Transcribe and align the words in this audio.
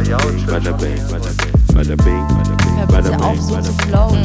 Bada 0.00 0.72
bing, 0.78 0.96
bada 1.10 1.22
bing, 1.36 1.66
bada 1.74 1.94
bing, 1.96 3.20
auf, 3.20 3.36
bing, 3.36 3.42
so 3.42 3.60
zu 3.60 3.72
flowen. 3.84 4.24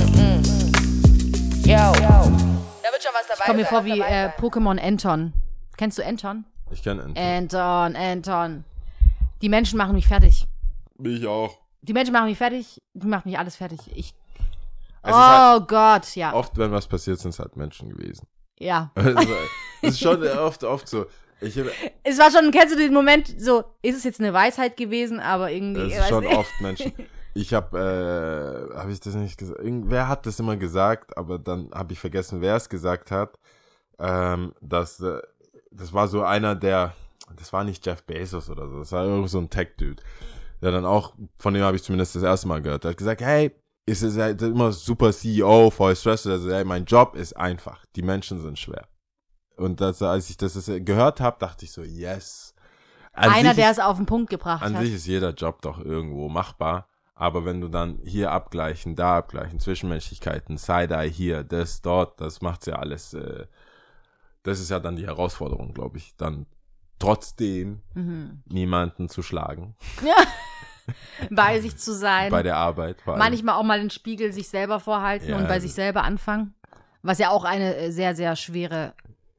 Yo. 1.65 1.75
Da 1.75 2.91
wird 2.91 3.03
schon 3.03 3.11
was 3.13 3.27
dabei 3.27 3.39
Ich 3.39 3.45
komme 3.45 3.59
mir 3.59 3.65
vor 3.65 3.83
wie 3.83 3.99
äh. 3.99 4.29
Pokémon 4.39 4.79
Anton. 4.81 5.33
Kennst 5.75 5.97
du 5.97 6.05
Anton? 6.05 6.45
Ich 6.71 6.81
kenne 6.81 7.03
Anton. 7.03 7.17
Anton, 7.21 7.95
Anton. 7.97 8.63
Die 9.41 9.49
Menschen 9.49 9.77
machen 9.77 9.95
mich 9.95 10.07
fertig. 10.07 10.47
Ich 11.03 11.27
auch. 11.27 11.57
Die 11.81 11.91
Menschen 11.91 12.13
machen 12.13 12.27
mich 12.27 12.37
fertig. 12.37 12.81
Die 12.93 13.07
machen 13.07 13.23
mich 13.29 13.37
alles 13.37 13.57
fertig. 13.57 13.79
Ich. 13.93 14.13
Es 15.03 15.09
ist 15.11 15.15
halt 15.17 15.61
oh 15.61 15.65
Gott, 15.65 16.15
ja. 16.15 16.33
oft, 16.33 16.57
wenn 16.57 16.71
was 16.71 16.87
passiert, 16.87 17.19
sind 17.19 17.31
es 17.31 17.39
halt 17.39 17.57
Menschen 17.57 17.89
gewesen. 17.89 18.25
Ja. 18.57 18.91
Es 18.95 19.05
ist- 19.07 19.27
es 19.81 19.89
ist 19.91 19.99
schon 19.99 20.25
oft, 20.39 20.63
oft 20.63 20.87
so. 20.87 21.05
Ich, 21.41 21.57
es 21.57 21.67
Es 22.03 22.17
war 22.17 22.31
schon, 22.31 22.51
kennst 22.51 22.73
du 22.73 22.77
den 22.77 22.93
Moment, 22.93 23.33
so, 23.39 23.63
ist 23.81 23.97
es 23.97 24.03
jetzt 24.03 24.19
eine 24.19 24.33
Weisheit 24.33 24.77
gewesen, 24.77 25.19
aber 25.19 25.51
irgendwie. 25.51 25.83
ich 25.83 25.95
ist 25.95 26.07
schon 26.07 26.23
nicht. 26.23 26.35
oft 26.35 26.61
Menschen. 26.61 26.93
Ich 27.37 27.53
habe, 27.53 28.71
äh, 28.73 28.77
habe 28.77 28.93
ich 28.93 29.01
das 29.01 29.13
nicht 29.13 29.37
gesagt? 29.37 29.59
Irgendwer 29.59 30.07
hat 30.07 30.25
das 30.25 30.39
immer 30.39 30.55
gesagt, 30.55 31.17
aber 31.17 31.37
dann 31.37 31.69
habe 31.73 31.91
ich 31.91 31.99
vergessen, 31.99 32.39
wer 32.39 32.55
es 32.55 32.69
gesagt 32.69 33.11
hat. 33.11 33.37
Ähm, 33.99 34.53
dass, 34.61 35.01
äh, 35.01 35.19
das 35.69 35.91
war 35.91 36.07
so 36.07 36.23
einer, 36.23 36.55
der, 36.55 36.93
das 37.35 37.51
war 37.51 37.65
nicht 37.65 37.85
Jeff 37.85 38.03
Bezos 38.03 38.49
oder 38.49 38.69
so, 38.69 38.79
das 38.79 38.91
war 38.93 39.05
irgend 39.05 39.29
so 39.29 39.39
ein 39.39 39.49
Tech-Dude. 39.49 40.01
Der 40.61 40.71
dann 40.71 40.85
auch, 40.85 41.13
von 41.37 41.53
dem 41.53 41.63
habe 41.63 41.75
ich 41.75 41.83
zumindest 41.83 42.15
das 42.15 42.23
erste 42.23 42.47
Mal 42.47 42.61
gehört, 42.61 42.85
der 42.85 42.91
hat 42.91 42.97
gesagt, 42.97 43.21
hey, 43.21 43.51
ist 43.85 44.01
es 44.01 44.17
halt 44.17 44.41
immer 44.41 44.71
super 44.71 45.11
CEO, 45.11 45.69
voll 45.69 45.95
Stress, 45.95 46.25
also 46.25 46.49
hey, 46.49 46.63
mein 46.63 46.85
Job 46.85 47.15
ist 47.15 47.35
einfach, 47.35 47.85
die 47.95 48.01
Menschen 48.01 48.41
sind 48.41 48.57
schwer. 48.57 48.87
Und 49.57 49.81
das, 49.81 50.01
als 50.01 50.29
ich 50.29 50.37
das 50.37 50.53
gehört 50.65 51.21
habe, 51.21 51.37
dachte 51.39 51.65
ich 51.65 51.71
so, 51.71 51.81
yes. 51.83 52.53
An 53.13 53.29
Einer, 53.31 53.53
der 53.53 53.71
ist- 53.71 53.77
es 53.77 53.83
auf 53.83 53.97
den 53.97 54.05
Punkt 54.05 54.29
gebracht 54.29 54.61
an 54.63 54.75
hat. 54.75 54.83
sich 54.83 54.93
ist 54.93 55.07
jeder 55.07 55.31
Job 55.33 55.61
doch 55.61 55.79
irgendwo 55.79 56.27
machbar. 56.29 56.87
Aber 57.17 57.45
wenn 57.45 57.61
du 57.61 57.69
dann 57.69 57.99
hier 58.03 58.31
abgleichen, 58.33 58.97
da 58.97 59.17
abgleichen, 59.19 59.61
Zwischenmenschlichkeiten, 59.61 60.57
Side-Eye 60.57 61.09
hier, 61.09 61.43
das 61.45 61.81
dort, 61.81 62.19
das 62.19 62.41
macht's 62.41 62.65
ja 62.65 62.75
alles, 62.75 63.13
äh, 63.13 63.45
das 64.43 64.59
ist 64.59 64.69
ja 64.69 64.81
dann 64.81 64.97
die 64.97 65.05
Herausforderung, 65.07 65.73
glaube 65.73 65.97
ich, 65.97 66.13
dann 66.17 66.45
trotzdem 66.99 67.81
Mhm. 67.93 68.43
niemanden 68.47 69.07
zu 69.07 69.21
schlagen 69.21 69.75
Bei 71.31 71.59
sich 71.61 71.77
zu 71.77 71.93
sein. 71.93 72.29
bei 72.31 72.43
der 72.43 72.57
Arbeit. 72.57 73.01
vor 73.01 73.13
allem. 73.13 73.19
manchmal 73.23 73.55
auch 73.55 73.63
mal 73.63 73.79
den 73.79 73.89
Spiegel 73.89 74.31
sich 74.33 74.49
selber 74.49 74.79
vorhalten 74.79 75.29
Ja, 75.29 75.37
und 75.37 75.47
bei 75.47 75.59
sich 75.59 75.73
selber 75.73 76.03
anfangen. 76.03 76.53
Was 77.01 77.17
ja 77.19 77.29
auch 77.29 77.43
eine 77.43 77.75
äh, 77.75 77.91
sehr, 77.91 78.15
sehr 78.15 78.35
schwere 78.35 78.93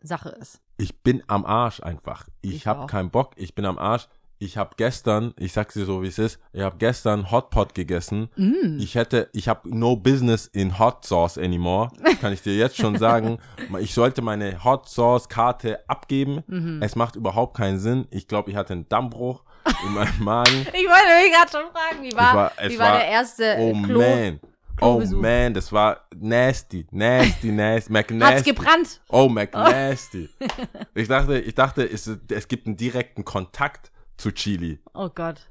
Sache 0.06 0.30
ist. 0.30 0.60
Ich 0.78 1.02
bin 1.02 1.22
am 1.26 1.44
Arsch 1.46 1.80
einfach. 1.82 2.26
Ich, 2.42 2.54
Ich 2.54 2.66
hab 2.66 2.78
auch. 2.78 2.86
keinen 2.86 3.10
Bock, 3.10 3.32
ich 3.36 3.54
bin 3.54 3.64
am 3.66 3.78
Arsch. 3.78 4.08
Ich 4.38 4.58
habe 4.58 4.72
gestern, 4.76 5.32
ich 5.38 5.54
sag's 5.54 5.72
dir 5.72 5.86
so 5.86 6.02
wie 6.02 6.08
es 6.08 6.18
ist, 6.18 6.38
ich 6.52 6.60
habe 6.60 6.76
gestern 6.76 7.30
Hotpot 7.30 7.74
gegessen. 7.74 8.28
Mm. 8.36 8.78
Ich 8.78 8.94
hätte, 8.94 9.30
ich 9.32 9.48
habe 9.48 9.66
no 9.74 9.96
business 9.96 10.46
in 10.48 10.78
Hot 10.78 11.06
Sauce 11.06 11.38
anymore. 11.38 11.90
Kann 12.20 12.34
ich 12.34 12.42
dir 12.42 12.54
jetzt 12.54 12.76
schon 12.76 12.98
sagen. 12.98 13.38
Ich 13.80 13.94
sollte 13.94 14.20
meine 14.20 14.62
Hot 14.62 14.90
Sauce 14.90 15.30
Karte 15.30 15.80
abgeben. 15.88 16.42
Mhm. 16.48 16.82
Es 16.82 16.96
macht 16.96 17.16
überhaupt 17.16 17.56
keinen 17.56 17.78
Sinn. 17.78 18.06
Ich 18.10 18.28
glaube, 18.28 18.50
ich 18.50 18.56
hatte 18.56 18.74
einen 18.74 18.86
Dammbruch 18.90 19.42
in 19.86 19.94
meinem 19.94 20.22
Magen. 20.22 20.50
Ich 20.74 20.86
wollte 20.86 21.22
mich 21.24 21.32
gerade 21.32 21.50
schon 21.50 21.72
fragen, 21.72 22.02
wie 22.02 22.12
war, 22.14 22.34
war- 22.34 22.52
wie 22.68 22.78
war, 22.78 22.90
war- 22.90 22.98
der 22.98 23.08
erste 23.08 23.56
Oh 23.58 23.72
Klo? 23.84 24.00
man. 24.00 24.40
Oh 24.80 25.00
man, 25.00 25.54
das 25.54 25.72
war 25.72 26.06
nasty, 26.14 26.86
nasty, 26.90 27.50
nasty, 27.50 27.52
Hat's 27.72 27.88
McNasty. 27.88 28.50
gebrannt? 28.50 29.00
Oh, 29.08 29.28
McNasty. 29.30 30.28
Ich 30.94 31.08
dachte, 31.08 31.38
ich 31.38 31.54
dachte, 31.54 31.84
es, 31.84 32.06
es 32.30 32.48
gibt 32.48 32.66
einen 32.66 32.76
direkten 32.76 33.24
Kontakt 33.24 33.90
zu 34.16 34.32
Chili. 34.32 34.80
Oh 34.94 35.08
Gott. 35.08 35.50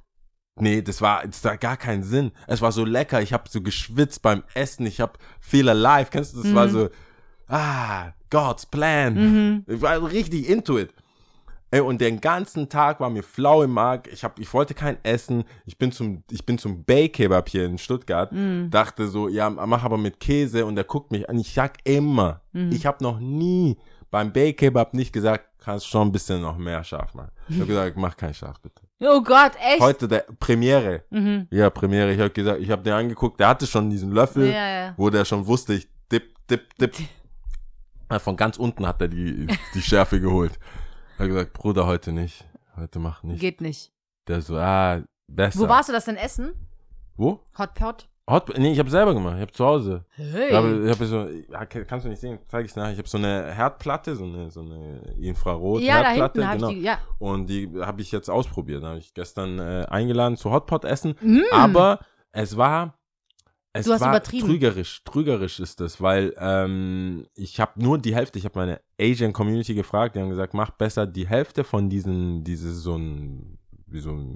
Nee, 0.59 0.81
das 0.81 1.01
war, 1.01 1.25
das 1.25 1.43
war 1.43 1.57
gar 1.57 1.77
keinen 1.77 2.03
Sinn. 2.03 2.31
Es 2.47 2.61
war 2.61 2.71
so 2.71 2.85
lecker. 2.85 3.21
Ich 3.21 3.33
habe 3.33 3.49
so 3.49 3.61
geschwitzt 3.61 4.21
beim 4.21 4.43
Essen. 4.53 4.85
Ich 4.85 5.01
habe 5.01 5.13
Feel 5.39 5.69
Alive. 5.69 6.09
Kennst 6.11 6.33
du, 6.35 6.41
das 6.41 6.55
war 6.55 6.69
so, 6.69 6.89
ah, 7.47 8.13
God's 8.29 8.65
Plan. 8.65 9.63
Ich 9.67 9.81
war 9.81 10.01
richtig 10.11 10.49
into 10.49 10.79
it. 10.79 10.93
Ey, 11.75 11.81
und 11.81 11.99
den 11.99 12.21
ganzen 12.21 12.69
Tag 12.69 13.01
war 13.01 13.09
mir 13.09 13.21
flau 13.21 13.61
im 13.63 13.71
Magen. 13.71 14.09
Ich 14.13 14.23
hab, 14.23 14.39
ich 14.39 14.53
wollte 14.53 14.73
kein 14.73 14.97
Essen. 15.03 15.43
Ich 15.65 15.77
bin 15.77 15.91
zum, 15.91 16.23
ich 16.31 16.45
bin 16.45 16.57
zum 16.57 16.85
Bay-Kebab 16.85 17.49
hier 17.49 17.65
in 17.65 17.77
Stuttgart. 17.77 18.31
Dachte 18.69 19.09
so, 19.09 19.27
ja, 19.27 19.49
mach 19.49 19.83
aber 19.83 19.97
mit 19.97 20.21
Käse. 20.21 20.65
Und 20.65 20.77
er 20.77 20.85
guckt 20.85 21.11
mich 21.11 21.29
an. 21.29 21.37
Ich 21.37 21.53
sag 21.53 21.77
immer, 21.83 22.39
ich 22.53 22.85
habe 22.85 23.03
noch 23.03 23.19
nie 23.19 23.77
beim 24.09 24.31
Bay-Kebab 24.31 24.93
nicht 24.93 25.11
gesagt, 25.11 25.49
kannst 25.59 25.87
schon 25.87 26.07
ein 26.07 26.11
bisschen 26.13 26.41
noch 26.41 26.57
mehr 26.57 26.81
scharf 26.85 27.13
machen. 27.13 27.31
Ich 27.49 27.57
habe 27.57 27.67
gesagt, 27.67 27.97
mach 27.97 28.15
kein 28.15 28.33
scharf, 28.33 28.57
bitte 28.61 28.81
Oh 29.01 29.21
Gott, 29.21 29.51
echt? 29.59 29.81
heute 29.81 30.07
der 30.07 30.25
Premiere. 30.39 31.03
Mhm. 31.09 31.47
Ja, 31.51 31.69
Premiere. 31.69 32.13
Ich 32.13 32.19
habe 32.21 32.29
gesagt, 32.29 32.61
ich 32.61 32.71
habe 32.71 32.83
den 32.83 32.93
angeguckt, 32.93 33.37
der 33.41 33.49
hatte 33.49 33.67
schon 33.67 33.89
diesen 33.89 34.13
Löffel, 34.13 34.47
Ja, 34.47 34.67
ja. 34.69 34.93
wo 34.95 35.09
der 35.09 35.25
schon 35.25 35.45
wusste, 35.45 35.73
ich 35.73 35.89
dip, 36.09 36.35
dip, 36.49 36.73
dip. 36.77 36.93
Von 38.19 38.37
ganz 38.37 38.55
unten 38.55 38.87
hat 38.87 39.01
er 39.01 39.09
die, 39.09 39.47
die 39.73 39.81
Schärfe 39.81 40.21
geholt. 40.21 40.57
Er 41.17 41.23
hat 41.23 41.27
gesagt, 41.27 41.53
Bruder, 41.53 41.87
heute 41.87 42.11
nicht. 42.11 42.43
Heute 42.75 42.99
mach 42.99 43.23
nicht. 43.23 43.39
Geht 43.39 43.61
nicht. 43.61 43.93
Der 44.27 44.41
so, 44.41 44.57
ah, 44.57 45.01
besser. 45.27 45.59
Wo 45.59 45.69
warst 45.69 45.87
du 45.87 45.93
das 45.93 46.05
denn 46.05 46.17
essen? 46.17 46.53
Wo? 47.15 47.39
Hotpot? 47.57 48.09
Hot, 48.29 48.57
nee, 48.57 48.73
ich 48.73 48.79
habe 48.79 48.89
selber 48.89 49.13
gemacht. 49.13 49.35
Ich 49.35 49.41
habe 49.41 49.51
zu 49.53 49.65
Hause. 49.65 50.03
Hey. 50.15 50.49
Ich 50.49 50.55
habe, 50.55 50.89
habe 50.89 51.05
so, 51.05 51.27
kannst 51.87 52.05
du 52.05 52.09
nicht 52.09 52.19
sehen, 52.19 52.39
zeige 52.47 52.65
ich 52.65 52.75
nachher. 52.75 52.91
Ich 52.91 52.97
habe 52.97 53.07
so 53.07 53.17
eine 53.17 53.53
Herdplatte, 53.53 54.15
so 54.15 54.25
eine, 54.25 54.51
so 54.51 54.61
eine 54.61 55.03
Infrarot 55.17 55.81
ja, 55.81 56.01
da 56.01 56.09
Herdplatte, 56.09 56.39
hinten 56.39 56.47
habe 56.47 56.57
genau. 56.57 56.69
ich 56.69 56.75
die, 56.75 56.81
ja. 56.81 56.99
Und 57.19 57.47
die 57.47 57.71
habe 57.79 58.01
ich 58.01 58.11
jetzt 58.11 58.29
ausprobiert. 58.29 58.83
Da 58.83 58.89
habe 58.89 58.99
ich 58.99 59.13
gestern 59.13 59.59
äh, 59.59 59.85
eingeladen 59.87 60.35
zu 60.35 60.51
Hotpot 60.51 60.83
essen. 60.83 61.15
Mm. 61.21 61.43
Aber 61.51 61.99
es 62.31 62.57
war. 62.57 62.97
Es 63.77 63.85
Du 63.85 63.91
hast 63.91 63.99
war 64.01 64.11
übertrieben. 64.11 64.47
trügerisch. 64.47 65.01
Trügerisch 65.03 65.59
ist 65.59 65.81
es, 65.81 65.99
weil 65.99 66.33
ähm, 66.39 67.25
ich 67.35 67.59
habe 67.59 67.73
nur 67.83 67.97
die 67.97 68.15
Hälfte, 68.15 68.39
ich 68.39 68.45
habe 68.45 68.57
meine 68.57 68.79
Asian 68.99 69.33
Community 69.33 69.73
gefragt, 69.75 70.15
die 70.15 70.21
haben 70.21 70.29
gesagt, 70.29 70.53
mach 70.53 70.71
besser 70.71 71.05
die 71.05 71.27
Hälfte 71.27 71.65
von 71.65 71.89
diesen, 71.89 72.45
dieses 72.45 72.77
so 72.77 72.95
ein, 72.97 73.57
wie 73.87 73.99
so 73.99 74.11
ein 74.11 74.33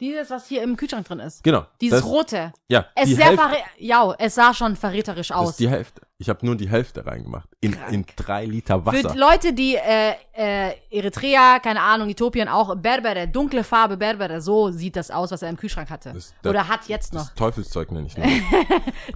Dieses, 0.00 0.28
was 0.30 0.48
hier 0.48 0.62
im 0.64 0.76
Kühlschrank 0.76 1.06
drin 1.06 1.20
ist. 1.20 1.44
Genau. 1.44 1.66
Dieses 1.80 2.00
das, 2.00 2.08
rote. 2.08 2.52
Ja, 2.68 2.86
Es, 2.96 3.08
die 3.08 3.14
sehr 3.14 3.26
Hälfte, 3.26 3.46
ja, 3.78 4.12
es 4.18 4.34
sah 4.34 4.52
schon 4.52 4.74
verräterisch 4.74 5.28
das 5.28 5.36
aus. 5.36 5.50
ist 5.50 5.60
die 5.60 5.68
Hälfte. 5.68 6.02
Ich 6.18 6.28
habe 6.28 6.44
nur 6.44 6.56
die 6.56 6.68
Hälfte 6.68 7.06
reingemacht. 7.06 7.48
In, 7.60 7.76
in 7.90 8.04
drei 8.16 8.44
Liter 8.44 8.84
Wasser. 8.84 9.10
Für 9.10 9.16
Leute, 9.18 9.52
die 9.52 9.76
äh, 9.76 10.14
äh, 10.32 10.74
Eritrea, 10.90 11.58
keine 11.60 11.80
Ahnung, 11.80 12.08
Äthiopien 12.08 12.48
auch, 12.48 12.74
Berbere, 12.76 13.28
dunkle 13.28 13.62
Farbe 13.62 13.96
Berbere, 13.96 14.40
so 14.40 14.70
sieht 14.72 14.96
das 14.96 15.10
aus, 15.12 15.30
was 15.30 15.42
er 15.42 15.50
im 15.50 15.56
Kühlschrank 15.56 15.88
hatte. 15.90 16.12
Das- 16.12 16.34
das- 16.42 16.50
Oder 16.50 16.66
hat 16.66 16.88
jetzt 16.88 17.12
noch. 17.14 17.22
das 17.26 17.34
Teufelszeug 17.34 17.92
nenne 17.92 18.06
ich 18.08 18.16
nur. 18.16 18.26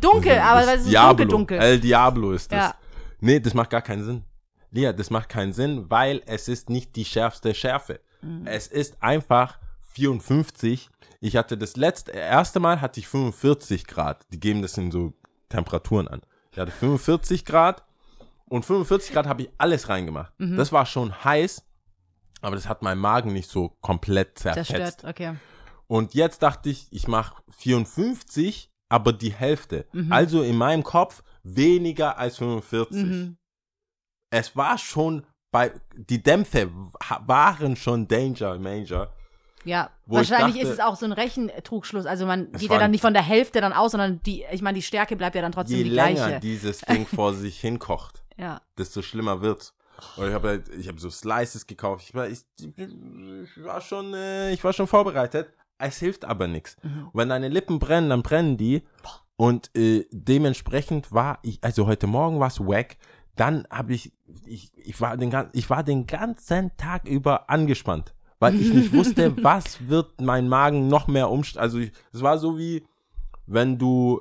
Dunkel, 0.01 0.39
aber 0.39 0.61
das 0.61 0.75
es 0.77 0.81
ist 0.83 0.91
Diablo. 0.91 1.25
dunkel, 1.25 1.59
dunkel. 1.59 1.59
El 1.59 1.81
Diablo 1.81 2.33
ist 2.33 2.53
das. 2.53 2.59
Ja. 2.71 2.75
Nee, 3.21 3.41
das 3.41 3.55
macht 3.55 3.71
gar 3.71 3.83
keinen 3.83 4.05
Sinn. 4.05 4.25
Lia, 4.71 4.93
das 4.93 5.11
macht 5.11 5.29
keinen 5.29 5.53
Sinn, 5.53 5.87
weil 5.89 6.23
es 6.27 6.47
ist 6.47 6.71
nicht 6.71 6.95
die 6.97 7.05
schärfste 7.05 7.55
Schärfe. 7.55 8.01
Mhm. 8.21 8.47
Es 8.47 8.67
ist 8.67 9.03
einfach 9.03 9.59
54. 9.99 10.89
Ich 11.21 11.37
hatte 11.37 11.59
das 11.59 11.77
letzte, 11.77 12.13
erste 12.13 12.61
Mal 12.61 12.81
hatte 12.81 13.01
ich 13.01 13.09
45 13.09 13.87
Grad. 13.87 14.25
Die 14.33 14.39
geben 14.41 14.63
das 14.63 14.79
in 14.79 14.91
so 14.93 15.13
Temperaturen 15.49 16.07
an. 16.09 16.21
Ich 16.53 16.59
hatte 16.59 16.71
45 16.71 17.45
Grad 17.45 17.85
und 18.47 18.65
45 18.65 19.13
Grad 19.13 19.27
habe 19.27 19.43
ich 19.43 19.51
alles 19.59 19.89
reingemacht. 19.89 20.33
Mhm. 20.39 20.57
Das 20.57 20.71
war 20.73 20.87
schon 20.87 21.25
heiß, 21.25 21.65
aber 22.41 22.55
das 22.57 22.69
hat 22.69 22.83
meinen 22.83 23.01
Magen 23.01 23.33
nicht 23.33 23.51
so 23.51 23.71
komplett 23.81 24.39
Zerstört, 24.39 24.67
zerfetzt. 24.67 25.05
okay. 25.05 25.35
Und 25.89 26.15
jetzt 26.15 26.43
dachte 26.43 26.69
ich, 26.71 26.87
ich 26.93 27.09
mache 27.09 27.43
54, 27.57 28.71
aber 28.91 29.13
die 29.13 29.33
Hälfte. 29.33 29.87
Mhm. 29.93 30.13
Also 30.13 30.43
in 30.43 30.57
meinem 30.57 30.83
Kopf 30.85 31.23
weniger 31.43 32.19
als 32.19 32.37
45. 32.39 33.33
Es 34.31 34.55
war 34.57 34.77
schon 34.79 35.27
bei, 35.51 35.73
die 35.97 36.23
Dämpfe 36.23 36.71
wa- 36.73 37.23
waren 37.27 37.75
schon 37.77 38.07
Danger, 38.07 38.59
Manger. 38.59 39.11
Ja, 39.69 39.91
wahrscheinlich 40.07 40.55
dachte- 40.57 40.67
ist 40.69 40.73
es 40.75 40.81
auch 40.81 40.97
so 40.97 41.05
ein 41.05 41.13
Rechentrugschluss. 41.13 42.07
Also 42.07 42.27
man 42.27 42.51
geht 42.53 42.71
ja 42.71 42.79
dann 42.79 42.91
nicht 42.91 43.03
von 43.03 43.13
der 43.13 43.23
Hälfte 43.23 43.61
dann 43.61 43.73
aus, 43.73 43.93
sondern 43.93 44.21
die, 44.23 44.45
ich 44.51 44.63
meine, 44.63 44.77
die 44.77 44.83
Stärke 44.83 45.15
bleibt 45.17 45.35
ja 45.37 45.43
dann 45.43 45.53
trotzdem 45.53 45.77
Je 45.79 45.85
die 45.85 45.91
länger 45.91 46.15
gleiche. 46.29 46.41
dieses 46.41 46.81
Ding 46.89 47.07
vor 47.07 47.35
sich 47.35 47.61
hinkocht, 47.61 48.23
ja. 48.37 48.61
desto 48.79 49.03
schlimmer 49.03 49.41
wird's. 49.43 49.75
Und 50.17 50.29
ich 50.29 50.33
habe 50.35 50.49
halt, 50.49 50.69
ich 50.69 50.87
habe 50.89 50.99
so 51.01 51.11
Slices 51.11 51.67
gekauft. 51.67 52.05
Ich 52.09 52.15
war, 52.15 52.29
ich, 52.29 52.39
ich 52.61 53.65
war 53.65 53.81
schon, 53.81 54.15
äh, 54.15 54.53
ich 54.53 54.63
war 54.63 54.73
schon 54.73 54.87
vorbereitet. 54.87 55.51
Es 55.79 55.99
hilft 55.99 56.25
aber 56.25 56.47
nichts. 56.47 56.77
Mhm. 56.83 57.09
Wenn 57.13 57.29
deine 57.29 57.49
Lippen 57.49 57.79
brennen, 57.79 58.11
dann 58.11 58.23
brennen 58.23 58.57
die. 58.57 58.83
Und 59.37 59.71
äh, 59.77 60.07
dementsprechend 60.11 61.13
war 61.13 61.39
ich, 61.43 61.59
also 61.63 61.87
heute 61.87 62.07
Morgen 62.07 62.41
war 62.41 62.49
es 62.49 62.61
wack. 62.61 62.97
Dann 63.37 63.67
habe 63.71 63.93
ich, 63.95 64.13
ich, 64.47 64.73
ich 64.77 65.01
war 65.01 65.17
den 65.17 65.33
ich 65.53 65.71
war 65.71 65.85
den 65.85 66.07
ganzen 66.09 66.77
Tag 66.77 67.07
über 67.07 67.49
angespannt, 67.49 68.15
weil 68.39 68.55
ich 68.61 68.73
nicht 68.73 68.93
wusste, 68.93 69.35
was 69.43 69.89
wird 69.89 70.21
mein 70.21 70.49
Magen 70.49 70.89
noch 70.89 71.07
mehr 71.09 71.31
umst. 71.31 71.59
Also 71.59 71.79
ich- 71.79 71.93
es 72.13 72.23
war 72.23 72.39
so 72.39 72.59
wie, 72.59 72.87
wenn 73.47 73.79
du 73.79 74.21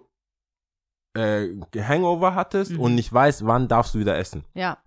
äh, 1.15 1.47
Hangover 1.75 2.35
hattest 2.35 2.71
Mhm. 2.73 2.79
und 2.79 2.95
nicht 2.95 3.11
weißt, 3.11 3.45
wann 3.45 3.67
darfst 3.67 3.95
du 3.95 3.99
wieder 3.99 4.17
essen. 4.17 4.43
Ja. 4.53 4.77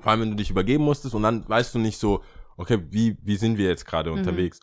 Vor 0.00 0.10
allem, 0.12 0.20
wenn 0.22 0.30
du 0.30 0.36
dich 0.36 0.50
übergeben 0.50 0.84
musstest 0.84 1.14
und 1.14 1.22
dann 1.22 1.46
weißt 1.48 1.74
du 1.74 1.78
nicht 1.78 1.98
so, 1.98 2.22
okay, 2.56 2.78
wie, 2.90 3.16
wie 3.22 3.36
sind 3.36 3.58
wir 3.58 3.68
jetzt 3.68 3.84
gerade 3.86 4.12
unterwegs? 4.12 4.60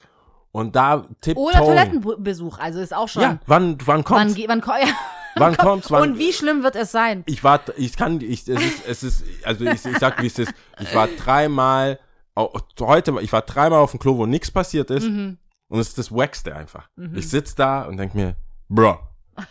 Und 0.52 0.76
da 0.76 1.06
tipp 1.22 1.38
Oder 1.38 1.60
Toilettenbesuch, 1.60 2.58
also 2.60 2.80
ist 2.80 2.94
auch 2.94 3.08
schon. 3.10 3.22
Ja, 3.24 3.40
wann, 3.46 3.78
wann 3.86 3.98
wann, 3.98 4.04
kommt's? 4.04 4.38
wann, 4.48 4.62
ko- 4.62 4.72
ja. 4.82 4.88
Wann 5.36 5.58
kommt's? 5.58 5.92
Wann, 5.92 6.12
Und 6.12 6.18
wie 6.18 6.32
schlimm 6.32 6.64
wird 6.64 6.76
es 6.78 6.92
sein? 6.94 7.24
ich 7.26 7.44
war, 7.44 7.60
ich 7.76 7.98
kann, 7.98 8.22
ich, 8.22 8.48
es 8.48 8.62
ist, 8.62 8.86
es 8.88 9.04
ist, 9.04 9.24
also 9.44 9.66
ich, 9.66 9.86
ich 9.86 9.98
sag, 9.98 10.22
wie 10.22 10.28
es 10.28 10.40
ist. 10.40 10.54
Ich 10.80 10.96
war 10.96 11.08
dreimal, 11.08 12.00
au- 12.36 12.54
heute, 12.82 13.18
ich 13.22 13.32
war 13.34 13.42
dreimal 13.42 13.80
auf 13.80 13.92
dem 13.92 14.00
Klo, 14.00 14.18
wo 14.18 14.26
nichts 14.26 14.52
passiert 14.52 14.92
ist. 14.92 15.08
Mhm. 15.08 15.38
Und 15.68 15.80
es 15.80 15.90
ist 15.90 15.98
das 15.98 16.12
Wackste 16.12 16.56
einfach. 16.56 16.90
Ich 17.14 17.28
sitz 17.30 17.56
da 17.56 17.84
und 17.84 17.98
denk 17.98 18.14
mir, 18.14 18.36
bro. 18.70 19.00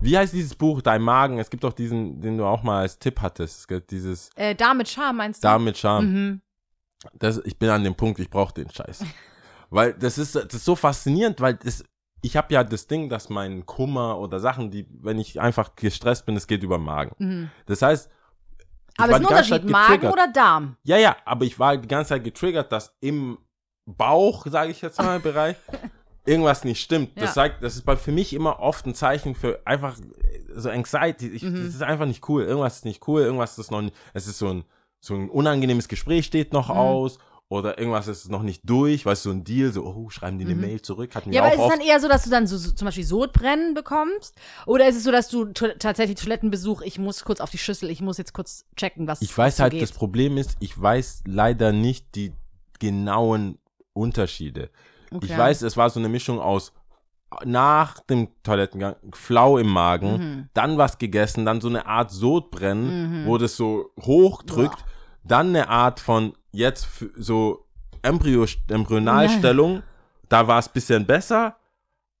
Wie 0.00 0.16
heißt 0.16 0.32
dieses 0.32 0.54
Buch, 0.54 0.82
Dein 0.82 1.02
Magen? 1.02 1.38
Es 1.38 1.50
gibt 1.50 1.64
auch 1.64 1.72
diesen, 1.72 2.20
den 2.20 2.36
du 2.38 2.44
auch 2.44 2.62
mal 2.62 2.80
als 2.80 2.98
Tipp 2.98 3.20
hattest. 3.20 3.60
Es 3.60 3.68
gibt 3.68 3.90
dieses 3.90 4.30
Äh, 4.36 4.54
da 4.54 4.74
mit 4.74 4.88
Charme 4.88 5.16
meinst 5.18 5.42
du? 5.42 5.48
Da 5.48 5.58
mit 5.58 5.76
Charme. 5.76 6.06
Mhm. 6.06 6.40
Das, 7.14 7.38
ich 7.44 7.58
bin 7.58 7.68
an 7.70 7.84
dem 7.84 7.94
Punkt, 7.94 8.18
ich 8.20 8.30
brauche 8.30 8.54
den 8.54 8.70
Scheiß. 8.70 9.04
weil 9.70 9.92
das 9.94 10.18
ist, 10.18 10.34
das 10.34 10.52
ist 10.54 10.64
so 10.64 10.76
faszinierend, 10.76 11.40
weil 11.40 11.54
das, 11.54 11.84
ich 12.22 12.36
habe 12.36 12.52
ja 12.54 12.64
das 12.64 12.86
Ding, 12.86 13.08
dass 13.08 13.28
mein 13.28 13.64
Kummer 13.66 14.18
oder 14.18 14.40
Sachen, 14.40 14.70
die, 14.70 14.86
wenn 15.02 15.18
ich 15.18 15.40
einfach 15.40 15.76
gestresst 15.76 16.26
bin, 16.26 16.36
es 16.36 16.46
geht 16.46 16.62
über 16.62 16.78
den 16.78 16.84
Magen. 16.84 17.14
Mhm. 17.18 17.50
Das 17.66 17.82
heißt, 17.82 18.10
Aber 18.98 19.12
war 19.12 19.20
ist 19.20 19.26
ein 19.26 19.26
Unterschied, 19.26 19.70
Magen 19.70 20.08
oder 20.08 20.28
Darm? 20.28 20.76
Ja, 20.84 20.96
ja, 20.96 21.16
aber 21.24 21.44
ich 21.44 21.58
war 21.58 21.76
die 21.76 21.88
ganze 21.88 22.10
Zeit 22.10 22.24
getriggert, 22.24 22.70
dass 22.72 22.94
im 23.00 23.38
Bauch, 23.86 24.46
sage 24.48 24.70
ich 24.70 24.80
jetzt 24.82 24.98
mal, 25.00 25.20
Bereich, 25.20 25.56
irgendwas 26.24 26.64
nicht 26.64 26.80
stimmt. 26.82 27.10
Das 27.16 27.30
Ja. 27.30 27.32
sagt, 27.34 27.62
das 27.62 27.76
ist 27.76 27.84
bei, 27.84 27.96
für 27.96 28.12
mich 28.12 28.32
immer 28.32 28.60
oft 28.60 28.86
ein 28.86 28.94
Zeichen 28.94 29.34
für 29.34 29.60
einfach 29.64 29.96
äh, 29.98 30.40
so 30.54 30.70
Anxiety. 30.70 31.28
Ich, 31.28 31.42
Mhm. 31.42 31.64
Das 31.66 31.74
ist 31.74 31.82
einfach 31.82 32.06
nicht 32.06 32.28
cool. 32.28 32.42
Irgendwas 32.44 32.76
ist 32.76 32.84
nicht 32.84 33.06
cool, 33.06 33.22
irgendwas 33.22 33.58
ist 33.58 33.70
noch 33.70 33.82
nicht, 33.82 33.94
es 34.14 34.26
ist 34.26 34.38
so 34.38 34.48
ein, 34.48 34.64
so 35.00 35.14
ein 35.14 35.28
unangenehmes 35.30 35.88
Gespräch 35.88 36.26
steht 36.26 36.52
noch 36.52 36.68
Mhm. 36.68 36.76
aus. 36.76 37.18
Oder 37.48 37.78
irgendwas 37.78 38.08
ist 38.08 38.28
noch 38.28 38.42
nicht 38.42 38.62
durch, 38.68 39.06
weißt 39.06 39.24
du, 39.24 39.28
so 39.30 39.34
ein 39.36 39.44
Deal, 39.44 39.72
so, 39.72 39.84
oh, 39.84 40.10
schreiben 40.10 40.36
die 40.38 40.44
eine 40.46 40.56
Mail 40.56 40.82
zurück, 40.82 41.14
hatten 41.14 41.30
wir 41.30 41.30
Mhm. 41.30 41.34
Ja, 41.34 41.42
aber 41.42 41.50
auch 41.50 41.52
ist 41.52 41.58
es 41.58 41.64
oft. 41.66 41.74
dann 41.80 41.86
eher 41.86 42.00
so, 42.00 42.08
dass 42.08 42.24
du 42.24 42.30
dann 42.30 42.46
so, 42.48 42.56
so 42.58 42.72
zum 42.72 42.86
Beispiel 42.86 43.04
Sodbrennen 43.04 43.72
bekommst? 43.74 44.34
Oder 44.66 44.88
ist 44.88 44.96
es 44.96 45.04
so, 45.04 45.12
dass 45.12 45.28
du 45.28 45.44
tatsächlich 45.52 46.18
Toilettenbesuch, 46.18 46.82
ich 46.82 46.98
muss 46.98 47.22
kurz 47.24 47.40
auf 47.40 47.50
die 47.50 47.58
Schüssel, 47.58 47.88
ich 47.90 48.00
muss 48.00 48.18
jetzt 48.18 48.32
kurz 48.32 48.64
checken, 48.76 49.06
was 49.06 49.22
Ich 49.22 49.36
weiß 49.36 49.60
halt, 49.60 49.72
geht. 49.74 49.82
das 49.82 49.92
Problem 49.92 50.36
ist, 50.38 50.56
ich 50.58 50.80
weiß 50.80 51.22
leider 51.26 51.70
nicht 51.72 52.16
die 52.16 52.32
genauen 52.80 53.58
Unterschiede. 53.92 54.70
Okay. 55.12 55.26
Ich 55.26 55.36
weiß, 55.38 55.62
es 55.62 55.76
war 55.76 55.88
so 55.90 56.00
eine 56.00 56.08
Mischung 56.08 56.40
aus 56.40 56.72
nach 57.44 58.00
dem 58.00 58.28
Toilettengang, 58.42 58.96
Flau 59.12 59.58
im 59.58 59.68
Magen, 59.68 60.12
Mhm. 60.16 60.48
dann 60.54 60.78
was 60.78 60.98
gegessen, 60.98 61.44
dann 61.44 61.60
so 61.60 61.68
eine 61.68 61.86
Art 61.86 62.10
Sodbrennen, 62.10 63.24
wo 63.26 63.36
das 63.38 63.56
so 63.56 63.90
hochdrückt, 64.00 64.84
dann 65.24 65.48
eine 65.48 65.68
Art 65.68 65.98
von 66.00 66.34
jetzt 66.56 66.88
so 67.16 67.66
Embryo, 68.02 68.46
Embryonalstellung, 68.68 69.82
da 70.28 70.46
war 70.48 70.58
es 70.58 70.68
bisschen 70.68 71.06
besser, 71.06 71.56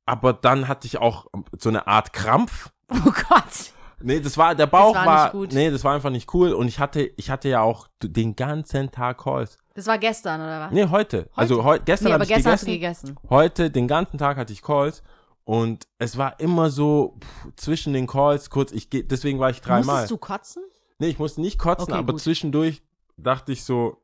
aber 0.04 0.32
dann 0.32 0.68
hatte 0.68 0.86
ich 0.86 0.98
auch 0.98 1.26
so 1.58 1.68
eine 1.68 1.86
Art 1.86 2.12
Krampf. 2.12 2.70
Oh 2.90 3.10
Gott. 3.28 3.72
Nee, 4.00 4.20
das 4.20 4.36
war, 4.36 4.54
der 4.54 4.66
Bauch 4.66 4.94
war 4.94 5.06
war, 5.06 5.22
nicht 5.24 5.32
gut. 5.32 5.52
nee, 5.54 5.70
das 5.70 5.82
war 5.82 5.94
einfach 5.94 6.10
nicht 6.10 6.32
cool 6.34 6.52
und 6.52 6.68
ich 6.68 6.78
hatte, 6.78 7.00
ich 7.16 7.30
hatte 7.30 7.48
ja 7.48 7.62
auch 7.62 7.88
den 8.02 8.36
ganzen 8.36 8.90
Tag 8.90 9.18
Calls. 9.22 9.56
Das 9.74 9.86
war 9.86 9.98
gestern, 9.98 10.40
oder 10.40 10.60
was? 10.60 10.70
Nee, 10.72 10.86
heute. 10.90 11.28
Also 11.34 11.64
heu, 11.64 11.78
gestern 11.84 12.08
Nee, 12.08 12.12
habe 12.12 12.22
aber 12.22 12.30
ich 12.30 12.36
gestern 12.36 12.52
hast 12.52 12.64
gegessen. 12.66 13.06
du 13.08 13.14
gegessen. 13.14 13.30
Heute, 13.30 13.70
den 13.70 13.88
ganzen 13.88 14.18
Tag 14.18 14.36
hatte 14.36 14.52
ich 14.52 14.60
Calls 14.62 15.02
und 15.44 15.86
es 15.98 16.18
war 16.18 16.38
immer 16.40 16.68
so 16.70 17.16
pff, 17.20 17.56
zwischen 17.56 17.92
den 17.94 18.06
Calls 18.06 18.50
kurz, 18.50 18.70
ich 18.72 18.88
deswegen 18.90 19.38
war 19.38 19.48
ich 19.50 19.62
dreimal. 19.62 20.02
Musstest 20.02 20.10
du 20.10 20.18
kotzen? 20.18 20.62
Nee, 20.98 21.08
ich 21.08 21.18
musste 21.18 21.40
nicht 21.40 21.58
kotzen, 21.58 21.92
Okay, 21.92 21.98
aber 21.98 22.12
gut. 22.12 22.20
zwischendurch 22.22 22.82
dachte 23.16 23.52
ich 23.52 23.64
so, 23.64 23.96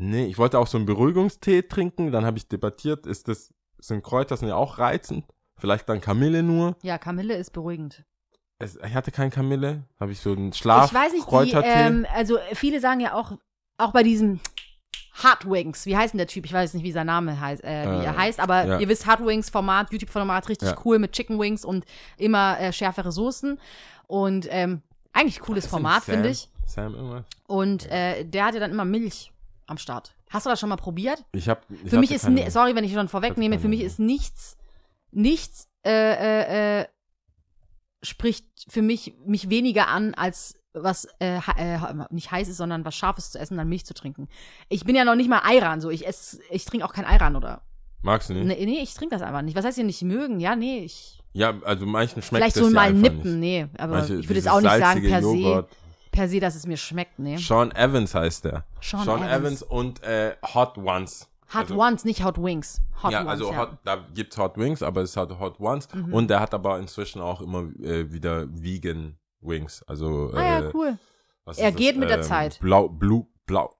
nee, 0.00 0.26
ich 0.26 0.38
wollte 0.38 0.58
auch 0.58 0.66
so 0.66 0.76
einen 0.78 0.86
Beruhigungstee 0.86 1.62
trinken, 1.62 2.10
dann 2.12 2.24
habe 2.24 2.38
ich 2.38 2.48
debattiert, 2.48 3.06
ist 3.06 3.28
das, 3.28 3.52
sind 3.78 4.02
Kräuter, 4.02 4.36
sind 4.36 4.48
ja 4.48 4.56
auch 4.56 4.78
reizend, 4.78 5.24
vielleicht 5.56 5.88
dann 5.88 6.00
Kamille 6.00 6.42
nur. 6.42 6.76
Ja, 6.82 6.98
Kamille 6.98 7.34
ist 7.34 7.52
beruhigend. 7.52 8.04
Es, 8.58 8.76
ich 8.76 8.94
hatte 8.94 9.10
kein 9.10 9.30
Kamille, 9.30 9.84
habe 9.98 10.12
ich 10.12 10.20
so 10.20 10.32
einen 10.32 10.50
ich 10.52 10.64
weiß 10.66 10.90
nicht, 11.12 11.24
die, 11.24 11.30
Schlafkräutertee. 11.30 11.68
ähm, 11.68 12.06
also 12.14 12.38
viele 12.52 12.80
sagen 12.80 13.00
ja 13.00 13.14
auch, 13.14 13.32
auch 13.78 13.92
bei 13.92 14.02
diesem 14.02 14.40
Hot 15.22 15.50
Wings, 15.50 15.86
wie 15.86 15.96
heißt 15.96 16.12
denn 16.14 16.18
der 16.18 16.26
Typ? 16.26 16.44
Ich 16.44 16.52
weiß 16.52 16.74
nicht, 16.74 16.84
wie 16.84 16.92
sein 16.92 17.06
Name 17.06 17.40
heißt, 17.40 17.64
äh, 17.64 17.84
wie 17.90 18.02
Äh, 18.02 18.04
er 18.04 18.16
heißt, 18.16 18.38
aber 18.40 18.64
ja. 18.66 18.78
ihr 18.78 18.88
wisst, 18.88 19.06
Hot 19.06 19.24
Wings 19.24 19.50
Format, 19.50 19.92
YouTube-Format, 19.92 20.48
richtig 20.48 20.70
Ja. 20.70 20.76
cool 20.84 20.98
mit 20.98 21.12
Chicken 21.12 21.38
Wings 21.38 21.64
und 21.64 21.84
immer 22.16 22.58
äh, 22.60 22.72
schärfere 22.72 23.12
Soßen. 23.12 23.58
Und 24.06 24.46
ähm, 24.50 24.82
eigentlich 25.12 25.40
cooles 25.40 25.66
Format, 25.66 26.04
finde 26.04 26.28
ich. 26.30 26.48
Sam 26.66 26.94
irgendwas? 26.94 27.24
Und 27.46 27.90
äh, 27.90 28.24
der 28.24 28.46
hatte 28.46 28.60
dann 28.60 28.70
immer 28.70 28.84
Milch 28.84 29.32
am 29.70 29.78
Start. 29.78 30.14
Hast 30.30 30.46
du 30.46 30.50
das 30.50 30.60
schon 30.60 30.68
mal 30.68 30.76
probiert? 30.76 31.24
Ich 31.32 31.48
hab, 31.48 31.64
ich 31.70 31.90
für 31.90 31.98
mich 31.98 32.10
ist, 32.10 32.22
keine- 32.24 32.50
sorry, 32.50 32.74
wenn 32.74 32.84
ich 32.84 32.92
schon 32.92 33.08
vorwegnehme, 33.08 33.58
für 33.58 33.68
mich 33.68 33.80
ist 33.80 33.98
nichts, 33.98 34.56
nichts, 35.12 35.68
äh, 35.84 35.90
äh, 35.90 36.80
äh, 36.82 36.86
spricht 38.02 38.46
für 38.68 38.82
mich, 38.82 39.14
mich 39.26 39.50
weniger 39.50 39.88
an, 39.88 40.14
als 40.14 40.54
was 40.72 41.06
äh, 41.18 41.38
äh, 41.56 41.78
nicht 42.10 42.30
heiß 42.30 42.48
ist, 42.48 42.56
sondern 42.58 42.84
was 42.84 42.94
Scharfes 42.94 43.32
zu 43.32 43.38
essen, 43.38 43.56
dann 43.56 43.68
Milch 43.68 43.84
zu 43.84 43.92
trinken. 43.94 44.28
Ich 44.68 44.84
bin 44.84 44.94
ja 44.94 45.04
noch 45.04 45.16
nicht 45.16 45.28
mal 45.28 45.40
Ayran, 45.44 45.80
so 45.80 45.90
ich 45.90 46.06
esse, 46.06 46.40
ich 46.50 46.64
trinke 46.64 46.86
auch 46.86 46.92
kein 46.92 47.04
Ayran 47.04 47.34
oder. 47.36 47.62
Magst 48.02 48.30
du 48.30 48.34
nicht? 48.34 48.46
Nee, 48.46 48.64
nee 48.64 48.80
ich 48.82 48.94
trinke 48.94 49.14
das 49.14 49.22
einfach 49.22 49.42
nicht. 49.42 49.56
Was 49.56 49.64
heißt 49.64 49.74
hier 49.76 49.84
nicht 49.84 50.00
mögen? 50.02 50.40
Ja, 50.40 50.56
nee, 50.56 50.78
ich. 50.84 51.18
Ja, 51.32 51.54
also 51.64 51.86
manchen 51.86 52.22
schmeckt 52.22 52.42
vielleicht 52.44 52.56
das 52.56 52.64
so 52.64 52.70
mal 52.70 52.92
nippen, 52.92 53.38
Nicht. 53.40 53.68
nee. 53.68 53.78
Aber 53.78 53.98
Manche- 53.98 54.14
ich 54.16 54.28
würde 54.28 54.38
jetzt 54.40 54.48
auch 54.48 54.60
nicht 54.60 54.70
sagen, 54.78 55.02
per 55.02 55.20
Joghurt. 55.20 55.70
se, 55.70 55.76
per 56.10 56.28
se, 56.28 56.40
dass 56.40 56.54
es 56.54 56.66
mir 56.66 56.76
schmeckt, 56.76 57.18
nee. 57.18 57.36
Sean 57.36 57.70
Evans 57.72 58.14
heißt 58.14 58.44
der. 58.44 58.64
Sean 58.80 59.04
Sean 59.04 59.22
Evans. 59.22 59.32
Evans, 59.40 59.62
und 59.62 60.02
äh, 60.02 60.36
Hot 60.54 60.76
Ones. 60.78 61.28
Hot 61.52 61.62
also, 61.62 61.76
Ones, 61.76 62.04
nicht 62.04 62.24
Hot 62.24 62.40
Wings. 62.42 62.80
Hot 63.02 63.12
ja, 63.12 63.20
Ones, 63.20 63.30
also 63.30 63.46
ja. 63.46 63.52
Mhm. 63.52 63.58
Hot, 63.58 63.78
da 63.84 63.96
gibt's 64.14 64.38
Hot 64.38 64.56
Wings, 64.56 64.82
aber 64.82 65.02
es 65.02 65.16
hat 65.16 65.36
Hot 65.38 65.58
Ones. 65.60 65.88
Und 66.12 66.28
der 66.30 66.40
hat 66.40 66.54
aber 66.54 66.78
inzwischen 66.78 67.20
auch 67.20 67.40
immer 67.40 67.64
äh, 67.82 68.12
wieder 68.12 68.46
Vegan 68.50 69.16
Wings. 69.40 69.82
Also 69.86 70.30
ah 70.34 70.42
ja, 70.42 70.60
äh, 70.60 70.70
cool. 70.74 70.98
Er 71.56 71.72
geht 71.72 71.96
mit 71.96 72.08
der 72.08 72.18
Ähm, 72.18 72.22
Zeit. 72.22 72.60
Blau, 72.60 72.88
Blu, 72.88 73.26
Blau, 73.46 73.74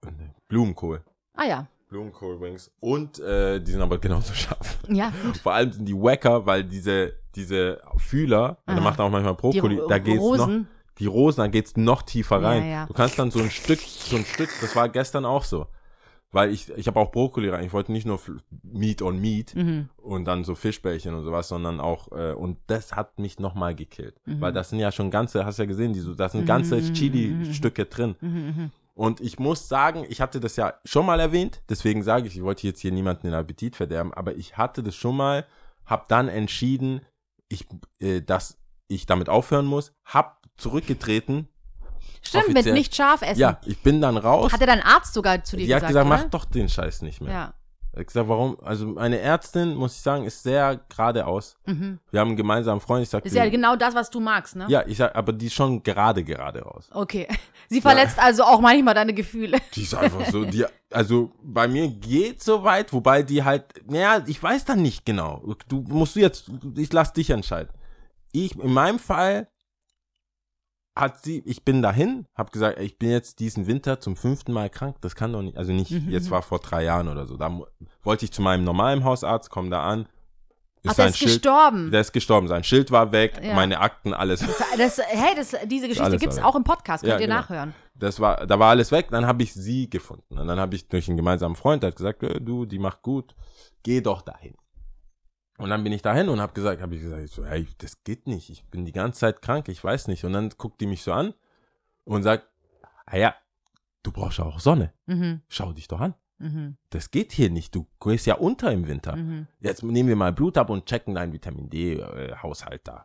Blumenkohl. 0.48 1.02
Ah 1.34 1.44
ja. 1.44 1.66
Blumenkohl 1.88 2.40
Wings. 2.40 2.70
Und 2.80 3.18
äh, 3.20 3.60
die 3.60 3.70
sind 3.72 3.82
aber 3.82 3.98
genauso 3.98 4.32
scharf. 4.34 4.78
Ja, 4.88 5.12
gut. 5.22 5.36
Vor 5.42 5.52
allem 5.52 5.70
sind 5.72 5.84
die 5.86 5.94
wacker, 5.94 6.46
weil 6.46 6.64
diese, 6.64 7.12
diese 7.34 7.80
Fühler, 7.98 8.58
und 8.66 8.72
Aha. 8.72 8.74
der 8.74 8.82
macht 8.82 9.00
auch 9.00 9.10
manchmal 9.10 9.34
Die 9.34 9.40
Brokkoli, 9.40 9.78
Ro- 9.78 9.88
da 9.88 9.98
geht's 9.98 10.22
noch. 10.22 10.48
Die 11.00 11.06
Rosen, 11.06 11.40
da 11.40 11.46
geht's 11.48 11.76
noch 11.76 12.02
tiefer 12.02 12.40
Ja, 12.40 12.48
rein. 12.48 12.68
ja. 12.70 12.86
Du 12.86 12.92
kannst 12.92 13.18
dann 13.18 13.30
so 13.30 13.40
ein 13.40 13.50
Stück, 13.50 13.80
so 13.80 14.16
ein 14.16 14.24
Stück, 14.24 14.50
das 14.60 14.76
war 14.76 14.88
gestern 14.88 15.24
auch 15.24 15.44
so. 15.44 15.66
Weil 16.32 16.52
ich, 16.52 16.68
ich 16.76 16.86
habe 16.86 17.00
auch 17.00 17.10
Brokkoli 17.10 17.48
rein. 17.48 17.64
Ich 17.64 17.72
wollte 17.72 17.90
nicht 17.90 18.06
nur 18.06 18.20
Meat 18.62 19.02
on 19.02 19.18
Meat 19.20 19.52
Mhm. 19.56 19.88
und 19.96 20.26
dann 20.26 20.44
so 20.44 20.54
Fischbällchen 20.54 21.12
und 21.12 21.24
sowas, 21.24 21.48
sondern 21.48 21.80
auch, 21.80 22.12
äh, 22.12 22.32
und 22.34 22.58
das 22.68 22.92
hat 22.94 23.18
mich 23.18 23.40
nochmal 23.40 23.74
gekillt. 23.74 24.14
Mhm. 24.26 24.40
Weil 24.40 24.52
das 24.52 24.70
sind 24.70 24.78
ja 24.78 24.92
schon 24.92 25.10
ganze, 25.10 25.44
hast 25.44 25.58
ja 25.58 25.64
gesehen, 25.64 25.92
die 25.92 25.98
so, 25.98 26.14
da 26.14 26.28
sind 26.28 26.46
ganze 26.46 26.80
Chili-Stücke 26.92 27.86
drin. 27.86 28.14
Mhm, 28.20 28.70
Und 28.94 29.20
ich 29.20 29.40
muss 29.40 29.68
sagen, 29.68 30.04
ich 30.08 30.20
hatte 30.20 30.38
das 30.38 30.54
ja 30.54 30.74
schon 30.84 31.04
mal 31.06 31.18
erwähnt, 31.18 31.62
deswegen 31.68 32.04
sage 32.04 32.28
ich, 32.28 32.36
ich 32.36 32.42
wollte 32.44 32.64
jetzt 32.66 32.80
hier 32.80 32.92
niemanden 32.92 33.22
den 33.26 33.34
Appetit 33.34 33.74
verderben, 33.74 34.14
aber 34.14 34.36
ich 34.36 34.56
hatte 34.56 34.84
das 34.84 34.94
schon 34.94 35.16
mal, 35.16 35.46
hab 35.84 36.06
dann 36.08 36.28
entschieden, 36.28 37.00
ich, 37.48 37.66
äh, 37.98 38.20
dass 38.20 38.56
ich 38.86 39.06
damit 39.06 39.28
aufhören 39.28 39.66
muss, 39.66 39.92
hab 40.04 40.39
zurückgetreten. 40.60 41.48
Stimmt, 42.22 42.48
mit 42.48 42.56
Offiziell. 42.58 42.74
nicht 42.74 42.94
scharf 42.94 43.22
essen. 43.22 43.40
Ja, 43.40 43.58
ich 43.64 43.82
bin 43.82 44.00
dann 44.00 44.16
raus. 44.18 44.52
Hat 44.52 44.60
er 44.60 44.66
dein 44.66 44.82
Arzt 44.82 45.14
sogar 45.14 45.42
zu 45.42 45.56
dir 45.56 45.66
Die 45.66 45.74
hat 45.74 45.80
gesagt, 45.80 45.92
gesagt, 45.94 46.06
oder? 46.06 46.16
mach 46.16 46.30
doch 46.30 46.44
den 46.44 46.68
Scheiß 46.68 47.00
nicht 47.02 47.20
mehr. 47.22 47.32
Ja. 47.32 47.54
Hat 47.96 48.06
gesagt, 48.06 48.28
warum? 48.28 48.56
Also 48.62 48.86
meine 48.86 49.18
Ärztin, 49.18 49.74
muss 49.74 49.96
ich 49.96 50.02
sagen, 50.02 50.24
ist 50.24 50.42
sehr 50.44 50.78
geradeaus. 50.90 51.56
Mhm. 51.66 51.98
Wir 52.12 52.20
haben 52.20 52.28
einen 52.28 52.36
gemeinsamen 52.36 52.80
Freund, 52.80 53.02
ich 53.02 53.08
sag, 53.08 53.24
ist 53.24 53.34
ja 53.34 53.44
die- 53.46 53.50
genau 53.50 53.74
das, 53.74 53.94
was 53.96 54.10
du 54.10 54.20
magst, 54.20 54.54
ne? 54.54 54.66
ja, 54.68 54.84
ich 54.86 54.98
sag, 54.98 55.16
aber 55.16 55.32
die 55.32 55.46
ist 55.46 55.54
schon 55.54 55.82
gerade 55.82 56.22
gerade 56.22 56.60
raus. 56.62 56.88
Okay. 56.92 57.26
Sie 57.68 57.80
verletzt 57.80 58.18
also 58.18 58.44
auch 58.44 58.60
manchmal 58.60 58.94
deine 58.94 59.12
Gefühle. 59.14 59.58
Die 59.74 59.82
ist 59.82 59.94
einfach 59.94 60.26
so, 60.26 60.44
die, 60.44 60.64
also 60.92 61.32
bei 61.42 61.66
mir 61.68 61.88
geht 61.88 62.42
so 62.42 62.62
weit, 62.62 62.92
wobei 62.92 63.22
die 63.24 63.42
halt, 63.44 63.64
naja, 63.90 64.22
ich 64.26 64.40
weiß 64.40 64.66
dann 64.66 64.82
nicht 64.82 65.04
genau. 65.06 65.42
Du 65.68 65.80
musst 65.88 66.14
du 66.16 66.20
jetzt, 66.20 66.50
ich 66.76 66.92
lass 66.92 67.12
dich 67.12 67.30
entscheiden. 67.30 67.70
Ich, 68.32 68.56
in 68.56 68.72
meinem 68.72 68.98
Fall 69.00 69.48
hat 71.00 71.24
sie, 71.24 71.42
ich 71.46 71.64
bin 71.64 71.82
dahin, 71.82 72.26
hab 72.34 72.52
gesagt, 72.52 72.78
ich 72.80 72.98
bin 72.98 73.10
jetzt 73.10 73.40
diesen 73.40 73.66
Winter 73.66 73.98
zum 74.00 74.16
fünften 74.16 74.52
Mal 74.52 74.70
krank, 74.70 74.96
das 75.00 75.14
kann 75.14 75.32
doch 75.32 75.42
nicht, 75.42 75.56
also 75.56 75.72
nicht, 75.72 75.90
Mhm, 75.90 76.10
jetzt 76.10 76.30
war 76.30 76.42
vor 76.42 76.58
drei 76.60 76.84
Jahren 76.84 77.08
oder 77.08 77.26
so, 77.26 77.36
da 77.36 77.50
wollte 78.02 78.24
ich 78.24 78.32
zu 78.32 78.42
meinem 78.42 78.64
normalen 78.64 79.02
Hausarzt, 79.04 79.50
komm 79.50 79.70
da 79.70 79.82
an, 79.82 80.06
Ach, 80.86 80.94
der 80.94 81.08
ist 81.08 81.18
gestorben. 81.20 81.90
der 81.90 82.00
ist 82.00 82.12
gestorben, 82.12 82.48
sein 82.48 82.64
Schild 82.64 82.90
war 82.90 83.12
weg, 83.12 83.40
Ja. 83.42 83.54
meine 83.54 83.80
Akten, 83.80 84.14
alles 84.14 84.40
Das, 84.40 84.56
das, 84.96 85.06
hey, 85.08 85.34
das, 85.36 85.54
diese 85.66 85.88
Geschichte 85.88 86.16
gibt's 86.16 86.38
war 86.38 86.46
auch 86.46 86.56
im 86.56 86.64
Podcast, 86.64 87.02
könnt 87.02 87.12
Ja, 87.14 87.18
ihr 87.20 87.26
genau. 87.26 87.40
nachhören. 87.40 87.74
das 87.94 88.18
war, 88.20 88.46
da 88.46 88.58
war 88.58 88.70
alles 88.70 88.90
weg, 88.90 89.08
dann 89.10 89.26
habe 89.26 89.42
ich 89.42 89.52
sie 89.52 89.90
gefunden. 89.90 90.38
Und 90.38 90.46
dann 90.48 90.58
habe 90.58 90.74
ich 90.74 90.88
durch 90.88 91.08
einen 91.08 91.18
gemeinsamen 91.18 91.54
Freund, 91.56 91.82
der 91.82 91.88
hat 91.88 91.96
gesagt, 91.96 92.22
äh, 92.22 92.40
du, 92.40 92.64
die 92.64 92.78
macht 92.78 93.02
gut, 93.02 93.34
geh 93.82 94.00
doch 94.00 94.22
dahin. 94.22 94.54
Und 95.60 95.70
dann 95.70 95.84
bin 95.84 95.92
ich 95.92 96.02
dahin 96.02 96.28
und 96.28 96.40
habe 96.40 96.52
gesagt, 96.52 96.80
habe 96.82 96.94
ich 96.94 97.02
gesagt, 97.02 97.22
ich 97.22 97.30
so, 97.30 97.44
hey, 97.44 97.66
das 97.78 98.02
geht 98.02 98.26
nicht, 98.26 98.50
ich 98.50 98.64
bin 98.66 98.84
die 98.84 98.92
ganze 98.92 99.20
Zeit 99.20 99.42
krank, 99.42 99.68
ich 99.68 99.82
weiß 99.82 100.08
nicht. 100.08 100.24
Und 100.24 100.32
dann 100.32 100.48
guckt 100.56 100.80
die 100.80 100.86
mich 100.86 101.02
so 101.02 101.12
an 101.12 101.34
und 102.04 102.22
sagt, 102.22 102.46
ah 103.06 103.16
ja, 103.16 103.34
du 104.02 104.10
brauchst 104.12 104.38
ja 104.38 104.44
auch 104.44 104.60
Sonne, 104.60 104.92
Mhm. 105.06 105.42
schau 105.48 105.72
dich 105.72 105.86
doch 105.88 106.00
an. 106.00 106.14
Mhm. 106.38 106.76
Das 106.88 107.10
geht 107.10 107.32
hier 107.32 107.50
nicht. 107.50 107.74
Du 107.74 107.86
gehst 108.02 108.26
ja 108.26 108.36
unter 108.36 108.72
im 108.72 108.88
Winter. 108.88 109.14
Mhm. 109.16 109.46
Jetzt 109.60 109.82
nehmen 109.82 110.08
wir 110.08 110.16
mal 110.16 110.32
Blut 110.32 110.56
ab 110.56 110.70
und 110.70 110.86
checken 110.86 111.14
deinen 111.14 111.34
Vitamin 111.34 111.68
D-Haushalt 111.68 112.80
da. 112.88 113.04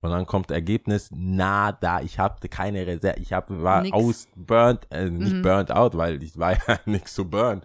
Und 0.00 0.10
dann 0.10 0.26
kommt 0.26 0.50
Ergebnis, 0.50 1.08
nada, 1.12 2.00
ich 2.00 2.18
hatte 2.18 2.48
keine 2.48 2.84
Reserve, 2.84 3.20
ich 3.20 3.32
hab, 3.32 3.48
war 3.50 3.82
Nix. 3.82 3.94
ausburnt, 3.96 4.88
äh, 4.90 5.08
nicht 5.08 5.34
Mhm. 5.34 5.42
burnt 5.42 5.70
out, 5.70 5.96
weil 5.96 6.20
ich 6.24 6.36
war 6.36 6.54
ja 6.68 6.80
nichts 6.86 7.14
zu 7.14 7.30
burn. 7.30 7.62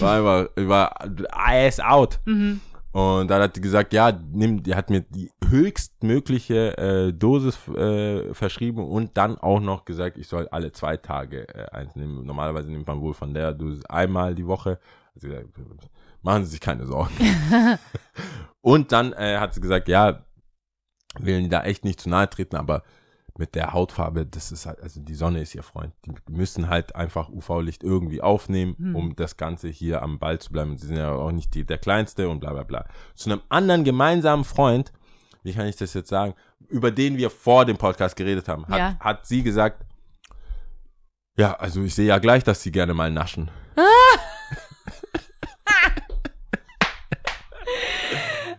War 0.00 0.16
einfach, 0.16 0.50
ich 0.56 0.66
war 0.66 0.96
ass 1.30 1.78
out. 1.78 2.18
Mhm. 2.24 2.60
Und 2.96 3.28
dann 3.28 3.42
hat 3.42 3.54
die 3.54 3.60
gesagt, 3.60 3.92
ja, 3.92 4.10
nimm, 4.10 4.62
die 4.62 4.74
hat 4.74 4.88
mir 4.88 5.02
die 5.02 5.30
höchstmögliche 5.46 6.78
äh, 6.78 7.12
Dosis 7.12 7.68
äh, 7.68 8.32
verschrieben 8.32 8.88
und 8.88 9.18
dann 9.18 9.36
auch 9.36 9.60
noch 9.60 9.84
gesagt, 9.84 10.16
ich 10.16 10.28
soll 10.28 10.48
alle 10.48 10.72
zwei 10.72 10.96
Tage 10.96 11.46
äh, 11.54 11.66
eins 11.72 11.94
nehmen. 11.94 12.24
Normalerweise 12.24 12.70
nimmt 12.70 12.86
man 12.86 13.02
wohl 13.02 13.12
von 13.12 13.34
der 13.34 13.52
Dosis 13.52 13.84
einmal 13.84 14.34
die 14.34 14.46
Woche. 14.46 14.78
Also, 15.14 15.28
machen 16.22 16.46
Sie 16.46 16.52
sich 16.52 16.60
keine 16.60 16.86
Sorgen. 16.86 17.12
und 18.62 18.92
dann 18.92 19.12
äh, 19.12 19.36
hat 19.36 19.52
sie 19.52 19.60
gesagt, 19.60 19.88
ja, 19.88 20.24
will 21.18 21.50
da 21.50 21.64
echt 21.64 21.84
nicht 21.84 22.00
zu 22.00 22.08
nahe 22.08 22.30
treten, 22.30 22.56
aber 22.56 22.82
mit 23.38 23.54
der 23.54 23.72
Hautfarbe, 23.72 24.24
das 24.26 24.50
ist 24.52 24.66
halt, 24.66 24.80
also 24.82 25.00
die 25.00 25.14
Sonne 25.14 25.40
ist 25.42 25.54
ihr 25.54 25.62
Freund. 25.62 25.92
Die 26.06 26.12
müssen 26.32 26.68
halt 26.68 26.94
einfach 26.96 27.28
UV-Licht 27.28 27.82
irgendwie 27.82 28.22
aufnehmen, 28.22 28.74
Hm. 28.78 28.96
um 28.96 29.16
das 29.16 29.36
Ganze 29.36 29.68
hier 29.68 30.02
am 30.02 30.18
Ball 30.18 30.38
zu 30.38 30.50
bleiben. 30.52 30.76
Sie 30.78 30.86
sind 30.86 30.96
ja 30.96 31.12
auch 31.12 31.32
nicht 31.32 31.54
die, 31.54 31.64
der 31.64 31.78
Kleinste 31.78 32.28
und 32.28 32.40
bla 32.40 32.52
bla 32.52 32.62
bla. 32.62 32.86
Zu 33.14 33.30
einem 33.30 33.42
anderen 33.48 33.84
gemeinsamen 33.84 34.44
Freund, 34.44 34.92
wie 35.42 35.52
kann 35.52 35.66
ich 35.66 35.76
das 35.76 35.94
jetzt 35.94 36.08
sagen, 36.08 36.34
über 36.68 36.90
den 36.90 37.16
wir 37.18 37.30
vor 37.30 37.64
dem 37.64 37.76
Podcast 37.76 38.16
geredet 38.16 38.48
haben, 38.48 38.66
hat, 38.68 38.78
Ja. 38.78 38.96
hat 39.00 39.26
sie 39.26 39.42
gesagt, 39.42 39.84
ja, 41.38 41.52
also 41.54 41.82
ich 41.82 41.94
sehe 41.94 42.06
ja 42.06 42.18
gleich, 42.18 42.42
dass 42.44 42.62
sie 42.62 42.72
gerne 42.72 42.94
mal 42.94 43.10
naschen. 43.10 43.50
Ah, 43.76 43.82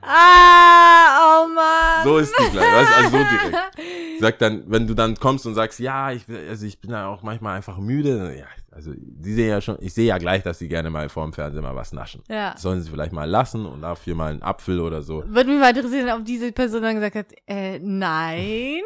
oh 0.07 1.47
Mann. 1.53 2.03
So 2.03 2.17
ist 2.17 2.33
die 2.39 2.51
gleich, 2.51 2.73
weißt, 2.73 2.89
du, 2.91 2.95
also 2.95 3.09
so 3.09 3.17
direkt. 3.23 4.21
Sagt 4.21 4.41
dann, 4.41 4.63
wenn 4.67 4.87
du 4.87 4.93
dann 4.93 5.15
kommst 5.15 5.45
und 5.45 5.53
sagst, 5.55 5.79
ja, 5.79 6.11
ich, 6.11 6.23
also 6.49 6.65
ich 6.65 6.79
bin 6.81 6.91
ja 6.91 7.07
auch 7.07 7.21
manchmal 7.23 7.55
einfach 7.55 7.77
müde, 7.77 8.35
ja, 8.37 8.45
also 8.71 8.91
die 8.95 9.33
sehen 9.33 9.49
ja 9.49 9.61
schon, 9.61 9.77
ich 9.79 9.93
sehe 9.93 10.05
ja 10.07 10.17
gleich, 10.17 10.43
dass 10.43 10.59
sie 10.59 10.67
gerne 10.67 10.89
mal 10.89 11.09
vor 11.09 11.23
dem 11.23 11.33
Fernseher 11.33 11.61
mal 11.61 11.75
was 11.75 11.93
naschen. 11.93 12.23
Ja. 12.29 12.51
Das 12.53 12.61
sollen 12.61 12.81
sie 12.81 12.89
vielleicht 12.89 13.11
mal 13.11 13.29
lassen 13.29 13.65
und 13.65 13.81
dafür 13.81 14.15
mal 14.15 14.31
einen 14.31 14.41
Apfel 14.43 14.79
oder 14.79 15.01
so. 15.01 15.23
Würde 15.27 15.49
mich 15.49 15.59
mal 15.59 15.75
interessieren, 15.75 16.09
ob 16.19 16.25
diese 16.25 16.51
Person 16.51 16.81
dann 16.81 16.95
gesagt 16.95 17.15
hat, 17.15 17.25
äh, 17.47 17.79
nein. 17.79 18.81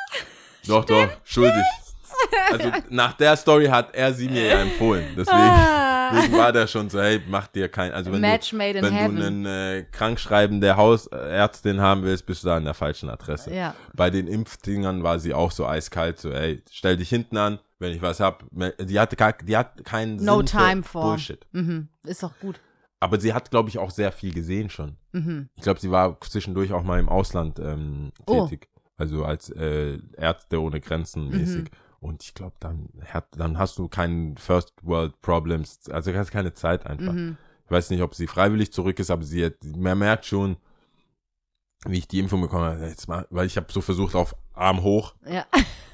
Doch, 0.68 0.84
doch, 0.84 1.08
schuldig. 1.24 1.64
Also 2.52 2.70
nach 2.90 3.14
der 3.14 3.34
Story 3.36 3.66
hat 3.66 3.94
er 3.96 4.12
sie 4.12 4.28
mir 4.28 4.46
ja 4.46 4.60
empfohlen. 4.60 5.06
Deswegen, 5.16 5.36
Ah. 5.36 5.91
deswegen 6.14 6.36
war 6.38 6.52
der 6.52 6.66
schon 6.66 6.88
so, 6.90 7.00
hey, 7.00 7.20
mach 7.28 7.46
dir 7.48 7.68
kein, 7.68 7.92
also 7.92 8.12
wenn 8.12 8.20
Match 8.20 8.50
du, 8.50 8.56
made 8.56 8.78
in 8.78 8.84
wenn 8.84 8.92
heaven. 8.92 9.16
du 9.16 9.26
einen 9.26 9.46
äh, 9.46 9.84
krankschreibende 9.90 10.76
Hausärztin 10.76 11.80
haben 11.80 12.02
willst, 12.02 12.26
bist 12.26 12.42
du 12.44 12.48
da 12.48 12.56
an 12.56 12.64
der 12.64 12.74
falschen 12.74 13.08
Adresse. 13.08 13.54
Ja. 13.54 13.74
Bei 13.94 14.10
den 14.10 14.26
Impfdingern 14.26 15.02
war 15.02 15.18
sie 15.18 15.34
auch 15.34 15.50
so 15.50 15.66
eiskalt, 15.66 16.18
so, 16.18 16.30
ey, 16.30 16.62
stell 16.70 16.96
dich 16.96 17.08
hinten 17.08 17.36
an, 17.36 17.58
wenn 17.78 17.92
ich 17.92 18.02
was 18.02 18.20
hab. 18.20 18.44
Die 18.80 18.98
hatte, 19.00 19.16
gar- 19.16 19.32
die 19.32 19.56
hat 19.56 19.84
keinen 19.84 20.16
No 20.16 20.38
Sinn 20.38 20.46
time 20.46 20.82
for. 20.82 21.02
Bullshit. 21.02 21.46
Mhm. 21.52 21.88
Ist 22.04 22.22
doch 22.22 22.32
gut. 22.40 22.60
Aber 23.00 23.18
sie 23.18 23.32
hat, 23.34 23.50
glaube 23.50 23.68
ich, 23.68 23.78
auch 23.78 23.90
sehr 23.90 24.12
viel 24.12 24.32
gesehen 24.32 24.70
schon. 24.70 24.96
Mhm. 25.10 25.48
Ich 25.56 25.62
glaube, 25.64 25.80
sie 25.80 25.90
war 25.90 26.20
zwischendurch 26.20 26.72
auch 26.72 26.84
mal 26.84 27.00
im 27.00 27.08
Ausland 27.08 27.58
ähm, 27.58 28.12
Oh. 28.26 28.46
tätig. 28.46 28.68
Also 28.96 29.24
als 29.24 29.50
äh, 29.50 29.98
Ärzte 30.16 30.60
ohne 30.62 30.80
Grenzen 30.80 31.30
Mhm. 31.30 31.64
Und 32.02 32.24
ich 32.24 32.34
glaube, 32.34 32.56
dann, 32.58 32.88
hat, 33.06 33.28
dann 33.36 33.58
hast 33.58 33.78
du 33.78 33.86
keinen 33.86 34.36
First 34.36 34.72
World 34.82 35.20
Problems. 35.20 35.88
Also 35.88 36.10
du 36.10 36.18
hast 36.18 36.32
keine 36.32 36.52
Zeit 36.52 36.84
einfach. 36.84 37.12
Mhm. 37.12 37.36
Ich 37.64 37.70
weiß 37.70 37.90
nicht, 37.90 38.02
ob 38.02 38.16
sie 38.16 38.26
freiwillig 38.26 38.72
zurück 38.72 38.98
ist, 38.98 39.10
aber 39.10 39.22
sie 39.22 39.44
hat, 39.46 39.54
man 39.76 39.96
merkt 39.98 40.26
schon, 40.26 40.56
wie 41.86 41.98
ich 41.98 42.08
die 42.08 42.18
Info 42.18 42.36
bekommen 42.38 42.64
habe, 42.64 42.86
jetzt 42.86 43.06
mal, 43.06 43.24
weil 43.30 43.46
ich 43.46 43.56
habe 43.56 43.72
so 43.72 43.80
versucht 43.80 44.16
auf 44.16 44.34
Arm 44.52 44.82
hoch, 44.82 45.14
Ja. 45.24 45.46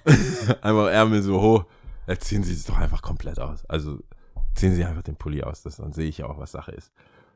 einfach 0.63 0.89
Ärmel 0.89 1.23
so 1.23 1.43
hoch, 1.43 1.67
jetzt 2.07 2.27
ziehen 2.27 2.43
sie 2.43 2.55
es 2.55 2.65
doch 2.65 2.79
einfach 2.79 3.03
komplett 3.03 3.39
aus. 3.39 3.67
Also 3.67 3.99
ziehen 4.55 4.75
sie 4.75 4.85
einfach 4.87 5.03
den 5.03 5.17
Pulli 5.17 5.43
aus, 5.43 5.63
das, 5.63 5.77
dann 5.77 5.93
sehe 5.93 6.09
ich 6.09 6.19
ja 6.19 6.27
auch, 6.27 6.39
was 6.39 6.53
Sache 6.53 6.73
ist. 6.73 6.91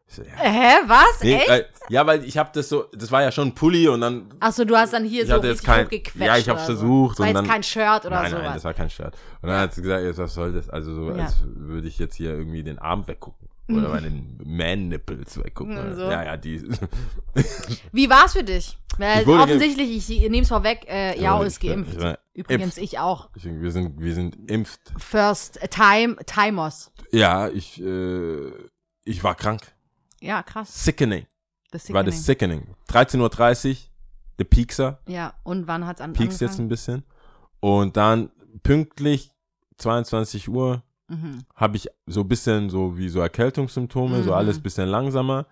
Ich 0.06 0.14
so, 0.16 0.23
ja. 0.23 0.30
Hä, 0.37 0.75
was? 0.87 1.23
Nee, 1.23 1.35
Echt? 1.37 1.49
äh, 1.49 1.64
ja, 1.88 2.06
weil 2.06 2.23
ich 2.25 2.37
habe 2.37 2.50
das 2.52 2.68
so, 2.68 2.85
das 2.92 3.11
war 3.11 3.23
ja 3.23 3.32
schon 3.32 3.49
ein 3.49 3.54
Pulli 3.54 3.88
und 3.88 4.00
dann 4.02 4.26
Achso, 4.40 4.64
du 4.64 4.76
hast 4.76 4.92
dann 4.92 5.04
hier 5.04 5.23
ich 5.23 5.28
so 5.28 5.37
richtig 5.37 5.62
kein- 5.64 5.87
hochgequetscht 5.87 6.21
ja, 6.26 6.37
ich 6.37 6.49
hab's 6.49 6.64
oder 6.68 6.76
versucht 6.76 7.16
So. 7.16 7.23
War 7.23 7.30
und 7.30 7.35
jetzt 7.37 7.42
dann- 7.44 7.50
kein 7.50 7.62
Shirt 7.62 8.04
oder 8.06 8.21
nein, 8.21 8.30
sowas. 8.30 8.42
nein, 8.44 8.54
das 8.54 8.64
war 8.64 8.75
kein 8.75 8.90
Shirt. 8.90 9.14
Und 9.40 9.49
dann 9.49 9.59
hat 9.61 9.75
sie 9.75 9.82
gesagt, 9.82 10.04
jetzt, 10.04 10.18
was 10.18 10.35
soll 10.35 10.52
das? 10.52 10.68
Also 10.68 10.94
so, 10.94 11.11
Ja. 11.16 11.25
als 11.25 11.37
würde 11.44 11.88
ich 11.88 11.99
jetzt 11.99 12.14
hier 12.16 12.30
irgendwie 12.30 12.62
den 12.62 12.78
Arm 12.78 13.06
weggucken. 13.09 13.49
Oder 13.71 13.88
meine 13.88 14.11
Man-Nipples 14.44 15.42
weggucken. 15.42 15.76
Mhm, 15.92 15.94
so. 15.94 16.02
Ja, 16.02 16.23
ja, 16.25 16.37
die. 16.37 16.62
Wie 17.92 18.11
war's 18.11 18.32
für 18.35 18.42
dich? 18.44 18.76
Weil 18.99 19.23
Ich 19.23 19.28
offensichtlich, 19.28 20.11
ich 20.11 20.21
nehme 20.28 20.42
es 20.42 20.49
vorweg, 20.49 20.85
äh, 20.88 21.18
Jao 21.18 21.40
Ja, 21.40 21.47
ist 21.47 21.62
ich 21.62 21.71
geimpft. 21.71 21.94
ich 21.94 22.40
Übrigens, 22.40 22.76
impft. 22.76 22.78
ich 22.92 22.99
auch. 22.99 23.30
Deswegen, 23.35 23.62
wir 23.62 23.71
sind, 23.71 23.99
wir 24.00 24.14
sind 24.14 24.50
impft. 24.50 24.80
First 24.99 25.59
Time, 25.71 26.16
Timers. 26.26 26.90
Ja, 27.12 27.49
ich, 27.49 27.80
äh, 27.82 28.50
ich 29.04 29.25
war 29.25 29.35
krank. 29.37 29.62
Ja, 30.23 30.43
krass. 30.43 30.85
Sickening. 30.85 31.26
Das 31.71 31.93
War 31.93 32.05
das 32.05 32.25
sickening. 32.25 32.75
13.30 32.88 33.71
Uhr, 33.71 33.76
der 34.38 34.45
Piekser. 34.45 34.99
Ja, 35.07 35.35
und 35.43 35.67
wann 35.67 35.87
hat's 35.87 36.00
an 36.00 36.12
Piekst 36.12 36.41
jetzt 36.41 36.59
ein 36.59 36.69
bisschen. 36.69 37.05
Und 37.61 37.97
dann 37.97 38.31
pünktlich 38.62 39.31
22 39.79 40.49
Uhr 40.49 40.83
Mhm. 41.09 41.45
habe 41.57 41.76
ich 41.76 41.88
so 42.07 42.21
ein 42.21 42.29
bisschen 42.29 42.71
so 42.71 42.97
wie 42.97 43.09
so 43.09 43.21
Erkältungssymptome, 43.21 44.23
so 44.23 44.31
Mhm. 44.31 44.37
alles 44.37 44.57
ein 44.59 44.62
bisschen 44.62 44.88
langsamer. 44.88 45.47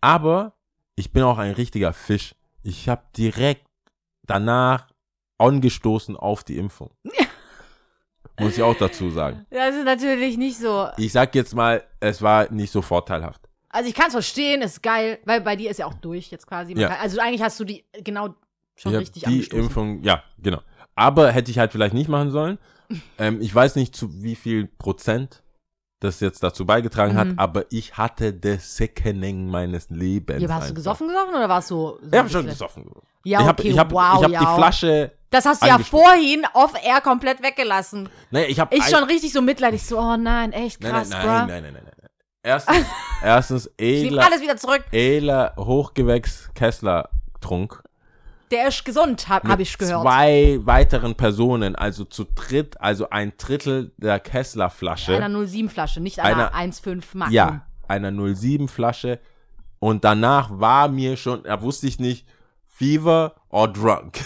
Aber 0.00 0.54
ich 0.96 1.12
bin 1.12 1.22
auch 1.22 1.38
ein 1.38 1.52
richtiger 1.52 1.92
Fisch. 1.92 2.34
Ich 2.62 2.88
habe 2.88 3.02
direkt 3.16 3.66
danach 4.24 4.88
angestoßen 5.38 6.16
auf 6.16 6.42
die 6.44 6.56
Impfung. 6.58 6.90
Muss 8.40 8.56
ich 8.56 8.62
auch 8.62 8.76
dazu 8.76 9.10
sagen. 9.10 9.46
Das 9.50 9.74
ist 9.74 9.84
natürlich 9.84 10.36
nicht 10.36 10.58
so. 10.58 10.88
Ich 10.96 11.12
sag 11.12 11.34
jetzt 11.34 11.54
mal, 11.54 11.82
es 12.00 12.22
war 12.22 12.50
nicht 12.52 12.70
so 12.72 12.82
vorteilhaft. 12.82 13.47
Also 13.78 13.90
ich 13.90 13.94
kann 13.94 14.08
es 14.08 14.12
verstehen, 14.12 14.60
ist 14.60 14.82
geil, 14.82 15.20
weil 15.24 15.40
bei 15.40 15.54
dir 15.54 15.70
ist 15.70 15.78
ja 15.78 15.86
auch 15.86 15.94
durch 15.94 16.32
jetzt 16.32 16.48
quasi. 16.48 16.76
Ja. 16.76 16.88
Kann, 16.88 16.98
also 17.00 17.20
eigentlich 17.20 17.42
hast 17.42 17.60
du 17.60 17.64
die 17.64 17.84
genau 18.02 18.34
schon 18.74 18.92
ich 18.94 18.98
richtig 18.98 19.22
die 19.22 19.28
angestoßen. 19.28 19.64
Impfung, 19.64 20.02
ja, 20.02 20.24
genau. 20.38 20.58
Aber 20.96 21.30
hätte 21.30 21.52
ich 21.52 21.60
halt 21.60 21.70
vielleicht 21.70 21.94
nicht 21.94 22.08
machen 22.08 22.32
sollen. 22.32 22.58
ähm, 23.18 23.40
ich 23.40 23.54
weiß 23.54 23.76
nicht, 23.76 23.94
zu 23.94 24.20
wie 24.24 24.34
viel 24.34 24.66
Prozent 24.66 25.44
das 26.00 26.18
jetzt 26.18 26.42
dazu 26.42 26.66
beigetragen 26.66 27.12
Mhm. 27.14 27.18
hat, 27.18 27.28
aber 27.36 27.66
ich 27.70 27.96
hatte 27.96 28.32
das 28.32 28.76
Sickening 28.76 29.48
meines 29.48 29.90
Lebens. 29.90 30.42
Ja, 30.42 30.48
hast 30.48 30.70
du 30.70 30.74
gesoffen 30.74 31.06
gesoffen 31.06 31.34
oder 31.34 31.48
warst 31.48 31.70
du 31.70 31.74
so? 31.76 31.98
Ich 32.10 32.18
habe 32.18 32.28
schon 32.28 32.46
gesoffen. 32.46 32.84
Ja, 33.24 33.40
ich 33.40 33.46
habe 33.46 33.60
okay, 33.60 33.70
ich 33.70 33.78
hab, 33.78 33.92
wow, 33.92 34.18
ich 34.18 34.24
hab 34.24 34.30
ja. 34.30 34.40
die 34.40 34.56
Flasche. 34.60 35.12
Das 35.30 35.44
hast 35.44 35.62
du 35.62 35.66
ja 35.68 35.78
vorhin 35.78 36.44
off-air 36.54 37.00
komplett 37.00 37.42
weggelassen. 37.42 38.08
Nee, 38.32 38.46
ich 38.46 38.58
habe 38.58 38.74
Ich 38.74 38.84
schon 38.84 39.04
richtig 39.04 39.32
so 39.32 39.40
mitleidig, 39.42 39.84
so, 39.86 39.98
oh 39.98 40.16
nein, 40.16 40.52
echt 40.52 40.80
Nein, 40.82 40.92
krass, 40.92 41.10
nein, 41.10 41.20
bruh. 41.20 41.28
nein, 41.28 41.46
nein, 41.46 41.62
nein, 41.62 41.72
nein, 41.74 41.82
nein. 41.84 41.92
Erstens, 42.48 42.86
erstens 43.22 43.70
Ela, 43.76 44.24
alles 44.24 44.40
wieder 44.40 44.56
zurück. 44.56 44.82
Ela 44.90 45.52
Hochgewächs 45.58 46.48
Kessler 46.54 47.10
Trunk. 47.42 47.82
Der 48.50 48.68
ist 48.68 48.82
gesund, 48.86 49.28
habe 49.28 49.46
hab 49.46 49.60
ich 49.60 49.76
gehört. 49.76 50.00
Zwei 50.00 50.58
weiteren 50.62 51.14
Personen, 51.14 51.76
also 51.76 52.04
zu 52.04 52.24
dritt, 52.24 52.80
also 52.80 53.10
ein 53.10 53.34
Drittel 53.36 53.92
der 53.98 54.18
Kessler 54.18 54.70
Flasche. 54.70 55.14
Einer 55.14 55.28
07-Flasche, 55.38 56.00
nicht 56.00 56.20
einer 56.20 56.50
Einer- 56.50 56.72
1,5 56.72 57.04
Magnum. 57.12 57.34
Ja, 57.34 57.66
einer 57.86 58.10
07 58.34 58.68
Flasche. 58.68 59.20
Und 59.78 60.04
danach 60.04 60.48
war 60.50 60.88
mir 60.88 61.18
schon, 61.18 61.42
da 61.42 61.60
wusste 61.60 61.86
ich 61.86 61.98
nicht, 61.98 62.26
Fever 62.66 63.34
or 63.50 63.70
drunk. 63.70 64.18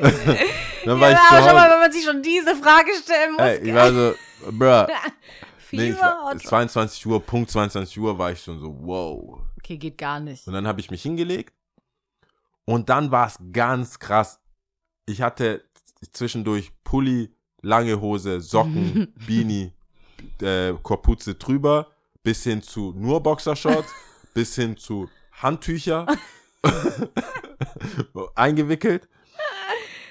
Dann 0.88 1.00
war 1.00 1.10
Ja, 1.10 1.16
ich 1.16 1.28
zu 1.28 1.34
aber 1.34 1.46
schau 1.46 1.54
mal, 1.54 1.60
Hause. 1.64 1.70
wenn 1.72 1.80
man 1.80 1.92
sich 1.92 2.04
schon 2.04 2.22
diese 2.22 2.56
Frage 2.56 2.90
stellen 3.02 3.32
muss. 3.32 3.40
Ey, 3.42 3.68
ich 3.68 3.74
war 3.74 3.92
so, 3.92 4.14
bruh. 4.50 4.86
Nee, 5.70 5.94
war, 6.00 6.30
oder- 6.30 6.38
22 6.38 7.06
Uhr, 7.06 7.20
Punkt 7.20 7.50
22 7.50 8.00
Uhr 8.00 8.18
war 8.18 8.32
ich 8.32 8.42
schon 8.42 8.58
so, 8.58 8.74
wow. 8.80 9.40
Okay, 9.58 9.76
geht 9.76 9.98
gar 9.98 10.18
nicht. 10.18 10.46
Und 10.46 10.54
dann 10.54 10.66
habe 10.66 10.80
ich 10.80 10.90
mich 10.90 11.02
hingelegt. 11.02 11.52
Und 12.64 12.88
dann 12.88 13.10
war 13.10 13.26
es 13.26 13.38
ganz 13.52 13.98
krass. 13.98 14.40
Ich 15.04 15.20
hatte 15.20 15.62
zwischendurch 16.12 16.72
Pulli, 16.84 17.34
lange 17.60 18.00
Hose, 18.00 18.40
Socken, 18.40 19.12
Beanie, 19.26 19.74
äh, 20.40 20.72
Korpuze 20.82 21.34
drüber, 21.34 21.88
bis 22.22 22.44
hin 22.44 22.62
zu 22.62 22.94
nur 22.96 23.22
Boxershorts, 23.22 23.92
bis 24.32 24.54
hin 24.54 24.74
zu 24.78 25.10
Handtücher 25.32 26.06
eingewickelt. 28.34 29.06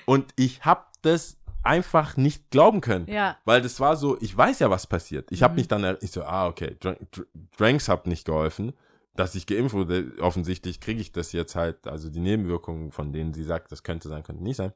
Und 0.07 0.33
ich 0.37 0.63
habe 0.65 0.83
das 1.01 1.37
einfach 1.63 2.15
nicht 2.15 2.49
glauben 2.49 2.79
können. 2.79 3.07
Ja. 3.09 3.37
Weil 3.43 3.61
das 3.61 3.79
war 3.81 3.97
so, 3.97 4.17
ich 4.21 4.35
weiß 4.35 4.59
ja, 4.59 4.69
was 4.69 4.87
passiert. 4.87 5.29
Ich 5.31 5.43
habe 5.43 5.55
mich 5.55 5.67
dann, 5.67 5.97
ich 6.01 6.11
so, 6.11 6.23
ah, 6.23 6.47
okay, 6.47 6.77
Dr- 6.79 6.95
Dr- 7.11 7.25
Dranks 7.57 7.89
hat 7.89 8.07
nicht 8.07 8.25
geholfen, 8.25 8.71
dass 9.15 9.35
ich 9.35 9.45
geimpft 9.47 9.75
wurde. 9.75 10.13
Offensichtlich 10.21 10.79
kriege 10.79 11.01
ich 11.01 11.11
das 11.11 11.33
jetzt 11.33 11.55
halt, 11.55 11.85
also 11.87 12.09
die 12.09 12.21
Nebenwirkungen, 12.21 12.91
von 12.93 13.11
denen 13.11 13.33
sie 13.33 13.43
sagt, 13.43 13.71
das 13.71 13.83
könnte 13.83 14.07
sein, 14.07 14.23
könnte 14.23 14.43
nicht 14.43 14.55
sein. 14.55 14.71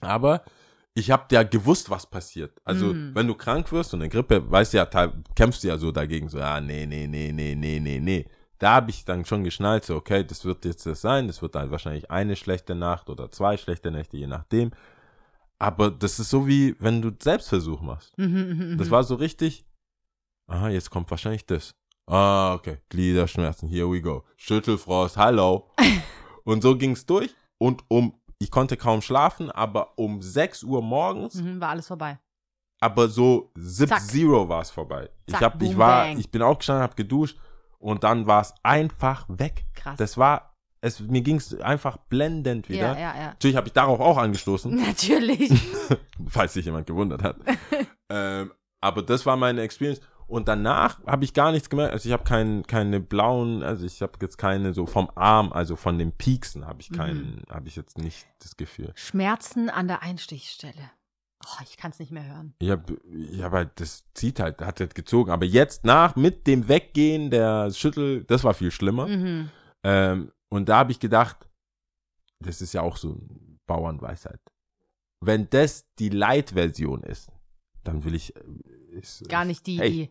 Aber 0.00 0.42
ich 0.94 1.10
habe 1.10 1.24
ja 1.34 1.42
gewusst, 1.42 1.90
was 1.90 2.06
passiert. 2.06 2.58
Also, 2.64 2.86
Mhm. 2.94 3.14
wenn 3.14 3.26
du 3.26 3.34
krank 3.34 3.70
wirst 3.72 3.92
und 3.92 4.00
eine 4.00 4.08
Grippe, 4.08 4.50
weißt 4.50 4.72
du 4.72 4.78
ja, 4.78 4.86
kämpfst 5.34 5.62
du 5.64 5.68
ja 5.68 5.76
so 5.76 5.92
dagegen, 5.92 6.28
so, 6.30 6.38
ja, 6.38 6.60
nee, 6.62 6.86
nee, 6.86 7.06
nee, 7.06 7.30
nee, 7.32 7.54
nee, 7.54 7.78
nee, 7.80 8.00
nee. 8.00 8.26
Da 8.58 8.74
habe 8.76 8.90
ich 8.90 9.04
dann 9.04 9.24
schon 9.24 9.44
geschnallt, 9.44 9.84
so, 9.84 9.96
okay, 9.96 10.24
das 10.24 10.44
wird 10.44 10.64
jetzt 10.64 10.86
das 10.86 11.00
sein, 11.02 11.26
das 11.26 11.42
wird 11.42 11.54
dann 11.54 11.70
wahrscheinlich 11.70 12.10
eine 12.10 12.36
schlechte 12.36 12.74
Nacht 12.74 13.10
oder 13.10 13.30
zwei 13.30 13.56
schlechte 13.56 13.90
Nächte, 13.90 14.16
je 14.16 14.26
nachdem. 14.26 14.70
Aber 15.58 15.90
das 15.90 16.18
ist 16.18 16.30
so 16.30 16.46
wie, 16.46 16.74
wenn 16.80 17.00
du 17.02 17.10
Selbstversuch 17.22 17.80
machst. 17.80 18.16
Mhm, 18.18 18.72
mhm, 18.72 18.78
Das 18.78 18.88
mhm. 18.88 18.90
war 18.92 19.04
so 19.04 19.14
richtig, 19.16 19.64
aha, 20.48 20.68
jetzt 20.68 20.90
kommt 20.90 21.10
wahrscheinlich 21.10 21.44
das. 21.46 21.74
Ah, 22.08 22.54
okay, 22.54 22.78
Gliederschmerzen, 22.88 23.68
here 23.68 23.90
we 23.90 24.00
go. 24.00 24.24
Schüttelfrost, 24.36 25.16
hallo. 25.16 25.70
und 26.44 26.62
so 26.62 26.76
ging's 26.76 27.04
durch 27.04 27.34
und 27.58 27.82
um, 27.88 28.14
ich 28.38 28.50
konnte 28.50 28.76
kaum 28.76 29.02
schlafen, 29.02 29.50
aber 29.50 29.98
um 29.98 30.22
6 30.22 30.62
Uhr 30.62 30.82
morgens, 30.82 31.34
Mhm, 31.34 31.60
war 31.60 31.70
alles 31.70 31.86
vorbei. 31.88 32.18
aber 32.80 33.08
so 33.08 33.50
Zack. 33.54 34.00
Sub-Zero 34.00 34.48
war 34.48 34.60
es 34.62 34.70
vorbei. 34.70 35.08
ich, 35.26 35.32
Zack, 35.34 35.42
hab, 35.42 35.62
ich, 35.62 35.70
boom, 35.70 35.78
war, 35.78 36.04
bang. 36.04 36.18
ich 36.18 36.30
bin 36.30 36.42
aufgestanden, 36.42 36.82
hab 36.84 36.96
geduscht 36.96 37.38
und 37.78 38.04
dann 38.04 38.26
war 38.26 38.42
es 38.42 38.54
einfach 38.62 39.26
weg. 39.28 39.66
Krass. 39.74 39.96
Das 39.96 40.16
war, 40.16 40.54
es, 40.80 41.00
mir 41.00 41.22
ging's 41.22 41.54
einfach 41.60 41.96
blendend 41.96 42.68
wieder. 42.68 42.92
ja, 42.92 42.98
ja, 42.98 43.16
ja. 43.16 43.26
Natürlich 43.28 43.56
habe 43.56 43.68
ich 43.68 43.72
darauf 43.72 44.00
auch 44.00 44.18
angestoßen 44.18 44.74
Natürlich. 44.86 45.50
falls 46.28 46.54
sich 46.54 46.64
jemand 46.64 46.86
gewundert 46.86 47.22
hat. 47.22 47.36
ähm, 48.08 48.52
aber 48.80 49.02
das 49.02 49.26
war 49.26 49.36
meine 49.36 49.62
Experience. 49.62 50.00
Und 50.28 50.48
danach 50.48 51.04
habe 51.06 51.24
ich 51.24 51.34
gar 51.34 51.52
nichts 51.52 51.70
gemerkt. 51.70 51.92
Also 51.92 52.08
ich 52.08 52.12
habe 52.12 52.24
kein, 52.24 52.66
keine 52.66 52.98
blauen, 52.98 53.62
also 53.62 53.86
ich 53.86 54.02
habe 54.02 54.14
jetzt 54.20 54.38
keine 54.38 54.74
so 54.74 54.84
vom 54.84 55.08
Arm, 55.14 55.52
also 55.52 55.76
von 55.76 55.98
den 55.98 56.10
Pieksen 56.10 56.66
habe 56.66 56.80
ich 56.80 56.90
keinen, 56.90 57.44
habe 57.48 57.68
ich 57.68 57.76
jetzt 57.76 57.96
nicht 57.98 58.26
das 58.40 58.56
Gefühl. 58.56 58.90
Schmerzen 58.96 59.70
an 59.70 59.86
der 59.86 60.02
Einstichstelle. 60.02 60.90
Oh, 61.44 61.62
ich 61.62 61.76
kann 61.76 61.90
es 61.90 61.98
nicht 61.98 62.10
mehr 62.12 62.26
hören. 62.26 62.54
Ich 62.58 62.70
hab 63.42 63.52
halt, 63.52 63.78
das 63.78 64.04
zieht 64.14 64.40
halt, 64.40 64.60
hat 64.62 64.80
jetzt 64.80 64.94
gezogen. 64.94 65.30
Aber 65.30 65.44
jetzt 65.44 65.84
nach, 65.84 66.16
mit 66.16 66.46
dem 66.46 66.68
Weggehen 66.68 67.30
der 67.30 67.70
Schüttel, 67.70 68.24
das 68.24 68.42
war 68.42 68.54
viel 68.54 68.70
schlimmer. 68.70 69.06
Mhm. 69.06 69.50
Ähm, 69.84 70.32
und 70.48 70.68
da 70.68 70.78
habe 70.78 70.92
ich 70.92 70.98
gedacht, 71.00 71.48
das 72.40 72.60
ist 72.62 72.72
ja 72.72 72.82
auch 72.82 72.96
so 72.96 73.12
ein 73.12 73.58
Bauernweisheit. 73.66 74.40
Wenn 75.20 75.48
das 75.50 75.86
die 75.98 76.08
Light-Version 76.08 77.02
ist, 77.02 77.30
dann 77.84 78.04
will 78.04 78.14
ich. 78.14 78.34
äh, 78.36 78.40
Ist, 78.98 79.28
Gar 79.28 79.44
nicht 79.44 79.66
die, 79.66 79.78
Hey, 79.78 79.90
die 79.90 80.10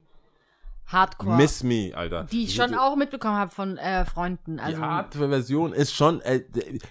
Hardcore. 0.87 1.35
Miss 1.37 1.63
Me, 1.63 1.91
Alter. 1.95 2.25
die 2.25 2.43
ich 2.43 2.55
schon 2.55 2.73
auch 2.75 2.95
mitbekommen 2.95 3.35
habe 3.37 3.51
von 3.51 3.77
äh, 3.77 4.05
Freunden. 4.05 4.59
Also, 4.59 4.77
die 4.77 4.83
Hardware-Version 4.83 5.73
ist 5.73 5.93
schon. 5.93 6.21
Äh, 6.21 6.41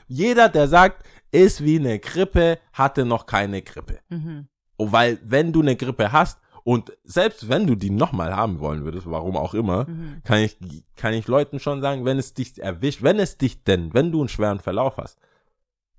jeder, 0.08 0.48
der 0.48 0.68
sagt, 0.68 1.04
ist 1.30 1.62
wie 1.62 1.78
eine 1.78 1.98
Grippe, 1.98 2.58
hatte 2.72 3.04
noch 3.04 3.26
keine 3.26 3.62
Grippe. 3.62 3.98
mhm. 4.08 4.48
Oh, 4.76 4.90
weil, 4.90 5.18
wenn 5.22 5.52
du 5.52 5.60
eine 5.62 5.76
Grippe 5.76 6.10
hast 6.10 6.40
und 6.64 6.92
selbst 7.04 7.48
wenn 7.48 7.66
du 7.68 7.76
die 7.76 7.90
nochmal 7.90 8.34
haben 8.34 8.58
wollen 8.58 8.84
würdest, 8.84 9.08
warum 9.08 9.36
auch 9.36 9.54
immer, 9.54 9.84
Mhm. 9.88 10.20
kann 10.24 10.38
ich, 10.40 10.56
kann 10.96 11.12
ich 11.14 11.28
Leuten 11.28 11.60
schon 11.60 11.80
sagen, 11.80 12.04
wenn 12.04 12.18
es 12.18 12.34
dich 12.34 12.60
erwischt, 12.60 13.00
wenn 13.02 13.20
es 13.20 13.36
dich 13.38 13.62
denn, 13.62 13.94
wenn 13.94 14.10
du 14.10 14.18
einen 14.20 14.28
schweren 14.28 14.58
Verlauf 14.58 14.96
hast, 14.96 15.18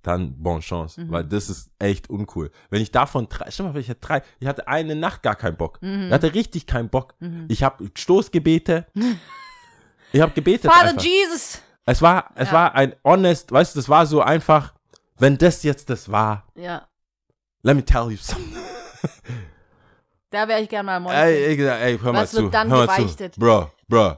dann 0.07 0.41
bon 0.41 0.59
chance, 0.61 0.99
Mhm. 1.01 1.11
weil 1.11 1.23
das 1.23 1.49
ist 1.49 1.71
echt 1.79 2.09
uncool. 2.09 2.51
Wenn 2.69 2.81
ich 2.81 2.91
davon 2.91 3.27
drei, 3.29 3.49
stell 3.51 3.65
mal, 3.65 3.77
ich 3.77 3.89
hatte 3.89 3.99
drei, 4.01 4.21
ich 4.39 4.47
hatte 4.47 4.67
eine 4.67 4.95
Nacht 4.95 5.23
gar 5.23 5.35
keinen 5.35 5.57
Bock. 5.57 5.81
Mhm. 5.81 6.07
Ich 6.07 6.11
hatte 6.13 6.33
richtig 6.33 6.67
keinen 6.67 6.89
Bock. 6.89 7.15
Mhm. 7.19 7.45
Ich 7.49 7.63
habe 7.63 7.89
Stoßgebete. 7.95 8.85
ich 10.11 10.21
habe 10.21 10.31
gebetet. 10.33 10.71
Father 10.71 10.89
einfach. 10.91 11.03
Jesus! 11.03 11.61
Es 11.85 12.01
war, 12.01 12.31
es 12.35 12.47
Ja. 12.49 12.53
war 12.53 12.75
ein 12.75 12.95
honest, 13.03 13.51
weißt 13.51 13.75
du, 13.75 13.79
das 13.79 13.89
war 13.89 14.05
so 14.05 14.21
einfach, 14.21 14.73
wenn 15.17 15.37
das 15.37 15.61
jetzt 15.63 15.89
das 15.89 16.11
war, 16.11 16.47
Ja, 16.55 16.87
let 17.63 17.75
me 17.75 17.85
tell 17.85 18.09
you 18.09 18.17
something. 18.17 18.55
da 20.29 20.47
wäre 20.47 20.61
ich 20.61 20.69
gerne 20.69 20.85
mal 20.87 20.99
Mäuschen. 20.99 21.19
Ey, 21.21 21.57
ey, 21.57 21.67
ey, 21.67 21.99
hör 21.99 22.11
mal 22.13 22.23
Was 22.23 22.33
wird 22.33 22.45
zu. 22.45 22.49
dann 22.49 22.69
hör 22.71 22.85
mal 22.85 23.07
zu. 23.07 23.29
Bro, 23.37 23.71
bro. 23.87 24.17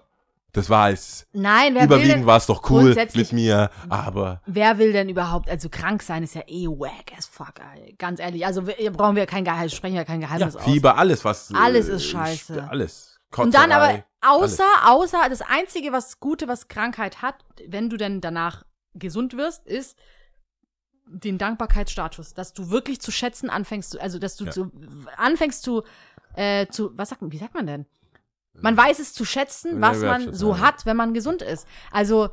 Das 0.58 0.72
war 0.72 0.90
es. 0.90 1.28
Nein, 1.34 1.76
wer 1.76 1.84
Überwiegend 1.84 2.26
war 2.26 2.38
es 2.38 2.48
doch 2.48 2.68
cool 2.72 2.96
mit 2.96 3.32
mir, 3.32 3.70
aber 3.90 4.42
wer 4.48 4.80
will 4.80 4.92
denn 4.92 5.08
überhaupt, 5.08 5.48
also 5.48 5.70
krank 5.70 6.02
sein 6.02 6.24
ist 6.24 6.34
ja 6.34 6.42
eh 6.48 6.66
wack 6.68 7.14
as 7.16 7.28
fuck, 7.28 7.54
ey. 7.76 7.94
ganz 8.00 8.20
ehrlich. 8.20 8.44
Also 8.44 8.66
wir, 8.66 8.92
brauchen 8.92 9.16
wir 9.16 9.28
kein 9.28 9.44
Geheimnis, 9.46 9.76
sprechen 9.76 9.94
wir 9.94 10.04
kein 10.04 10.20
ja, 10.20 10.28
Geheimnis 10.28 10.56
aus. 10.56 10.64
Fieber, 10.64 10.98
alles, 10.98 11.24
was. 11.24 11.54
Alles 11.54 11.90
äh, 11.90 11.96
ist 11.98 12.06
scheiße. 12.06 12.68
Alles. 12.72 13.20
Und 13.36 13.54
dann 13.54 13.72
aber, 13.72 13.86
Kotzerei, 13.86 14.06
außer, 14.22 14.64
außer, 14.86 15.30
das 15.30 15.42
Einzige, 15.42 15.92
was 15.92 16.20
Gute, 16.20 16.48
was 16.48 16.68
Krankheit 16.68 17.22
hat, 17.22 17.36
wenn 17.68 17.92
du 17.92 17.98
denn 17.98 18.20
danach 18.20 18.64
gesund 18.96 19.38
wirst, 19.38 19.68
ist 19.68 19.96
den 21.06 21.38
Dankbarkeitsstatus, 21.38 22.34
dass 22.34 22.54
du 22.54 22.72
wirklich 22.72 23.00
zu 23.00 23.12
schätzen 23.12 23.52
anfängst, 23.52 23.92
zu- 23.92 24.02
also 24.02 24.18
dass 24.18 24.38
du 24.38 24.46
Ja. 24.46 24.52
zu, 24.52 24.72
anfängst 25.18 25.62
zu, 25.62 25.84
äh, 26.34 26.66
zu, 26.66 26.98
was 26.98 27.10
sagt 27.10 27.22
man, 27.22 27.32
wie 27.32 27.38
sagt 27.38 27.54
man 27.54 27.68
denn? 27.68 27.86
Man 28.62 28.76
weiß 28.78 29.00
es 29.00 29.14
zu 29.14 29.26
schätzen, 29.26 29.82
was 29.82 30.00
man 30.02 30.34
so 30.34 30.60
hat, 30.60 30.86
wenn 30.86 30.98
man 30.98 31.14
gesund 31.14 31.42
ist. 31.42 31.68
Also, 31.92 32.30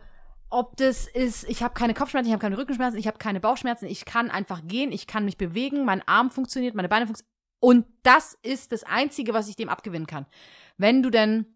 ob 0.50 0.76
das 0.76 1.06
ist, 1.06 1.44
ich 1.48 1.62
habe 1.62 1.74
keine 1.74 1.94
Kopfschmerzen, 1.94 2.28
ich 2.28 2.32
habe 2.32 2.40
keine 2.42 2.58
Rückenschmerzen, 2.58 2.98
ich 2.98 3.06
habe 3.06 3.18
keine 3.18 3.40
Bauchschmerzen, 3.40 3.86
ich 3.86 4.04
kann 4.04 4.30
einfach 4.30 4.62
gehen, 4.66 4.92
ich 4.92 5.06
kann 5.06 5.24
mich 5.24 5.36
bewegen, 5.36 5.84
mein 5.84 6.06
Arm 6.06 6.30
funktioniert, 6.30 6.74
meine 6.74 6.88
Beine 6.88 7.06
funktionieren. 7.06 7.32
Und 7.60 7.86
das 8.02 8.38
ist 8.42 8.72
das 8.72 8.84
Einzige, 8.84 9.34
was 9.34 9.48
ich 9.48 9.56
dem 9.56 9.68
abgewinnen 9.68 10.06
kann. 10.06 10.26
Wenn 10.76 11.02
du 11.02 11.10
denn 11.10 11.46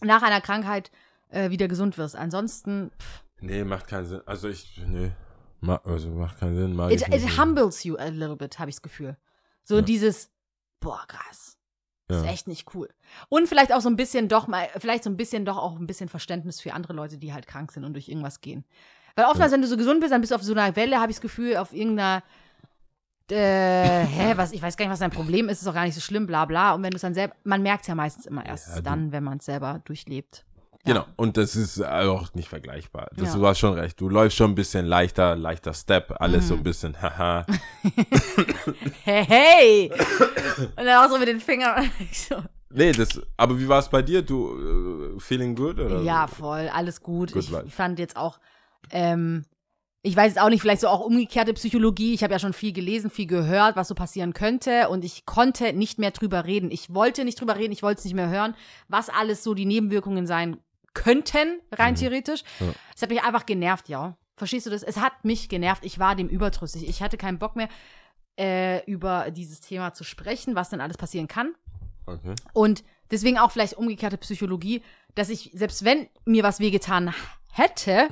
nach 0.00 0.22
einer 0.22 0.40
Krankheit 0.40 0.90
äh, 1.28 1.50
wieder 1.50 1.68
gesund 1.68 1.98
wirst. 1.98 2.16
Ansonsten, 2.16 2.90
pff, 2.98 3.22
Nee, 3.40 3.64
macht 3.64 3.88
keinen 3.88 4.06
Sinn. 4.06 4.20
Also 4.26 4.48
ich, 4.48 4.80
nee. 4.86 5.12
Ma, 5.60 5.80
also 5.84 6.10
macht 6.10 6.38
keinen 6.38 6.56
Sinn. 6.56 6.78
It, 6.90 7.08
it 7.08 7.38
humbles 7.38 7.84
you 7.84 7.96
a 7.96 8.06
little 8.08 8.36
bit, 8.36 8.58
habe 8.58 8.70
ich 8.70 8.76
das 8.76 8.82
Gefühl. 8.82 9.16
So 9.64 9.76
Ja. 9.76 9.82
dieses, 9.82 10.30
boah, 10.78 11.04
krass. 11.06 11.58
Ist 12.10 12.24
Ja. 12.24 12.30
echt 12.30 12.48
nicht 12.48 12.74
cool. 12.74 12.88
Und 13.28 13.48
vielleicht 13.48 13.72
auch 13.72 13.80
so 13.80 13.88
ein 13.88 13.96
bisschen 13.96 14.28
doch 14.28 14.46
mal, 14.46 14.68
vielleicht 14.78 15.04
so 15.04 15.10
ein 15.10 15.16
bisschen 15.16 15.44
doch 15.44 15.56
auch 15.58 15.78
ein 15.78 15.86
bisschen 15.86 16.08
Verständnis 16.08 16.60
für 16.60 16.72
andere 16.74 16.92
Leute, 16.92 17.18
die 17.18 17.32
halt 17.32 17.46
krank 17.46 17.72
sind 17.72 17.84
und 17.84 17.94
durch 17.94 18.08
irgendwas 18.08 18.40
gehen. 18.40 18.64
Weil 19.16 19.26
oftmals, 19.26 19.52
wenn 19.52 19.62
du 19.62 19.66
so 19.68 19.76
gesund 19.76 20.00
bist, 20.00 20.12
dann 20.12 20.20
bist 20.20 20.30
du 20.30 20.36
auf 20.36 20.42
so 20.42 20.52
einer 20.52 20.74
Welle, 20.76 21.00
habe 21.00 21.10
ich 21.10 21.16
das 21.16 21.22
Gefühl, 21.22 21.56
auf 21.56 21.72
irgendeiner, 21.72 22.22
äh, 23.30 24.04
hä, 24.06 24.32
was, 24.36 24.52
ich 24.52 24.62
weiß 24.62 24.76
gar 24.76 24.84
nicht, 24.86 24.92
was 24.92 24.98
dein 25.00 25.10
Problem 25.10 25.48
ist, 25.48 25.58
ist 25.58 25.66
doch 25.66 25.74
gar 25.74 25.84
nicht 25.84 25.94
so 25.94 26.00
schlimm, 26.00 26.26
bla 26.26 26.44
bla. 26.44 26.74
Und 26.74 26.82
wenn 26.82 26.90
du 26.90 26.96
es 26.96 27.02
dann 27.02 27.14
selber, 27.14 27.34
man 27.44 27.62
merkt 27.62 27.82
es 27.82 27.88
ja 27.88 27.94
meistens 27.94 28.26
immer 28.26 28.44
erst 28.44 28.76
Ja, 28.76 28.82
dann, 28.82 29.12
wenn 29.12 29.24
man 29.24 29.38
es 29.38 29.44
selber 29.44 29.80
durchlebt. 29.84 30.44
Genau. 30.84 31.04
Und 31.16 31.36
das 31.36 31.56
ist 31.56 31.84
auch 31.84 32.32
nicht 32.34 32.48
vergleichbar. 32.48 33.08
Das, 33.14 33.28
Ja. 33.28 33.34
Du 33.38 33.46
hast 33.46 33.58
schon 33.58 33.74
recht. 33.74 34.00
Du 34.00 34.08
läufst 34.08 34.38
schon 34.38 34.52
ein 34.52 34.54
bisschen 34.54 34.86
leichter, 34.86 35.36
leichter 35.36 35.74
Step. 35.74 36.14
Alles 36.20 36.44
Mhm. 36.44 36.48
so 36.48 36.54
ein 36.54 36.62
bisschen, 36.62 37.00
haha. 37.02 37.44
Hey, 39.04 39.24
hey! 39.26 39.92
Und 40.76 40.84
dann 40.86 41.04
auch 41.04 41.10
so 41.10 41.18
mit 41.18 41.28
den 41.28 41.40
Fingern. 41.40 41.90
So, 42.12 42.36
Nee, 42.72 42.92
das, 42.92 43.20
aber 43.36 43.58
wie 43.58 43.66
war 43.68 43.80
es 43.80 43.88
bei 43.88 44.00
dir? 44.00 44.22
Du, 44.22 45.16
äh, 45.16 45.20
feeling 45.20 45.56
good? 45.56 45.80
Oder? 45.80 46.02
Ja, 46.02 46.28
voll, 46.28 46.68
alles 46.72 47.00
gut. 47.00 47.32
Good 47.32 47.42
ich 47.44 47.50
life. 47.50 47.68
fand 47.70 47.98
jetzt 47.98 48.16
auch, 48.16 48.38
ähm, 48.90 49.44
ich 50.02 50.14
weiß 50.16 50.34
jetzt 50.34 50.40
auch 50.40 50.48
nicht, 50.50 50.60
vielleicht 50.62 50.80
so 50.82 50.86
auch 50.88 51.00
umgekehrte 51.00 51.52
Psychologie. 51.54 52.14
Ich 52.14 52.22
habe 52.22 52.32
ja 52.32 52.38
schon 52.38 52.52
viel 52.52 52.72
gelesen, 52.72 53.10
viel 53.10 53.26
gehört, 53.26 53.74
was 53.74 53.88
so 53.88 53.96
passieren 53.96 54.34
könnte. 54.34 54.88
Und 54.88 55.04
ich 55.04 55.26
konnte 55.26 55.72
nicht 55.72 55.98
mehr 55.98 56.12
drüber 56.12 56.44
reden. 56.44 56.70
Ich 56.70 56.94
wollte 56.94 57.24
nicht 57.24 57.40
drüber 57.40 57.56
reden, 57.56 57.72
ich 57.72 57.82
wollte 57.82 57.98
es 57.98 58.04
nicht 58.04 58.14
mehr 58.14 58.30
hören, 58.30 58.54
was 58.88 59.08
alles 59.10 59.42
so 59.42 59.54
die 59.54 59.66
Nebenwirkungen 59.66 60.26
sein 60.28 60.56
könnten, 60.94 61.60
rein 61.72 61.94
theoretisch. 61.94 62.42
Ja. 62.58 62.66
Es 62.94 63.02
hat 63.02 63.10
mich 63.10 63.22
einfach 63.22 63.46
genervt, 63.46 63.88
ja. 63.88 64.16
Verstehst 64.36 64.66
du 64.66 64.70
das? 64.70 64.82
Es 64.82 64.96
hat 64.96 65.24
mich 65.24 65.48
genervt. 65.48 65.84
Ich 65.84 65.98
war 65.98 66.16
dem 66.16 66.28
überdrüssig. 66.28 66.88
Ich 66.88 67.02
hatte 67.02 67.16
keinen 67.16 67.38
Bock 67.38 67.56
mehr, 67.56 67.68
äh, 68.38 68.82
über 68.84 69.30
dieses 69.30 69.60
Thema 69.60 69.92
zu 69.92 70.02
sprechen, 70.02 70.54
was 70.54 70.70
denn 70.70 70.80
alles 70.80 70.96
passieren 70.96 71.28
kann. 71.28 71.54
Okay. 72.06 72.34
Und 72.52 72.82
deswegen 73.10 73.38
auch 73.38 73.50
vielleicht 73.50 73.74
umgekehrte 73.74 74.16
Psychologie, 74.16 74.82
dass 75.14 75.28
ich, 75.28 75.50
selbst 75.52 75.84
wenn 75.84 76.08
mir 76.24 76.42
was 76.42 76.60
wehgetan 76.60 77.14
hätte, 77.52 78.08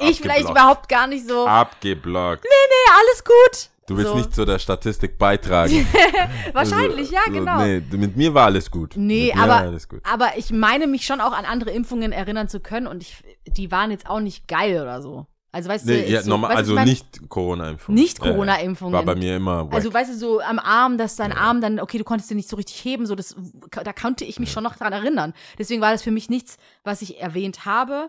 ich 0.00 0.20
vielleicht 0.20 0.50
überhaupt 0.50 0.88
gar 0.88 1.06
nicht 1.06 1.26
so, 1.26 1.46
Abgeblockt. 1.46 2.44
nee, 2.44 2.92
alles 2.92 3.24
gut. 3.24 3.70
Du 3.86 3.96
willst 3.96 4.10
so. 4.10 4.16
nicht 4.16 4.34
zu 4.34 4.44
der 4.44 4.58
Statistik 4.58 5.18
beitragen. 5.18 5.86
Wahrscheinlich, 6.52 7.10
ja, 7.10 7.20
So, 7.26 7.32
genau. 7.32 7.64
Nee, 7.64 7.82
mit 7.92 8.16
mir 8.16 8.32
war 8.32 8.46
alles 8.46 8.70
gut. 8.70 8.94
Nee, 8.96 9.32
aber, 9.36 9.56
alles 9.56 9.88
gut. 9.88 10.00
aber 10.04 10.36
ich 10.36 10.50
meine 10.50 10.86
mich 10.86 11.04
schon 11.04 11.20
auch 11.20 11.32
an 11.32 11.44
andere 11.44 11.70
Impfungen 11.70 12.12
erinnern 12.12 12.48
zu 12.48 12.60
können 12.60 12.86
und 12.86 13.02
ich, 13.02 13.24
die 13.46 13.70
waren 13.70 13.90
jetzt 13.90 14.08
auch 14.08 14.20
nicht 14.20 14.46
geil 14.46 14.80
oder 14.80 15.02
so. 15.02 15.26
Also 15.54 15.68
weißt 15.68 15.86
du, 15.86 15.92
Nee, 15.92 16.00
ist 16.04 16.10
ja, 16.10 16.22
so, 16.22 16.30
normal, 16.30 16.50
weißt 16.50 16.56
du, 16.56 16.60
also 16.60 16.74
mein, 16.74 16.88
nicht 16.88 17.28
Corona-Impfung. 17.28 17.94
Nicht 17.94 18.18
Ja, 18.20 18.24
ja. 18.24 18.30
Corona-Impfungen. 18.32 18.94
War 18.94 19.04
bei 19.04 19.14
mir 19.14 19.36
immer 19.36 19.66
wack. 19.66 19.74
Also, 19.74 19.92
weißt 19.92 20.10
du, 20.10 20.16
so 20.16 20.40
am 20.40 20.58
Arm, 20.58 20.96
dass 20.96 21.16
dein 21.16 21.32
Arm 21.32 21.60
dann, 21.60 21.78
okay, 21.78 21.98
du 21.98 22.04
konntest 22.04 22.30
den 22.30 22.38
nicht 22.38 22.48
so 22.48 22.56
richtig 22.56 22.82
heben, 22.82 23.04
so 23.04 23.14
das, 23.14 23.36
da 23.70 23.92
konnte 23.92 24.24
ich 24.24 24.40
mich 24.40 24.50
schon 24.50 24.64
noch 24.64 24.76
dran 24.76 24.94
erinnern. 24.94 25.34
Deswegen 25.58 25.82
war 25.82 25.92
das 25.92 26.02
für 26.02 26.10
mich 26.10 26.30
nichts, 26.30 26.56
was 26.84 27.02
ich 27.02 27.20
erwähnt 27.20 27.66
habe. 27.66 28.08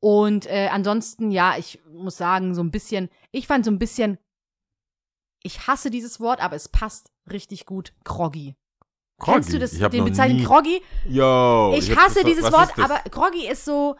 Und 0.00 0.46
äh, 0.46 0.68
ansonsten, 0.72 1.30
ja, 1.30 1.56
ich 1.58 1.80
muss 1.92 2.16
sagen, 2.16 2.54
so 2.54 2.62
ein 2.62 2.70
bisschen, 2.70 3.10
ich 3.30 3.46
fand 3.46 3.66
so 3.66 3.70
ein 3.70 3.78
bisschen, 3.78 4.16
ich 5.42 5.66
hasse 5.66 5.90
dieses 5.90 6.20
Wort, 6.20 6.40
aber 6.42 6.56
es 6.56 6.68
passt 6.68 7.10
richtig 7.30 7.66
gut, 7.66 7.92
groggy. 8.04 8.56
Groggy? 9.18 9.32
Kennst 9.34 9.52
du 9.52 9.58
das, 9.58 9.72
Ich 9.74 9.86
den 9.86 10.04
Bezeichnung 10.04 10.44
groggy? 10.44 10.82
Yo, 11.08 11.74
Ich 11.76 11.90
hab 11.90 12.06
hasse 12.06 12.24
dieses 12.24 12.50
Wort, 12.52 12.70
aber 12.78 13.00
groggy 13.10 13.46
ist 13.48 13.64
so, 13.64 13.96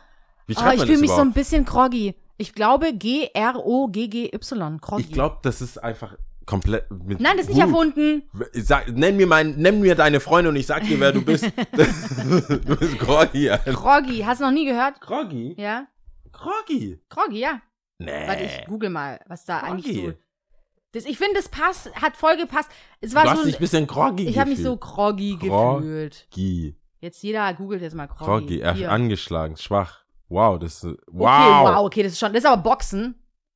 Wie 0.47 0.57
oh, 0.57 0.71
ich 0.75 0.83
fühle 0.83 0.99
mich 0.99 1.11
so 1.11 1.17
ein 1.17 1.29
überhaupt? 1.29 1.35
bisschen 1.35 1.65
groggy. 1.65 2.15
Ich 2.39 2.55
glaube 2.55 2.95
G-R-O-G-G-Y, 2.95 4.79
groggy. 4.81 5.03
Ich 5.03 5.13
glaube, 5.13 5.39
das 5.43 5.61
ist 5.61 5.77
einfach 5.79 6.17
komplett. 6.47 6.91
Mit 6.91 7.21
Nein, 7.21 7.37
das 7.37 7.47
ist 7.49 7.55
nicht 7.55 7.59
Wut. 7.59 7.71
erfunden. 7.71 8.23
Sag, 8.55 8.89
nenn 8.89 9.17
mir 9.17 9.27
mein, 9.27 9.57
nenn 9.57 9.81
mir 9.81 9.95
deine 9.95 10.21
Freunde 10.21 10.49
und 10.51 10.57
ich 10.57 10.67
sag 10.67 10.85
dir, 10.85 10.99
wer 11.01 11.13
du 11.13 11.23
bist. 11.23 11.45
du 11.73 12.77
bist 12.77 12.99
Groggy. 12.99 13.51
Alter. 13.51 13.73
Groggy, 13.73 14.21
hast 14.21 14.41
du 14.41 14.45
noch 14.45 14.53
nie 14.53 14.65
gehört? 14.65 15.01
Groggy? 15.01 15.55
Ja? 15.59 15.87
Groggy? 16.33 16.99
Groggy, 17.11 17.41
ja. 17.41 17.61
Nee. 17.99 18.27
Warte, 18.27 18.45
ich 18.45 18.67
google 18.67 18.89
mal, 18.91 19.21
was 19.27 19.45
da 19.45 19.61
Groggy. 19.61 19.73
eigentlich 19.73 19.97
so. 20.07 20.13
Das, 20.93 21.05
ich 21.05 21.19
finde, 21.19 21.35
das 21.35 21.49
passt, 21.49 21.95
hat 21.95 22.17
voll 22.17 22.37
gepasst. 22.37 22.69
Es 23.01 23.15
war 23.15 23.23
du 23.25 23.31
hast 23.31 23.39
so. 23.41 23.45
dich 23.45 23.57
ein 23.57 23.61
bisschen 23.61 23.87
groggy 23.87 24.27
ich 24.27 24.39
habe 24.39 24.51
mich 24.51 24.61
so 24.63 24.77
groggy 24.77 25.37
Groggy. 25.37 25.81
gefühlt. 25.87 26.27
Groggy. 26.31 26.77
Jetzt 27.01 27.23
jeder 27.23 27.55
googelt 27.55 27.81
jetzt 27.83 27.95
mal 27.95 28.07
groggy. 28.07 28.25
Groggy. 28.25 28.61
Er 28.61 28.75
Hier. 28.75 28.91
angeschlagen, 28.93 29.57
schwach. 29.57 30.05
Wow, 30.29 30.59
das 30.59 30.85
ist, 30.85 30.97
wow. 31.07 31.29
Okay, 31.29 31.75
wow, 31.75 31.85
okay, 31.87 32.03
das 32.03 32.13
ist 32.13 32.19
schon, 32.19 32.33
das 32.33 32.45
ist 32.45 32.51
aber 32.51 32.63
Boxen. 32.63 33.15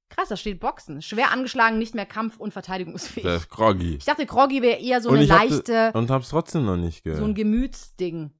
Krass, 0.08 0.28
da 0.28 0.36
steht 0.36 0.60
Boxen. 0.60 1.02
Schwer 1.02 1.32
angeschlagen, 1.32 1.78
nicht 1.78 1.94
mehr 1.94 2.06
kampf- 2.06 2.36
und 2.38 2.52
verteidigungsfähig. 2.52 3.24
Das 3.24 3.42
ist 3.42 3.48
groggy. 3.50 3.96
Ich 3.96 4.04
dachte, 4.04 4.26
Groggy 4.26 4.62
wäre 4.62 4.78
eher 4.80 5.00
so 5.00 5.08
und 5.10 5.16
eine 5.16 5.26
leichte, 5.26 5.72
das- 5.72 5.94
und 5.94 6.10
hab's 6.10 6.28
trotzdem 6.28 6.64
noch 6.64 6.76
nicht 6.76 7.02
gehört. 7.02 7.18
so 7.20 7.24
ein 7.26 7.34
Gemütsding. 7.34 8.30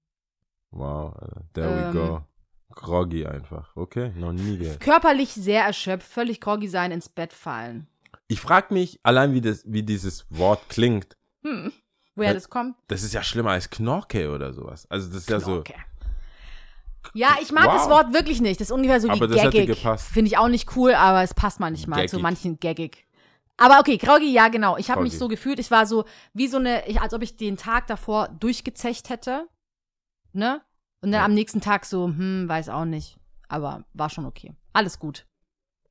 wow, 0.70 1.14
there 1.52 1.68
Ähm. 1.68 1.94
we 1.94 1.98
go. 1.98 2.20
Groggy 2.76 3.26
einfach. 3.26 3.74
Okay, 3.76 4.12
noch 4.16 4.33
nie 4.33 4.59
gehört. 4.59 4.80
Körperlich 4.80 5.33
sehr 5.33 5.64
erschöpft, 5.64 6.07
völlig 6.09 6.40
groggy 6.40 6.68
sein, 6.68 6.90
ins 6.92 7.09
Bett 7.09 7.33
fallen. 7.33 7.87
Ich 8.28 8.40
frag 8.40 8.70
mich, 8.70 8.98
allein 9.02 9.34
wie, 9.34 9.40
das, 9.40 9.62
wie 9.66 9.82
dieses 9.82 10.26
Wort 10.30 10.68
klingt, 10.68 11.16
Hm. 11.44 11.72
Woher 12.16 12.32
das 12.32 12.48
kommt? 12.48 12.76
das 12.88 13.02
ist 13.02 13.12
ja 13.12 13.22
schlimmer 13.22 13.50
als 13.50 13.68
Knorke 13.70 14.30
oder 14.30 14.52
sowas. 14.52 14.87
Also 14.88 15.08
das 15.08 15.18
ist 15.18 15.30
ja 15.30 15.40
so. 15.40 15.62
Ja, 17.12 17.37
ich 17.42 17.52
mag 17.52 17.66
Wow. 17.66 17.74
das 17.74 17.88
Wort 17.90 18.14
wirklich 18.14 18.40
nicht. 18.40 18.60
Das 18.60 18.68
ist 18.68 18.72
ungefähr 18.72 19.00
so 19.00 19.10
Aber 19.10 19.28
wie 19.28 19.34
das 19.34 19.42
hätte 19.42 19.58
gaggig. 19.58 19.76
gepasst. 19.76 20.08
Finde 20.08 20.28
ich 20.28 20.38
auch 20.38 20.48
nicht 20.48 20.74
cool, 20.76 20.94
aber 20.94 21.22
es 21.22 21.34
passt 21.34 21.60
manchmal 21.60 22.08
zu 22.08 22.16
Gaggig. 22.16 22.22
manchen 22.22 22.60
gaggig. 22.60 23.06
Aber 23.56 23.78
okay, 23.78 23.98
groggy, 23.98 24.32
ja 24.32 24.48
genau. 24.48 24.76
Ich 24.78 24.90
habe 24.90 25.02
mich 25.02 25.16
so 25.18 25.28
gefühlt, 25.28 25.58
ich 25.58 25.70
war 25.70 25.87
so 25.87 26.04
wie 26.32 26.48
so 26.48 26.56
eine, 26.56 26.88
ich, 26.88 27.00
als 27.00 27.12
ob 27.14 27.22
ich 27.22 27.37
den 27.37 27.56
Tag 27.56 27.87
davor 27.88 28.28
durchgezecht 28.28 29.10
hätte. 29.10 29.46
Ne? 30.32 30.62
Und 31.02 31.12
dann 31.12 31.20
Ja. 31.20 31.24
am 31.26 31.34
nächsten 31.34 31.60
Tag 31.60 31.84
so, 31.84 32.06
hm, 32.06 32.48
weiß 32.48 32.68
auch 32.70 32.84
nicht. 32.87 33.18
Aber 33.48 33.84
war 33.92 34.08
schon 34.08 34.24
okay. 34.24 34.54
Alles 34.72 34.98
gut. 34.98 35.26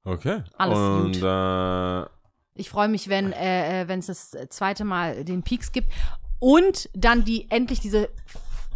Okay. 0.03 0.43
Alles 0.57 0.77
Und 0.79 1.13
gut. 1.13 1.23
äh, 1.23 2.05
Ich 2.55 2.69
freue 2.69 2.87
mich, 2.87 3.09
wenn 3.09 3.31
äh, 3.33 3.81
äh, 3.81 3.87
wenn 3.87 3.99
es 3.99 4.07
das 4.07 4.37
zweite 4.49 4.85
Mal 4.85 5.23
den 5.23 5.43
Peaks 5.43 5.71
gibt 5.71 5.91
und 6.39 6.89
dann 6.93 7.23
die 7.25 7.49
endlich 7.49 7.79
diese, 7.79 8.09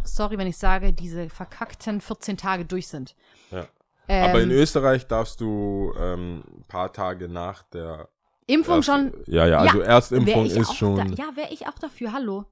sorry, 0.04 0.38
wenn 0.38 0.46
ich 0.46 0.56
sage, 0.56 0.92
diese 0.92 1.28
verkackten 1.28 2.00
14 2.00 2.36
Tage 2.36 2.64
durch 2.64 2.88
sind. 2.88 3.14
Ja. 3.50 3.66
Ähm, 4.08 4.30
aber 4.30 4.40
in 4.40 4.50
Österreich 4.50 5.06
darfst 5.06 5.40
du 5.40 5.92
ähm, 5.98 6.42
ein 6.56 6.64
paar 6.66 6.92
Tage 6.92 7.28
nach 7.28 7.62
der 7.64 8.08
Impfung 8.46 8.76
Erst- 8.76 8.86
schon. 8.86 9.12
Ja, 9.26 9.46
ja, 9.46 9.58
also 9.58 9.78
wär 9.78 9.86
Erstimpfung 9.86 10.46
ist 10.46 10.74
schon. 10.74 10.96
Da, 10.96 11.22
ja, 11.22 11.36
wäre 11.36 11.52
ich 11.52 11.66
auch 11.66 11.78
dafür. 11.78 12.12
Hallo. 12.12 12.46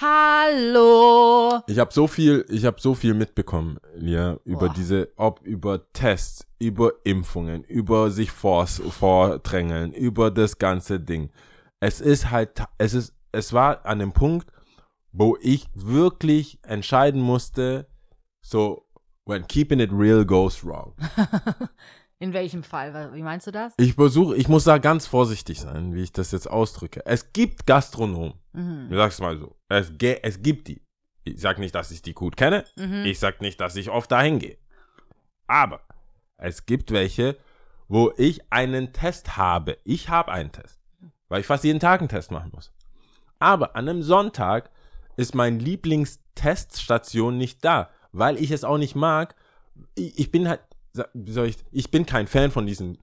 Hallo. 0.00 1.62
Ich 1.68 1.78
habe 1.78 1.92
so 1.92 2.08
viel, 2.08 2.44
ich 2.48 2.64
habe 2.64 2.80
so 2.80 2.94
viel 2.94 3.14
mitbekommen, 3.14 3.78
ja, 4.00 4.36
über 4.44 4.66
Boah. 4.66 4.74
diese, 4.74 5.12
ob 5.14 5.40
über 5.42 5.92
Tests, 5.92 6.48
über 6.58 6.94
Impfungen, 7.04 7.62
über 7.62 8.10
sich 8.10 8.32
vor, 8.32 8.66
vordrängeln, 8.66 9.92
über 9.92 10.32
das 10.32 10.58
ganze 10.58 10.98
Ding. 10.98 11.30
Es 11.78 12.00
ist 12.00 12.32
halt, 12.32 12.64
es 12.76 12.92
ist, 12.92 13.14
es 13.30 13.52
war 13.52 13.86
an 13.86 14.00
dem 14.00 14.12
Punkt, 14.12 14.50
wo 15.12 15.36
ich 15.40 15.68
wirklich 15.74 16.58
entscheiden 16.64 17.20
musste, 17.20 17.86
so, 18.40 18.88
when 19.26 19.46
keeping 19.46 19.78
it 19.78 19.92
real 19.92 20.24
goes 20.24 20.64
wrong. 20.64 20.94
In 22.24 22.32
welchem 22.32 22.62
Fall? 22.62 23.12
Wie 23.12 23.22
meinst 23.22 23.46
du 23.46 23.50
das? 23.50 23.74
Ich 23.76 23.92
versuche, 23.96 24.34
ich 24.34 24.48
muss 24.48 24.64
da 24.64 24.78
ganz 24.78 25.06
vorsichtig 25.06 25.60
sein, 25.60 25.94
wie 25.94 26.02
ich 26.04 26.10
das 26.10 26.32
jetzt 26.32 26.48
ausdrücke. 26.48 27.04
Es 27.04 27.34
gibt 27.34 27.66
Gastronomen, 27.66 28.32
Mhm. 28.54 28.86
ich 28.90 28.96
sag's 28.96 29.20
mal 29.20 29.36
so, 29.36 29.56
es, 29.68 29.92
es 30.22 30.40
gibt 30.42 30.68
die. 30.68 30.80
Ich 31.24 31.38
sag 31.38 31.58
nicht, 31.58 31.74
dass 31.74 31.90
ich 31.90 32.00
die 32.00 32.14
gut 32.14 32.38
kenne, 32.38 32.64
Mhm. 32.76 33.04
ich 33.04 33.18
sag 33.18 33.42
nicht, 33.42 33.60
dass 33.60 33.76
ich 33.76 33.90
oft 33.90 34.10
dahin 34.10 34.38
gehe. 34.38 34.56
Aber 35.48 35.82
es 36.38 36.64
gibt 36.64 36.92
welche, 36.92 37.36
wo 37.88 38.10
ich 38.16 38.40
einen 38.50 38.94
Test 38.94 39.36
habe. 39.36 39.76
Ich 39.84 40.08
habe 40.08 40.32
einen 40.32 40.50
Test, 40.50 40.80
weil 41.28 41.40
ich 41.42 41.46
fast 41.46 41.64
jeden 41.64 41.78
Tag 41.80 42.00
einen 42.00 42.08
Test 42.08 42.30
machen 42.30 42.52
muss. 42.54 42.72
Aber 43.38 43.76
an 43.76 43.86
einem 43.86 44.02
Sonntag 44.02 44.70
ist 45.18 45.34
mein 45.34 45.58
Lieblingsteststation 45.60 47.36
nicht 47.36 47.62
da, 47.66 47.90
weil 48.12 48.38
ich 48.42 48.50
es 48.50 48.64
auch 48.64 48.78
nicht 48.78 48.94
mag. 48.94 49.34
Ich, 49.94 50.30
bin 50.30 50.48
halt, 50.48 50.60
ich, 51.44 51.56
ich 51.70 51.90
bin 51.90 52.06
kein 52.06 52.26
Fan 52.26 52.50
von 52.50 52.66
diesen 52.66 52.98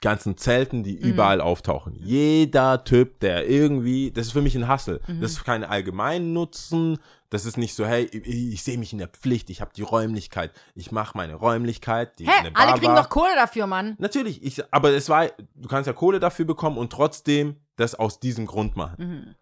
ganzen 0.00 0.36
Zelten, 0.36 0.82
die 0.82 0.94
überall 0.94 1.40
auftauchen. 1.40 1.94
Jeder 1.94 2.84
Typ, 2.84 3.20
der 3.20 3.48
irgendwie, 3.48 4.10
das 4.10 4.28
ist 4.28 4.32
für 4.32 4.42
mich 4.42 4.54
ein 4.56 4.66
Hassel. 4.66 5.00
Das 5.20 5.32
ist 5.32 5.44
kein 5.44 5.62
Allgemeinnutzen. 5.62 6.98
Das 7.28 7.44
ist 7.44 7.56
nicht 7.56 7.74
so, 7.74 7.86
hey, 7.86 8.04
ich, 8.04 8.26
ich 8.26 8.62
sehe 8.62 8.76
mich 8.76 8.92
in 8.92 8.98
der 8.98 9.08
Pflicht, 9.08 9.50
ich 9.50 9.60
habe 9.60 9.70
die 9.74 9.82
Räumlichkeit, 9.82 10.52
ich 10.74 10.90
mache 10.90 11.16
meine 11.16 11.34
Räumlichkeit. 11.34 12.18
Die 12.18 12.26
Hä? 12.26 12.50
Alle 12.54 12.78
kriegen 12.78 12.96
doch 12.96 13.08
Kohle 13.08 13.34
dafür, 13.36 13.68
Mann. 13.68 13.94
Natürlich, 13.98 14.42
ich, 14.42 14.62
aber 14.72 14.90
es 14.90 15.08
war, 15.08 15.28
du 15.54 15.68
kannst 15.68 15.86
ja 15.86 15.92
Kohle 15.92 16.18
dafür 16.18 16.44
bekommen 16.44 16.76
und 16.76 16.90
trotzdem 16.90 17.56
das 17.76 17.94
aus 17.94 18.18
diesem 18.18 18.46
Grund 18.46 18.74
machen. 18.74 18.96
Mhm. 18.98 19.34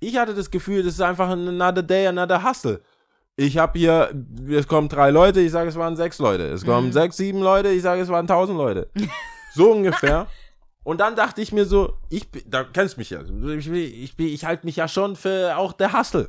Ich 0.00 0.18
hatte 0.18 0.34
das 0.34 0.50
Gefühl, 0.50 0.82
das 0.82 0.94
ist 0.94 1.00
einfach 1.00 1.30
ein 1.30 1.48
another 1.48 1.82
day, 1.82 2.06
another 2.06 2.42
hustle. 2.42 2.82
Ich 3.36 3.56
habe 3.56 3.78
hier, 3.78 4.10
es 4.50 4.66
kommen 4.68 4.88
drei 4.88 5.10
Leute, 5.10 5.40
ich 5.40 5.50
sage, 5.50 5.68
es 5.70 5.76
waren 5.76 5.96
sechs 5.96 6.18
Leute. 6.18 6.44
Es 6.48 6.64
kommen 6.64 6.88
Mhm. 6.88 6.92
sechs, 6.92 7.16
sieben 7.16 7.40
Leute, 7.40 7.68
ich 7.70 7.82
sage, 7.82 8.02
es 8.02 8.08
waren 8.08 8.26
tausend 8.26 8.58
Leute. 8.58 8.90
so 9.54 9.72
ungefähr. 9.72 10.26
Und 10.82 11.00
dann 11.00 11.14
dachte 11.16 11.40
ich 11.40 11.52
mir 11.52 11.64
so, 11.64 11.94
ich, 12.10 12.30
bin- 12.30 12.42
da 12.46 12.64
kennst 12.64 12.98
mich 12.98 13.10
ja, 13.10 13.20
ich, 13.22 13.68
ich, 13.70 14.18
ich 14.18 14.44
halte 14.44 14.66
mich 14.66 14.76
ja 14.76 14.88
schon 14.88 15.16
für 15.16 15.56
auch 15.56 15.72
der 15.72 15.92
Hustle. 15.98 16.28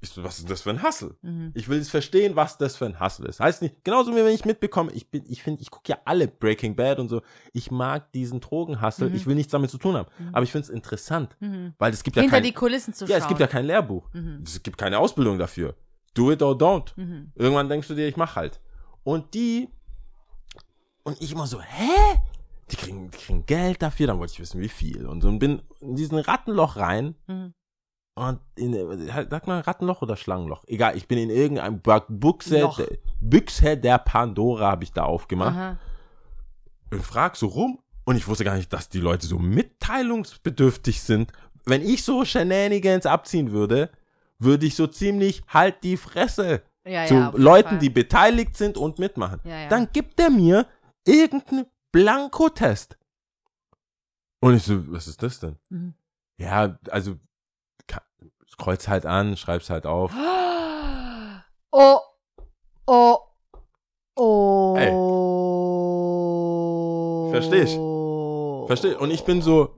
Ich 0.00 0.10
so, 0.10 0.22
was 0.22 0.38
ist 0.38 0.50
das 0.50 0.60
für 0.60 0.70
ein 0.70 0.82
Hustle? 0.82 1.14
Mhm. 1.22 1.52
Ich 1.54 1.68
will 1.68 1.78
es 1.78 1.88
verstehen, 1.88 2.36
was 2.36 2.58
das 2.58 2.76
für 2.76 2.84
ein 2.84 3.00
Hustle 3.00 3.26
ist. 3.26 3.40
Heißt 3.40 3.62
nicht, 3.62 3.82
genauso 3.84 4.12
wie 4.12 4.16
wenn 4.16 4.26
ich 4.34 4.44
mitbekomme, 4.44 4.92
ich 4.92 5.10
bin, 5.10 5.24
ich 5.26 5.42
finde, 5.42 5.62
ich 5.62 5.70
gucke 5.70 5.90
ja 5.92 5.98
alle 6.04 6.28
Breaking 6.28 6.76
Bad 6.76 6.98
und 6.98 7.08
so. 7.08 7.22
Ich 7.54 7.70
mag 7.70 8.12
diesen 8.12 8.40
Drogenhustle. 8.40 9.08
Mhm. 9.08 9.14
Ich 9.16 9.26
will 9.26 9.34
nichts 9.34 9.50
damit 9.52 9.70
zu 9.70 9.78
tun 9.78 9.96
haben. 9.96 10.08
Aber 10.32 10.42
ich 10.42 10.52
finde 10.52 10.64
es 10.66 10.70
interessant, 10.70 11.36
weil 11.78 11.92
es 11.92 12.02
gibt 12.02 12.16
ja 12.16 12.22
Hinter 12.22 12.36
kein, 12.36 12.44
die 12.44 12.52
Kulissen 12.52 12.92
zu 12.92 13.06
ja, 13.06 13.12
schauen. 13.12 13.22
es 13.22 13.28
gibt 13.28 13.40
ja 13.40 13.46
kein 13.46 13.64
Lehrbuch. 13.64 14.06
Mhm. 14.12 14.42
Es 14.44 14.62
gibt 14.62 14.76
keine 14.76 14.98
Ausbildung 14.98 15.38
dafür. 15.38 15.74
Do 16.14 16.30
it 16.32 16.42
or 16.42 16.54
don't. 16.56 16.92
Mhm. 16.96 17.32
Irgendwann 17.34 17.68
denkst 17.68 17.88
du 17.88 17.94
dir, 17.94 18.06
ich 18.08 18.16
mach 18.16 18.36
halt. 18.36 18.60
Und 19.02 19.34
die 19.34 19.68
und 21.02 21.20
ich 21.20 21.32
immer 21.32 21.46
so, 21.46 21.60
hä? 21.60 22.20
Die 22.70 22.76
kriegen, 22.76 23.10
die 23.10 23.18
kriegen 23.18 23.44
Geld 23.46 23.82
dafür, 23.82 24.06
dann 24.06 24.18
wollte 24.18 24.32
ich 24.32 24.40
wissen, 24.40 24.60
wie 24.60 24.68
viel. 24.70 25.06
Und 25.06 25.20
so 25.20 25.28
und 25.28 25.38
bin 25.38 25.60
in 25.80 25.96
diesen 25.96 26.18
Rattenloch 26.18 26.76
rein. 26.76 27.14
Mhm. 27.26 27.52
Und 28.16 28.38
in, 28.54 28.72
sag 29.08 29.46
mal 29.48 29.60
Rattenloch 29.60 30.00
oder 30.00 30.16
Schlangenloch? 30.16 30.64
Egal, 30.68 30.96
ich 30.96 31.08
bin 31.08 31.18
in 31.18 31.30
irgendeinem 31.30 31.82
der- 31.82 32.70
Büchse 33.20 33.76
der 33.76 33.98
Pandora 33.98 34.70
habe 34.70 34.84
ich 34.84 34.92
da 34.92 35.02
aufgemacht 35.04 35.56
Aha. 35.56 35.78
und 36.90 37.02
frag 37.02 37.36
so 37.36 37.48
rum. 37.48 37.80
Und 38.04 38.16
ich 38.16 38.28
wusste 38.28 38.44
gar 38.44 38.54
nicht, 38.56 38.72
dass 38.72 38.88
die 38.88 39.00
Leute 39.00 39.26
so 39.26 39.38
mitteilungsbedürftig 39.38 41.02
sind. 41.02 41.32
Wenn 41.64 41.82
ich 41.82 42.04
so 42.04 42.24
Shenanigans 42.24 43.04
abziehen 43.06 43.50
würde, 43.50 43.90
würde 44.38 44.66
ich 44.66 44.74
so 44.76 44.86
ziemlich 44.86 45.42
halt 45.48 45.82
die 45.84 45.96
Fresse 45.96 46.62
Ja, 46.86 47.06
zu 47.06 47.14
ja, 47.14 47.32
Leuten, 47.34 47.68
Fall. 47.70 47.78
die 47.78 47.90
beteiligt 47.90 48.56
sind 48.56 48.76
und 48.76 48.98
mitmachen. 48.98 49.40
Ja. 49.44 49.68
Dann 49.68 49.88
gibt 49.92 50.20
er 50.20 50.30
mir 50.30 50.66
irgendeinen 51.06 51.66
Blankotest. 51.92 52.98
Und 54.40 54.56
ich 54.56 54.62
so, 54.64 54.92
was 54.92 55.06
ist 55.08 55.22
das 55.22 55.40
denn? 55.40 55.56
Mhm. 55.70 55.94
Ja, 56.38 56.78
also 56.90 57.16
kreuz 58.58 58.86
halt 58.88 59.04
an, 59.06 59.36
schreib's 59.36 59.70
halt 59.70 59.86
auf. 59.86 60.12
Oh, 61.76 61.98
oh, 62.86 63.18
oh. 64.14 64.76
Versteh 67.32 67.62
ich. 67.62 67.74
Versteh? 68.68 68.94
Und 68.94 69.10
ich 69.10 69.24
bin 69.24 69.42
so, 69.42 69.74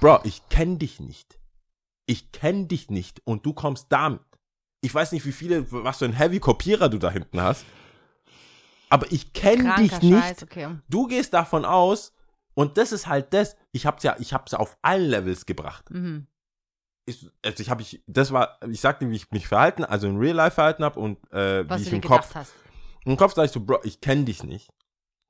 Bro, 0.00 0.20
ich 0.24 0.48
kenn 0.48 0.78
dich 0.78 0.98
nicht. 0.98 1.38
Ich 2.06 2.32
kenn 2.32 2.68
dich 2.68 2.90
nicht 2.90 3.20
und 3.24 3.44
du 3.44 3.52
kommst 3.52 3.86
damit. 3.90 4.20
Ich 4.80 4.94
weiß 4.94 5.12
nicht, 5.12 5.26
wie 5.26 5.32
viele, 5.32 5.70
was 5.72 5.98
für 5.98 6.04
ein 6.04 6.12
Heavy-Kopierer 6.12 6.88
du 6.88 6.98
da 6.98 7.10
hinten 7.10 7.40
hast. 7.40 7.64
Aber 8.88 9.10
ich 9.10 9.32
kenn 9.32 9.62
Kranker 9.62 9.82
dich 9.82 10.02
nicht. 10.02 10.22
Scheiß, 10.22 10.42
okay. 10.44 10.76
Du 10.88 11.08
gehst 11.08 11.34
davon 11.34 11.64
aus, 11.64 12.12
und 12.54 12.78
das 12.78 12.92
ist 12.92 13.06
halt 13.06 13.34
das, 13.34 13.54
ich 13.72 13.84
hab's 13.84 14.02
ja, 14.02 14.16
ich 14.18 14.32
hab's 14.32 14.54
auf 14.54 14.78
allen 14.80 15.10
Levels 15.10 15.44
gebracht. 15.44 15.90
Mhm. 15.90 16.26
Ich, 17.04 17.28
also 17.44 17.62
ich 17.62 17.70
habe 17.70 17.82
ich, 17.82 18.02
das 18.06 18.32
war, 18.32 18.58
ich 18.68 18.80
sagte, 18.80 19.08
wie 19.10 19.16
ich 19.16 19.30
mich 19.30 19.46
verhalten, 19.46 19.84
also 19.84 20.08
in 20.08 20.16
Real 20.16 20.34
Life 20.34 20.54
verhalten 20.54 20.82
habe 20.82 20.98
und 20.98 21.18
äh, 21.32 21.68
Was 21.68 21.80
wie 21.80 21.86
ich 21.88 21.92
im 21.92 22.00
Kopf 22.00 22.34
hast. 22.34 22.54
im 23.04 23.16
Kopf 23.16 23.34
sag 23.34 23.44
ich 23.44 23.52
so, 23.52 23.60
Bro, 23.60 23.80
ich 23.84 24.00
kenne 24.00 24.24
dich 24.24 24.42
nicht. 24.42 24.70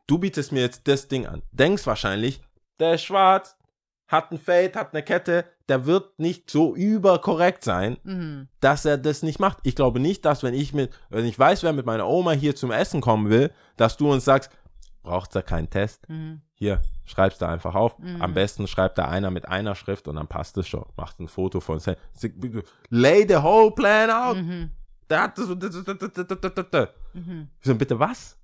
Du 0.07 0.19
bietest 0.19 0.53
mir 0.53 0.61
jetzt 0.61 0.87
das 0.87 1.09
Ding 1.09 1.27
an. 1.27 1.43
Denkst 1.51 1.85
wahrscheinlich, 1.87 2.41
der 2.79 2.95
ist 2.95 3.03
schwarz, 3.03 3.56
hat 4.09 4.31
ein 4.31 4.39
Fade, 4.39 4.79
hat 4.79 4.93
eine 4.93 5.03
Kette, 5.03 5.45
der 5.69 5.87
wird 5.87 6.19
nicht 6.19 6.51
so 6.51 6.75
überkorrekt 6.77 7.65
sein, 7.65 7.97
mhm. 8.05 8.49
dass 8.61 8.85
er 8.85 8.99
das 8.99 9.23
nicht 9.23 9.41
macht. 9.41 9.59
Ich 9.65 9.75
glaube 9.75 9.99
nicht, 10.01 10.25
dass 10.25 10.43
wenn 10.43 10.55
ich 10.55 10.73
mit, 10.73 10.93
wenn 11.11 11.25
ich 11.25 11.39
weiß, 11.39 11.63
wer 11.63 11.73
mit 11.73 11.87
meiner 11.87 12.07
Oma 12.07 12.33
hier 12.33 12.55
zum 12.55 12.71
Essen 12.71 13.01
kommen 13.01 13.31
will, 13.31 13.51
dass 13.77 13.97
du 13.97 14.13
uns 14.13 14.25
sagst, 14.25 14.51
braucht 15.03 15.35
da 15.35 15.43
keinen 15.43 15.71
Test. 15.71 16.09
Mhm. 16.09 16.43
Hier, 16.55 16.81
schreib's 17.05 17.39
da 17.39 17.49
einfach 17.49 17.75
auf. 17.75 17.99
Mhm. 17.99 18.23
Am 18.23 18.35
besten 18.35 18.67
schreibt 18.67 18.99
da 18.99 19.09
einer 19.09 19.31
mit 19.31 19.49
einer 19.49 19.75
Schrift 19.75 20.09
und 20.09 20.17
dann 20.17 20.27
passt 20.27 20.57
es 20.59 20.69
schon. 20.69 20.87
Macht 20.97 21.21
ein 21.21 21.29
Foto 21.29 21.61
von. 21.61 21.81
Lay 22.91 23.27
the 23.29 23.37
whole 23.37 23.71
plan 23.73 24.11
out. 24.11 24.37
Mhm. 24.37 24.71
So, 27.61 27.75
bitte 27.75 27.99
was? 27.99 28.39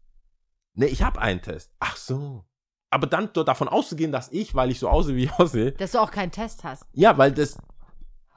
Nee, 0.74 0.86
ich 0.86 1.02
habe 1.02 1.20
einen 1.20 1.42
Test. 1.42 1.72
Ach 1.80 1.96
so. 1.96 2.44
Aber 2.92 3.06
dann 3.06 3.30
davon 3.32 3.68
auszugehen, 3.68 4.12
dass 4.12 4.30
ich, 4.32 4.54
weil 4.54 4.70
ich 4.70 4.78
so 4.78 4.88
aussehe, 4.88 5.16
wie 5.16 5.24
ich 5.24 5.32
aussehe. 5.32 5.72
Dass 5.72 5.92
du 5.92 5.98
auch 5.98 6.10
keinen 6.10 6.30
Test 6.30 6.62
hast. 6.62 6.84
Ja, 6.92 7.16
weil 7.16 7.32
das 7.32 7.56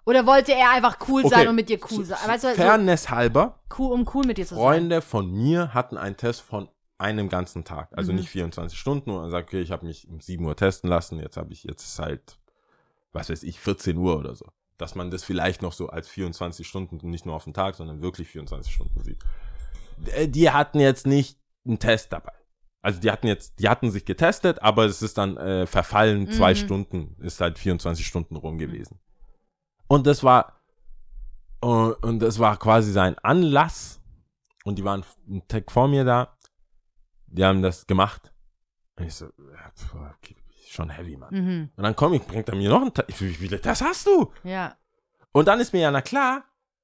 Oder 0.06 0.26
wollte 0.26 0.54
er 0.54 0.72
einfach 0.72 0.98
cool 1.10 1.26
Okay. 1.26 1.36
sein 1.36 1.48
und 1.50 1.56
mit 1.56 1.68
dir 1.68 1.78
cool 1.92 2.06
sein? 2.06 2.18
Weißt 2.26 2.44
du, 2.46 2.50
so 2.50 2.56
Fairness 2.56 3.10
halber, 3.10 3.60
cool, 3.78 3.92
um 3.92 4.10
cool 4.14 4.26
mit 4.26 4.38
dir 4.38 4.46
zu 4.46 4.56
sein. 4.56 4.64
Freunde 4.64 5.02
von 5.02 5.30
mir 5.30 5.74
hatten 5.74 5.98
einen 5.98 6.16
Test 6.16 6.42
von 6.42 6.70
einem 6.98 7.28
ganzen 7.28 7.66
Tag. 7.66 7.90
Also 7.98 8.14
Mhm. 8.14 8.20
nicht 8.20 8.30
24 8.30 8.80
Stunden. 8.80 9.10
Und 9.12 9.24
er 9.26 9.30
sagt, 9.30 9.50
okay, 9.50 9.60
ich 9.62 9.72
habe 9.72 9.86
mich 9.86 10.08
um 10.08 10.22
7 10.22 10.46
Uhr 10.46 10.56
testen 10.56 10.90
lassen. 10.90 11.20
Jetzt 11.20 11.36
habe 11.36 11.52
ich, 11.52 11.66
jetzt 11.66 11.84
ist 11.84 12.00
halt, 12.00 12.38
was 13.12 13.30
weiß 13.30 13.44
ich, 13.44 13.60
14 13.60 13.98
Uhr 13.98 14.18
oder 14.18 14.36
so. 14.36 14.46
Dass 14.78 14.96
man 14.96 15.12
das 15.12 15.26
vielleicht 15.26 15.62
noch 15.62 15.74
so 15.74 15.90
als 15.90 16.08
24 16.08 16.66
Stunden 16.66 17.00
und 17.02 17.10
nicht 17.10 17.26
nur 17.26 17.36
auf 17.36 17.44
den 17.44 17.54
Tag, 17.54 17.76
sondern 17.76 18.02
wirklich 18.02 18.30
24 18.30 18.74
Stunden 18.74 19.04
sieht. 19.04 19.22
Äh, 20.14 20.30
Die 20.30 20.50
hatten 20.52 20.80
jetzt 20.80 21.06
nicht 21.06 21.38
einen 21.66 21.80
Test 21.80 22.14
dabei. 22.14 22.32
Also 22.86 23.00
die 23.00 23.10
hatten 23.10 23.26
jetzt, 23.26 23.60
die 23.60 23.68
hatten 23.68 23.90
sich 23.90 24.06
getestet, 24.06 24.62
aber 24.62 24.86
es 24.86 25.02
ist 25.02 25.18
dann 25.18 25.38
äh, 25.38 25.66
verfallen, 25.66 26.32
zwei 26.32 26.52
Mhm. 26.52 26.58
Stunden, 26.58 27.16
ist 27.20 27.42
halt 27.42 27.58
24 27.58 28.06
Stunden 28.06 28.36
rum 28.36 28.60
gewesen. 28.60 29.00
Und 29.88 30.06
das 30.06 30.24
war, 30.24 30.62
äh, 31.64 31.66
und 31.68 32.20
das 32.20 32.38
war 32.38 32.58
quasi 32.58 32.92
sein 32.92 33.18
Anlass. 33.24 34.00
Und 34.66 34.76
die 34.78 34.84
waren 34.84 35.04
einen 35.28 35.48
Tag 35.48 35.72
vor 35.72 35.88
mir 35.88 36.04
da. 36.04 36.36
Die 37.26 37.44
haben 37.44 37.64
das 37.64 37.88
gemacht. 37.88 38.32
Und 38.98 39.08
ich 39.08 39.16
so, 39.16 39.26
ja, 39.26 39.72
pf, 39.76 39.96
schon 40.70 40.90
heavy, 40.92 41.18
Mann. 41.18 41.34
Mhm. 41.34 41.70
Und 41.76 41.84
dann 41.84 41.96
komm 41.96 42.14
ich, 42.14 42.22
bringt 42.22 42.50
er 42.50 42.56
mir 42.56 42.70
noch 42.70 42.82
einen 42.82 42.92
so, 42.96 43.26
wie 43.26 43.34
viele 43.34 43.60
Tests 43.60 43.84
hast 43.84 44.06
du? 44.06 44.32
Ja. 44.44 44.78
Und 45.32 45.48
dann 45.48 45.60
ist 45.60 45.74
mir 45.74 45.82
ja 45.82 45.92
na 45.92 46.02
klar, 46.02 46.44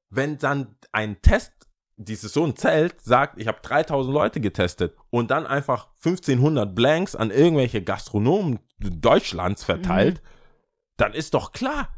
wenn 0.09 0.39
dann 0.39 0.75
ein 0.91 1.21
Test, 1.21 1.53
dieses 2.03 2.33
so 2.33 2.45
ein 2.45 2.55
Zelt 2.55 3.01
sagt, 3.01 3.39
ich 3.39 3.47
habe 3.47 3.59
3000 3.61 4.13
Leute 4.13 4.41
getestet 4.41 4.95
und 5.09 5.31
dann 5.31 5.45
einfach 5.45 5.87
1500 6.03 6.73
Blanks 6.75 7.15
an 7.15 7.31
irgendwelche 7.31 7.81
Gastronomen 7.81 8.59
Deutschlands 8.79 9.63
verteilt, 9.63 10.21
dann 10.97 11.13
ist 11.13 11.33
doch 11.33 11.51
klar, 11.51 11.89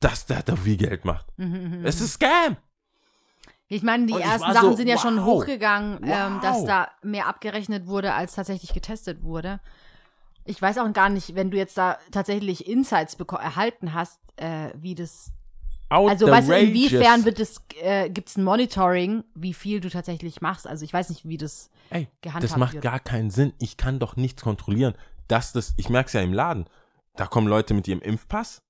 dass 0.00 0.26
der 0.26 0.42
da 0.42 0.56
viel 0.56 0.76
Geld 0.76 1.04
macht. 1.04 1.26
Mhm, 1.36 1.78
mhm. 1.78 1.86
Es 1.86 2.00
ist 2.00 2.14
Scam. 2.14 2.56
Ich 3.68 3.82
meine, 3.82 4.04
die 4.06 4.12
Und 4.12 4.20
ersten 4.20 4.52
Sachen 4.52 4.70
so, 4.70 4.76
sind 4.76 4.88
ja 4.88 4.98
schon 4.98 5.16
wow. 5.16 5.24
hochgegangen, 5.26 6.00
ähm, 6.02 6.40
dass 6.42 6.58
Wow. 6.58 6.66
da 6.66 6.88
mehr 7.02 7.26
abgerechnet 7.26 7.86
wurde, 7.86 8.12
als 8.12 8.34
tatsächlich 8.34 8.74
getestet 8.74 9.22
wurde. 9.22 9.60
Ich 10.44 10.60
weiß 10.60 10.78
auch 10.78 10.92
gar 10.92 11.08
nicht, 11.08 11.34
wenn 11.36 11.50
du 11.50 11.56
jetzt 11.56 11.78
da 11.78 11.98
tatsächlich 12.10 12.68
Insights 12.68 13.14
erhalten 13.14 13.94
hast, 13.94 14.20
äh, 14.36 14.70
wie 14.76 14.94
das. 14.94 15.32
Also, 15.92 16.26
weißt 16.26 16.48
du, 16.48 16.58
inwiefern 16.58 17.24
wird 17.24 17.40
es, 17.40 17.62
äh, 17.82 18.08
gibt 18.08 18.28
es 18.28 18.36
ein 18.36 18.44
Monitoring, 18.44 19.24
wie 19.34 19.54
viel 19.54 19.80
du 19.80 19.90
tatsächlich 19.90 20.40
machst? 20.40 20.66
Also, 20.66 20.84
ich 20.84 20.92
weiß 20.92 21.10
nicht, 21.10 21.26
wie 21.28 21.36
das 21.36 21.70
Ey, 21.90 22.08
gehandhabt 22.20 22.44
das 22.44 22.56
macht 22.56 22.74
wird. 22.74 22.84
gar 22.84 23.00
keinen 23.00 23.30
Sinn. 23.30 23.52
Ich 23.58 23.76
kann 23.76 23.98
doch 23.98 24.16
nichts 24.16 24.42
kontrollieren. 24.42 24.94
Dass 25.28 25.52
das, 25.52 25.74
ich 25.76 25.88
merke 25.88 26.08
es 26.08 26.12
ja 26.12 26.20
im 26.20 26.32
Laden. 26.32 26.66
Da 27.16 27.26
kommen 27.26 27.46
Leute 27.46 27.74
mit 27.74 27.86
ihrem 27.88 28.00
Impfpass. 28.00 28.62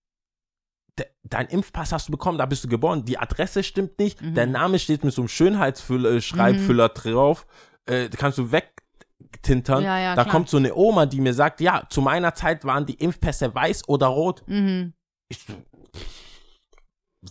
De, 0.99 1.07
dein 1.23 1.47
Impfpass 1.47 1.93
hast 1.93 2.09
du 2.09 2.13
bekommen, 2.13 2.39
da 2.39 2.47
bist 2.47 2.65
du 2.65 2.69
geboren. 2.69 3.05
Die 3.05 3.19
Adresse 3.19 3.63
stimmt 3.63 3.99
nicht. 3.99 4.21
Mhm. 4.21 4.35
Der 4.35 4.47
Name 4.47 4.79
steht 4.79 5.05
mit 5.05 5.15
so 5.15 5.23
einem 5.23 5.29
Schönheitsschreibfüller 5.29 6.89
drauf. 6.91 7.47
Äh, 7.87 8.09
kannst 8.11 8.39
du 8.39 8.53
wegtintern. 8.53 9.83
Ja, 9.83 9.99
ja, 9.99 10.15
da 10.15 10.25
klar. 10.25 10.33
kommt 10.33 10.49
so 10.51 10.57
eine 10.57 10.75
Oma, 10.75 11.07
die 11.07 11.21
mir 11.21 11.35
sagt, 11.35 11.61
ja, 11.61 11.85
zu 11.89 12.03
meiner 12.03 12.35
Zeit 12.35 12.65
waren 12.65 12.85
die 12.85 12.95
Impfpässe 12.95 13.55
weiß 13.55 13.89
oder 13.89 14.09
rot. 14.09 14.43
Mhm. 14.47 14.93
Ich 15.29 15.39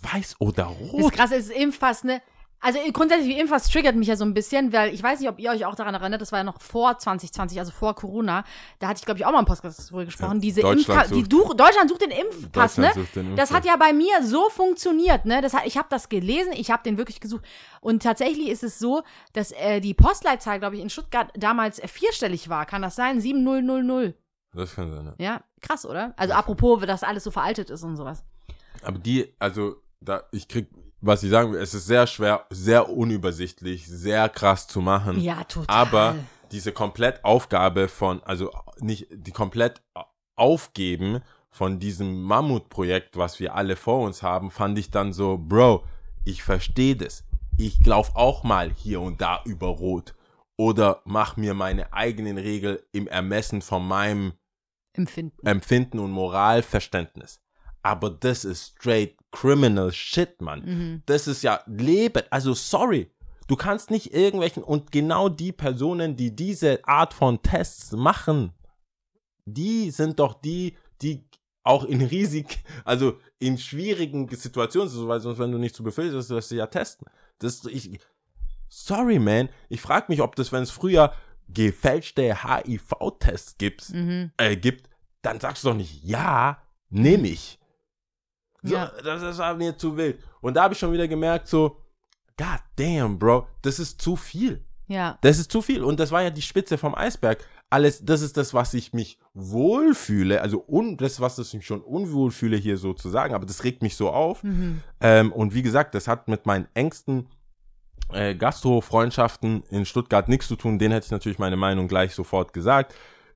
weiß 0.02 0.36
oder 0.40 0.72
Das 0.80 0.94
rot? 0.94 1.14
krasse 1.14 1.36
ist 1.36 1.52
Impfpass, 1.52 2.04
ne? 2.04 2.22
Also 2.64 2.78
grundsätzlich, 2.94 3.40
Impfpass 3.40 3.72
triggert 3.72 3.96
mich 3.96 4.08
ja 4.08 4.16
so 4.16 4.24
ein 4.24 4.36
bisschen, 4.36 4.72
weil 4.72 4.94
ich 4.94 5.02
weiß 5.02 5.20
nicht, 5.20 5.28
ob 5.28 5.40
ihr 5.40 5.50
euch 5.50 5.66
auch 5.66 5.74
daran 5.74 5.96
erinnert, 5.96 6.22
das 6.22 6.32
war 6.32 6.38
ja 6.40 6.44
noch 6.44 6.62
vor 6.62 6.96
2020, 6.96 7.58
also 7.58 7.72
vor 7.72 7.96
Corona. 7.96 8.44
Da 8.78 8.88
hatte 8.88 9.00
ich, 9.00 9.06
glaube 9.06 9.20
ich, 9.20 9.26
auch 9.26 9.32
mal 9.32 9.40
im 9.40 9.46
Podcast 9.46 9.90
drüber 9.90 10.06
gesprochen. 10.06 10.36
Ja, 10.36 10.42
diese 10.42 10.62
Deutschland 10.62 11.06
Impfka 11.06 11.16
die 11.16 11.22
sucht- 11.22 11.32
du 11.50 11.54
Deutschland 11.56 11.90
sucht 11.90 12.04
den 12.04 12.12
Impfpass, 12.12 12.78
ne? 12.78 12.92
den 13.16 13.36
Das 13.36 13.50
hat 13.50 13.66
Impfpass. 13.66 13.66
ja 13.66 13.78
bei 13.78 13.94
mir 13.94 14.24
so 14.24 14.48
funktioniert, 14.52 15.26
ne? 15.26 15.42
Das 15.42 15.56
hat, 15.56 15.66
ich 15.66 15.76
habe 15.76 15.88
das 15.90 16.08
gelesen, 16.08 16.54
ich 16.54 16.70
habe 16.70 16.84
den 16.84 17.00
wirklich 17.00 17.20
gesucht. 17.20 17.44
Und 17.82 18.04
tatsächlich 18.04 18.50
ist 18.50 18.62
es 18.64 18.78
so, 18.78 19.02
dass 19.34 19.52
äh, 19.54 19.80
die 19.82 19.96
Postleitzahl, 19.96 20.60
glaube 20.60 20.76
ich, 20.76 20.84
in 20.84 20.92
Stuttgart 20.92 21.32
damals 21.36 21.82
vierstellig 21.84 22.48
war. 22.48 22.68
Kann 22.68 22.84
das 22.84 22.96
sein? 22.96 23.20
7000. 23.20 24.14
Das 24.54 24.76
kann 24.76 24.92
sein, 24.94 25.16
ja. 25.18 25.26
Ja, 25.26 25.42
krass, 25.62 25.84
oder? 25.84 26.14
Also 26.16 26.36
apropos, 26.36 26.82
dass 26.86 27.02
alles 27.02 27.24
so 27.24 27.32
veraltet 27.32 27.72
ist 27.72 27.84
und 27.84 27.98
sowas. 27.98 28.24
Aber 28.84 29.00
die, 29.00 29.34
also, 29.40 29.76
da, 30.00 30.24
ich 30.32 30.48
krieg, 30.48 30.68
was 31.02 31.24
ich 31.24 31.32
sagen 31.32 31.52
will, 31.52 31.60
es 31.60 31.74
ist 31.74 31.88
sehr 31.88 32.08
schwer, 32.08 32.46
sehr 32.50 32.90
unübersichtlich, 32.90 33.88
sehr 33.88 34.30
krass 34.30 34.68
zu 34.68 34.82
machen. 34.82 35.20
Ja, 35.20 35.44
total. 35.44 35.76
Aber 35.76 36.16
diese 36.52 36.72
Komplettaufgabe 36.72 37.88
von, 37.88 38.22
also 38.24 38.52
nicht 38.80 39.08
die 39.12 39.32
komplett 39.32 39.82
Aufgeben 40.36 41.22
von 41.50 41.80
diesem 41.80 42.24
Mammutprojekt, 42.24 43.18
was 43.18 43.40
wir 43.40 43.56
alle 43.56 43.76
vor 43.76 44.06
uns 44.06 44.24
haben, 44.24 44.52
fand 44.52 44.78
ich 44.80 44.90
dann 44.92 45.14
so, 45.14 45.38
Bro, 45.38 45.84
ich 46.24 46.44
verstehe 46.44 46.96
das. 46.96 47.24
Ich 47.58 47.86
lauf 47.86 48.16
auch 48.16 48.44
mal 48.44 48.72
hier 48.72 49.02
und 49.02 49.22
da 49.22 49.42
über 49.46 49.68
Rot. 49.68 50.16
Oder 50.58 51.02
mach 51.06 51.38
mir 51.38 51.54
meine 51.54 51.92
eigenen 51.94 52.38
Regeln 52.38 52.78
im 52.92 53.08
Ermessen 53.08 53.62
von 53.62 53.88
meinem 53.88 54.34
Empfinden. 54.94 55.46
Empfinden 55.46 56.00
und 56.00 56.12
Moralverständnis. 56.12 57.41
Aber 57.84 58.10
das 58.10 58.46
ist 58.46 58.76
straight 58.78 59.16
criminal 59.32 59.92
shit, 59.92 60.42
Mann. 60.42 60.62
Mhm. 60.66 61.04
Das 61.06 61.28
ist 61.28 61.42
ja 61.42 61.62
Leben. 61.68 62.24
Also 62.30 62.54
sorry. 62.54 63.10
Du 63.48 63.56
kannst 63.56 63.92
nicht 63.92 64.14
irgendwelchen 64.14 64.64
und 64.64 64.92
genau 64.92 65.28
die 65.30 65.52
Personen, 65.52 66.16
die 66.16 66.36
diese 66.36 66.86
Art 66.88 67.14
von 67.14 67.42
Tests 67.42 67.92
machen, 67.92 68.54
die 69.46 69.92
sind 69.92 70.20
doch 70.20 70.40
die, 70.40 70.78
die 71.02 71.26
auch 71.64 71.84
in 71.84 72.02
Risik, 72.02 72.64
also 72.86 73.20
in 73.40 73.58
schwierigen 73.58 74.30
Situationen, 74.34 74.90
so, 74.90 75.08
weil 75.08 75.20
sonst, 75.20 75.38
wenn 75.40 75.52
du 75.52 75.58
nicht 75.58 75.76
zu 75.76 75.84
befehlst, 75.84 76.30
wirst 76.30 76.52
du 76.52 76.56
ja 76.56 76.68
testen. 76.68 77.08
Das, 77.40 77.66
ich, 77.66 78.00
sorry, 78.70 79.20
man. 79.20 79.50
Ich 79.70 79.82
frage 79.82 80.06
mich, 80.10 80.22
ob 80.22 80.36
das, 80.36 80.52
wenn 80.52 80.64
es 80.64 80.72
früher 80.72 81.14
gefälschte 81.50 82.44
HIV-Tests 82.44 83.58
gibt, 83.58 83.90
Mhm. 83.90 84.32
äh, 84.38 84.56
gibt, 84.56 84.90
dann 85.22 85.40
sagst 85.40 85.64
du 85.64 85.70
doch 85.70 85.76
nicht, 85.76 86.04
ja, 86.04 86.62
nehm 86.90 87.26
ich. 87.26 87.60
So, 88.64 88.76
Ja. 88.76 88.92
Das 89.04 89.22
ist 89.22 89.40
halt 89.40 89.58
mir 89.58 89.78
zu 89.78 89.96
wild. 89.98 90.20
Und 90.42 90.56
da 90.56 90.64
habe 90.64 90.74
ich 90.74 90.80
schon 90.80 90.92
wieder 90.92 91.08
gemerkt, 91.08 91.48
so, 91.48 91.78
God 92.38 92.60
damn, 92.76 93.18
Bro, 93.20 93.48
das 93.62 93.80
ist 93.80 94.02
zu 94.02 94.16
viel. 94.16 94.64
Ja. 94.88 95.18
Das 95.22 95.40
ist 95.40 95.52
zu 95.52 95.62
viel. 95.62 95.84
Und 95.84 96.00
das 96.00 96.12
war 96.12 96.22
ja 96.22 96.30
die 96.30 96.42
Spitze 96.42 96.78
vom 96.78 96.96
Eisberg. 96.96 97.46
Alles, 97.70 98.04
das 98.04 98.22
ist 98.22 98.36
das, 98.36 98.54
was 98.54 98.74
ich 98.74 98.92
mich 98.92 99.18
wohlfühle. 99.34 100.42
Also 100.42 100.66
un, 100.68 100.98
das, 100.98 101.22
was 101.22 101.40
ich 101.40 101.54
mich 101.54 101.66
schon 101.66 101.82
unwohl 101.82 102.32
fühle, 102.32 102.58
hier 102.58 102.78
so 102.78 102.94
zu 102.94 103.10
sagen. 103.10 103.34
Aber 103.34 103.46
das 103.46 103.64
regt 103.64 103.82
mich 103.82 103.96
so 103.96 104.10
auf. 104.10 104.44
Mhm. 104.44 104.82
Ähm, 105.00 105.32
und 105.32 105.54
wie 105.54 105.62
gesagt, 105.62 105.96
das 105.96 106.08
hat 106.10 106.28
mit 106.28 106.46
meinen 106.46 106.68
engsten 106.74 107.30
äh, 108.12 108.36
Gastro-Freundschaften 108.36 109.64
in 109.70 109.86
Stuttgart 109.86 110.28
nichts 110.28 110.48
zu 110.50 110.58
tun. 110.58 110.80
Den 110.80 110.92
hätte 110.92 111.06
ich 111.06 111.12
natürlich 111.12 111.40
meine 111.40 111.56
Meinung 111.56 111.88
gleich 111.88 112.14
sofort 112.14 112.52
gesagt. 112.52 112.94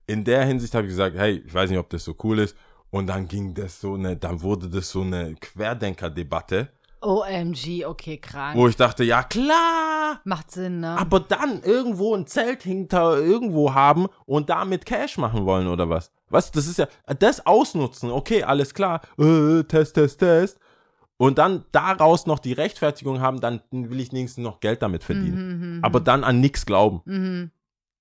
In 0.08 0.26
der 0.26 0.46
Hinsicht 0.46 0.76
habe 0.76 0.86
ich 0.86 0.92
gesagt, 0.92 1.16
hey, 1.16 1.44
ich 1.46 1.54
weiß 1.54 1.70
nicht, 1.70 1.80
ob 1.80 1.90
das 1.90 2.04
so 2.04 2.16
cool 2.24 2.40
ist. 2.40 2.56
Und 2.96 3.08
dann 3.08 3.28
ging 3.28 3.54
das 3.54 3.82
so 3.82 3.96
eine, 3.96 4.16
dann 4.16 4.42
wurde 4.42 4.70
das 4.70 4.90
so 4.90 5.02
eine 5.02 5.36
Querdenker-Debatte, 5.36 6.70
OMG, 7.02 7.86
okay, 7.86 8.16
krank. 8.16 8.56
wo 8.58 8.70
ich 8.70 8.78
dachte, 8.78 9.04
ja 9.04 9.22
klar, 9.22 10.22
Macht 10.24 10.52
Sinn, 10.52 10.80
ne? 10.80 10.98
aber 10.98 11.20
dann 11.20 11.62
irgendwo 11.62 12.16
ein 12.16 12.26
Zelt 12.26 12.64
hinter 12.64 13.18
irgendwo 13.18 13.74
haben 13.74 14.08
und 14.26 14.50
damit 14.50 14.86
Cash 14.86 15.18
machen 15.18 15.46
wollen 15.46 15.68
oder 15.68 15.90
was? 15.90 16.14
Was? 16.30 16.52
Das 16.52 16.68
ist 16.68 16.80
ja, 16.80 16.88
das 17.20 17.46
ausnutzen, 17.46 18.12
okay, 18.12 18.44
alles 18.44 18.74
klar, 18.74 19.02
äh, 19.20 19.64
Test, 19.64 19.96
Test, 19.96 20.20
Test. 20.20 20.58
Und 21.18 21.38
dann 21.38 21.66
daraus 21.74 22.26
noch 22.28 22.40
die 22.40 22.54
Rechtfertigung 22.54 23.20
haben, 23.20 23.42
dann 23.42 23.60
will 23.72 24.00
ich 24.00 24.14
wenigstens 24.14 24.42
noch 24.42 24.62
Geld 24.62 24.82
damit 24.82 25.04
verdienen. 25.04 25.76
Mhm, 25.78 25.84
Aber 25.84 26.00
dann 26.00 26.24
an 26.24 26.40
nichts 26.40 26.66
glauben. 26.66 27.02
mhm. 27.04 27.52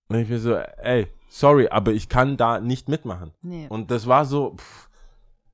Und 0.09 0.18
ich 0.18 0.28
mir 0.28 0.38
so, 0.38 0.54
ey, 0.54 1.09
sorry, 1.35 1.68
aber 1.68 1.92
ich 1.92 2.09
kann 2.09 2.37
da 2.37 2.61
nicht 2.61 2.88
mitmachen. 2.88 3.33
Nee. 3.42 3.66
Und 3.68 3.90
das 3.90 4.07
war 4.07 4.25
so, 4.25 4.55
pff, 4.57 4.88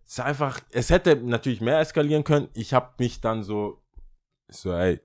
es 0.04 0.12
ist 0.12 0.20
einfach, 0.20 0.60
es 0.70 0.90
hätte 0.90 1.16
natürlich 1.16 1.60
mehr 1.60 1.80
eskalieren 1.80 2.24
können. 2.24 2.48
Ich 2.52 2.74
habe 2.74 2.90
mich 2.98 3.20
dann 3.20 3.42
so, 3.42 3.80
so, 4.48 4.72
ey, 4.72 5.00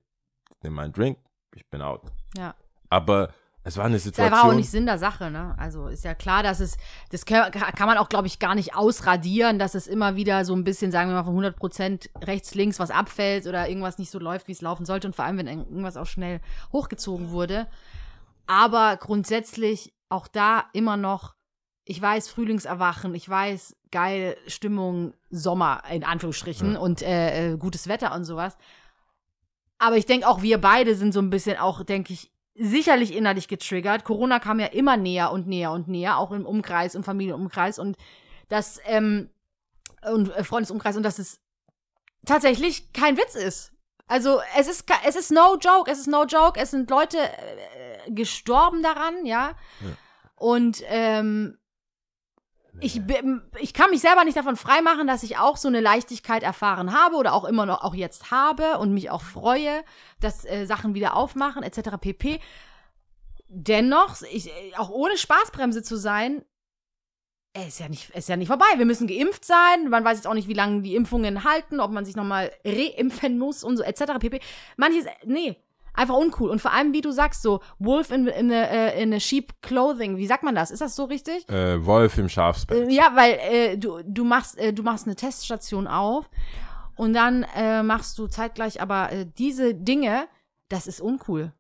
nimm 0.64 0.74
meinen 0.74 0.94
Drink, 0.94 1.18
ich 1.56 1.70
bin 1.70 1.82
out. 1.82 2.02
Ja. 2.36 2.56
Aber 2.90 3.30
es 3.64 3.78
war 3.78 3.86
eine 3.86 3.96
Ist 3.96 4.08
einfach 4.08 4.24
auch 4.24 4.28
Situation. 4.28 4.56
nicht 4.58 4.70
Sinn 4.70 4.86
der 4.86 5.00
Sache, 5.00 5.32
ne? 5.32 5.56
Also 5.58 5.88
ist 5.88 6.04
ja 6.04 6.14
klar, 6.14 6.44
dass 6.44 6.60
es, 6.60 6.78
das 7.10 7.26
kann, 7.26 7.52
kann 7.52 7.88
man 7.88 7.98
auch, 7.98 8.10
glaube 8.10 8.28
ich, 8.28 8.40
gar 8.40 8.54
nicht 8.54 8.76
ausradieren, 8.76 9.58
dass 9.58 9.76
es 9.76 9.88
immer 9.88 10.16
wieder 10.16 10.44
so 10.44 10.54
ein 10.54 10.64
bisschen, 10.64 10.92
sagen 10.92 11.10
wir 11.10 11.16
mal, 11.16 11.24
von 11.24 11.34
100 11.34 11.56
Prozent 11.56 12.10
rechts, 12.22 12.54
links 12.54 12.80
was 12.80 12.92
abfällt 12.92 13.48
oder 13.48 13.70
irgendwas 13.70 13.98
nicht 13.98 14.12
so 14.12 14.20
läuft, 14.20 14.48
wie 14.48 14.52
es 14.52 14.62
laufen 14.62 14.86
sollte 14.86 15.08
und 15.08 15.16
vor 15.16 15.26
allem, 15.26 15.38
wenn 15.38 15.48
irgendwas 15.48 15.98
auch 15.98 16.06
schnell 16.06 16.42
hochgezogen 16.74 17.32
wurde. 17.32 17.68
Aber 18.46 18.98
grundsätzlich 18.98 19.95
auch 20.10 20.28
da 20.28 20.65
immer 20.74 20.98
noch, 20.98 21.36
ich 21.84 22.02
weiß, 22.02 22.30
Frühlingserwachen, 22.30 23.13
ich 23.15 23.28
weiß, 23.30 23.76
geil, 23.91 24.38
Stimmung, 24.48 25.13
Sommer, 25.30 25.84
in 25.91 26.04
Anführungsstrichen, 26.04 26.74
Ja. 26.74 26.80
und 26.80 27.02
äh, 27.02 27.54
äh, 27.54 27.58
gutes 27.58 27.88
Wetter 27.88 28.13
und 28.13 28.26
sowas. 28.26 28.58
Aber 29.78 29.98
ich 29.98 30.06
denke 30.06 30.28
auch, 30.28 30.41
wir 30.41 30.60
beide 30.60 30.96
sind 30.96 31.13
so 31.13 31.20
ein 31.20 31.30
bisschen 31.30 31.58
auch, 31.58 31.84
denke 31.84 32.13
ich, 32.13 32.32
sicherlich 32.56 33.13
innerlich 33.15 33.48
getriggert. 33.48 34.06
Corona 34.06 34.39
kam 34.39 34.60
ja 34.60 34.68
immer 34.68 34.96
näher 34.98 35.32
und 35.32 35.48
näher 35.48 35.72
und 35.72 35.88
näher, 35.88 36.18
auch 36.18 36.32
im 36.32 36.46
Umkreis, 36.46 36.96
im 36.96 37.04
Familienumkreis 37.04 37.78
und 37.80 37.98
das, 38.48 38.80
ähm, 38.86 39.30
und 40.10 40.34
äh, 40.36 40.44
Freundesumkreis 40.44 40.96
und 40.96 41.04
dass 41.04 41.20
es 41.20 41.39
tatsächlich 42.26 42.94
kein 42.94 43.18
Witz 43.18 43.36
ist. 43.36 43.72
Also 44.08 44.39
es 44.58 44.68
ist 44.68 44.86
es 45.06 45.15
ist 45.15 45.32
no 45.32 45.58
joke, 45.60 45.91
es 45.91 46.00
ist 46.00 46.08
no 46.08 46.26
joke, 46.26 46.60
es 46.60 46.72
sind 46.72 46.89
Leute 46.89 47.18
äh, 47.18 47.85
gestorben 48.10 48.84
daran, 48.84 49.26
ja. 49.26 49.52
Ja. 49.82 49.98
Und 50.36 50.84
ähm, 50.88 51.58
ich, 52.82 53.02
ich 53.60 53.74
kann 53.74 53.89
mich 53.89 54.02
selber 54.02 54.24
nicht 54.24 54.38
davon 54.38 54.56
freimachen, 54.56 55.08
dass 55.08 55.24
ich 55.24 55.38
auch 55.38 55.58
so 55.58 55.68
eine 55.68 55.80
Leichtigkeit 55.80 56.44
erfahren 56.44 56.94
habe 56.94 57.15
oder 57.15 57.34
auch 57.34 57.46
immer 57.46 57.65
noch 57.65 57.84
auch 57.84 57.96
jetzt 57.96 58.32
habe 58.32 58.80
und 58.80 58.94
mich 58.94 59.10
auch 59.10 59.22
freue, 59.22 59.84
dass 60.20 60.46
äh, 60.46 60.65
Sachen 60.65 60.94
wieder 60.94 61.15
aufmachen 61.15 61.63
etc. 61.63 61.98
pp. 62.00 62.39
Dennoch, 63.48 64.22
ich, 64.24 64.48
äh, 64.50 64.76
auch 64.78 64.89
ohne 64.89 65.18
Spaßbremse 65.18 65.84
zu 65.84 65.96
sein, 65.96 66.44
äh, 67.56 67.68
ist 67.68 67.80
ja 67.80 67.88
nicht, 67.88 68.10
ist 68.10 68.30
ja 68.30 68.36
nicht 68.36 68.50
vorbei. 68.50 68.65
Wir 68.76 68.86
müssen 68.86 69.08
geimpft 69.08 69.46
sein. 69.46 69.89
Man 69.89 70.04
weiß 70.04 70.18
jetzt 70.18 70.28
auch 70.28 70.34
nicht, 70.34 70.50
wie 70.50 70.54
lange 70.54 70.82
die 70.82 70.96
Impfungen 70.96 71.44
halten, 71.44 71.80
ob 71.80 71.91
man 71.91 72.06
sich 72.06 72.15
nochmal 72.15 72.52
reimpfen 72.65 73.39
muss 73.39 73.63
und 73.63 73.78
so 73.78 73.84
etc. 73.84 74.20
pp. 74.20 74.41
Manches, 74.76 75.06
nee, 75.24 75.56
einfach 75.96 76.16
uncool. 76.16 76.50
Und 76.50 76.62
vor 76.62 76.72
allem, 76.72 76.94
wie 76.94 77.02
du 77.02 77.12
sagst, 77.12 77.42
so 77.42 77.62
Wolf 77.80 78.12
in, 78.12 78.28
in, 78.28 78.52
a, 78.52 78.64
äh, 78.64 79.02
in 79.02 79.14
a 79.14 79.20
sheep 79.20 79.54
clothing. 79.62 80.18
Wie 80.18 80.28
sagt 80.28 80.44
man 80.44 80.56
das? 80.56 80.72
Ist 80.72 80.82
das 80.82 80.96
so 80.96 81.06
richtig? 81.06 81.48
Äh, 81.50 81.86
Wolf 81.86 82.18
im 82.18 82.30
Schafspelz. 82.30 82.90
Äh, 82.90 82.94
ja, 82.94 83.12
weil 83.16 83.40
äh, 83.42 83.78
du, 83.78 84.02
du 84.06 84.24
machst 84.24 84.58
äh, 84.58 84.74
du 84.74 84.84
machst 84.84 85.06
eine 85.06 85.16
Teststation 85.16 85.88
auf 85.88 86.30
und 86.96 87.14
dann 87.14 87.46
äh, 87.56 87.84
machst 87.84 88.18
du 88.18 88.28
zeitgleich 88.28 88.82
aber 88.82 89.12
äh, 89.12 89.26
diese 89.38 89.74
Dinge, 89.74 90.28
das 90.70 90.88
ist 90.88 91.02
uncool. 91.02 91.54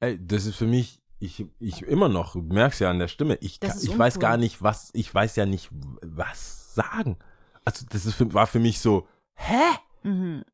Ey, 0.00 0.18
das 0.20 0.46
ist 0.46 0.56
für 0.56 0.66
mich, 0.66 1.00
ich, 1.18 1.46
ich 1.58 1.82
immer 1.82 2.08
noch, 2.08 2.34
du 2.34 2.42
merkst 2.42 2.80
ja 2.80 2.90
an 2.90 2.98
der 2.98 3.08
Stimme, 3.08 3.36
ich, 3.40 3.58
ich 3.62 3.98
weiß 3.98 4.18
gar 4.18 4.36
nicht, 4.36 4.62
was, 4.62 4.90
ich 4.92 5.12
weiß 5.12 5.36
ja 5.36 5.46
nicht, 5.46 5.70
was 6.02 6.74
sagen. 6.74 7.16
Also, 7.64 7.86
das 7.88 8.06
ist 8.06 8.14
für, 8.14 8.32
war 8.34 8.46
für 8.46 8.58
mich 8.60 8.80
so, 8.80 9.08
hä? 9.34 9.62
Mhm. 10.02 10.44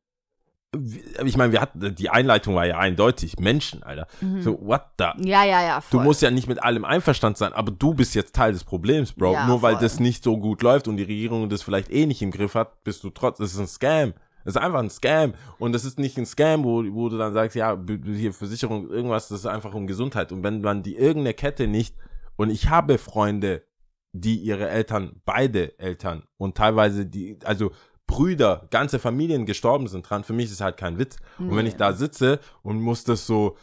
Ich 1.23 1.37
meine, 1.37 1.51
wir 1.51 1.61
hatten, 1.61 1.95
die 1.95 2.09
Einleitung 2.09 2.55
war 2.55 2.65
ja 2.65 2.77
eindeutig, 2.79 3.37
Menschen, 3.39 3.83
Alter. 3.83 4.07
Mhm. 4.21 4.41
So, 4.41 4.59
what 4.61 4.81
the? 4.97 5.05
Ja, 5.27 5.43
ja, 5.43 5.61
ja. 5.61 5.75
Du 5.91 5.97
Voll. 5.97 6.03
musst 6.03 6.21
ja 6.21 6.31
nicht 6.31 6.47
mit 6.47 6.63
allem 6.63 6.83
einverstanden 6.83 7.37
sein, 7.37 7.53
aber 7.53 7.71
du 7.71 7.93
bist 7.93 8.15
jetzt 8.15 8.35
Teil 8.35 8.53
des 8.53 8.63
Problems, 8.63 9.13
Bro. 9.13 9.33
Ja, 9.33 9.47
Nur 9.47 9.61
weil 9.61 9.73
voll. 9.73 9.83
das 9.83 9.99
nicht 9.99 10.23
so 10.23 10.37
gut 10.37 10.61
läuft 10.61 10.87
und 10.87 10.97
die 10.97 11.03
Regierung 11.03 11.49
das 11.49 11.61
vielleicht 11.61 11.91
eh 11.91 12.05
nicht 12.05 12.21
im 12.21 12.31
Griff 12.31 12.55
hat, 12.55 12.83
bist 12.83 13.03
du 13.03 13.11
trotz, 13.11 13.37
das 13.37 13.53
ist 13.53 13.59
ein 13.59 13.67
Scam. 13.67 14.13
Das 14.45 14.55
ist 14.55 14.61
einfach 14.61 14.79
ein 14.79 14.89
Scam. 14.89 15.33
Und 15.57 15.73
das 15.73 15.85
ist 15.85 15.99
nicht 15.99 16.17
ein 16.17 16.25
Scam, 16.25 16.63
wo, 16.63 16.83
wo 16.93 17.09
du 17.09 17.17
dann 17.17 17.33
sagst, 17.33 17.55
ja, 17.55 17.77
hier 18.05 18.33
Versicherung, 18.33 18.89
irgendwas, 18.89 19.29
das 19.29 19.41
ist 19.41 19.45
einfach 19.45 19.73
um 19.73 19.87
Gesundheit. 19.87 20.31
Und 20.31 20.43
wenn 20.43 20.61
man 20.61 20.83
die 20.83 20.95
irgendeine 20.95 21.33
Kette 21.33 21.67
nicht, 21.67 21.95
und 22.35 22.49
ich 22.49 22.69
habe 22.69 22.97
Freunde, 22.97 23.63
die 24.11 24.35
ihre 24.35 24.69
Eltern, 24.69 25.21
beide 25.25 25.77
Eltern 25.79 26.23
und 26.37 26.55
teilweise 26.55 27.05
die, 27.05 27.37
also 27.43 27.71
Brüder, 28.15 28.67
ganze 28.69 28.99
Familien 28.99 29.45
gestorben 29.45 29.87
sind 29.87 30.07
dran, 30.09 30.23
für 30.23 30.33
mich 30.33 30.45
ist 30.45 30.53
es 30.53 30.61
halt 30.61 30.77
kein 30.77 30.97
Witz. 30.99 31.17
Und 31.39 31.55
wenn 31.55 31.63
Nee. 31.65 31.69
ich 31.69 31.75
da 31.75 31.93
sitze 31.93 32.39
und 32.61 32.79
muss 32.81 33.03
das 33.03 33.25
so, 33.25 33.57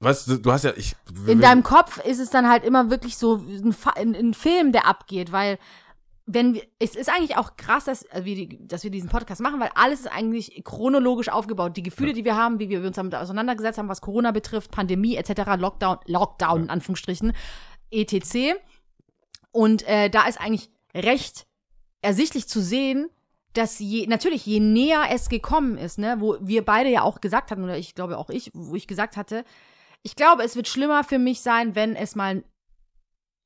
weißt 0.00 0.28
du, 0.28 0.36
du 0.38 0.52
hast 0.52 0.64
ja, 0.64 0.72
ich, 0.76 0.94
in 1.26 1.40
deinem 1.40 1.62
Kopf 1.62 1.98
ist 2.04 2.18
es 2.18 2.30
dann 2.30 2.48
halt 2.48 2.64
immer 2.64 2.90
wirklich 2.90 3.16
so 3.16 3.36
ein, 3.36 3.74
ein, 3.96 4.14
ein 4.14 4.34
Film, 4.34 4.72
der 4.72 4.86
abgeht, 4.86 5.32
weil 5.32 5.58
wenn 6.28 6.54
wir, 6.54 6.62
es 6.80 6.96
ist 6.96 7.08
eigentlich 7.08 7.36
auch 7.36 7.56
krass, 7.56 7.84
dass 7.84 8.02
äh, 8.10 8.24
wir, 8.24 8.48
dass 8.60 8.82
wir 8.82 8.90
diesen 8.90 9.08
Podcast 9.08 9.40
machen, 9.40 9.60
weil 9.60 9.70
alles 9.74 10.00
ist 10.00 10.06
eigentlich 10.12 10.62
chronologisch 10.64 11.28
aufgebaut. 11.28 11.76
Die 11.76 11.84
Gefühle, 11.84 12.14
die 12.14 12.24
wir 12.24 12.36
haben, 12.36 12.58
wie 12.58 12.68
wir 12.68 12.80
uns 12.84 12.96
damit 12.96 13.14
auseinandergesetzt 13.14 13.78
haben, 13.78 13.88
was 13.88 14.00
Corona 14.00 14.32
betrifft, 14.32 14.72
Pandemie 14.72 15.14
etc., 15.16 15.42
Lockdown, 15.56 15.98
Lockdown 16.06 16.62
in 16.64 16.70
Anführungsstrichen, 16.70 17.32
etc. 17.92 18.58
Und 19.52 19.86
äh, 19.86 20.10
da 20.10 20.26
ist 20.26 20.40
eigentlich 20.40 20.68
recht 20.94 21.46
ersichtlich 22.02 22.48
zu 22.48 22.60
sehen, 22.60 23.08
dass 23.56 23.78
je, 23.78 24.06
natürlich, 24.06 24.44
je 24.46 24.60
näher 24.60 25.04
es 25.10 25.28
gekommen 25.28 25.78
ist, 25.78 25.98
ne, 25.98 26.16
wo 26.18 26.36
wir 26.40 26.64
beide 26.64 26.90
ja 26.90 27.02
auch 27.02 27.20
gesagt 27.20 27.50
hatten, 27.50 27.64
oder 27.64 27.76
ich 27.76 27.94
glaube 27.94 28.18
auch 28.18 28.30
ich, 28.30 28.50
wo 28.54 28.74
ich 28.74 28.86
gesagt 28.86 29.16
hatte, 29.16 29.44
ich 30.02 30.16
glaube, 30.16 30.44
es 30.44 30.56
wird 30.56 30.68
schlimmer 30.68 31.04
für 31.04 31.18
mich 31.18 31.40
sein, 31.40 31.74
wenn 31.74 31.96
es 31.96 32.14
mal 32.14 32.36
ein 32.36 32.44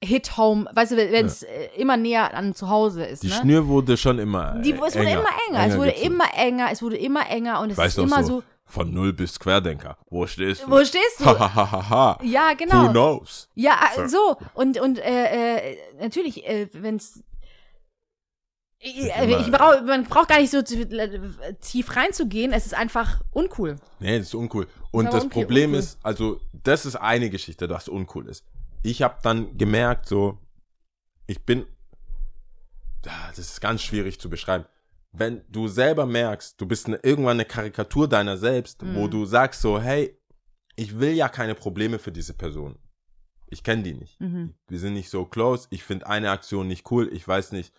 Hit 0.02 0.38
Home, 0.38 0.66
weißt 0.72 0.92
du, 0.92 0.96
wenn 0.96 1.26
es 1.26 1.42
äh, 1.42 1.68
immer 1.76 1.98
näher 1.98 2.32
an 2.34 2.54
zu 2.54 2.70
Hause 2.70 3.04
ist. 3.04 3.22
Die 3.22 3.28
ne? 3.28 3.34
Schnür 3.34 3.68
wurde 3.68 3.98
schon 3.98 4.18
immer 4.18 4.54
Die, 4.60 4.72
es 4.72 4.78
wurde 4.78 5.10
immer 5.10 5.28
enger, 5.48 5.66
es 5.66 5.76
wurde 5.76 5.90
immer 5.90 6.24
enger, 6.34 6.68
es 6.72 6.82
wurde 6.82 6.96
immer 6.96 7.28
enger 7.28 7.60
und 7.60 7.70
es 7.70 7.76
Weißt 7.76 7.98
ist 7.98 8.04
immer 8.04 8.24
so, 8.24 8.40
so, 8.40 8.42
von 8.70 8.94
null 8.94 9.12
bis 9.12 9.38
Querdenker. 9.38 9.98
Wo 10.08 10.26
stehst 10.26 10.62
du? 10.62 10.70
wo 10.70 10.82
stehst 10.84 11.20
du? 11.20 11.24
Ja, 11.24 12.50
Who 12.50 12.56
genau. 12.56 12.88
knows? 12.90 13.48
Ja, 13.54 13.78
äh, 13.96 14.08
so. 14.08 14.36
Und, 14.54 14.80
und 14.80 14.98
äh, 14.98 15.72
äh, 15.72 15.76
natürlich, 16.00 16.46
äh, 16.46 16.68
wenn 16.72 16.96
es. 16.96 17.22
Ich, 18.82 18.96
immer- 19.14 19.40
ich 19.40 19.50
brauch, 19.52 19.82
man 19.82 20.04
braucht 20.04 20.28
gar 20.30 20.40
nicht 20.40 20.50
so 20.50 20.58
äh, 20.58 21.54
tief 21.60 21.94
reinzugehen, 21.96 22.52
es 22.52 22.64
ist 22.64 22.74
einfach 22.74 23.20
uncool. 23.30 23.76
Nee, 23.98 24.18
das 24.18 24.28
ist 24.28 24.34
uncool. 24.34 24.66
Und 24.90 25.06
aber 25.08 25.16
das 25.16 25.24
uncool, 25.24 25.42
Problem 25.44 25.70
uncool. 25.70 25.78
ist, 25.80 25.98
also, 26.02 26.40
das 26.52 26.86
ist 26.86 26.96
eine 26.96 27.28
Geschichte, 27.28 27.68
das 27.68 27.88
uncool 27.88 28.26
ist. 28.28 28.44
Ich 28.82 29.02
habe 29.02 29.18
dann 29.22 29.58
gemerkt, 29.58 30.06
so, 30.06 30.38
ich 31.26 31.44
bin, 31.44 31.66
das 33.02 33.38
ist 33.38 33.60
ganz 33.60 33.82
schwierig 33.82 34.18
zu 34.18 34.30
beschreiben. 34.30 34.64
Wenn 35.12 35.42
du 35.50 35.68
selber 35.68 36.06
merkst, 36.06 36.58
du 36.60 36.66
bist 36.66 36.86
eine, 36.86 36.96
irgendwann 37.02 37.36
eine 37.36 37.44
Karikatur 37.44 38.08
deiner 38.08 38.36
selbst, 38.38 38.80
wo 38.82 39.06
Mhm. 39.06 39.10
du 39.10 39.26
sagst 39.26 39.60
so, 39.60 39.80
hey, 39.80 40.16
ich 40.76 40.98
will 40.98 41.12
ja 41.12 41.28
keine 41.28 41.54
Probleme 41.54 41.98
für 41.98 42.12
diese 42.12 42.32
Person. 42.32 42.78
Ich 43.48 43.62
kenne 43.64 43.82
die 43.82 43.94
nicht. 43.94 44.18
Mhm. 44.20 44.54
Wir 44.68 44.78
sind 44.78 44.94
nicht 44.94 45.10
so 45.10 45.24
close. 45.26 45.66
Ich 45.70 45.82
finde 45.82 46.06
eine 46.06 46.30
Aktion 46.30 46.68
nicht 46.68 46.90
cool. 46.90 47.10
Ich 47.12 47.26
weiß 47.26 47.50
nicht. 47.52 47.74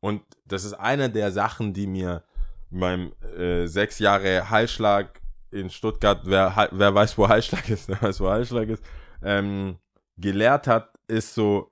Und 0.00 0.22
das 0.46 0.64
ist 0.64 0.74
eine 0.74 1.10
der 1.10 1.32
Sachen, 1.32 1.72
die 1.72 1.86
mir 1.86 2.22
beim 2.70 3.12
äh, 3.36 3.66
sechs 3.66 3.98
Jahre 3.98 4.50
Heilschlag 4.50 5.20
in 5.50 5.70
Stuttgart, 5.70 6.20
wer, 6.24 6.68
wer 6.72 6.94
weiß, 6.94 7.16
wo 7.16 7.28
Heilschlag 7.28 7.68
ist, 7.68 7.88
wer 7.88 8.00
weiß, 8.02 8.20
wo 8.20 8.28
Heilschlag 8.28 8.68
ist, 8.68 8.82
ähm, 9.22 9.78
gelehrt 10.16 10.66
hat, 10.66 10.90
ist 11.06 11.34
so, 11.34 11.70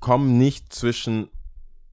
komm 0.00 0.38
nicht 0.38 0.72
zwischen 0.72 1.30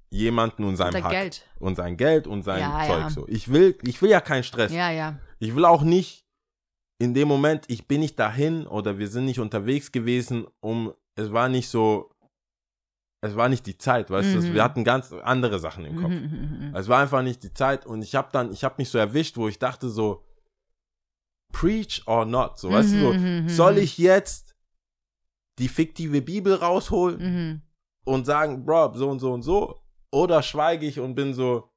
jemanden 0.09 0.63
und 0.63 0.77
seinem 0.77 0.95
Unser 0.95 1.03
Hack. 1.03 1.11
Geld. 1.11 1.45
Und 1.59 1.75
sein 1.75 1.97
Geld 1.97 2.27
und 2.27 2.43
sein 2.43 2.61
Ja, 2.61 2.83
Zeug 2.87 2.99
ja. 3.01 3.09
so. 3.09 3.27
Ich 3.27 3.51
will, 3.51 3.77
ich 3.83 4.01
will 4.01 4.09
ja 4.09 4.21
keinen 4.21 4.43
Stress. 4.43 4.71
Ja, 4.71 4.89
ja. 4.89 5.19
Ich 5.39 5.55
will 5.55 5.65
auch 5.65 5.83
nicht 5.83 6.25
in 6.99 7.13
dem 7.13 7.27
Moment, 7.27 7.65
ich 7.67 7.87
bin 7.87 7.99
nicht 7.99 8.17
dahin 8.17 8.65
oder 8.65 8.97
wir 8.97 9.07
sind 9.07 9.25
nicht 9.25 9.39
unterwegs 9.39 9.91
gewesen, 9.91 10.47
um, 10.61 10.93
es 11.15 11.31
war 11.31 11.49
nicht 11.49 11.69
so, 11.69 12.09
es 13.27 13.35
war 13.35 13.49
nicht 13.49 13.65
die 13.65 13.77
Zeit, 13.77 14.09
weißt 14.09 14.33
du, 14.33 14.39
Mhm. 14.39 14.53
wir 14.53 14.63
hatten 14.63 14.83
ganz 14.83 15.11
andere 15.13 15.59
Sachen 15.59 15.85
im 15.85 15.95
Kopf. 15.95 16.11
Mhm, 16.11 16.21
mhm, 16.61 16.67
mhm. 16.69 16.75
Es 16.75 16.87
war 16.87 16.99
einfach 17.01 17.21
nicht 17.21 17.43
die 17.43 17.53
Zeit 17.53 17.85
und 17.85 18.01
ich 18.01 18.15
habe 18.15 18.29
dann, 18.31 18.51
ich 18.51 18.63
habe 18.63 18.75
mich 18.77 18.89
so 18.89 18.97
erwischt, 18.97 19.37
wo 19.37 19.47
ich 19.47 19.59
dachte 19.59 19.89
so, 19.89 20.23
preach 21.53 22.03
or 22.07 22.25
not, 22.25 22.57
so, 22.59 22.71
weißt 22.71 22.93
du, 22.93 22.99
so, 22.99 23.13
Mhm, 23.13 23.43
mhm, 23.43 23.49
soll 23.49 23.73
mhm. 23.73 23.79
ich 23.79 23.97
jetzt 23.97 24.55
die 25.59 25.67
fiktive 25.69 26.21
Bibel 26.21 26.53
rausholen 26.55 27.19
Mhm. 27.19 27.61
und 28.05 28.25
sagen, 28.25 28.63
Bro, 28.65 28.93
so 28.95 29.09
und 29.09 29.19
so 29.19 29.33
und 29.33 29.41
so, 29.43 29.81
oder 30.11 30.41
schweige 30.43 30.85
ich 30.85 30.99
und 30.99 31.15
bin 31.15 31.33
so, 31.33 31.71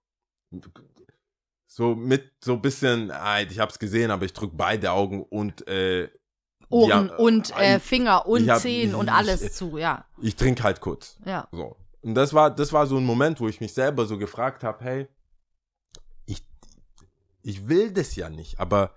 so 1.66 1.94
mit 1.94 2.32
so 2.44 2.54
ein 2.54 2.62
bisschen, 2.62 3.10
ah, 3.10 3.40
ich 3.40 3.58
hab's 3.58 3.78
gesehen, 3.78 4.10
aber 4.10 4.24
ich 4.24 4.32
drück 4.32 4.52
beide 4.56 4.90
Augen 4.92 5.22
und 5.22 5.66
äh, 5.68 6.10
Ohren 6.70 7.08
ja, 7.08 7.16
und 7.16 7.56
äh, 7.58 7.76
ich- 7.76 7.82
Finger 7.82 8.26
und 8.26 8.48
hab- 8.48 8.60
Zehen 8.60 8.94
und 8.94 9.06
ich- 9.08 9.12
alles 9.12 9.42
ich- 9.42 9.52
zu, 9.52 9.76
ja. 9.76 10.04
ich 10.22 10.36
trinke 10.36 10.62
halt 10.62 10.80
kurz. 10.80 11.18
Ja. 11.24 11.48
So. 11.52 11.76
Und 12.02 12.14
das 12.14 12.32
war, 12.32 12.50
das 12.50 12.72
war 12.72 12.86
so 12.86 12.96
ein 12.96 13.04
Moment, 13.04 13.40
wo 13.40 13.48
ich 13.48 13.60
mich 13.60 13.74
selber 13.74 14.06
so 14.06 14.16
gefragt 14.18 14.64
habe, 14.64 14.82
hey, 14.84 15.08
ich, 16.26 16.42
ich 17.42 17.68
will 17.68 17.90
das 17.92 18.14
ja 18.16 18.30
nicht, 18.30 18.58
aber 18.60 18.92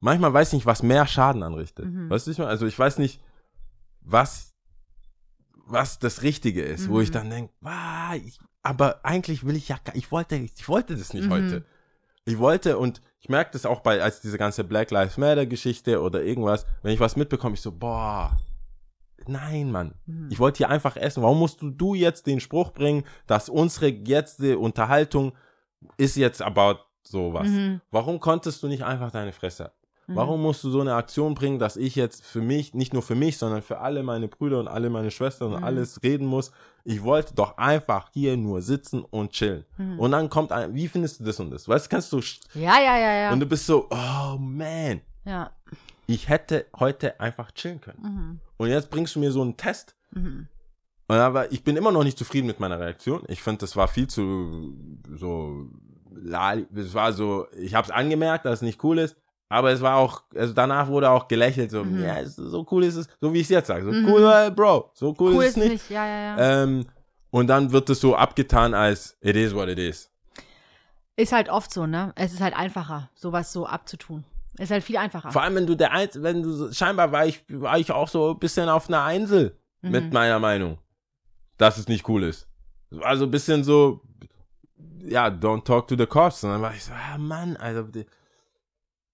manchmal 0.00 0.32
weiß 0.32 0.48
ich 0.48 0.54
nicht, 0.54 0.66
was 0.66 0.82
mehr 0.82 1.06
Schaden 1.06 1.42
anrichtet. 1.42 1.86
Mhm. 1.86 2.08
Weißt 2.10 2.26
du, 2.26 2.30
ich 2.30 2.38
meine? 2.38 2.50
Also 2.50 2.66
ich 2.66 2.78
weiß 2.78 2.98
nicht, 2.98 3.20
was, 4.00 4.54
was 5.66 5.98
das 5.98 6.22
Richtige 6.22 6.62
ist, 6.62 6.88
wo 6.88 7.00
ich 7.00 7.08
Mhm. 7.10 7.12
dann 7.14 7.30
denke, 7.30 7.52
ah, 7.64 8.14
ich, 8.14 8.38
aber 8.62 9.00
eigentlich 9.04 9.44
will 9.44 9.56
ich 9.56 9.68
ja, 9.68 9.78
ich 9.94 10.10
wollte, 10.12 10.36
ich 10.36 10.68
wollte 10.68 10.96
das 10.96 11.12
nicht 11.12 11.26
Mhm. 11.26 11.30
heute. 11.32 11.64
Ich 12.24 12.38
wollte 12.38 12.78
und 12.78 13.02
ich 13.24 13.30
merke 13.30 13.52
das 13.52 13.64
auch 13.64 13.80
bei, 13.80 14.02
als 14.02 14.20
diese 14.20 14.36
ganze 14.36 14.64
Black 14.64 14.90
Lives 14.90 15.16
Matter 15.16 15.46
Geschichte 15.46 16.02
oder 16.02 16.22
irgendwas, 16.22 16.66
wenn 16.82 16.92
ich 16.92 17.00
was 17.00 17.16
mitbekomme, 17.16 17.54
ich 17.54 17.62
so, 17.62 17.72
boah, 17.72 18.36
nein, 19.26 19.72
Mann. 19.72 19.94
Mhm. 20.04 20.28
Ich 20.30 20.38
wollte 20.38 20.58
hier 20.58 20.68
einfach 20.68 20.98
essen. 20.98 21.22
Warum 21.22 21.38
musst 21.38 21.62
du, 21.62 21.70
du 21.70 21.94
jetzt 21.94 22.26
den 22.26 22.38
Spruch 22.38 22.74
bringen, 22.74 23.02
dass 23.26 23.48
unsere 23.48 23.86
jetzige 23.86 24.58
Unterhaltung 24.58 25.32
ist 25.96 26.16
jetzt 26.16 26.42
about 26.42 26.80
sowas? 27.02 27.48
Mhm. 27.48 27.80
Warum 27.90 28.20
konntest 28.20 28.62
du 28.62 28.68
nicht 28.68 28.84
einfach 28.84 29.10
deine 29.10 29.32
Fresse? 29.32 29.72
Warum 30.06 30.42
musst 30.42 30.62
du 30.64 30.70
so 30.70 30.80
eine 30.80 30.94
Aktion 30.94 31.34
bringen, 31.34 31.58
dass 31.58 31.76
ich 31.76 31.94
jetzt 31.96 32.24
für 32.24 32.40
mich, 32.42 32.74
nicht 32.74 32.92
nur 32.92 33.02
für 33.02 33.14
mich, 33.14 33.38
sondern 33.38 33.62
für 33.62 33.78
alle 33.78 34.02
meine 34.02 34.28
Brüder 34.28 34.60
und 34.60 34.68
alle 34.68 34.90
meine 34.90 35.10
Schwestern 35.10 35.54
und 35.54 35.64
alles 35.64 36.02
reden 36.02 36.26
muss? 36.26 36.52
Ich 36.84 37.02
wollte 37.02 37.34
doch 37.34 37.56
einfach 37.56 38.10
hier 38.12 38.36
nur 38.36 38.60
sitzen 38.60 39.02
und 39.02 39.30
chillen. 39.32 39.64
Und 39.98 40.10
dann 40.10 40.28
kommt 40.28 40.52
ein, 40.52 40.74
wie 40.74 40.88
findest 40.88 41.20
du 41.20 41.24
das 41.24 41.40
und 41.40 41.50
das? 41.50 41.66
Weißt 41.68 41.86
du, 41.86 41.90
kannst 41.90 42.12
du, 42.12 42.18
Ja, 42.54 42.78
ja, 42.78 42.98
ja, 42.98 43.14
ja. 43.14 43.32
und 43.32 43.40
du 43.40 43.46
bist 43.46 43.64
so, 43.66 43.88
oh 43.90 44.36
man, 44.38 45.00
ja. 45.24 45.50
ich 46.06 46.28
hätte 46.28 46.66
heute 46.78 47.18
einfach 47.18 47.50
chillen 47.52 47.80
können. 47.80 48.02
Mhm. 48.02 48.40
Und 48.58 48.68
jetzt 48.68 48.90
bringst 48.90 49.14
du 49.16 49.20
mir 49.20 49.32
so 49.32 49.40
einen 49.40 49.56
Test. 49.56 49.94
Und 50.12 50.48
aber 51.08 51.50
ich 51.52 51.64
bin 51.64 51.76
immer 51.76 51.92
noch 51.92 52.04
nicht 52.04 52.18
zufrieden 52.18 52.46
mit 52.46 52.60
meiner 52.60 52.78
Reaktion. 52.78 53.22
Ich 53.28 53.42
finde, 53.42 53.58
das 53.60 53.74
war 53.76 53.88
viel 53.88 54.06
zu 54.08 54.74
so, 55.16 55.66
lali- 56.14 56.66
es 56.74 56.94
war 56.94 57.12
so, 57.12 57.46
ich 57.58 57.74
habe 57.74 57.86
es 57.86 57.90
angemerkt, 57.90 58.44
dass 58.44 58.54
es 58.58 58.62
nicht 58.62 58.82
cool 58.84 58.98
ist. 58.98 59.16
Aber 59.48 59.70
es 59.72 59.80
war 59.80 59.96
auch, 59.96 60.22
also 60.34 60.52
danach 60.52 60.88
wurde 60.88 61.10
auch 61.10 61.28
gelächelt, 61.28 61.70
so, 61.70 61.84
Mhm. 61.84 62.02
ja, 62.02 62.24
so 62.26 62.66
cool 62.70 62.84
ist 62.84 62.96
es, 62.96 63.08
so 63.20 63.32
wie 63.32 63.38
ich 63.38 63.44
es 63.44 63.50
jetzt 63.50 63.66
sage, 63.68 63.84
so 63.84 63.90
cool, 63.90 64.22
äh, 64.24 64.50
Bro, 64.50 64.90
so 64.94 65.14
cool, 65.20 65.34
Cool 65.34 65.44
ist 65.44 65.50
es 65.50 65.56
nicht. 65.56 65.68
nicht. 65.72 65.90
Ja, 65.90 66.06
ja, 66.06 66.36
ja. 66.38 66.62
Ähm, 66.62 66.86
und 67.30 67.46
dann 67.48 67.70
wird 67.72 67.88
es 67.90 68.00
so 68.00 68.16
abgetan 68.16 68.74
als, 68.74 69.16
it 69.20 69.36
is 69.36 69.54
what 69.54 69.68
it 69.68 69.78
is. 69.78 70.10
Ist 71.16 71.32
halt 71.32 71.48
oft 71.48 71.72
so, 71.72 71.86
ne? 71.86 72.12
Es 72.16 72.32
ist 72.32 72.40
halt 72.40 72.54
einfacher, 72.56 73.10
sowas 73.14 73.52
so 73.52 73.66
abzutun. 73.66 74.24
Ist 74.58 74.70
halt 74.70 74.82
viel 74.84 74.96
einfacher. 74.96 75.30
Vor 75.32 75.42
allem, 75.42 75.56
wenn 75.56 75.66
du 75.66 75.74
der 75.74 75.92
Einz 75.92 76.16
wenn 76.20 76.42
du 76.42 76.50
so, 76.52 76.72
scheinbar 76.72 77.12
war 77.12 77.26
ich, 77.26 77.44
war 77.48 77.78
ich 77.78 77.90
auch 77.92 78.08
so 78.08 78.30
ein 78.32 78.38
bisschen 78.38 78.68
auf 78.68 78.88
einer 78.88 79.02
Einsel 79.02 79.56
Mhm. 79.82 79.90
mit 79.90 80.12
meiner 80.14 80.38
Meinung, 80.38 80.78
dass 81.58 81.76
es 81.76 81.86
nicht 81.88 82.08
cool 82.08 82.22
ist. 82.24 82.48
War 82.90 83.16
so 83.16 83.24
ein 83.24 83.30
bisschen 83.30 83.62
so, 83.64 84.00
ja, 85.04 85.26
don't 85.26 85.64
talk 85.64 85.86
to 85.88 85.96
the 85.96 86.06
cops. 86.06 86.42
Und 86.44 86.50
dann 86.50 86.62
war 86.62 86.72
ich 86.72 86.82
so, 86.84 86.92
ah, 86.92 87.18
Mann, 87.18 87.56
also, 87.58 87.86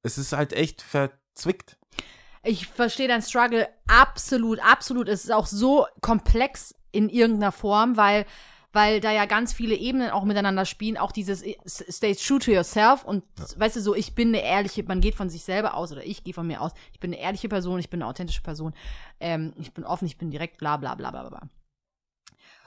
es 0.03 0.19
ist 0.19 0.33
halt 0.33 0.53
echt 0.53 0.83
verzwickt. 0.83 1.77
Ich 2.43 2.67
verstehe 2.67 3.09
dein 3.09 3.23
Struggle 3.23 3.69
absolut, 3.87 4.61
absolut. 4.61 5.09
Es 5.09 5.25
ist 5.25 5.31
auch 5.31 5.47
so 5.47 5.87
komplex 6.01 6.75
in 6.91 7.11
irgendeiner 7.11 7.53
Form, 7.53 7.99
weil, 7.99 8.25
weil 8.73 9.01
da 9.01 9.13
ja 9.13 9.27
ganz 9.27 9.53
viele 9.53 9.75
Ebenen 9.75 10.11
auch 10.11 10.25
miteinander 10.25 10.65
spielen. 10.65 10.97
Auch 10.97 11.13
dieses 11.13 11.45
Stay 11.67 12.15
true 12.15 12.39
to 12.39 12.51
yourself 12.51 13.05
und 13.05 13.25
weißt 13.57 13.77
du 13.77 13.81
so, 13.81 13.95
ich 13.95 14.15
bin 14.15 14.29
eine 14.29 14.43
ehrliche, 14.43 14.83
man 14.85 15.03
geht 15.03 15.17
von 15.17 15.29
sich 15.29 15.45
selber 15.45 15.75
aus 15.75 15.93
oder 15.93 16.05
ich 16.05 16.25
gehe 16.25 16.33
von 16.33 16.47
mir 16.47 16.63
aus. 16.63 16.73
Ich 16.93 17.01
bin 17.01 17.13
eine 17.13 17.21
ehrliche 17.21 17.49
Person, 17.49 17.79
ich 17.79 17.91
bin 17.91 18.01
eine 18.01 18.09
authentische 18.09 18.43
Person. 18.43 18.73
Ähm, 19.21 19.53
ich 19.59 19.75
bin 19.75 19.85
offen, 19.85 20.07
ich 20.07 20.17
bin 20.17 20.31
direkt, 20.31 20.57
bla 20.57 20.79
bla 20.79 20.95
bla 20.95 21.11
bla 21.11 21.29
bla. 21.29 21.43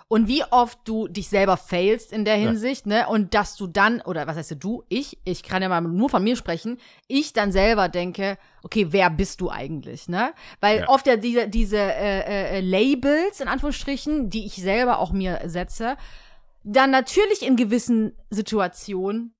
Und 0.07 0.27
wie 0.27 0.43
oft 0.51 0.79
du 0.85 1.07
dich 1.07 1.29
selber 1.29 1.57
failst 1.57 2.11
in 2.11 2.25
der 2.25 2.35
Hinsicht, 2.35 2.85
ne? 2.85 3.07
Und 3.07 3.33
dass 3.33 3.55
du 3.55 3.67
dann, 3.67 4.01
oder 4.01 4.27
was 4.27 4.37
heißt 4.37 4.55
du, 4.59 4.83
ich, 4.89 5.17
ich 5.25 5.43
kann 5.43 5.61
ja 5.61 5.69
mal 5.69 5.81
nur 5.81 6.09
von 6.09 6.23
mir 6.23 6.35
sprechen, 6.35 6.77
ich 7.07 7.33
dann 7.33 7.51
selber 7.51 7.89
denke, 7.89 8.37
okay, 8.63 8.87
wer 8.91 9.09
bist 9.09 9.41
du 9.41 9.49
eigentlich, 9.49 10.07
ne? 10.07 10.33
Weil 10.59 10.79
Ja. 10.79 10.89
oft 10.89 11.07
ja 11.07 11.15
diese, 11.15 11.47
diese 11.47 11.77
äh, 11.77 12.57
äh, 12.57 12.61
Labels, 12.61 13.39
in 13.39 13.47
Anführungsstrichen, 13.47 14.29
die 14.29 14.45
ich 14.45 14.55
selber 14.55 14.99
auch 14.99 15.11
mir 15.11 15.41
setze, 15.45 15.97
dann 16.63 16.91
natürlich 16.91 17.41
in 17.45 17.55
gewissen 17.55 18.13
Situationen 18.29 19.35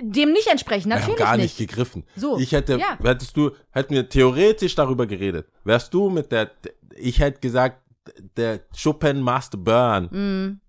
dem 0.00 0.32
nicht 0.32 0.46
entsprechen. 0.46 0.88
Natürlich 0.88 1.20
haben 1.20 1.24
gar 1.24 1.36
nicht. 1.36 1.58
nicht 1.58 1.68
gegriffen. 1.68 2.04
So, 2.16 2.38
Ich 2.38 2.52
hätte, 2.52 2.78
ja. 2.78 2.98
hättest 3.02 3.36
du, 3.36 3.50
hätten 3.70 3.94
wir 3.94 4.08
theoretisch 4.08 4.74
darüber 4.74 5.06
geredet. 5.06 5.48
Wärst 5.64 5.92
du 5.92 6.08
mit 6.08 6.32
der, 6.32 6.50
ich 6.96 7.18
hätte 7.18 7.40
gesagt, 7.40 7.81
der 8.36 8.60
Chopin 8.80 9.20
Master 9.20 9.58
Burn. 9.58 10.04
Mm, 10.10 10.60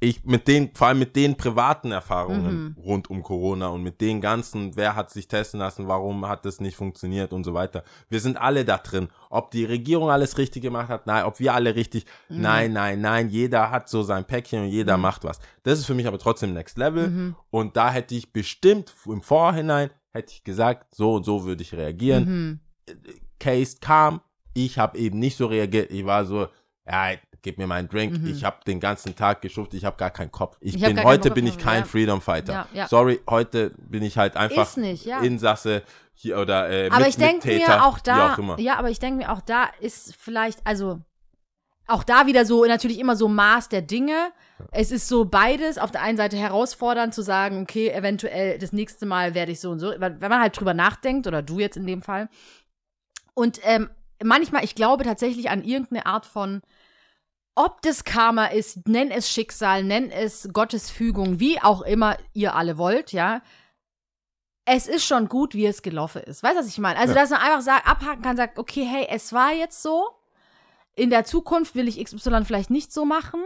Ich 0.00 0.22
mit 0.24 0.48
den, 0.48 0.74
vor 0.74 0.88
allem 0.88 0.98
mit 0.98 1.16
den 1.16 1.34
privaten 1.34 1.90
Erfahrungen 1.90 2.74
Mhm. 2.76 2.82
rund 2.82 3.08
um 3.08 3.22
Corona 3.22 3.68
und 3.68 3.82
mit 3.82 4.02
den 4.02 4.20
ganzen, 4.20 4.76
wer 4.76 4.96
hat 4.96 5.10
sich 5.10 5.28
testen 5.28 5.60
lassen, 5.60 5.88
warum 5.88 6.28
hat 6.28 6.44
das 6.44 6.60
nicht 6.60 6.76
funktioniert 6.76 7.32
und 7.32 7.42
so 7.44 7.54
weiter. 7.54 7.84
Wir 8.10 8.20
sind 8.20 8.36
alle 8.36 8.66
da 8.66 8.76
drin. 8.76 9.08
Ob 9.30 9.50
die 9.50 9.64
Regierung 9.64 10.10
alles 10.10 10.36
richtig 10.36 10.62
gemacht 10.62 10.88
hat, 10.90 11.06
nein, 11.06 11.24
ob 11.24 11.40
wir 11.40 11.54
alle 11.54 11.74
richtig, 11.74 12.04
Mhm. 12.28 12.40
nein, 12.42 12.72
nein, 12.74 13.00
nein, 13.00 13.30
jeder 13.30 13.70
hat 13.70 13.88
so 13.88 14.02
sein 14.02 14.26
Päckchen 14.26 14.64
und 14.64 14.68
jeder 14.68 14.98
macht 14.98 15.24
was. 15.24 15.38
Das 15.62 15.78
ist 15.78 15.86
für 15.86 15.94
mich 15.94 16.06
aber 16.06 16.18
trotzdem 16.18 16.52
Next 16.52 16.76
Level 16.76 17.08
Mhm. 17.08 17.36
und 17.50 17.74
da 17.78 17.90
hätte 17.90 18.14
ich 18.14 18.30
bestimmt 18.30 18.92
im 19.06 19.22
Vorhinein, 19.22 19.88
hätte 20.12 20.32
ich 20.34 20.44
gesagt, 20.44 20.94
so 20.94 21.14
und 21.14 21.24
so 21.24 21.44
würde 21.46 21.62
ich 21.62 21.72
reagieren. 21.72 22.24
mhm. 22.24 22.60
Case 23.40 23.78
kam, 23.80 24.20
ich 24.52 24.78
habe 24.78 24.98
eben 24.98 25.18
nicht 25.18 25.38
so 25.38 25.46
reagiert, 25.46 25.90
ich 25.90 26.04
war 26.04 26.26
so, 26.26 26.48
ja, 26.86 27.16
gib 27.42 27.58
mir 27.58 27.66
meinen 27.66 27.88
Drink, 27.88 28.18
Mhm. 28.20 28.26
ich 28.26 28.44
habe 28.44 28.56
den 28.66 28.80
ganzen 28.80 29.14
Tag 29.14 29.42
geschuftet, 29.42 29.78
ich 29.78 29.84
habe 29.84 29.96
gar 29.96 30.10
keinen 30.10 30.32
Kopf. 30.32 30.56
Ich, 30.60 30.76
Ich 30.76 30.82
bin, 30.82 31.02
heute 31.04 31.30
bin 31.30 31.46
ich 31.46 31.58
kein 31.58 31.80
ja. 31.80 31.84
Freedom 31.84 32.20
Fighter. 32.20 32.52
Ja, 32.52 32.68
ja. 32.72 32.88
Sorry, 32.88 33.20
heute 33.28 33.70
bin 33.78 34.02
ich 34.02 34.16
halt 34.16 34.36
einfach 34.36 34.76
nicht, 34.76 35.04
ja. 35.04 35.20
Insasse 35.20 35.82
hier 36.14 36.38
oder 36.38 36.70
äh, 36.70 36.88
Aber 36.88 37.00
mit, 37.00 37.08
ich 37.08 37.16
denke 37.16 37.48
mir 37.48 37.84
auch 37.84 37.98
da, 37.98 38.34
auch 38.34 38.58
ja, 38.58 38.76
aber 38.76 38.88
ich 38.90 38.98
denke 38.98 39.24
mir 39.24 39.32
auch 39.32 39.40
da 39.40 39.68
ist 39.80 40.14
vielleicht, 40.16 40.66
also 40.66 41.00
auch 41.86 42.02
da 42.02 42.26
wieder 42.26 42.46
so 42.46 42.64
natürlich 42.64 42.98
immer 42.98 43.14
so 43.14 43.28
Maß 43.28 43.68
der 43.68 43.82
Dinge. 43.82 44.32
Es 44.70 44.90
ist 44.90 45.06
so 45.08 45.26
beides 45.26 45.76
auf 45.76 45.90
der 45.90 46.00
einen 46.00 46.16
Seite 46.16 46.36
herausfordernd 46.36 47.12
zu 47.12 47.20
sagen, 47.22 47.60
okay, 47.62 47.90
eventuell 47.90 48.58
das 48.58 48.72
nächste 48.72 49.04
Mal 49.04 49.34
werde 49.34 49.52
ich 49.52 49.60
so 49.60 49.70
und 49.70 49.80
so, 49.80 49.92
wenn 49.98 50.18
man 50.18 50.40
halt 50.40 50.58
drüber 50.58 50.72
nachdenkt 50.72 51.26
oder 51.26 51.42
du 51.42 51.58
jetzt 51.58 51.76
in 51.76 51.86
dem 51.86 52.00
Fall. 52.00 52.30
Und 53.34 53.60
ähm, 53.64 53.90
manchmal, 54.22 54.64
ich 54.64 54.74
glaube 54.74 55.04
tatsächlich 55.04 55.50
an 55.50 55.62
irgendeine 55.64 56.06
Art 56.06 56.26
von 56.26 56.62
ob 57.56 57.82
das 57.82 58.02
Karma 58.04 58.46
ist, 58.46 58.88
nenn 58.88 59.10
es 59.12 59.30
Schicksal, 59.30 59.84
nenn 59.84 60.10
es 60.10 60.48
Gottes 60.52 60.90
Fügung, 60.90 61.38
wie 61.38 61.60
auch 61.62 61.82
immer 61.82 62.16
ihr 62.32 62.54
alle 62.56 62.78
wollt, 62.78 63.12
ja 63.12 63.42
es 64.66 64.86
ist 64.86 65.04
schon 65.04 65.28
gut, 65.28 65.54
wie 65.54 65.66
es 65.66 65.82
gelaufen 65.82 66.22
ist. 66.22 66.42
Weißt 66.42 66.54
du, 66.56 66.60
was 66.60 66.68
ich 66.68 66.78
meine? 66.78 66.98
Also, 66.98 67.14
Ja. 67.14 67.20
dass 67.20 67.30
man 67.30 67.40
einfach 67.40 67.60
sagt, 67.60 67.86
abhaken 67.86 68.22
kann, 68.22 68.36
sagt, 68.36 68.58
okay, 68.58 68.84
hey, 68.84 69.06
es 69.10 69.32
war 69.32 69.52
jetzt 69.52 69.82
so. 69.82 70.08
In 70.96 71.10
der 71.10 71.24
Zukunft 71.24 71.74
will 71.74 71.88
ich 71.88 72.02
XY 72.02 72.44
vielleicht 72.44 72.70
nicht 72.70 72.92
so 72.92 73.04
machen. 73.04 73.42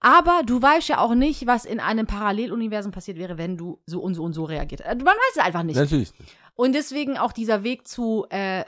Aber 0.00 0.42
du 0.44 0.60
weißt 0.60 0.88
ja 0.88 0.98
auch 0.98 1.14
nicht, 1.14 1.46
was 1.46 1.64
in 1.64 1.80
einem 1.80 2.06
Paralleluniversum 2.06 2.92
passiert 2.92 3.18
wäre, 3.18 3.38
wenn 3.38 3.56
du 3.56 3.80
so 3.86 4.00
und 4.00 4.14
so 4.14 4.22
und 4.22 4.32
so 4.32 4.44
reagiert. 4.44 4.84
Man 4.84 5.06
weiß 5.06 5.36
es 5.36 5.42
einfach 5.42 5.62
nicht. 5.62 5.76
Natürlich. 5.76 6.12
Und 6.54 6.72
deswegen 6.74 7.16
auch 7.18 7.32
dieser 7.32 7.62
Weg 7.64 7.88
zu, 7.88 8.26
äh, 8.30 8.64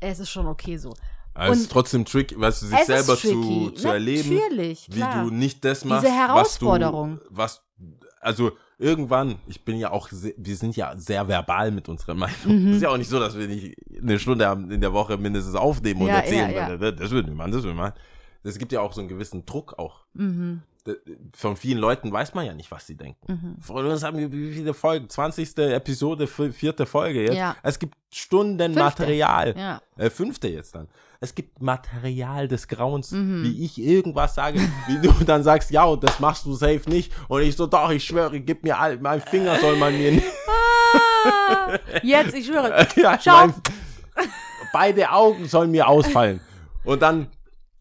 es 0.00 0.18
ist 0.20 0.30
schon 0.30 0.46
okay 0.46 0.76
so. 0.76 0.94
Aber 1.34 1.50
es 1.52 1.60
ist 1.60 1.70
trotzdem 1.72 2.04
tricky, 2.04 2.38
weißt 2.38 2.62
du, 2.62 2.66
sich 2.66 2.78
selber 2.84 3.16
zu, 3.16 3.70
zu 3.70 3.86
erleben, 3.88 4.34
Natürlich, 4.34 4.88
wie 4.90 4.96
klar. 4.96 5.24
du 5.24 5.30
nicht 5.30 5.64
das 5.64 5.84
machst, 5.84 6.08
Herausforderung. 6.08 7.20
was 7.30 7.62
du, 7.78 7.84
was, 7.84 8.02
also 8.20 8.50
irgendwann, 8.78 9.36
ich 9.46 9.64
bin 9.64 9.76
ja 9.78 9.90
auch, 9.92 10.08
wir 10.10 10.56
sind 10.56 10.76
ja 10.76 10.96
sehr 10.96 11.28
verbal 11.28 11.70
mit 11.70 11.88
unserer 11.88 12.14
Meinung. 12.14 12.36
Mhm. 12.64 12.72
ist 12.74 12.82
ja 12.82 12.90
auch 12.90 12.96
nicht 12.96 13.08
so, 13.10 13.20
dass 13.20 13.36
wir 13.38 13.46
nicht 13.46 13.76
eine 14.00 14.18
Stunde 14.18 14.44
in 14.70 14.80
der 14.80 14.92
Woche 14.92 15.16
mindestens 15.16 15.54
aufnehmen 15.54 16.02
und 16.02 16.08
Ja, 16.08 16.14
erzählen. 16.16 16.50
ja, 16.50 16.70
ja. 16.70 16.80
weil 16.80 16.92
Das 16.92 17.10
wir 17.12 17.22
machen, 17.32 17.52
das 17.52 17.62
wir 17.62 17.74
machen. 17.74 17.94
Es 18.42 18.58
gibt 18.58 18.72
ja 18.72 18.80
auch 18.80 18.92
so 18.92 19.00
einen 19.00 19.08
gewissen 19.08 19.44
Druck 19.46 19.78
auch. 19.78 20.06
Mhm. 20.14 20.62
Von 21.34 21.56
vielen 21.56 21.78
Leuten 21.78 22.10
weiß 22.12 22.34
man 22.34 22.46
ja 22.46 22.54
nicht, 22.54 22.70
was 22.70 22.86
sie 22.86 22.96
denken. 22.96 23.32
Mhm. 23.32 23.62
Von 23.62 23.86
uns 23.86 24.02
haben 24.02 24.18
wir 24.18 24.30
wie 24.32 24.52
viele 24.52 24.74
Folgen? 24.74 25.08
20. 25.08 25.56
Episode, 25.58 26.26
vi- 26.26 26.52
vierte 26.52 26.86
Folge 26.86 27.22
jetzt. 27.22 27.34
Ja. 27.36 27.56
Es 27.62 27.78
gibt 27.78 27.94
Stunden 28.12 28.58
Fünfte. 28.58 28.80
Material. 28.82 29.54
Ja. 29.56 29.82
Äh, 29.96 30.10
fünfte 30.10 30.48
jetzt 30.48 30.74
dann. 30.74 30.88
Es 31.20 31.34
gibt 31.34 31.60
Material 31.60 32.46
des 32.48 32.68
Grauens, 32.68 33.10
Mhm. 33.10 33.42
wie 33.42 33.64
ich 33.64 33.76
irgendwas 33.78 34.34
sage, 34.36 34.60
wie 34.86 34.98
du 35.00 35.12
dann 35.24 35.42
sagst, 35.42 35.70
ja, 35.70 35.94
das 35.96 36.20
machst 36.20 36.46
du 36.46 36.54
safe 36.54 36.82
nicht. 36.88 37.12
Und 37.28 37.42
ich 37.42 37.56
so, 37.56 37.66
doch, 37.66 37.90
ich 37.90 38.04
schwöre, 38.04 38.40
gib 38.40 38.62
mir 38.64 38.78
all, 38.78 38.98
mein 38.98 39.20
Finger 39.20 39.58
soll 39.58 39.76
man 39.76 39.96
mir 39.96 40.12
nicht. 40.12 40.26
Ah, 41.50 41.78
jetzt, 42.02 42.34
ich 42.34 42.46
schwöre. 42.46 42.86
ja, 42.96 43.18
Schau. 43.22 43.46
mein, 43.48 43.54
beide 44.72 45.10
Augen 45.10 45.46
sollen 45.46 45.70
mir 45.70 45.86
ausfallen. 45.88 46.40
Und 46.84 47.02
dann, 47.02 47.28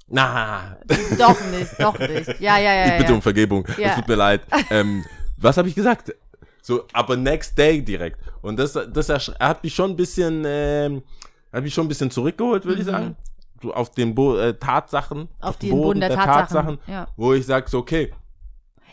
na, 0.09 0.77
Doch 1.17 1.39
nicht, 1.51 1.71
doch 1.79 1.99
nicht. 1.99 2.39
Ja, 2.39 2.57
ja, 2.57 2.73
ja. 2.73 2.85
ich 2.85 2.97
bitte 2.97 3.09
ja. 3.09 3.15
um 3.15 3.21
Vergebung. 3.21 3.65
Ja. 3.77 3.89
Es 3.89 3.95
tut 3.95 4.07
mir 4.07 4.15
leid. 4.15 4.41
Ähm, 4.69 5.03
was 5.37 5.57
habe 5.57 5.67
ich 5.67 5.75
gesagt? 5.75 6.13
So, 6.61 6.85
aber 6.93 7.15
next 7.15 7.57
day 7.57 7.81
direkt. 7.81 8.19
Und 8.41 8.57
das, 8.57 8.73
das 8.73 9.09
hat 9.09 9.63
mich 9.63 9.73
schon 9.73 9.91
ein 9.91 9.95
bisschen, 9.95 10.43
ähm, 10.45 11.03
hat 11.51 11.63
mich 11.63 11.73
schon 11.73 11.85
ein 11.85 11.89
bisschen 11.89 12.11
zurückgeholt, 12.11 12.65
würde 12.65 12.81
ich 12.81 12.87
sagen. 12.87 13.15
So 13.61 13.73
auf 13.73 13.91
den 13.91 14.13
Bo 14.13 14.37
äh, 14.37 14.53
Tatsachen. 14.53 15.19
Mhm. 15.19 15.27
Auf 15.41 15.57
den 15.57 15.71
Boden 15.71 15.99
der 15.99 16.09
Tatsachen, 16.09 16.77
ja. 16.87 17.07
Wo 17.15 17.33
ich 17.33 17.45
sage, 17.45 17.69
so, 17.69 17.79
okay. 17.79 18.11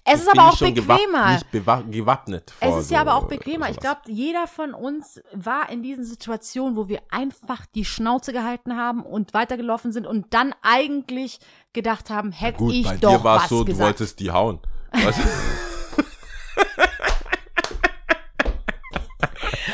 Es 0.07 0.21
ist 0.21 0.29
aber 0.29 0.49
auch 0.49 0.59
bequemer. 0.59 1.41
Gewappnet. 1.91 2.53
Es 2.61 2.77
ist 2.77 2.91
ja 2.91 3.01
aber 3.01 3.15
auch 3.15 3.25
bequemer. 3.25 3.71
Ich 3.71 3.79
glaube, 3.79 4.01
jeder 4.07 4.47
von 4.47 4.75
uns 4.75 5.23
war 5.33 5.71
in 5.71 5.83
diesen 5.83 6.05
Situationen, 6.05 6.77
wo 6.77 6.89
wir 6.89 7.01
einfach 7.11 7.65
die 7.75 7.87
Schnauze 7.87 8.35
gehalten 8.35 8.77
haben 8.77 9.03
und 9.03 9.33
weitergelaufen 9.33 9.93
sind 9.93 10.07
und 10.07 10.35
dann 10.35 10.55
eigentlich 10.61 11.41
gedacht 11.73 12.11
haben, 12.11 12.33
hätte 12.33 12.59
Gut, 12.59 12.75
ich 12.75 12.85
bei 12.87 12.97
doch 12.99 13.19
dir 13.19 13.25
war 13.25 13.37
was 13.37 13.45
es 13.45 13.49
so, 13.49 13.59
du 13.61 13.73
gesagt. 13.73 13.87
wolltest 13.87 14.21
die 14.21 14.31
hauen. 14.31 14.61
Weißt 14.93 15.19
du? 15.19 15.23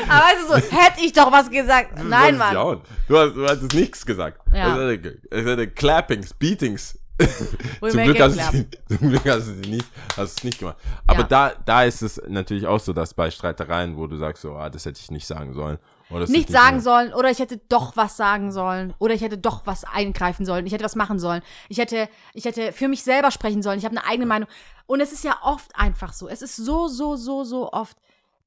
Aber 0.07 0.25
weißt 0.25 0.43
du 0.43 0.47
so, 0.47 0.55
hätte 0.77 1.01
ich 1.05 1.13
doch 1.13 1.31
was 1.31 1.49
gesagt. 1.49 1.99
Du 1.99 2.03
Nein, 2.03 2.37
Mann. 2.37 2.55
hauen. 2.57 2.81
Du 3.07 3.17
hast, 3.17 3.33
du 3.35 3.45
hattest 3.47 3.73
nichts 3.73 4.05
gesagt. 4.05 4.41
Ja. 4.53 4.77
Es 4.79 5.45
hätte 5.45 5.67
Clappings, 5.69 6.33
Beatings. 6.33 6.97
Zum, 7.89 8.03
Glück 8.03 8.19
hast 8.19 8.37
du, 8.53 8.65
zum 8.97 9.09
Glück 9.09 9.25
hast 9.25 9.47
du 9.47 9.51
nicht, 9.69 9.85
hast 10.17 10.37
es 10.39 10.43
nicht 10.43 10.59
gemacht. 10.59 10.77
Aber 11.07 11.21
Ja. 11.21 11.27
da, 11.27 11.51
da 11.65 11.83
ist 11.83 12.01
es 12.01 12.21
natürlich 12.27 12.67
auch 12.67 12.79
so, 12.79 12.93
dass 12.93 13.13
bei 13.13 13.29
Streitereien, 13.31 13.97
wo 13.97 14.07
du 14.07 14.17
sagst, 14.17 14.41
so, 14.43 14.53
ah, 14.55 14.69
das 14.69 14.85
hätte 14.85 14.99
ich 15.01 15.11
nicht 15.11 15.25
sagen 15.27 15.53
sollen. 15.53 15.77
Oder 16.09 16.27
nicht 16.27 16.49
ich 16.49 16.55
sagen 16.55 16.75
nicht- 16.77 16.83
sollen 16.83 17.13
oder 17.13 17.29
ich 17.31 17.39
hätte 17.39 17.57
doch 17.69 17.95
was 17.95 18.17
sagen 18.17 18.51
sollen 18.51 18.93
oder 18.99 19.13
ich 19.13 19.21
hätte 19.21 19.37
doch 19.37 19.61
was 19.65 19.85
eingreifen 19.85 20.45
sollen, 20.45 20.65
ich 20.65 20.73
hätte 20.73 20.83
was 20.83 20.97
machen 20.97 21.19
sollen, 21.19 21.41
ich 21.69 21.77
hätte, 21.77 22.09
ich 22.33 22.43
hätte 22.43 22.73
für 22.73 22.89
mich 22.89 23.03
selber 23.03 23.31
sprechen 23.31 23.61
sollen, 23.63 23.79
ich 23.79 23.85
habe 23.85 23.95
eine 23.97 24.05
eigene 24.05 24.25
Meinung. 24.25 24.49
Und 24.87 24.99
es 24.99 25.13
ist 25.13 25.23
ja 25.23 25.37
oft 25.41 25.73
einfach 25.73 26.11
so, 26.11 26.27
es 26.27 26.41
ist 26.41 26.57
so, 26.57 26.89
so, 26.89 27.15
so, 27.15 27.45
so 27.45 27.71
oft, 27.71 27.95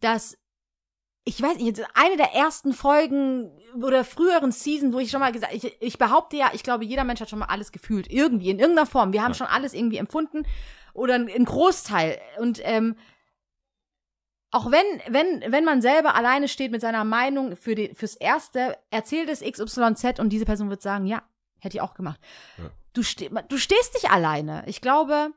dass 0.01 0.37
ich 1.25 1.41
weiß 1.41 1.57
nicht, 1.57 1.83
eine 1.95 2.17
der 2.17 2.35
ersten 2.35 2.73
Folgen 2.73 3.51
oder 3.83 4.05
früheren 4.05 4.53
Season, 4.53 4.93
wo 4.93 4.99
ich 4.99 5.11
schon 5.11 5.21
mal 5.21 5.33
gesagt, 5.33 5.55
ich, 5.55 5.77
ich 5.81 5.99
behaupte 5.99 6.37
ja, 6.37 6.51
ich 6.53 6.63
glaube, 6.63 6.85
jeder 6.85 7.05
Mensch 7.05 7.21
hat 7.21 7.31
schon 7.31 7.39
mal 7.39 7.47
alles 7.47 7.73
gefühlt, 7.73 8.11
irgendwie, 8.11 8.51
in 8.51 8.59
irgendeiner 8.59 8.87
Form. 8.87 9.13
Wir 9.13 9.23
haben 9.23 9.35
schon 9.35 9.47
alles 9.47 9.73
irgendwie 9.73 9.97
empfunden 9.97 10.47
oder 10.93 11.15
ein, 11.15 11.29
ein 11.29 11.47
Großteil. 11.47 12.21
Und 12.39 12.61
ähm, 12.63 12.97
auch 14.51 14.71
wenn, 14.71 14.85
wenn, 15.09 15.51
wenn 15.51 15.65
man 15.65 15.81
selber 15.81 16.15
alleine 16.15 16.47
steht 16.47 16.71
mit 16.71 16.83
seiner 16.83 17.05
Meinung 17.05 17.57
für 17.57 17.75
die, 17.75 17.95
fürs 17.95 18.17
Erste, 18.17 18.77
erzählt 18.91 19.29
es 19.31 19.41
XYZ 19.41 20.21
und 20.21 20.29
diese 20.29 20.45
Person 20.45 20.71
wird 20.71 20.83
sagen, 20.83 21.07
ja, 21.07 21.23
hätte 21.59 21.79
ich 21.79 21.81
auch 21.81 21.95
gemacht. 21.95 22.21
Ja. 22.59 22.71
Du, 22.93 23.03
ste 23.03 23.31
du 23.49 23.57
stehst 23.57 23.95
nicht 23.95 24.11
alleine. 24.11 24.63
Ich 24.67 24.81
glaube, 24.81 25.33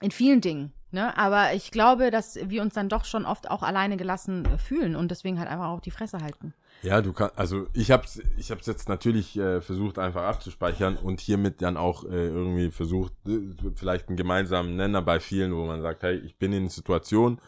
in 0.00 0.10
vielen 0.10 0.40
Dingen. 0.40 0.72
Ne? 0.90 1.16
Aber 1.18 1.52
ich 1.52 1.70
glaube, 1.70 2.10
dass 2.10 2.38
wir 2.48 2.62
uns 2.62 2.74
dann 2.74 2.88
doch 2.88 3.04
schon 3.04 3.26
oft 3.26 3.50
auch 3.50 3.62
alleine 3.62 3.96
gelassen 3.96 4.46
äh, 4.46 4.58
fühlen 4.58 4.96
und 4.96 5.10
deswegen 5.10 5.38
halt 5.38 5.48
einfach 5.48 5.68
auch 5.68 5.80
die 5.80 5.90
Fresse 5.90 6.18
halten. 6.20 6.54
Ja, 6.82 7.02
du 7.02 7.12
kannst, 7.12 7.36
also 7.38 7.66
ich 7.74 7.90
hab's, 7.90 8.20
ich 8.36 8.50
hab's 8.50 8.66
jetzt 8.66 8.88
natürlich 8.88 9.36
äh, 9.36 9.60
versucht 9.60 9.98
einfach 9.98 10.22
abzuspeichern 10.22 10.96
und 10.96 11.20
hiermit 11.20 11.60
dann 11.60 11.76
auch 11.76 12.04
äh, 12.04 12.28
irgendwie 12.28 12.70
versucht, 12.70 13.12
äh, 13.26 13.40
vielleicht 13.74 14.08
einen 14.08 14.16
gemeinsamen 14.16 14.76
Nenner 14.76 15.02
bei 15.02 15.20
vielen, 15.20 15.54
wo 15.54 15.66
man 15.66 15.82
sagt, 15.82 16.04
hey, 16.04 16.16
ich 16.16 16.36
bin 16.36 16.52
in 16.52 16.68
Situationen, 16.68 17.38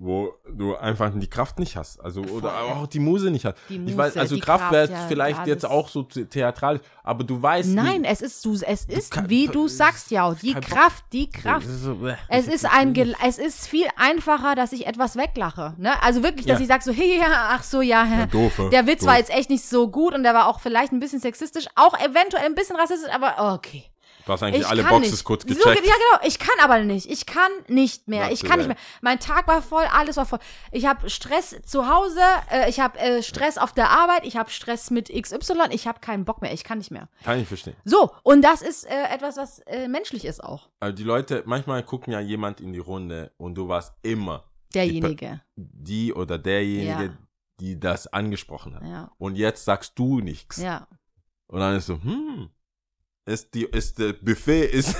wo 0.00 0.32
du 0.48 0.76
einfach 0.76 1.10
die 1.14 1.26
Kraft 1.28 1.58
nicht 1.58 1.76
hast, 1.76 2.00
also 2.00 2.20
oder 2.22 2.50
Voll. 2.50 2.70
auch 2.72 2.86
die 2.86 3.00
Muse 3.00 3.30
nicht 3.30 3.44
hast. 3.44 3.56
Die 3.68 3.82
ich 3.84 3.96
weiß, 3.96 4.16
also 4.16 4.36
Kraft 4.38 4.60
Kraft, 4.60 4.72
wäre 4.72 4.90
ja, 4.92 5.06
vielleicht 5.08 5.38
alles. 5.38 5.48
jetzt 5.48 5.66
auch 5.66 5.88
so 5.88 6.06
the- 6.10 6.24
theatralisch, 6.26 6.82
aber 7.02 7.24
du 7.24 7.40
weißt, 7.42 7.70
Nein, 7.70 8.02
wie, 8.02 8.06
es 8.06 8.20
ist 8.22 8.40
so, 8.42 8.52
es 8.52 8.84
ist, 8.84 9.10
kann- 9.10 9.28
wie 9.28 9.46
du 9.48 9.66
sagst, 9.68 10.10
ja, 10.10 10.32
die. 10.34 10.54
Kraft, 10.54 11.04
die 11.12 11.28
Kraft. 11.30 11.66
Bäh. 12.00 12.14
Es 12.28 12.46
ist 12.46 12.64
ein, 12.64 12.92
Gel- 12.94 13.16
es 13.26 13.38
ist 13.38 13.66
viel 13.66 13.86
einfacher, 13.96 14.54
dass 14.54 14.72
ich 14.72 14.86
etwas 14.86 15.16
weglache. 15.16 15.74
Ne? 15.78 16.00
Also 16.02 16.22
wirklich, 16.22 16.46
dass 16.46 16.58
Ja. 16.58 16.62
ich 16.62 16.68
sage 16.68 16.84
so, 16.84 16.92
hey, 16.92 17.18
ja, 17.20 17.48
ach 17.50 17.62
so, 17.64 17.80
ja, 17.80 18.04
Ja, 18.04 18.26
doof, 18.26 18.52
ja. 18.58 18.68
der 18.68 18.86
Witz 18.86 19.00
Doof. 19.00 19.08
war 19.08 19.18
jetzt 19.18 19.30
echt 19.30 19.50
nicht 19.50 19.64
so 19.64 19.88
gut 19.90 20.14
und 20.14 20.22
der 20.22 20.34
war 20.34 20.46
auch 20.48 20.60
vielleicht 20.60 20.92
ein 20.92 21.00
bisschen 21.00 21.20
sexistisch, 21.20 21.66
auch 21.74 21.98
eventuell 21.98 22.44
ein 22.46 22.54
bisschen 22.54 22.76
rassistisch, 22.76 23.12
aber 23.12 23.52
okay. 23.54 23.84
Du 24.28 24.32
hast 24.34 24.42
eigentlich 24.42 24.62
Ich 24.62 24.68
alle 24.68 24.82
kann 24.82 24.90
Boxes 24.90 25.12
nicht. 25.12 25.24
kurz 25.24 25.42
So, 25.42 25.48
gecheckt. 25.48 25.86
ja, 25.86 25.94
genau. 25.94 26.26
Ich 26.28 26.38
kann 26.38 26.54
aber 26.62 26.80
nicht. 26.84 27.10
Ich 27.10 27.26
kann 27.26 27.50
nicht 27.68 28.06
mehr. 28.08 28.24
Not 28.24 28.32
Ich 28.32 28.44
kann 28.44 28.58
nicht 28.58 28.68
mehr. 28.68 28.76
Mein 29.00 29.18
Tag 29.18 29.48
war 29.48 29.62
voll, 29.62 29.84
alles 29.92 30.16
war 30.16 30.26
voll. 30.26 30.38
Ich 30.70 30.86
habe 30.86 31.08
Stress 31.10 31.56
zu 31.64 31.88
Hause, 31.88 32.20
äh, 32.50 32.68
ich 32.68 32.78
habe 32.80 32.98
äh, 32.98 33.22
Stress 33.22 33.58
auf 33.58 33.72
der 33.72 33.90
Arbeit, 33.90 34.24
ich 34.26 34.36
habe 34.36 34.50
Stress 34.50 34.90
mit 34.90 35.08
XY, 35.08 35.68
ich 35.70 35.86
habe 35.88 36.00
keinen 36.00 36.24
Bock 36.24 36.42
mehr. 36.42 36.52
Ich 36.52 36.62
kann 36.64 36.78
nicht 36.78 36.90
mehr. 36.90 37.08
Kann 37.24 37.40
ich 37.40 37.48
verstehen. 37.48 37.74
So, 37.84 38.10
und 38.22 38.42
das 38.42 38.62
ist 38.62 38.84
äh, 38.84 39.04
etwas, 39.12 39.36
was 39.36 39.60
äh, 39.60 39.88
menschlich 39.88 40.24
ist 40.24 40.44
auch. 40.44 40.68
Also 40.80 40.94
die 40.94 41.04
Leute, 41.04 41.42
manchmal 41.46 41.82
gucken 41.82 42.12
ja 42.12 42.20
jemand 42.20 42.60
in 42.60 42.72
die 42.72 42.78
Runde 42.78 43.32
und 43.38 43.54
du 43.54 43.68
warst 43.68 43.94
immer 44.02 44.44
Derjenige. 44.74 45.40
die 45.56 46.12
oder 46.12 46.38
derjenige, 46.38 47.04
Ja. 47.04 47.18
die 47.60 47.80
das 47.80 48.06
angesprochen 48.08 48.74
hat. 48.76 48.82
Ja. 48.84 49.10
Und 49.18 49.36
jetzt 49.36 49.64
sagst 49.64 49.98
du 49.98 50.20
nichts. 50.20 50.58
Ja. 50.58 50.86
Und 51.46 51.60
dann 51.60 51.76
ist 51.76 51.86
so, 51.86 51.94
hm, 51.94 52.50
ist 53.28 53.54
die, 53.54 53.64
ist 53.64 53.98
der 53.98 54.14
Buffet, 54.14 54.64
ist, 54.66 54.96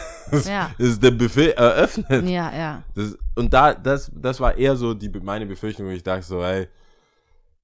Ja. 0.46 0.70
ist 0.78 1.02
der 1.02 1.10
Buffet 1.10 1.52
eröffnet. 1.52 2.28
Ja, 2.28 2.54
ja. 2.54 2.82
Das, 2.94 3.16
und 3.34 3.52
da, 3.52 3.74
das, 3.74 4.10
das 4.14 4.38
war 4.40 4.56
eher 4.56 4.76
so 4.76 4.94
die, 4.94 5.08
meine 5.08 5.46
Befürchtung, 5.46 5.86
wo 5.86 5.90
ich 5.90 6.02
dachte 6.02 6.22
so, 6.22 6.44
hey, 6.44 6.68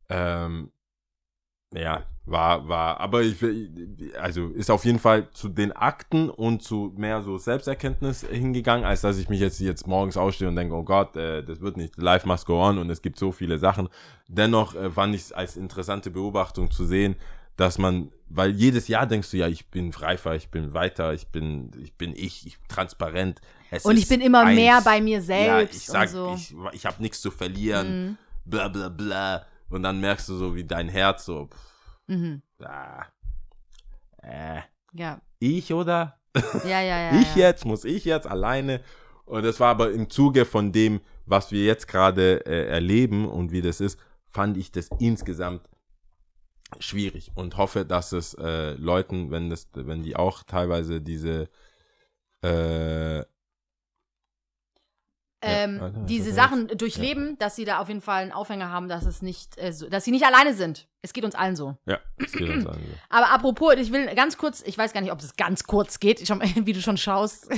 ähm, 0.09 0.71
ja, 1.73 2.05
war, 2.27 2.67
war, 2.69 3.01
aber 3.01 3.21
ich 3.23 3.37
also 4.19 4.49
ist 4.49 4.71
auf 4.71 4.85
jeden 4.87 4.99
Fall 4.99 5.29
zu 5.33 5.49
den 5.49 5.73
Akten 5.73 6.31
und 6.31 6.63
zu 6.63 6.95
mehr 6.97 7.23
so 7.23 7.37
Selbsterkenntnis 7.37 8.27
hingegangen, 8.27 8.87
als 8.87 9.03
dass 9.03 9.19
ich 9.19 9.29
mich 9.29 9.41
jetzt, 9.41 9.61
jetzt 9.61 9.87
morgens 9.87 10.17
ausstehe 10.17 10.49
und 10.49 10.57
denke, 10.57 10.75
oh 10.75 10.85
Gott, 10.85 11.17
äh, 11.17 11.43
das 11.43 11.61
wird 11.61 11.77
nicht, 11.77 11.99
life 11.99 12.27
must 12.27 12.47
go 12.47 12.63
on 12.63 12.79
und 12.79 12.89
es 12.89 13.03
gibt 13.03 13.19
so 13.19 13.33
viele 13.33 13.59
Sachen. 13.59 13.89
Dennoch 14.29 14.75
äh, 14.75 14.91
fand 14.91 15.15
ich 15.15 15.23
es 15.23 15.33
als 15.33 15.57
interessante 15.57 16.11
Beobachtung 16.11 16.71
zu 16.71 16.87
sehen, 16.87 17.17
dass 17.57 17.79
man, 17.79 18.11
weil 18.29 18.51
jedes 18.51 18.89
Jahr 18.89 19.07
denkst 19.07 19.31
du, 19.31 19.37
ja, 19.37 19.47
ich 19.49 19.67
bin 19.71 19.91
reifer, 19.93 20.35
ich 20.35 20.49
bin 20.51 20.75
weiter, 20.75 21.13
ich 21.15 21.29
bin, 21.29 21.71
ich 21.83 21.95
bin 21.95 22.13
ich, 22.15 22.47
ich 22.47 22.59
bin 22.59 22.69
transparent. 22.69 23.41
Es 23.71 23.85
Und 23.85 23.97
ich 23.97 24.09
bin 24.09 24.21
immer 24.21 24.41
eins. 24.45 24.57
mehr 24.57 24.81
bei 24.83 25.01
mir 25.01 25.19
Ja, 25.19 25.23
selbst 25.23 25.77
ich 25.77 25.87
sag, 25.87 26.09
so. 26.09 26.31
Mhm. 26.31 26.37
ich, 26.37 26.55
ich 26.73 26.87
habe 26.87 27.01
nichts 27.03 27.21
zu 27.21 27.31
verlieren, 27.31 28.19
bla 28.45 28.69
bla 28.69 28.89
bla. 28.89 29.47
Und 29.71 29.83
dann 29.83 30.01
merkst 30.01 30.29
du 30.29 30.37
so, 30.37 30.55
wie 30.55 30.65
dein 30.65 30.89
Herz 30.89 31.25
so, 31.25 31.47
pff, 31.47 31.59
Mhm. 32.07 32.43
ah, 32.63 33.07
äh, 34.23 34.61
Ja. 34.93 35.21
ich 35.39 35.73
oder? 35.73 36.19
Ja, 36.65 36.81
ja, 36.81 36.99
ja. 37.13 37.21
ich 37.21 37.35
ja. 37.37 37.47
jetzt, 37.49 37.65
muss 37.65 37.85
ich 37.85 38.05
jetzt 38.05 38.27
alleine? 38.27 38.81
Und 39.25 39.45
das 39.45 39.59
war 39.61 39.71
aber 39.71 39.91
im 39.93 40.11
Zuge 40.11 40.45
von 40.45 40.71
dem, 40.73 41.01
was 41.25 41.51
wir 41.51 41.65
jetzt 41.65 41.89
gerade 41.89 42.45
äh, 42.47 42.67
erleben 42.69 43.27
und 43.29 43.53
wie 43.53 43.63
das 43.63 43.81
ist, 43.81 43.99
fand 44.29 44.57
ich 44.59 44.71
das 44.71 44.89
insgesamt 44.99 45.63
schwierig 46.81 47.31
und 47.35 47.57
hoffe, 47.57 47.85
dass 47.85 48.13
es 48.13 48.35
äh, 48.35 48.73
Leuten, 48.75 49.31
wenn 49.31 49.51
das, 49.51 49.69
wenn 49.75 50.03
die 50.03 50.17
auch 50.17 50.43
teilweise 50.43 51.01
diese 51.01 51.49
äh, 52.43 53.25
ähm, 55.47 55.79
was 55.81 55.93
diese 56.07 56.33
Sachen 56.33 56.69
durchleben, 56.69 57.37
dass 57.39 57.55
sie 57.57 57.67
da 57.67 57.79
auf 57.81 57.89
jeden 57.89 58.01
Fall 58.01 58.23
einen 58.23 58.33
Aufhänger 58.33 58.71
haben, 58.71 58.89
dass 58.89 59.05
es 59.05 59.21
nicht, 59.21 59.59
äh, 59.59 59.73
so, 59.73 59.89
dass 59.91 60.05
sie 60.05 60.11
nicht 60.11 60.25
alleine 60.25 60.55
sind. 60.55 60.89
Es 61.03 61.13
geht 61.13 61.25
uns 61.25 61.35
allen 61.35 61.55
so. 61.55 61.77
ja, 61.87 61.99
das 62.19 62.33
geht 62.33 62.49
uns 62.49 62.67
an. 62.67 62.79
Aber 63.11 63.31
apropos, 63.31 63.75
ich 63.77 63.93
will 63.93 64.07
ganz 64.15 64.39
kurz, 64.39 64.63
ich 64.65 64.79
weiß 64.79 64.95
gar 64.95 65.03
nicht, 65.03 65.13
ob 65.13 65.21
es 65.21 65.37
ganz 65.37 65.65
kurz 65.65 66.01
geht, 66.01 66.27
schon, 66.27 66.41
wie 66.67 66.73
du 66.73 66.81
schon 66.81 66.97
schaust. 66.97 67.49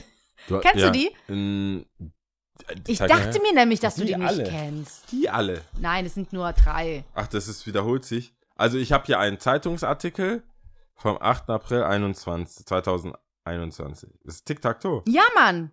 Du, 0.48 0.58
Kennst 0.60 0.84
du 0.84 0.90
die? 0.90 1.10
in- 1.28 1.86
Ich 2.88 2.98
dachte 2.98 3.40
mir 3.40 3.54
nämlich, 3.54 3.78
dass 3.80 3.94
du 3.94 4.00
Die 4.04 4.08
die 4.14 4.16
nicht 4.18 4.28
alle. 4.28 4.44
kennst. 4.44 5.12
Die 5.12 5.28
alle. 5.30 5.62
Nein, 5.78 6.06
es 6.06 6.14
sind 6.14 6.32
nur 6.32 6.52
drei. 6.54 7.04
Ach, 7.14 7.28
das 7.28 7.46
ist, 7.46 7.66
wiederholt 7.68 8.04
sich. 8.04 8.34
Also 8.56 8.78
ich 8.78 8.92
habe 8.92 9.04
hier 9.06 9.18
einen 9.18 9.38
Zeitungsartikel 9.38 10.42
vom 10.94 11.18
8. 11.20 11.50
April 11.50 11.82
21, 11.84 12.66
2021. 12.66 14.10
Das 14.24 14.36
ist 14.36 14.46
Tic-Tac-Toe. 14.46 15.02
Ja, 15.06 15.22
Mann. 15.34 15.70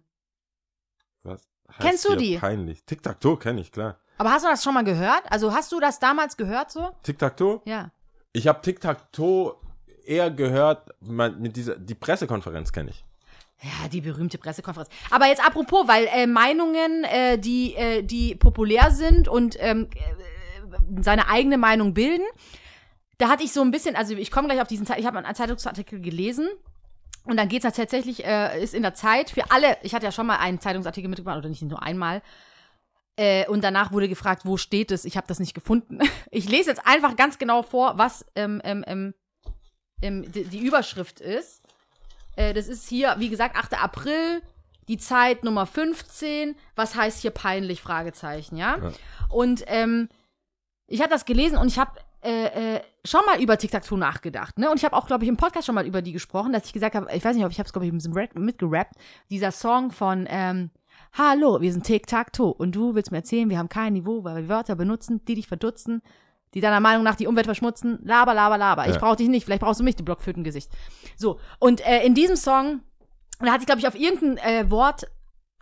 Was 1.23 1.47
Kennst 1.79 2.05
du 2.07 2.15
die? 2.15 2.37
Peinlich. 2.37 2.83
Tic-Tac-Toe 2.85 3.37
kenne 3.39 3.61
ich, 3.61 3.71
klar. 3.71 3.97
Aber 4.17 4.31
hast 4.31 4.45
du 4.45 4.49
das 4.49 4.63
schon 4.63 4.73
mal 4.73 4.83
gehört? 4.83 5.23
Also 5.31 5.53
hast 5.53 5.71
du 5.71 5.79
das 5.79 5.99
damals 5.99 6.37
gehört 6.37 6.71
so? 6.71 6.91
Tic-Tac-Toe? 7.03 7.61
Ja. 7.65 7.91
Ich 8.33 8.47
habe 8.47 8.61
Tic-Tac-Toe 8.61 9.55
eher 10.05 10.29
gehört, 10.29 10.89
man- 10.99 11.39
mit 11.41 11.55
dieser, 11.55 11.77
die 11.77 11.95
Pressekonferenz 11.95 12.71
kenne 12.73 12.89
ich. 12.91 13.05
Ja, 13.61 13.87
die 13.87 14.01
berühmte 14.01 14.37
Pressekonferenz. 14.37 14.89
Aber 15.09 15.27
jetzt 15.27 15.43
apropos, 15.45 15.87
weil 15.87 16.05
äh, 16.11 16.27
Meinungen, 16.27 17.05
äh, 17.05 17.37
die, 17.39 17.75
äh, 17.75 18.03
die 18.03 18.35
populär 18.35 18.91
sind 18.91 19.29
und 19.29 19.55
ähm, 19.59 19.87
äh, 19.95 21.01
seine 21.01 21.29
eigene 21.29 21.57
Meinung 21.57 21.93
bilden, 21.93 22.25
da 23.17 23.29
hatte 23.29 23.43
ich 23.43 23.51
so 23.53 23.61
ein 23.61 23.71
bisschen, 23.71 23.95
also 23.95 24.15
ich 24.15 24.31
komme 24.31 24.47
gleich 24.47 24.61
auf 24.61 24.67
diesen 24.67 24.85
Zeit, 24.85 24.99
ich 24.99 25.05
habe 25.05 25.17
einen 25.17 25.35
Zeitungsartikel 25.35 26.01
gelesen 26.01 26.49
und 27.25 27.37
dann 27.37 27.47
geht 27.47 27.63
es 27.63 27.73
tatsächlich, 27.73 28.25
äh, 28.25 28.61
ist 28.61 28.73
in 28.73 28.83
der 28.83 28.93
Zeit 28.93 29.29
für 29.29 29.51
alle, 29.51 29.77
ich 29.83 29.93
hatte 29.93 30.05
ja 30.05 30.11
schon 30.11 30.27
mal 30.27 30.37
einen 30.37 30.59
Zeitungsartikel 30.59 31.09
mitgebracht, 31.09 31.37
oder 31.37 31.49
nicht 31.49 31.61
nur 31.61 31.81
einmal, 31.81 32.21
äh, 33.15 33.47
und 33.47 33.63
danach 33.63 33.91
wurde 33.91 34.09
gefragt, 34.09 34.43
wo 34.43 34.57
steht 34.57 34.91
es? 34.91 35.05
Ich 35.05 35.17
habe 35.17 35.27
das 35.27 35.39
nicht 35.39 35.53
gefunden. 35.53 35.99
Ich 36.31 36.49
lese 36.49 36.71
jetzt 36.71 36.87
einfach 36.87 37.15
ganz 37.15 37.37
genau 37.37 37.61
vor, 37.61 37.99
was 37.99 38.25
ähm, 38.35 38.59
ähm, 38.63 38.83
ähm, 38.87 39.13
ähm, 40.01 40.31
die, 40.31 40.45
die 40.45 40.65
Überschrift 40.65 41.21
ist. 41.21 41.61
Äh, 42.35 42.55
das 42.55 42.67
ist 42.67 42.89
hier, 42.89 43.15
wie 43.19 43.29
gesagt, 43.29 43.55
8. 43.55 43.79
April, 43.79 44.41
die 44.87 44.97
Zeit 44.97 45.43
Nummer 45.43 45.67
15. 45.67 46.55
Was 46.75 46.95
heißt 46.95 47.21
hier 47.21 47.29
peinlich? 47.29 47.83
Fragezeichen, 47.83 48.57
ja? 48.57 48.77
Ja. 48.77 48.91
Und 49.29 49.63
ähm, 49.67 50.09
ich 50.87 51.01
habe 51.01 51.11
das 51.11 51.25
gelesen 51.25 51.59
und 51.59 51.67
ich 51.67 51.77
habe 51.77 51.91
äh, 52.23 52.75
äh, 52.75 52.81
schon 53.05 53.21
mal 53.25 53.41
über 53.41 53.57
Tic-Tac-Toe 53.57 53.97
nachgedacht. 53.97 54.57
Ne? 54.57 54.69
Und 54.69 54.77
ich 54.77 54.85
habe 54.85 54.95
auch, 54.95 55.07
glaube 55.07 55.23
ich, 55.23 55.29
im 55.29 55.37
Podcast 55.37 55.65
schon 55.65 55.75
mal 55.75 55.85
über 55.85 56.01
die 56.01 56.13
gesprochen, 56.13 56.53
dass 56.53 56.65
ich 56.65 56.73
gesagt 56.73 56.95
habe, 56.95 57.07
ich 57.13 57.23
weiß 57.23 57.35
nicht, 57.35 57.45
ob 57.45 57.51
ich 57.51 57.59
habe 57.59 57.67
es, 57.67 57.73
glaube 57.73 57.85
ich, 57.85 58.33
mitgerappt, 58.33 58.95
dieser 59.29 59.51
Song 59.51 59.91
von 59.91 60.25
ähm, 60.29 60.71
Hallo, 61.17 61.61
wir 61.61 61.71
sind 61.71 61.85
Tic-Tac-Toe 61.85 62.53
und 62.53 62.73
du 62.75 62.95
willst 62.95 63.11
mir 63.11 63.17
erzählen, 63.17 63.49
wir 63.49 63.57
haben 63.57 63.69
kein 63.69 63.93
Niveau, 63.93 64.23
weil 64.23 64.35
wir 64.37 64.49
Wörter 64.49 64.75
benutzen, 64.75 65.23
die 65.25 65.35
dich 65.35 65.47
verdutzen, 65.47 66.01
die 66.53 66.61
deiner 66.61 66.79
Meinung 66.79 67.03
nach 67.03 67.15
die 67.15 67.27
Umwelt 67.27 67.45
verschmutzen. 67.45 67.99
Laber, 68.03 68.33
laber, 68.33 68.57
laber. 68.57 68.87
Ich 68.87 68.95
Ja. 68.95 68.99
brauche 68.99 69.17
dich 69.17 69.27
nicht, 69.27 69.43
vielleicht 69.45 69.61
brauchst 69.61 69.79
du 69.79 69.83
mich, 69.83 69.95
du 69.95 70.03
Blockflötengesicht. 70.03 70.71
So, 71.17 71.39
und 71.59 71.85
äh, 71.85 72.03
in 72.05 72.15
diesem 72.15 72.35
Song, 72.35 72.81
da 73.39 73.47
hatte 73.51 73.61
ich, 73.61 73.65
glaube 73.65 73.79
ich, 73.79 73.87
auf 73.87 73.95
irgendein 73.95 74.37
äh, 74.37 74.71
Wort 74.71 75.05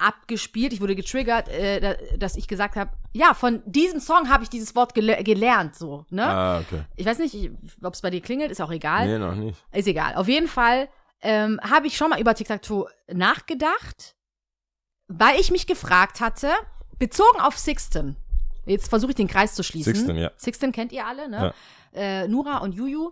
abgespielt. 0.02 0.74
Ich 0.74 0.82
wurde 0.82 0.95
getriggert, 0.95 1.47
äh, 1.49 1.80
da, 1.80 2.18
dass 2.18 2.36
ich 2.36 2.47
gesagt 2.47 2.76
habe, 2.76 2.91
ja, 3.14 3.34
von 3.34 3.62
diesem 3.66 3.99
Song 3.99 4.30
habe 4.30 4.43
ich 4.43 4.49
dieses 4.49 4.76
Wort 4.76 4.93
gele 4.93 5.24
gelernt, 5.24 5.76
so, 5.76 6.06
ne? 6.10 6.26
Ah, 6.26 6.60
okay. 6.60 6.82
Ich 6.95 7.06
weiß 7.06 7.20
nicht, 7.20 7.52
ob 7.84 7.93
es 7.93 8.02
bei 8.02 8.10
dir 8.10 8.22
klingelt, 8.22 8.52
ist 8.52 8.62
auch 8.62 8.72
egal. 8.72 9.08
Nee, 9.08 9.18
noch 9.20 9.36
nicht. 9.36 9.64
Ist 9.72 9.88
egal. 9.88 10.16
Auf 10.16 10.28
jeden 10.28 10.47
Fall 10.47 10.89
ähm, 11.22 11.60
habe 11.62 11.88
ich 11.88 11.95
schon 11.97 12.10
mal 12.10 12.20
über 12.20 12.34
Tic-Tac-Toe 12.34 12.88
nachgedacht, 13.14 14.16
weil 15.08 15.39
ich 15.39 15.52
mich 15.52 15.68
gefragt 15.68 16.20
hatte, 16.22 16.49
bezogen 16.99 17.39
auf 17.41 17.58
Sixten, 17.58 18.16
jetzt 18.66 18.89
versuche 18.89 19.12
ich 19.12 19.16
den 19.16 19.28
Kreis 19.28 19.56
zu 19.56 19.64
schließen. 19.64 19.93
Sixten, 19.93 20.16
ja. 20.18 20.32
Sixten 20.38 20.72
kennt 20.72 20.91
ihr 20.91 21.06
alle, 21.06 21.30
ne? 21.30 21.54
Äh, 21.93 22.28
Nura 22.28 22.58
und 22.60 22.74
Juju. 22.74 23.12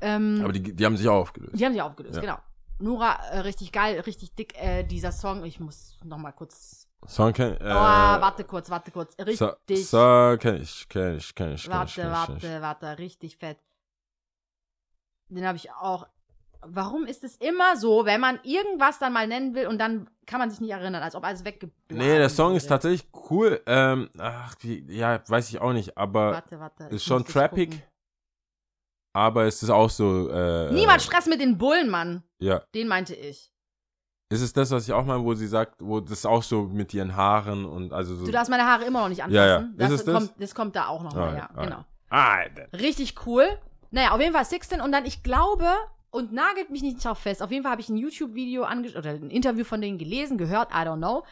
Ähm, 0.00 0.40
Aber 0.42 0.52
die, 0.52 0.62
die 0.74 0.86
haben 0.86 0.96
sich 0.96 1.08
auch 1.08 1.16
aufgelöst. 1.22 1.52
die 1.58 1.64
haben 1.64 1.72
sich 1.72 1.82
aufgelöst, 1.82 2.14
Ja. 2.16 2.20
genau. 2.20 2.38
Nura, 2.80 3.14
äh, 3.30 3.40
richtig 3.40 3.72
geil, 3.72 4.00
richtig 4.00 4.34
dick, 4.34 4.54
äh, 4.60 4.82
dieser 4.84 5.12
Song. 5.12 5.44
Ich 5.44 5.60
muss 5.60 5.98
noch 6.04 6.18
mal 6.18 6.32
kurz. 6.32 6.88
Song 7.06 7.32
kenn, 7.32 7.52
äh, 7.54 7.64
oh, 7.64 7.74
warte 7.74 8.44
kurz, 8.44 8.68
warte 8.70 8.90
kurz. 8.90 9.16
Richtig. 9.18 9.88
so 9.88 10.36
kenn 10.38 10.60
ich, 10.62 10.86
kenn 10.88 11.16
ich, 11.16 11.34
kenn 11.34 11.54
ich, 11.54 11.54
kenn 11.54 11.54
ich, 11.54 11.70
warte, 11.70 11.88
ich, 11.88 11.94
kenn 11.94 12.06
ich. 12.06 12.12
warte, 12.12 12.62
warte, 12.62 12.98
richtig 12.98 13.36
fett. 13.36 13.58
Den 15.28 15.46
habe 15.46 15.56
ich 15.56 15.70
auch. 15.72 16.06
Warum 16.62 17.06
ist 17.06 17.24
es 17.24 17.36
immer 17.36 17.76
so, 17.78 18.04
wenn 18.04 18.20
man 18.20 18.38
irgendwas 18.42 18.98
dann 18.98 19.14
mal 19.14 19.26
nennen 19.26 19.54
will 19.54 19.66
und 19.66 19.78
dann 19.78 20.10
kann 20.26 20.40
man 20.40 20.50
sich 20.50 20.60
nicht 20.60 20.72
erinnern, 20.72 21.02
als 21.02 21.14
ob 21.14 21.24
alles 21.24 21.42
weggeblasen 21.44 21.96
Nee, 22.06 22.18
der 22.18 22.28
Song 22.28 22.54
ist 22.54 22.64
wurde? 22.64 22.68
tatsächlich 22.68 23.08
cool. 23.30 23.62
Ähm, 23.64 24.10
ach, 24.18 24.54
wie, 24.60 24.84
ja, 24.94 25.22
weiß 25.26 25.48
ich 25.48 25.58
auch 25.60 25.72
nicht, 25.72 25.96
aber 25.96 26.32
Warte, 26.32 26.60
warte. 26.60 26.86
ich 26.88 26.96
ist 26.96 27.04
schon 27.04 27.24
trappig. 27.24 27.70
gucken. 27.70 27.89
Aber 29.12 29.44
es 29.44 29.62
ist 29.62 29.70
auch 29.70 29.90
so. 29.90 30.28
Äh, 30.30 30.72
Niemand 30.72 31.02
Stress 31.02 31.26
mit 31.26 31.40
den 31.40 31.58
Bullen, 31.58 31.90
Mann. 31.90 32.22
Ja. 32.38 32.62
Den 32.74 32.88
meinte 32.88 33.14
ich. 33.14 33.50
Ist 34.32 34.42
es 34.42 34.52
das, 34.52 34.70
was 34.70 34.86
ich 34.86 34.92
auch 34.92 35.04
meine, 35.04 35.24
wo 35.24 35.34
sie 35.34 35.48
sagt, 35.48 35.74
wo 35.82 35.98
das 35.98 36.24
auch 36.24 36.44
so 36.44 36.62
mit 36.62 36.94
ihren 36.94 37.16
Haaren 37.16 37.64
und 37.64 37.92
also 37.92 38.14
so. 38.14 38.26
Du 38.26 38.30
darfst 38.30 38.48
meine 38.50 38.64
Haare 38.64 38.84
immer 38.84 39.00
noch 39.00 39.08
nicht 39.08 39.24
anfassen. 39.24 39.34
Ja, 39.34 39.46
ja. 39.46 39.68
Das, 39.76 40.04
das? 40.04 40.14
Kommt, 40.14 40.32
das 40.38 40.54
kommt 40.54 40.76
da 40.76 40.86
auch 40.86 41.02
noch 41.02 41.14
mal, 41.14 41.30
Ah, 41.30 41.36
ja. 41.36 41.50
ah. 41.52 41.64
Genau. 41.64 41.84
Alter. 42.10 42.66
Richtig 42.78 43.14
cool. 43.26 43.44
Naja, 43.90 44.12
auf 44.12 44.20
jeden 44.20 44.32
Fall 44.32 44.44
Sixten 44.44 44.80
und 44.80 44.92
dann, 44.92 45.04
ich 45.04 45.24
glaube, 45.24 45.66
und 46.10 46.32
nagelt 46.32 46.70
mich 46.70 46.82
nicht 46.82 47.04
drauf 47.04 47.18
fest, 47.18 47.42
auf 47.42 47.50
jeden 47.50 47.64
Fall 47.64 47.72
habe 47.72 47.80
ich 47.80 47.88
ein 47.88 47.96
YouTube-Video 47.96 48.62
angeschaut 48.62 48.98
oder 48.98 49.10
ein 49.10 49.30
Interview 49.30 49.64
von 49.64 49.80
denen 49.80 49.98
gelesen, 49.98 50.38
gehört, 50.38 50.70
I 50.70 50.86
don't 50.86 50.98
know. 50.98 51.24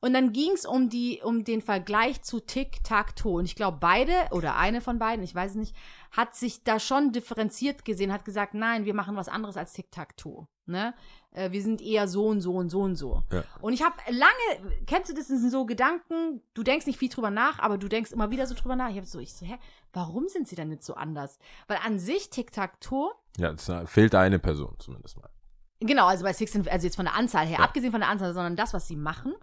Und 0.00 0.12
dann 0.12 0.32
ging 0.32 0.50
es 0.52 0.66
um, 0.66 0.88
die, 0.90 1.20
um 1.22 1.44
den 1.44 1.62
Vergleich 1.62 2.22
zu 2.22 2.40
Tic-Tac-Toe. 2.40 3.38
Und 3.38 3.44
ich 3.46 3.56
glaube, 3.56 3.78
beide 3.80 4.12
oder 4.32 4.56
eine 4.56 4.80
von 4.80 4.98
beiden, 4.98 5.24
ich 5.24 5.34
weiß 5.34 5.52
es 5.52 5.56
nicht, 5.56 5.74
hat 6.10 6.34
sich 6.34 6.62
da 6.64 6.78
schon 6.78 7.12
differenziert 7.12 7.84
gesehen, 7.84 8.12
hat 8.12 8.24
gesagt, 8.24 8.54
nein, 8.54 8.84
wir 8.84 8.94
machen 8.94 9.16
was 9.16 9.28
anderes 9.28 9.56
als 9.56 9.72
Tic-Tac-Toe. 9.72 10.46
Ne? 10.66 10.94
Äh, 11.32 11.50
wir 11.52 11.60
sind 11.62 11.80
eher 11.82 12.08
so 12.08 12.26
und 12.26 12.40
so 12.40 12.52
und 12.54 12.70
so 12.70 12.80
und 12.80 12.96
so. 12.96 13.22
Ja. 13.32 13.44
Und 13.60 13.72
ich 13.72 13.82
habe 13.82 13.96
lange, 14.10 14.74
kennst 14.86 15.10
du 15.10 15.14
das, 15.14 15.28
sind 15.28 15.50
so 15.50 15.66
Gedanken, 15.66 16.40
du 16.54 16.62
denkst 16.62 16.86
nicht 16.86 16.98
viel 16.98 17.08
drüber 17.10 17.30
nach, 17.30 17.58
aber 17.58 17.76
du 17.78 17.88
denkst 17.88 18.12
immer 18.12 18.30
wieder 18.30 18.46
so 18.46 18.54
drüber 18.54 18.76
nach. 18.76 18.90
Ich 18.90 18.96
habe 18.96 19.06
so, 19.06 19.18
ich 19.18 19.32
so, 19.34 19.44
hä, 19.46 19.58
warum 19.92 20.28
sind 20.28 20.48
sie 20.48 20.56
denn 20.56 20.68
nicht 20.68 20.82
so 20.82 20.94
anders? 20.94 21.38
Weil 21.66 21.78
an 21.84 21.98
sich 21.98 22.30
Tic-Tac-Toe, 22.30 23.10
Ja, 23.38 23.50
es 23.52 23.70
fehlt 23.90 24.14
eine 24.14 24.38
Person 24.38 24.74
zumindest 24.78 25.16
mal. 25.18 25.28
genau, 25.80 26.06
also 26.06 26.24
bei 26.24 26.32
Sixten, 26.32 26.66
also 26.68 26.86
jetzt 26.86 26.96
von 26.96 27.04
der 27.06 27.14
Anzahl 27.14 27.46
her, 27.46 27.58
Ja. 27.58 27.64
abgesehen 27.64 27.90
von 27.92 28.00
der 28.00 28.08
Anzahl, 28.10 28.32
sondern 28.32 28.56
das, 28.56 28.72
was 28.72 28.86
sie 28.88 28.96
machen. 28.96 29.34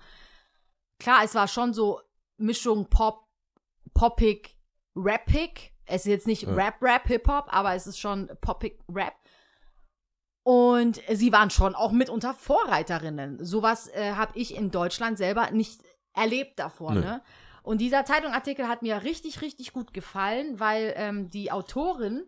Klar, 1.01 1.23
es 1.23 1.33
war 1.33 1.47
schon 1.47 1.73
so 1.73 1.99
Mischung 2.37 2.87
Pop, 2.87 3.27
Poppig, 3.95 4.55
Rappig. 4.95 5.73
Es 5.85 6.01
ist 6.01 6.07
jetzt 6.07 6.27
nicht 6.27 6.43
Ja. 6.43 6.53
Rap, 6.53 6.75
Rap, 6.79 7.07
Hip-Hop, 7.07 7.47
aber 7.49 7.73
es 7.73 7.87
ist 7.87 7.97
schon 7.97 8.29
Poppig, 8.39 8.79
Rap. 8.87 9.15
Und 10.43 11.01
sie 11.09 11.31
waren 11.31 11.49
schon 11.49 11.73
auch 11.73 11.91
mitunter 11.91 12.35
Vorreiterinnen. 12.35 13.43
Sowas 13.43 13.87
äh, 13.87 14.13
habe 14.13 14.37
ich 14.37 14.55
in 14.55 14.69
Deutschland 14.69 15.17
selber 15.17 15.49
nicht 15.49 15.81
erlebt 16.13 16.59
davor. 16.59 16.91
Nö. 16.93 17.01
Ne? 17.01 17.23
Und 17.63 17.81
dieser 17.81 18.05
Zeitungartikel 18.05 18.67
hat 18.67 18.83
mir 18.83 19.01
richtig, 19.01 19.41
richtig 19.41 19.73
gut 19.73 19.95
gefallen, 19.95 20.59
weil 20.59 20.93
ähm, 20.97 21.31
die 21.31 21.51
Autorin 21.51 22.27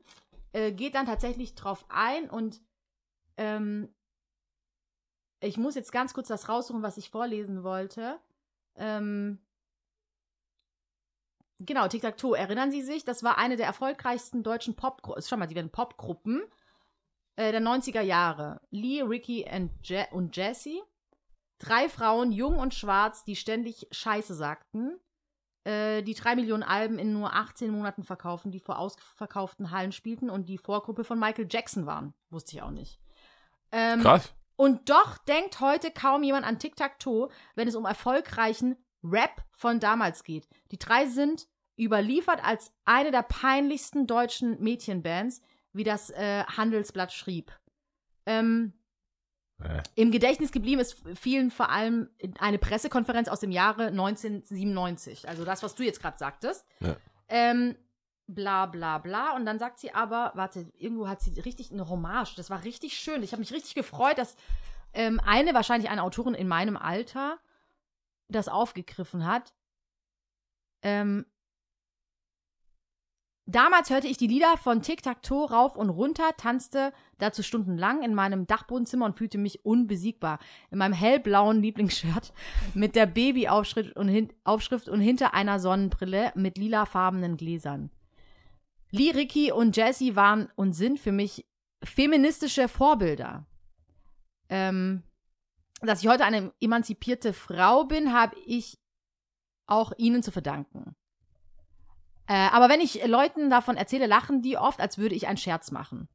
äh, 0.52 0.72
geht 0.72 0.96
dann 0.96 1.06
tatsächlich 1.06 1.54
drauf 1.54 1.86
ein 1.90 2.28
und 2.28 2.60
ähm, 3.38 3.94
ich 5.42 5.58
muss 5.58 5.76
jetzt 5.76 5.92
ganz 5.92 6.16
kurz 6.16 6.30
das 6.30 6.50
raussuchen, 6.50 6.82
was 6.82 6.98
ich 6.98 7.12
vorlesen 7.12 7.64
wollte. 7.64 8.20
Ähm, 8.76 9.40
genau, 11.60 11.88
Tic-Tac-Toe, 11.88 12.38
erinnern 12.38 12.72
Sie 12.72 12.82
sich? 12.82 13.06
Das 13.06 13.24
war 13.24 13.38
eine 13.38 13.58
der 13.58 13.68
erfolgreichsten 13.68 14.44
deutschen 14.44 14.76
Popgruppen, 14.76 15.24
schau 15.24 15.38
mal, 15.38 15.48
die 15.48 15.56
werden 15.56 15.72
Popgruppen 15.72 16.44
äh, 17.36 17.52
der 17.52 17.62
90er 17.62 18.02
Jahre. 18.02 18.62
Lee, 18.70 19.02
Ricky 19.02 19.46
Je 19.84 20.06
und 20.12 20.36
Jessie. 20.36 20.82
Drei 21.60 21.88
Frauen, 21.88 22.32
jung 22.32 22.58
und 22.58 22.74
schwarz, 22.74 23.24
die 23.24 23.36
ständig 23.36 23.88
Scheiße 23.92 24.34
sagten. 24.34 25.00
Äh, 25.64 26.04
die 26.04 26.14
drei 26.14 26.36
Millionen 26.36 26.64
Alben 26.64 27.00
in 27.00 27.14
nur 27.14 27.34
18 27.34 27.72
Monaten 27.72 28.04
verkaufen, 28.04 28.52
die 28.52 28.60
vor 28.60 28.80
ausverkauften 28.80 29.72
Hallen 29.72 29.94
spielten 29.94 30.30
und 30.30 30.50
die 30.50 30.58
Vorgruppe 30.58 31.04
von 31.04 31.20
Michael 31.20 31.48
Jackson 31.50 31.86
waren. 31.86 32.14
Wusste 32.30 32.56
ich 32.56 32.62
auch 32.62 32.72
nicht. 32.72 33.00
Ähm, 33.72 34.02
Krass. 34.02 34.34
Und 34.64 34.90
doch 34.90 35.18
denkt 35.18 35.60
heute 35.60 35.92
kaum 35.92 36.24
jemand 36.24 36.46
an 36.46 36.58
Tic-Tac-Toe, 36.58 37.28
wenn 37.56 37.68
es 37.68 37.76
um 37.76 37.84
erfolgreichen 37.84 38.78
Rap 39.04 39.44
von 39.52 39.82
damals 39.82 40.24
geht. 40.24 40.48
Die 40.72 40.80
drei 40.80 41.06
sind 41.06 41.50
überliefert 41.78 42.42
als 42.42 42.72
eine 42.86 43.12
der 43.12 43.24
peinlichsten 43.24 44.08
deutschen 44.08 44.64
Mädchenbands, 44.64 45.42
wie 45.74 45.84
das 45.84 46.12
äh, 46.12 46.46
Handelsblatt 46.46 47.12
schrieb. 47.12 47.52
Ähm, 48.26 48.72
Äh, 49.62 49.84
Im 49.96 50.12
Gedächtnis 50.12 50.54
geblieben 50.54 50.80
ist 50.80 50.96
vielen 51.20 51.52
vor 51.52 51.70
allem 51.70 52.10
eine 52.40 52.58
Pressekonferenz 52.58 53.28
aus 53.28 53.42
dem 53.42 53.52
Jahre 53.52 53.88
1997. 53.88 55.28
Also 55.28 55.44
das, 55.44 55.62
was 55.62 55.76
du 55.76 55.84
jetzt 55.84 56.02
gerade 56.02 56.18
sagtest. 56.18 56.66
Ja. 56.80 56.96
Ähm, 57.28 57.76
bla 58.28 58.66
bla 58.66 58.98
bla. 58.98 59.36
Und 59.36 59.46
dann 59.46 59.60
sagt 59.60 59.80
sie 59.80 59.94
aber, 59.94 60.32
warte, 60.36 60.72
irgendwo 60.78 61.08
hat 61.08 61.22
sie 61.22 61.40
richtig 61.40 61.72
eine 61.72 61.90
Hommage. 61.90 62.36
Das 62.36 62.50
war 62.50 62.64
richtig 62.64 62.98
schön. 62.98 63.24
Ich 63.24 63.32
habe 63.32 63.42
mich 63.42 63.54
richtig 63.54 63.76
gefreut, 63.76 64.18
dass 64.18 64.36
ähm, 64.94 65.20
eine, 65.26 65.54
wahrscheinlich 65.54 65.90
eine 65.90 66.04
Autorin 66.04 66.34
in 66.34 66.48
meinem 66.48 66.78
Alter, 66.78 67.40
das 68.30 68.48
aufgegriffen 68.48 69.26
hat. 69.26 69.54
Ähm, 70.82 71.26
Damals 73.46 73.90
hörte 73.90 74.08
ich 74.08 74.16
die 74.16 74.28
Lieder 74.28 74.56
von 74.56 74.82
Tic-Tac-Toe 74.82 75.50
rauf 75.50 75.76
und 75.76 75.90
runter, 75.90 76.30
tanzte 76.38 76.94
dazu 77.18 77.44
stundenlang 77.44 78.02
in 78.02 78.16
meinem 78.16 78.48
Dachbodenzimmer 78.48 79.06
und 79.06 79.18
fühlte 79.18 79.38
mich 79.38 79.66
unbesiegbar. 79.66 80.40
In 80.72 80.78
meinem 80.78 80.94
hellblauen 80.94 81.62
Lieblingsshirt 81.62 82.32
mit 82.74 82.96
der 82.96 83.06
Babyaufschrift 83.06 83.98
und, 83.98 84.08
hin 84.08 84.32
Aufschrift 84.46 84.88
und 84.88 85.02
hinter 85.02 85.34
einer 85.34 85.60
Sonnenbrille 85.60 86.32
mit 86.36 86.58
lilafarbenen 86.58 87.36
Gläsern. 87.36 87.90
Lee, 88.94 89.10
Ricky 89.10 89.52
und 89.52 89.76
Jessie 89.76 90.16
waren 90.16 90.52
und 90.56 90.74
sind 90.74 91.00
für 91.00 91.12
mich 91.12 91.48
feministische 91.84 92.68
Vorbilder. 92.68 93.48
Ähm, 94.50 95.02
dass 95.82 96.02
ich 96.04 96.08
heute 96.08 96.26
eine 96.26 96.54
emanzipierte 96.62 97.34
Frau 97.34 97.86
bin, 97.86 98.14
habe 98.14 98.36
ich 98.46 98.78
auch 99.66 99.94
ihnen 99.98 100.22
zu 100.22 100.32
verdanken. 100.32 100.96
Äh, 102.28 102.50
aber 102.52 102.70
wenn 102.70 102.82
ich 102.82 103.06
Leuten 103.08 103.50
davon 103.50 103.78
erzähle, 103.78 104.06
lachen 104.06 104.44
die 104.44 104.58
oft, 104.58 104.80
als 104.80 105.00
würde 105.00 105.16
ich 105.16 105.28
einen 105.28 105.38
Scherz 105.38 105.72
machen. 105.72 106.08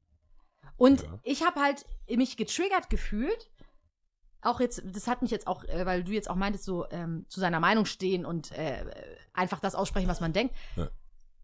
Und 0.76 1.02
Ja. 1.02 1.18
ich 1.24 1.44
habe 1.44 1.60
halt 1.60 1.84
mich 2.08 2.36
getriggert 2.36 2.88
gefühlt. 2.90 3.50
Auch 4.40 4.60
jetzt, 4.60 4.82
das 4.84 5.08
hat 5.08 5.20
mich 5.20 5.32
jetzt 5.32 5.48
auch, 5.48 5.64
äh, 5.64 5.84
weil 5.84 6.04
du 6.04 6.12
jetzt 6.12 6.30
auch 6.30 6.36
meintest, 6.36 6.64
so 6.64 6.88
ähm, 6.90 7.26
zu 7.28 7.40
seiner 7.40 7.58
Meinung 7.58 7.86
stehen 7.86 8.24
und 8.24 8.52
äh, 8.52 8.84
einfach 9.32 9.58
das 9.58 9.74
aussprechen, 9.74 10.08
was 10.08 10.20
man 10.20 10.32
denkt. 10.32 10.54
Ja. 10.76 10.88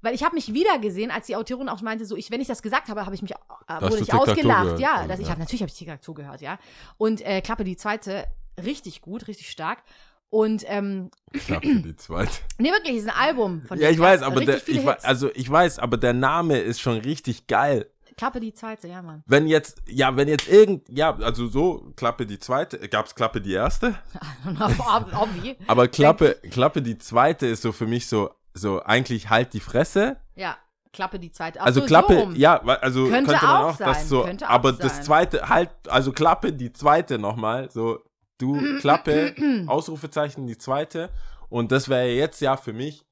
Weil 0.04 0.14
ich 0.14 0.22
habe 0.22 0.34
mich 0.34 0.52
wieder 0.54 0.78
gesehen, 0.78 1.10
als 1.10 1.26
die 1.26 1.34
Autorin 1.36 1.68
auch 1.68 1.80
meinte, 1.82 2.04
so 2.06 2.16
ich, 2.16 2.30
wenn 2.30 2.40
ich 2.40 2.46
das 2.48 2.62
gesagt 2.62 2.88
habe, 2.88 3.04
habe 3.06 3.14
ich 3.14 3.22
mich 3.22 3.32
äh, 3.32 3.80
wurde 3.80 3.98
ich 3.98 4.12
ausgelacht. 4.14 4.78
Ja, 4.78 4.94
Also, 4.96 5.08
dass 5.08 5.18
ich 5.18 5.26
ja. 5.26 5.30
habe 5.32 5.40
natürlich 5.40 5.62
habe 5.62 5.70
ich 5.70 5.76
Tic-Tac-Toe 5.78 6.14
gehört, 6.14 6.40
ja. 6.40 6.58
Und 6.98 7.20
äh, 7.22 7.40
Klappe 7.40 7.64
die 7.64 7.76
zweite 7.76 8.26
richtig 8.62 9.00
gut, 9.00 9.26
richtig 9.26 9.50
stark. 9.50 9.82
Und 10.30 10.64
ähm, 10.66 11.10
knapp 11.32 11.62
für 11.64 11.74
die 11.76 11.96
zweite. 11.96 12.30
nee, 12.58 12.70
wirklich, 12.70 12.96
ist 12.96 13.08
ein 13.08 13.14
Album 13.16 13.62
von 13.62 13.78
ja, 13.80 13.88
ich 13.90 13.98
weiß, 13.98 14.20
Ja, 14.22 14.26
aber 14.26 14.44
der, 14.44 14.56
ich, 14.68 14.84
wei- 14.84 14.92
Hits. 14.94 15.04
also 15.04 15.30
ich 15.34 15.48
weiß, 15.50 15.78
aber 15.78 15.96
der 15.96 16.12
Name 16.12 16.58
ist 16.58 16.80
schon 16.80 16.98
richtig 16.98 17.46
geil. 17.46 17.88
Klappe 18.16 18.38
die 18.40 18.52
zweite, 18.52 18.86
ja, 18.88 19.00
Mann. 19.02 19.22
Wenn 19.26 19.46
jetzt, 19.46 19.80
ja, 19.88 20.14
wenn 20.16 20.28
jetzt 20.28 20.48
irgend, 20.48 20.88
ja, 20.88 21.16
also 21.16 21.46
so, 21.48 21.92
Klappe 21.96 22.26
die 22.26 22.38
zweite, 22.38 22.78
gab's 22.88 23.14
Klappe 23.14 23.40
die 23.40 23.52
erste? 23.52 23.96
Ob- 24.60 25.20
ob 25.20 25.28
wie? 25.42 25.56
Aber 25.66 25.88
Klappe, 25.88 26.36
Klappe 26.50 26.82
die 26.82 26.98
zweite 26.98 27.46
ist 27.46 27.62
so 27.62 27.72
für 27.72 27.86
mich 27.86 28.06
so, 28.06 28.30
so 28.54 28.82
eigentlich 28.82 29.28
halt 29.28 29.52
die 29.52 29.60
Fresse. 29.60 30.16
Ja, 30.34 30.56
Klappe 30.92 31.18
die 31.18 31.32
zweite. 31.32 31.60
Ach 31.60 31.66
Also 31.66 31.80
so, 31.80 31.86
Klappe, 31.86 32.14
so 32.14 32.30
ja, 32.36 32.62
also 32.62 33.08
Könnte 33.08 33.32
könnte, 33.32 33.46
man 33.46 33.56
auch 33.56 33.74
auch, 33.74 33.76
das 33.76 34.08
so, 34.08 34.22
könnte 34.22 34.48
aber 34.48 34.72
das 34.72 35.02
zweite 35.02 35.48
halt, 35.48 35.70
also 35.88 36.12
Klappe 36.12 36.52
die 36.52 36.72
zweite 36.72 37.18
nochmal, 37.18 37.70
so 37.70 38.00
du 38.38 38.78
Klappe 38.78 39.34
Ausrufezeichen 39.66 40.46
die 40.46 40.56
zweite. 40.56 41.10
Und 41.48 41.70
das 41.72 41.88
wäre 41.88 42.08
jetzt 42.08 42.40
ja 42.40 42.56
für 42.56 42.72
mich 42.72 43.04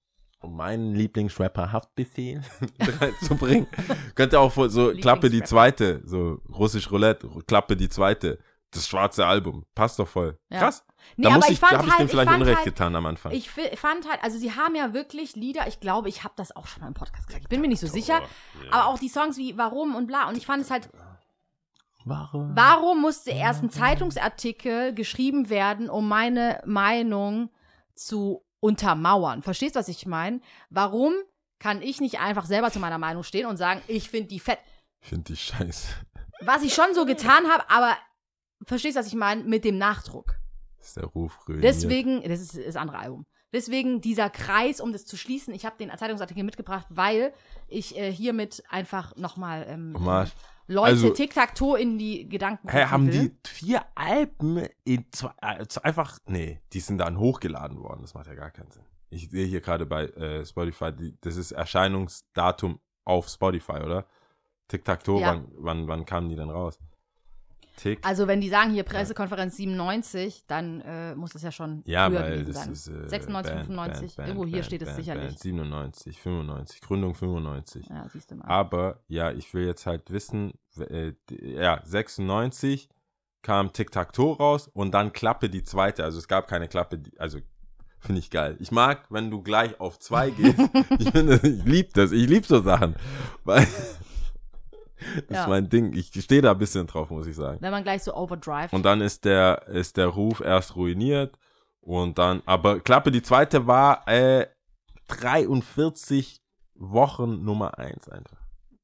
um 0.42 0.56
meinen 0.56 0.94
Lieblingsrapper 0.94 1.72
Haftbefehl 1.72 2.42
zu 3.22 3.36
bringen, 3.36 3.66
könnte 4.14 4.40
auch 4.40 4.52
so 4.68 4.92
Klappe 4.92 5.30
die 5.30 5.42
zweite, 5.42 6.02
so 6.04 6.40
russisch 6.48 6.90
Roulette, 6.90 7.28
Klappe 7.46 7.76
die 7.76 7.88
zweite, 7.88 8.38
das 8.72 8.88
schwarze 8.88 9.26
Album, 9.26 9.64
passt 9.74 9.98
doch 9.98 10.08
voll. 10.08 10.38
Ja. 10.48 10.58
Krass. 10.60 10.84
Nee, 11.16 11.24
da 11.24 11.30
muss 11.30 11.36
aber 11.44 11.46
ich, 11.46 11.52
ich 11.52 11.60
fand 11.60 11.72
da 11.72 11.76
habe 11.78 11.86
ich 11.86 11.90
halt- 11.92 12.00
dem 12.00 12.04
ich 12.06 12.10
vielleicht 12.12 12.30
Unrecht 12.32 12.56
halt- 12.56 12.64
getan 12.64 12.96
am 12.96 13.06
Anfang. 13.06 13.32
Ich 13.32 13.50
fand 13.50 14.08
halt, 14.08 14.22
also 14.22 14.38
sie 14.38 14.54
haben 14.54 14.74
ja 14.74 14.92
wirklich 14.94 15.36
Lieder, 15.36 15.66
ich 15.66 15.80
glaube, 15.80 16.08
ich 16.08 16.24
habe 16.24 16.34
das 16.36 16.54
auch 16.56 16.66
schon 16.66 16.80
mal 16.82 16.88
im 16.88 16.94
Podcast 16.94 17.26
gesagt, 17.26 17.42
ich 17.44 17.48
bin 17.48 17.60
mir 17.60 17.68
nicht 17.68 17.80
so 17.80 17.86
sicher, 17.86 18.22
aber 18.70 18.86
auch 18.86 18.98
die 18.98 19.08
Songs 19.08 19.36
wie 19.36 19.56
Warum 19.58 19.94
und 19.94 20.06
bla 20.06 20.28
und 20.28 20.36
ich 20.36 20.46
fand 20.46 20.62
es 20.62 20.70
halt, 20.70 20.88
Warum? 22.04 22.56
Warum 22.56 23.00
musste 23.00 23.30
erst 23.30 23.62
ein 23.62 23.70
Zeitungsartikel 23.70 24.92
geschrieben 24.94 25.48
werden, 25.50 25.88
um 25.88 26.08
meine 26.08 26.60
Meinung 26.66 27.50
zu 27.94 28.44
untermauern? 28.60 29.42
Verstehst 29.42 29.76
du, 29.76 29.78
was 29.78 29.88
ich 29.88 30.04
meine? 30.06 30.40
Warum 30.68 31.14
kann 31.60 31.80
ich 31.80 32.00
nicht 32.00 32.18
einfach 32.18 32.44
selber 32.46 32.72
zu 32.72 32.80
meiner 32.80 32.98
Meinung 32.98 33.22
stehen 33.22 33.46
und 33.46 33.56
sagen, 33.56 33.82
ich 33.86 34.10
finde 34.10 34.28
die 34.28 34.40
fett? 34.40 34.58
Ich 35.00 35.10
finde 35.10 35.24
die 35.32 35.36
scheiße. 35.36 35.88
Was 36.40 36.62
ich 36.64 36.74
schon 36.74 36.92
so 36.92 37.04
getan 37.06 37.48
habe, 37.48 37.70
aber 37.70 37.96
verstehst 38.66 38.96
du, 38.96 39.00
was 39.00 39.06
ich 39.06 39.14
meine? 39.14 39.44
Mit 39.44 39.64
dem 39.64 39.78
Nachdruck. 39.78 40.36
Das 40.78 40.88
ist 40.88 40.96
der 40.96 41.04
Ruf 41.04 41.38
ruiniert. 41.46 41.64
Deswegen, 41.64 42.22
das 42.22 42.40
ist 42.40 42.58
das 42.66 42.76
andere 42.76 42.98
Album. 42.98 43.24
Deswegen 43.52 44.00
dieser 44.00 44.30
Kreis, 44.30 44.80
um 44.80 44.92
das 44.92 45.04
zu 45.04 45.16
schließen. 45.16 45.52
Ich 45.54 45.66
habe 45.66 45.76
den 45.78 45.90
Zeitungsartikel 45.96 46.42
mitgebracht, 46.42 46.86
weil 46.88 47.34
ich 47.68 47.96
äh, 47.98 48.10
hiermit 48.10 48.62
einfach 48.70 49.14
nochmal 49.16 49.66
ähm, 49.68 49.92
Mal- 49.92 50.30
Leute 50.68 50.86
also- 50.92 51.10
Tic-Tac-Toe 51.10 51.78
in 51.78 51.98
die 51.98 52.28
Gedanken 52.28 52.68
Hä, 52.70 52.86
haben 52.86 53.12
will. 53.12 53.28
die 53.28 53.48
vier 53.48 53.82
Alben 53.94 54.66
in 54.84 55.04
zwei, 55.12 55.32
äh, 55.42 55.66
einfach, 55.82 56.18
nee, 56.26 56.60
die 56.72 56.80
sind 56.80 56.98
dann 56.98 57.18
hochgeladen 57.18 57.78
worden. 57.82 58.00
Das 58.02 58.14
macht 58.14 58.26
ja 58.26 58.34
gar 58.34 58.50
keinen 58.50 58.70
Sinn. 58.70 58.84
Ich 59.10 59.28
sehe 59.28 59.44
hier 59.46 59.60
gerade 59.60 59.84
bei 59.84 60.06
äh, 60.06 60.46
Spotify, 60.46 60.90
die, 60.92 61.14
das 61.20 61.36
ist 61.36 61.52
Erscheinungsdatum 61.52 62.80
auf 63.04 63.28
Spotify, 63.28 63.80
oder? 63.84 64.06
Tic-Tac-Toe, 64.68 65.20
Ja. 65.20 65.26
wann, 65.28 65.48
wann, 65.58 65.88
wann 65.88 66.04
kamen 66.06 66.30
die 66.30 66.36
denn 66.36 66.48
raus? 66.50 66.78
Tick. 67.76 67.98
Also 68.02 68.26
wenn 68.26 68.40
die 68.40 68.48
sagen 68.48 68.72
hier 68.72 68.82
Pressekonferenz 68.82 69.56
97, 69.56 70.44
dann 70.46 70.80
äh, 70.82 71.14
muss 71.14 71.30
das 71.30 71.42
ja 71.42 71.50
schon 71.50 71.82
ja, 71.86 72.08
früher 72.08 72.20
weil 72.20 72.30
gewesen 72.44 72.52
das 72.52 72.64
sein. 72.64 72.72
ist. 72.72 72.88
Äh, 72.88 73.08
96, 73.08 73.52
Band, 73.52 73.66
95, 73.66 74.16
Band, 74.16 74.28
irgendwo 74.28 74.46
hier 74.46 74.56
Band, 74.56 74.66
steht 74.66 74.82
es 74.82 74.96
sicherlich. 74.96 75.26
Band, 75.26 75.38
97, 75.38 76.20
95, 76.20 76.80
Gründung 76.80 77.14
95. 77.14 77.86
Ja, 77.88 78.06
siehst 78.12 78.30
du 78.30 78.36
mal. 78.36 78.46
Aber 78.46 79.00
ja, 79.08 79.32
ich 79.32 79.52
will 79.54 79.66
jetzt 79.66 79.86
halt 79.86 80.10
wissen, 80.10 80.52
äh, 80.78 81.12
ja, 81.28 81.80
96 81.84 82.88
kam 83.42 83.72
Tic-Tac-Toe 83.72 84.36
raus 84.36 84.70
und 84.72 84.92
dann 84.92 85.12
Klappe 85.12 85.50
die 85.50 85.64
zweite. 85.64 86.04
Also 86.04 86.18
es 86.18 86.28
gab 86.28 86.48
keine 86.48 86.68
Klappe, 86.68 86.98
die, 86.98 87.18
also 87.18 87.38
finde 87.98 88.20
ich 88.20 88.30
geil. 88.30 88.56
Ich 88.60 88.70
mag, 88.70 89.06
wenn 89.10 89.30
du 89.30 89.42
gleich 89.42 89.80
auf 89.80 89.98
zwei 89.98 90.30
gehst. 90.30 90.58
ich 90.98 91.10
finde, 91.10 91.40
ich 91.42 91.64
liebe 91.64 91.90
das. 91.92 92.12
Ich 92.12 92.28
liebe 92.28 92.46
so 92.46 92.60
Sachen. 92.62 92.96
Weil 93.44 93.66
das 95.28 95.36
Ja. 95.36 95.42
ist 95.42 95.48
mein 95.48 95.68
Ding. 95.68 95.92
Ich 95.92 96.10
stehe 96.22 96.42
da 96.42 96.52
ein 96.52 96.58
bisschen 96.58 96.86
drauf, 96.86 97.10
muss 97.10 97.26
ich 97.26 97.36
sagen. 97.36 97.58
Wenn 97.60 97.70
man 97.70 97.82
gleich 97.82 98.02
so 98.02 98.14
overdrive. 98.14 98.72
Und 98.72 98.84
dann 98.84 99.00
ist 99.00 99.24
der, 99.24 99.66
ist 99.68 99.96
der 99.96 100.06
Ruf 100.08 100.40
erst 100.40 100.76
ruiniert 100.76 101.38
und 101.80 102.18
dann, 102.18 102.42
aber 102.46 102.80
Klappe 102.80 103.10
die 103.10 103.22
zweite 103.22 103.66
war 103.66 104.06
äh, 104.08 104.46
43 105.08 106.40
Wochen 106.74 107.44
Nummer 107.44 107.78
eins 107.78 108.08
einfach. 108.08 108.38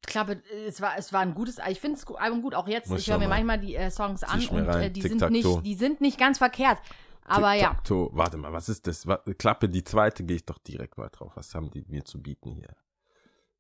Klappe, 0.07 0.43
es 0.66 0.81
war, 0.81 0.97
es 0.97 1.12
war 1.12 1.21
ein 1.21 1.35
gutes, 1.35 1.59
ich 1.69 1.81
finde 1.81 2.01
das 2.01 2.16
Album 2.16 2.41
gut, 2.41 2.55
auch 2.55 2.66
jetzt. 2.66 2.89
Muss 2.89 3.01
ich 3.01 3.11
höre 3.11 3.19
mir 3.19 3.29
manchmal 3.29 3.59
die 3.59 3.75
äh, 3.75 3.91
Songs 3.91 4.23
an 4.23 4.43
und 4.47 4.66
äh, 4.69 4.91
die, 4.91 5.03
sind 5.03 5.31
nicht, 5.31 5.66
die 5.66 5.75
sind 5.75 6.01
nicht 6.01 6.19
ganz 6.19 6.39
verkehrt. 6.39 6.79
Aber 7.25 7.53
ja. 7.53 7.77
Warte 7.87 8.39
mal, 8.39 8.53
was 8.53 8.71
ist 8.71 8.87
das? 8.87 9.07
Klappe 9.37 9.69
die 9.69 9.85
zweite, 9.85 10.25
gehe 10.25 10.37
ich 10.37 10.47
doch 10.47 10.57
direkt 10.59 10.97
mal 10.97 11.11
drauf. 11.11 11.33
Was 11.35 11.55
haben 11.55 11.71
die 11.71 11.85
mir 11.89 12.05
zu 12.05 12.23
bieten 12.23 12.53
hier? 12.53 12.75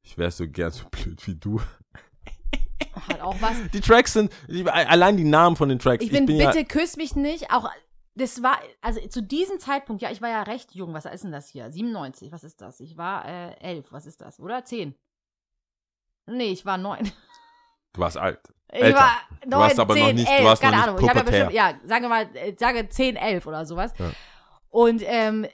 Ich 0.00 0.16
wäre 0.16 0.30
so 0.30 0.48
gern 0.48 0.70
so 0.70 0.84
blöd 0.90 1.26
wie 1.26 1.34
du. 1.34 1.60
Hat 3.08 3.20
auch 3.20 3.36
was. 3.40 3.56
Die 3.72 3.80
Tracks 3.80 4.12
sind, 4.12 4.32
die, 4.48 4.68
allein 4.68 5.16
die 5.16 5.24
Namen 5.24 5.56
von 5.56 5.68
den 5.68 5.78
Tracks. 5.78 6.04
Ich 6.04 6.10
bin, 6.10 6.26
bin 6.26 6.38
bitte 6.38 6.58
ja, 6.58 6.64
küss 6.64 6.96
mich 6.96 7.14
nicht. 7.16 7.50
Auch, 7.52 7.70
das 8.14 8.42
war, 8.42 8.58
also 8.80 9.00
zu 9.08 9.22
diesem 9.22 9.60
Zeitpunkt, 9.60 10.02
ja, 10.02 10.10
ich 10.10 10.20
war 10.20 10.28
ja 10.28 10.42
recht 10.42 10.74
jung. 10.74 10.92
Was 10.94 11.04
ist 11.04 11.24
denn 11.24 11.32
das 11.32 11.48
hier? 11.48 11.70
97, 11.70 12.32
was 12.32 12.42
ist 12.44 12.60
das? 12.60 12.80
Ich 12.80 12.96
war 12.96 13.24
äh, 13.26 13.54
elf, 13.60 13.92
was 13.92 14.06
ist 14.06 14.20
das? 14.20 14.40
Oder 14.40 14.64
zehn? 14.64 14.94
Nee, 16.26 16.52
ich 16.52 16.66
war 16.66 16.76
neun. 16.78 17.04
du 17.92 18.00
warst 18.00 18.16
alt. 18.16 18.40
Ich 18.72 18.82
Älter. 18.82 18.98
war 18.98 19.10
Du 19.42 19.48
neun, 19.50 19.60
warst 19.60 19.78
aber 19.80 19.94
noch 19.94 20.06
zehn, 20.06 20.16
nicht- 20.16 20.28
du 20.28 20.32
elf, 20.32 20.44
warst 20.44 20.62
noch 20.62 20.70
keine 20.70 20.82
nicht 20.82 20.88
Ahnung. 20.88 21.02
Ich 21.02 21.08
habe 21.08 21.18
ja 21.18 21.24
pubertär. 21.24 21.46
bestimmt, 21.46 21.82
ja, 21.82 21.88
sagen 21.88 22.04
wir 22.04 22.08
mal, 22.08 22.36
äh, 22.36 22.54
sage 22.58 22.88
10, 22.88 23.16
11 23.16 23.46
oder 23.46 23.64
sowas. 23.64 23.92
Ja. 23.98 24.10
Und 24.68 25.02
ähm, 25.06 25.46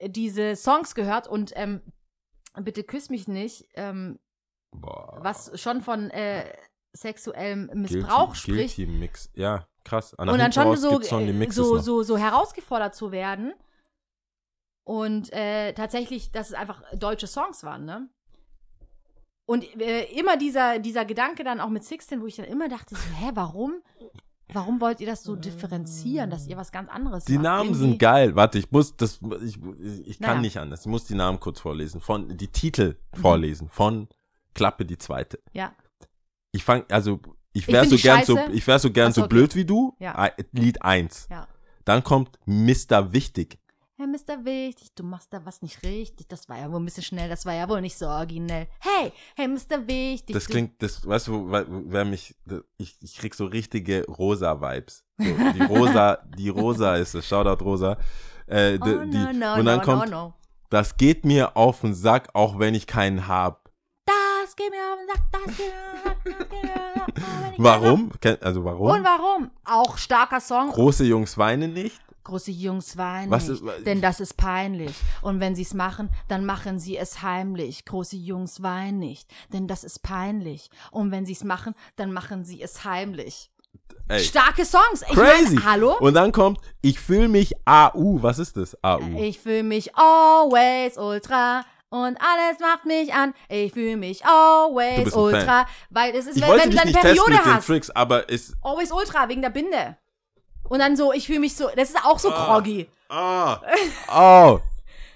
diese 0.00 0.56
Songs 0.56 0.94
gehört 0.94 1.26
und 1.28 1.52
ähm, 1.54 1.82
bitte 2.62 2.82
küss 2.84 3.10
mich 3.10 3.28
nicht, 3.28 3.66
ähm, 3.74 4.18
Boah. 4.74 5.18
was 5.22 5.58
schon 5.60 5.80
von 5.82 6.10
äh, 6.10 6.44
sexuellem 6.92 7.70
Missbrauch 7.74 8.34
Guilty, 8.34 8.38
spricht. 8.40 8.76
Guilty 8.76 8.92
Mix. 8.92 9.30
Ja, 9.34 9.66
krass. 9.84 10.14
An 10.18 10.28
und 10.28 10.38
dann 10.38 10.52
schon 10.52 10.76
so, 10.76 11.00
äh, 11.00 11.50
so, 11.50 11.78
so, 11.78 12.02
so 12.02 12.16
herausgefordert 12.16 12.94
zu 12.94 13.10
werden. 13.12 13.52
Und 14.86 15.32
äh, 15.32 15.72
tatsächlich, 15.72 16.30
dass 16.30 16.48
es 16.48 16.54
einfach 16.54 16.82
deutsche 16.94 17.26
Songs 17.26 17.64
waren, 17.64 17.84
ne? 17.84 18.08
Und 19.46 19.64
äh, 19.80 20.04
immer 20.18 20.36
dieser, 20.36 20.78
dieser 20.78 21.04
Gedanke 21.04 21.44
dann 21.44 21.60
auch 21.60 21.68
mit 21.68 21.84
Sixteen, 21.84 22.20
wo 22.22 22.26
ich 22.26 22.36
dann 22.36 22.46
immer 22.46 22.68
dachte, 22.68 22.94
so, 22.94 23.02
hä, 23.18 23.30
warum? 23.34 23.82
Warum 24.52 24.80
wollt 24.80 25.00
ihr 25.00 25.06
das 25.06 25.22
so 25.22 25.36
differenzieren, 25.36 26.30
dass 26.30 26.46
ihr 26.46 26.56
was 26.56 26.70
ganz 26.70 26.88
anderes 26.90 27.24
Die 27.24 27.34
macht? 27.34 27.42
Namen 27.44 27.68
Irgendwie- 27.70 27.80
sind 27.80 27.98
geil. 27.98 28.36
Warte, 28.36 28.58
ich 28.58 28.70
muss 28.70 28.96
das, 28.96 29.20
ich, 29.42 29.58
ich 30.06 30.18
kann 30.18 30.28
Naja. 30.36 30.40
nicht 30.40 30.58
anders. 30.58 30.80
Ich 30.82 30.86
muss 30.86 31.04
die 31.06 31.14
Namen 31.14 31.40
kurz 31.40 31.60
vorlesen. 31.60 32.00
Von, 32.00 32.36
die 32.36 32.48
Titel 32.48 32.96
Mhm. 33.16 33.20
vorlesen. 33.20 33.68
Von 33.68 34.08
Klappe 34.54 34.84
die 34.84 34.98
zweite. 34.98 35.40
Ja. 35.52 35.74
Ich 36.52 36.64
fang, 36.64 36.84
also, 36.90 37.20
ich 37.52 37.66
wäre 37.68 37.86
so 37.86 37.96
gern 37.96 38.24
so, 38.24 38.38
ich 38.52 38.66
wäre 38.66 38.78
so 38.78 38.90
gern 38.90 39.12
so, 39.12 39.22
so 39.22 39.24
okay. 39.26 39.34
blöd 39.34 39.54
wie 39.54 39.64
du. 39.64 39.96
Ja. 39.98 40.30
Lied 40.52 40.82
1. 40.82 41.28
Ja. 41.30 41.46
Dann 41.84 42.02
kommt 42.02 42.38
Mr. 42.46 43.12
Wichtig. 43.12 43.58
Hey, 43.96 44.08
Mr. 44.08 44.44
Wichtig, 44.44 44.92
du 44.96 45.04
machst 45.04 45.32
da 45.32 45.44
was 45.44 45.62
nicht 45.62 45.84
richtig. 45.84 46.26
Das 46.26 46.48
war 46.48 46.58
ja 46.58 46.70
wohl 46.70 46.80
ein 46.80 46.84
bisschen 46.84 47.04
schnell, 47.04 47.28
das 47.28 47.46
war 47.46 47.54
ja 47.54 47.68
wohl 47.68 47.80
nicht 47.80 47.96
so 47.96 48.06
originell. 48.06 48.66
Hey, 48.80 49.12
hey, 49.36 49.46
Mr. 49.46 49.86
Wichtig. 49.86 50.34
Das 50.34 50.46
klingt, 50.46 50.82
das, 50.82 51.06
weißt 51.06 51.28
du, 51.28 51.48
wer, 51.48 52.04
mich, 52.04 52.34
ich, 52.76 52.96
ich 53.00 53.16
krieg 53.16 53.36
so 53.36 53.46
richtige 53.46 54.04
Rosa-Vibes. 54.06 55.04
So, 55.18 55.24
die 55.24 55.62
Rosa, 55.68 56.18
die 56.36 56.48
Rosa 56.48 56.96
ist 56.96 57.14
es. 57.14 57.28
Shoutout 57.28 57.64
Rosa. 57.64 57.96
Äh, 58.46 58.78
Oh, 58.80 58.84
die, 58.84 59.16
no, 59.16 59.32
no, 59.32 59.54
und 59.54 59.64
dann 59.64 59.78
no, 59.78 59.84
kommt, 59.84 60.34
das 60.70 60.96
geht 60.96 61.24
mir 61.24 61.56
auf 61.56 61.82
den 61.82 61.94
Sack, 61.94 62.30
auch 62.34 62.58
wenn 62.58 62.74
ich 62.74 62.88
keinen 62.88 63.28
hab. 63.28 63.63
Das 64.56 64.66
geht 64.66 64.70
mir 64.70 64.92
auf 64.92 64.98
den 64.98 65.08
Sack, 65.08 65.22
das 65.32 65.56
geht 65.56 65.66
mir 65.66 65.74
auf 65.74 65.92
den 65.92 66.04
Sack, 66.04 66.38
das 66.38 66.48
geht 66.48 66.62
mir 66.62 67.02
auf 67.02 67.06
den 67.06 67.22
Sack, 67.22 67.54
oh, 67.58 67.62
Warum? 67.62 68.10
Also 68.40 68.64
warum? 68.64 68.90
Und 68.90 69.04
warum? 69.04 69.50
Auch 69.64 69.98
starker 69.98 70.40
Song. 70.40 70.70
Große 70.70 71.04
Jungs 71.04 71.36
weinen 71.38 71.72
nicht. 71.72 72.00
Große 72.22 72.52
Jungs 72.52 72.96
weinen 72.96 73.30
Was 73.30 73.48
nicht, 73.48 73.62
ist- 73.62 73.86
denn 73.86 74.00
das 74.00 74.20
ist 74.20 74.36
peinlich. 74.36 74.94
Und 75.22 75.40
wenn 75.40 75.54
sie 75.54 75.62
es 75.62 75.74
machen, 75.74 76.08
dann 76.28 76.46
machen 76.46 76.78
sie 76.78 76.96
es 76.96 77.20
heimlich. 77.22 77.84
Große 77.84 78.16
Jungs 78.16 78.62
weinen 78.62 78.98
nicht, 78.98 79.28
denn 79.52 79.66
das 79.68 79.84
ist 79.84 80.02
peinlich. 80.02 80.70
Und 80.90 81.10
wenn 81.10 81.26
sie 81.26 81.32
es 81.32 81.44
machen, 81.44 81.74
dann 81.96 82.12
machen 82.12 82.44
sie 82.44 82.62
es 82.62 82.84
heimlich. 82.84 83.50
Ey, 84.08 84.20
Starke 84.20 84.64
Songs. 84.64 85.02
Ich 85.02 85.14
crazy. 85.14 85.54
Mein, 85.56 85.64
hallo? 85.64 85.96
Und 85.98 86.14
dann 86.14 86.30
kommt, 86.32 86.60
ich 86.80 86.98
fühle 87.00 87.28
mich 87.28 87.54
AU. 87.66 88.22
Was 88.22 88.38
ist 88.38 88.56
das? 88.56 88.76
AU. 88.82 89.00
Ich 89.18 89.40
fühle 89.40 89.62
mich 89.62 89.94
always 89.96 90.96
ultra 90.96 91.62
und 91.94 92.18
alles 92.20 92.58
macht 92.60 92.86
mich 92.86 93.14
an. 93.14 93.34
Ich 93.48 93.72
fühle 93.72 93.96
mich 93.96 94.24
always 94.26 95.12
ultra, 95.12 95.66
weil 95.90 96.14
es 96.14 96.26
ist, 96.26 96.36
ich 96.36 96.42
wenn, 96.42 96.58
wenn 96.58 96.70
du 96.70 96.76
deine 96.76 96.92
Periode 96.92 97.30
mit 97.30 97.44
den 97.44 97.54
hast. 97.54 97.66
Tricks, 97.66 97.90
aber 97.90 98.28
es, 98.28 98.52
Always 98.62 98.90
ultra 98.90 99.28
wegen 99.28 99.42
der 99.42 99.50
Binde. 99.50 99.96
Und 100.68 100.80
dann 100.80 100.96
so, 100.96 101.12
ich 101.12 101.26
fühle 101.26 101.40
mich 101.40 101.54
so, 101.54 101.68
das 101.76 101.90
ist 101.90 102.04
auch 102.04 102.18
so 102.18 102.30
groggy. 102.30 102.88
ah, 103.08 103.60
oh. 104.14 104.60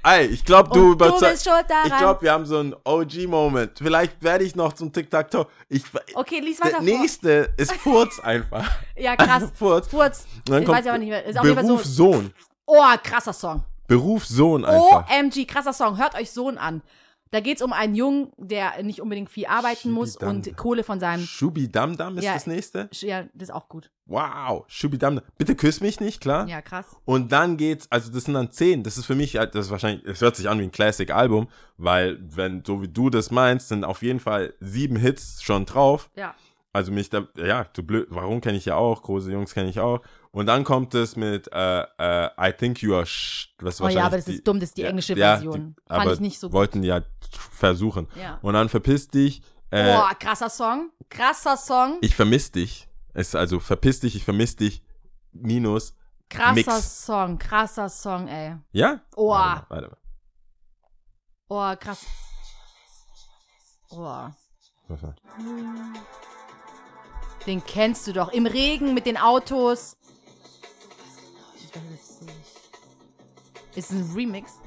Ey, 0.05 0.27
ich 0.27 0.45
glaube, 0.45 0.71
du 0.73 0.93
überzeugst. 0.93 1.47
Ich 1.85 1.97
glaube, 1.99 2.23
wir 2.23 2.31
haben 2.33 2.47
so 2.47 2.59
einen 2.59 2.75
OG-Moment. 2.85 3.79
Vielleicht 3.79 4.23
werde 4.23 4.45
ich 4.45 4.55
noch 4.55 4.73
zum 4.73 4.93
Tic-Tac-Toe. 4.93 5.47
Ich, 5.69 5.83
Okay, 6.15 6.39
lies 6.39 6.59
der 6.59 6.67
weiter 6.67 6.77
vor. 6.77 6.85
nächste 6.85 7.53
ist 7.57 7.73
Furz 7.73 8.19
einfach. 8.23 8.71
Ja, 8.97 9.17
krass. 9.17 9.51
Furz. 9.55 9.89
Furz. 9.89 10.27
Dann 10.45 10.63
Ich 10.63 10.69
weiß 10.69 10.87
aber 10.87 10.99
nicht 10.99 11.09
mehr. 11.09 11.25
Ist 11.25 11.37
Fall 11.37 11.55
Beruf 11.55 11.85
so. 11.85 12.13
Sohn. 12.13 12.33
Oh, 12.67 12.85
krasser 13.03 13.33
Song. 13.33 13.65
Beruf 13.89 14.25
Sohn 14.27 14.65
einfach. 14.65 15.09
OMG, 15.11 15.47
krasser 15.47 15.73
Song. 15.73 15.99
Hört 15.99 16.15
euch 16.15 16.31
Sohn 16.31 16.57
an. 16.59 16.83
Da 17.31 17.41
geht 17.41 17.57
es 17.59 17.63
um 17.63 17.75
einen 17.75 17.95
Jungen, 17.95 18.33
der 18.39 18.83
nicht 18.83 19.03
unbedingt 19.03 19.29
viel 19.29 19.45
arbeiten 19.47 19.91
muss 19.91 20.17
und 20.17 20.57
Kohle 20.57 20.83
von 20.83 20.99
seinem. 20.99 21.25
Schubidamdam 21.25 22.17
ist 22.17 22.25
Ja. 22.25 22.33
das 22.33 22.47
nächste. 22.47 22.89
Ja, 23.01 23.25
das 23.35 23.51
ist 23.51 23.55
auch 23.55 23.69
gut. 23.69 23.91
Wow. 24.07 24.65
Schubidamdam. 24.69 25.23
Bitte 25.37 25.55
küss 25.55 25.83
mich 25.83 26.01
nicht, 26.01 26.23
klar? 26.23 26.49
Ja, 26.49 26.63
krass. 26.63 26.87
Und 27.05 27.31
dann 27.33 27.59
geht's, 27.59 27.87
also 27.91 28.11
das 28.11 28.25
sind 28.25 28.33
dann 28.33 28.51
zehn. 28.51 28.83
Das 28.83 28.97
ist 28.97 29.05
für 29.05 29.15
mich, 29.15 29.33
das 29.33 29.67
ist 29.67 29.71
wahrscheinlich, 29.71 30.07
es 30.07 30.23
hört 30.23 30.37
sich 30.37 30.49
an 30.49 30.59
wie 30.59 30.63
ein 30.65 30.73
Classic-Album, 30.73 31.49
weil, 31.77 32.19
wenn, 32.35 32.63
so 32.65 32.81
wie 32.81 32.89
du 32.89 33.11
das 33.11 33.31
meinst, 33.31 33.69
sind 33.69 33.85
auf 33.85 34.01
jeden 34.01 34.21
Fall 34.21 34.55
sieben 34.61 34.97
Hits 34.97 35.43
schon 35.43 35.67
drauf. 35.67 36.09
Ja. 36.17 36.35
Also 36.73 36.93
mich 36.93 37.11
da, 37.11 37.27
ja, 37.37 37.65
du 37.75 37.83
blöd, 37.83 38.07
warum 38.11 38.41
kenne 38.41 38.57
ich 38.57 38.65
ja 38.67 38.77
auch, 38.77 39.03
große 39.03 39.33
Jungs 39.33 39.53
kenne 39.53 39.69
ich 39.69 39.81
auch. 39.81 40.01
Und 40.31 40.47
dann 40.47 40.63
kommt 40.65 40.95
es 40.95 41.17
mit 41.17 41.49
äh, 41.53 41.81
äh, 41.99 42.29
I 42.39 42.53
think 42.53 42.83
you 42.83 42.95
are 42.95 43.07
sh 43.07 43.55
was 43.61 43.81
Oh 43.81 43.89
ja, 43.89 44.05
aber 44.07 44.17
das 44.17 44.27
die- 44.27 44.35
ist 44.35 44.47
dumm, 44.47 44.61
das 44.61 44.71
ist 44.71 44.77
die 44.77 44.83
ja, 44.83 44.89
englische 44.89 45.15
ja, 45.15 45.35
Version. 45.37 45.75
die- 45.77 45.95
Fand 45.95 46.13
ich 46.13 46.21
nicht 46.21 46.39
so 46.39 46.49
gut. 46.49 46.53
Wollten 46.55 46.83
ja 46.83 47.01
versuchen. 47.53 48.09
Ja. 48.15 48.39
Und 48.43 48.55
dann 48.55 48.69
verpiss 48.69 49.09
dich. 49.09 49.43
Äh, 49.71 49.95
Boah, 49.95 50.15
krasser 50.19 50.49
Song. 50.51 50.91
Krasser 51.09 51.57
Song. 51.57 51.99
ich 52.01 52.15
vermiss 52.15 52.51
dich. 52.53 52.89
Es 53.15 53.29
ist 53.29 53.35
also 53.37 53.59
verpiss 53.61 54.01
dich, 54.01 54.15
ich 54.17 54.25
vermiss 54.25 54.55
dich. 54.57 54.83
Minus. 55.33 55.95
Krasser 56.31 56.53
Mix. 56.55 57.07
Song. 57.07 57.39
Krasser 57.39 57.89
Song, 57.89 58.29
ey. 58.29 58.57
Ja? 58.73 59.01
Oh. 59.17 59.31
Warte 59.31 59.67
mal, 59.69 59.71
warte 59.71 59.89
mal. 59.89 61.75
Oh, 61.75 61.77
krass. 61.81 62.05
Oh. 63.91 64.29
Den 67.47 67.65
kennst 67.65 68.07
du 68.07 68.13
doch. 68.13 68.31
Im 68.33 68.47
Regen 68.47 68.93
mit 68.95 69.07
den 69.07 69.17
Autos. 69.17 69.97
Weiß 71.79 72.01
es 72.01 72.21
nicht. 72.23 73.77
Ist 73.77 73.91
es 73.91 73.97
ein 74.11 74.13
Remix? 74.15 74.59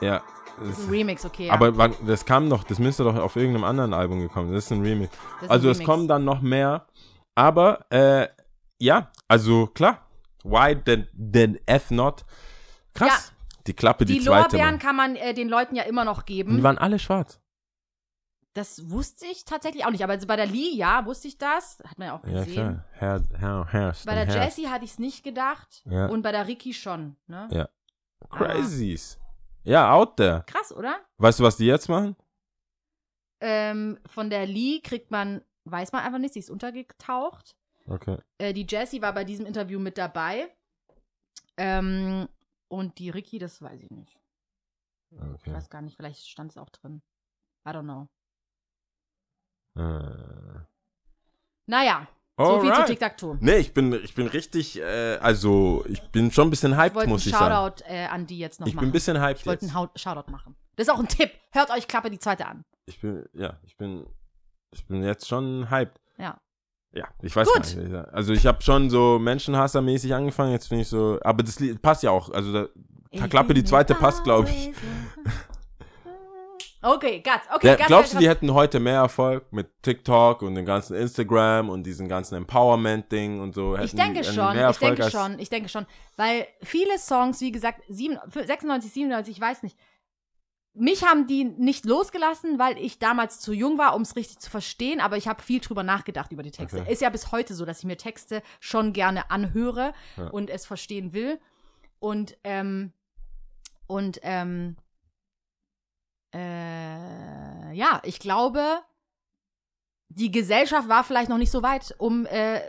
Ja. 0.00 0.22
Ist 0.68 0.80
ein 0.80 0.90
Remix, 0.90 1.24
okay. 1.24 1.46
Ja. 1.46 1.52
aber 1.54 1.76
wann, 1.76 1.94
das 2.06 2.24
kam 2.24 2.50
doch, 2.50 2.64
das 2.64 2.78
müsste 2.80 3.04
doch 3.04 3.14
auf 3.16 3.36
irgendeinem 3.36 3.64
anderen 3.64 3.94
Album 3.94 4.20
gekommen. 4.20 4.52
Das 4.52 4.64
ist 4.64 4.72
ein 4.72 4.82
Remix. 4.82 5.12
Ist 5.14 5.42
ein 5.44 5.50
Also 5.50 5.70
es 5.70 5.76
Remix. 5.78 5.86
kommen 5.88 6.08
dann 6.08 6.24
noch 6.24 6.40
mehr. 6.40 6.86
Aber 7.36 7.86
äh, 7.90 8.26
ja, 8.80 9.10
also 9.28 9.66
klar. 9.68 10.04
Why 10.44 10.74
denn, 10.76 11.06
denn 11.12 11.58
F 11.66 11.90
not? 11.90 12.24
Krass. 12.94 13.32
Die 13.66 13.74
Klappe, 13.74 14.04
die, 14.04 14.14
Die 14.14 14.20
zweite. 14.24 14.56
Lorbeeren 14.56 14.70
Mann. 14.70 14.78
kann 14.78 14.96
man 14.96 15.16
äh, 15.16 15.34
den 15.34 15.48
Leuten 15.48 15.76
ja 15.76 15.82
immer 15.84 16.04
noch 16.04 16.18
Und 16.20 16.28
die 16.28 16.34
geben. 16.36 16.62
waren 16.62 16.78
alle 16.78 16.98
schwarz. 16.98 17.38
Das 18.54 18.90
wusste 18.90 19.26
ich 19.26 19.44
tatsächlich 19.44 19.84
auch 19.84 19.90
nicht. 19.90 20.02
Aber 20.02 20.14
also 20.14 20.26
bei 20.26 20.36
der 20.36 20.46
Lee, 20.46 20.74
ja, 20.74 21.06
wusste 21.06 21.28
ich 21.28 21.38
das. 21.38 21.78
Hat 21.84 21.98
man 21.98 22.08
ja 22.08 22.16
auch 22.16 22.24
Ja, 22.24 22.44
gesehen. 22.44 22.54
klar. 22.54 22.84
Hair, 23.00 23.22
hair, 23.40 23.72
hair, 23.72 23.96
bei 24.04 24.14
der. 24.24 24.26
Jessie 24.44 24.68
hatte 24.68 24.84
ich 24.84 24.92
es 24.92 24.98
nicht 24.98 25.22
gedacht. 25.22 25.82
Ja. 25.84 26.06
Und 26.06 26.22
bei 26.22 26.32
der 26.32 26.46
Ricky 26.48 26.72
schon. 26.74 27.16
Ne? 27.26 27.48
Ja. 27.52 27.68
Crazies. 28.30 29.18
Ja, 29.64 29.92
out 29.92 30.16
there. 30.16 30.44
Krass, 30.46 30.72
oder? 30.72 30.98
Weißt 31.18 31.38
du, 31.40 31.44
was 31.44 31.56
die 31.56 31.66
jetzt 31.66 31.88
machen? 31.88 32.16
Ähm, 33.40 33.98
von 34.06 34.30
der 34.30 34.46
Lee 34.46 34.80
kriegt 34.80 35.10
man, 35.10 35.44
weiß 35.64 35.92
man 35.92 36.02
einfach 36.02 36.18
nicht, 36.18 36.34
sie 36.34 36.40
ist 36.40 36.50
untergetaucht. 36.50 37.54
Okay. 37.86 38.18
Äh, 38.38 38.52
die 38.52 38.66
Jessie 38.68 39.02
war 39.02 39.12
bei 39.12 39.24
diesem 39.24 39.46
Interview 39.46 39.78
mit 39.78 39.98
dabei. 39.98 40.48
Ähm, 41.56 42.28
und 42.68 42.98
die 42.98 43.10
Ricky, 43.10 43.38
das 43.38 43.62
weiß 43.62 43.82
ich 43.82 43.90
nicht. 43.90 44.18
Ich 45.10 45.20
okay. 45.20 45.52
weiß 45.52 45.70
gar 45.70 45.82
nicht, 45.82 45.96
vielleicht 45.96 46.26
stand 46.26 46.50
es 46.50 46.58
auch 46.58 46.70
drin. 46.70 47.02
I 47.66 47.70
don't 47.70 47.82
know. 47.84 48.08
Äh. 49.78 50.60
Naja, 51.66 52.06
so 52.36 52.60
viel 52.60 52.72
zu. 52.72 52.84
Tic-Tac-Toe. 52.84 53.36
Nee, 53.40 53.56
ich 53.58 53.74
bin, 53.74 53.92
ich 53.92 54.14
bin 54.14 54.26
richtig, 54.28 54.80
äh, 54.80 55.16
also 55.20 55.84
ich 55.88 56.00
bin 56.10 56.30
schon 56.32 56.48
ein 56.48 56.50
bisschen 56.50 56.72
Ich 56.72 56.78
hyped, 56.78 56.96
einen 56.98 57.10
muss 57.10 57.26
ich 57.26 57.32
sagen. 57.32 57.52
Shoutout 57.54 57.84
äh, 57.88 58.06
an 58.06 58.26
die 58.26 58.38
jetzt 58.38 58.60
noch 58.60 58.66
Ich 58.66 58.74
machen. 58.74 58.82
bin 58.84 58.88
ein 58.90 58.92
bisschen 58.92 59.20
hyped 59.20 59.40
ich 59.40 59.46
wollte 59.46 59.66
einen 59.66 59.74
Hau- 59.74 59.90
Shoutout 59.94 60.30
machen. 60.30 60.56
Das 60.76 60.86
ist 60.86 60.92
auch 60.94 60.98
ein 60.98 61.08
Tipp. 61.08 61.30
Hört 61.52 61.70
euch 61.70 61.86
Klappe 61.88 62.10
die 62.10 62.18
zweite 62.18 62.46
an. 62.46 62.64
Ich 62.86 63.00
bin, 63.00 63.24
ja, 63.34 63.58
ich 63.64 63.76
bin, 63.76 64.06
ich 64.72 64.86
bin 64.86 65.02
jetzt 65.02 65.28
schon 65.28 65.68
hyped. 65.70 66.00
Ja. 66.16 66.40
Ja, 66.92 67.06
ich 67.20 67.36
weiß 67.36 67.48
Gut. 67.52 67.76
gar 67.76 67.82
nicht. 67.82 67.94
Also 68.14 68.32
ich 68.32 68.46
habe 68.46 68.62
schon 68.62 68.88
so 68.88 69.18
Menschenhassermäßig 69.18 70.14
angefangen, 70.14 70.52
jetzt 70.52 70.70
bin 70.70 70.78
ich 70.78 70.88
so, 70.88 71.18
aber 71.22 71.42
das 71.42 71.60
Lied 71.60 71.82
passt 71.82 72.02
ja 72.02 72.10
auch. 72.12 72.30
Also 72.30 72.52
da, 72.52 72.68
Ich 73.10 73.28
Klappe, 73.28 73.52
die 73.52 73.62
zweite 73.64 73.94
passt, 73.94 74.24
glaube 74.24 74.48
ich. 74.48 74.72
Okay, 76.80 77.20
Gats. 77.20 77.46
Okay, 77.52 77.66
Der, 77.66 77.76
Gats, 77.76 77.88
glaubst 77.88 78.14
du, 78.14 78.18
die 78.18 78.28
hätten 78.28 78.54
heute 78.54 78.78
mehr 78.78 79.00
Erfolg 79.00 79.52
mit 79.52 79.68
TikTok 79.82 80.42
und 80.42 80.54
dem 80.54 80.64
ganzen 80.64 80.94
Instagram 80.96 81.70
und 81.70 81.82
diesem 81.84 82.06
ganzen 82.08 82.36
Empowerment-Ding 82.36 83.40
und 83.40 83.52
so? 83.54 83.74
Ich 83.74 83.92
Hätten 83.92 83.96
denke 83.96 84.20
die- 84.20 84.32
schon, 84.32 84.56
ich 84.56 84.78
denke 84.78 85.10
schon, 85.10 85.38
ich 85.40 85.48
denke 85.50 85.68
schon. 85.68 85.86
Weil 86.16 86.46
viele 86.62 86.96
Songs, 86.98 87.40
wie 87.40 87.50
gesagt, 87.50 87.82
sieben- 87.88 88.18
96, 88.32 88.92
97, 88.92 89.34
ich 89.36 89.40
weiß 89.40 89.64
nicht. 89.64 89.76
Mich 90.74 91.04
haben 91.04 91.26
die 91.26 91.42
nicht 91.44 91.84
losgelassen, 91.86 92.60
weil 92.60 92.78
ich 92.78 93.00
damals 93.00 93.40
zu 93.40 93.52
jung 93.52 93.78
war, 93.78 93.96
um 93.96 94.02
es 94.02 94.14
richtig 94.14 94.38
zu 94.38 94.48
verstehen, 94.48 95.00
aber 95.00 95.16
ich 95.16 95.26
habe 95.26 95.42
viel 95.42 95.58
drüber 95.58 95.82
nachgedacht 95.82 96.30
über 96.30 96.44
die 96.44 96.52
Texte. 96.52 96.82
Okay. 96.82 96.92
Ist 96.92 97.02
ja 97.02 97.10
bis 97.10 97.32
heute 97.32 97.54
so, 97.54 97.64
dass 97.64 97.80
ich 97.80 97.84
mir 97.86 97.96
Texte 97.96 98.42
schon 98.60 98.92
gerne 98.92 99.32
anhöre 99.32 99.92
Ja. 100.16 100.28
und 100.28 100.48
es 100.50 100.66
verstehen 100.66 101.12
will. 101.12 101.40
Und, 101.98 102.38
ähm, 102.44 102.92
und, 103.88 104.20
ähm, 104.22 104.76
äh, 106.38 107.72
ja, 107.74 108.00
ich 108.04 108.18
glaube, 108.18 108.80
die 110.08 110.30
Gesellschaft 110.30 110.88
war 110.88 111.04
vielleicht 111.04 111.28
noch 111.28 111.38
nicht 111.38 111.50
so 111.50 111.62
weit, 111.62 111.94
um 111.98 112.26
äh, 112.26 112.60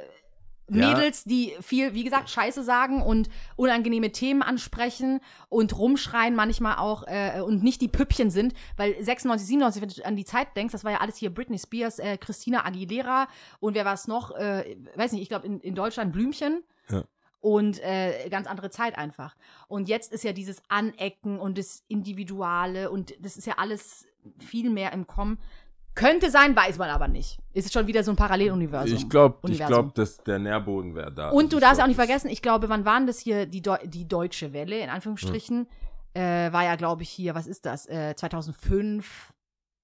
Mädels, 0.70 1.24
die 1.24 1.56
viel, 1.62 1.94
wie 1.94 2.04
gesagt, 2.04 2.30
Scheiße 2.30 2.64
sagen 2.64 3.02
und 3.02 3.30
unangenehme 3.56 4.12
Themen 4.12 4.42
ansprechen 4.42 5.20
und 5.50 5.78
rumschreien 5.78 6.36
manchmal 6.36 6.78
auch 6.78 7.04
äh, 7.08 7.42
und 7.42 7.64
nicht 7.64 7.82
die 7.82 7.88
Püppchen 7.88 8.30
sind, 8.30 8.54
weil 8.78 8.96
96, 9.04 9.48
97, 9.48 9.82
wenn 9.82 9.90
du 9.90 10.06
an 10.06 10.16
die 10.16 10.26
Zeit 10.26 10.56
denkst, 10.56 10.72
das 10.72 10.84
war 10.84 10.92
ja 10.92 11.00
alles 11.00 11.18
hier 11.18 11.34
Britney 11.34 11.58
Spears, 11.58 12.00
äh, 12.00 12.18
Christina 12.18 12.66
Aguilera 12.66 13.28
und 13.60 13.74
wer 13.74 13.86
war 13.86 13.94
es 13.94 14.08
noch? 14.08 14.32
Äh, 14.36 14.78
weiß 14.96 15.12
nicht, 15.14 15.22
ich 15.22 15.30
glaube 15.30 15.48
in, 15.48 15.60
in 15.60 15.76
Deutschland 15.76 16.14
Blümchen. 16.14 16.64
Ja. 16.90 17.04
Und 17.42 17.80
äh, 17.80 18.28
ganz 18.30 18.48
andere 18.48 18.70
Zeit 18.70 18.98
einfach. 18.98 19.36
Und 19.68 19.88
jetzt 19.88 20.12
ist 20.12 20.24
ja 20.24 20.34
dieses 20.34 20.62
Anecken 20.68 21.40
und 21.40 21.58
das 21.58 21.84
Individuale 21.88 22.92
und 22.92 23.14
das 23.24 23.38
ist 23.38 23.48
ja 23.48 23.54
alles 23.58 24.08
viel 24.38 24.70
mehr 24.70 24.92
im 24.92 25.08
Kommen. 25.08 25.40
Könnte 25.96 26.30
sein, 26.30 26.56
weiß 26.56 26.78
man 26.78 26.90
aber 26.90 27.08
nicht. 27.08 27.40
Ist 27.54 27.74
schon 27.74 27.88
wieder 27.88 28.04
so 28.04 28.12
ein 28.12 28.16
Paralleluniversum. 28.16 28.96
Ich 28.96 29.10
glaube, 29.10 29.52
ich 29.52 29.58
glaube, 29.58 29.92
dass 29.94 30.18
der 30.18 30.40
Nährboden 30.40 30.96
wäre 30.96 31.12
da. 31.12 31.30
Und 31.30 31.46
Also 31.46 31.58
du 31.58 31.60
darfst 31.60 31.76
glaub, 31.76 31.84
auch 31.84 31.88
nicht 31.88 31.98
vergessen, 31.98 32.30
ich 32.30 32.42
glaube, 32.42 32.70
wann 32.70 32.86
waren 32.86 33.08
das 33.08 33.20
hier 33.20 33.46
die, 33.46 33.62
Deu 33.62 33.78
die 33.84 34.08
Deutsche 34.08 34.54
Welle, 34.54 34.80
in 34.80 34.90
Anführungsstrichen? 34.90 35.68
Äh, 36.14 36.52
war 36.52 36.64
ja, 36.64 36.76
glaube 36.76 37.04
ich, 37.04 37.10
hier, 37.10 37.36
was 37.36 37.48
ist 37.48 37.66
das? 37.66 37.86
Äh, 37.88 38.16
2005, 38.16 39.34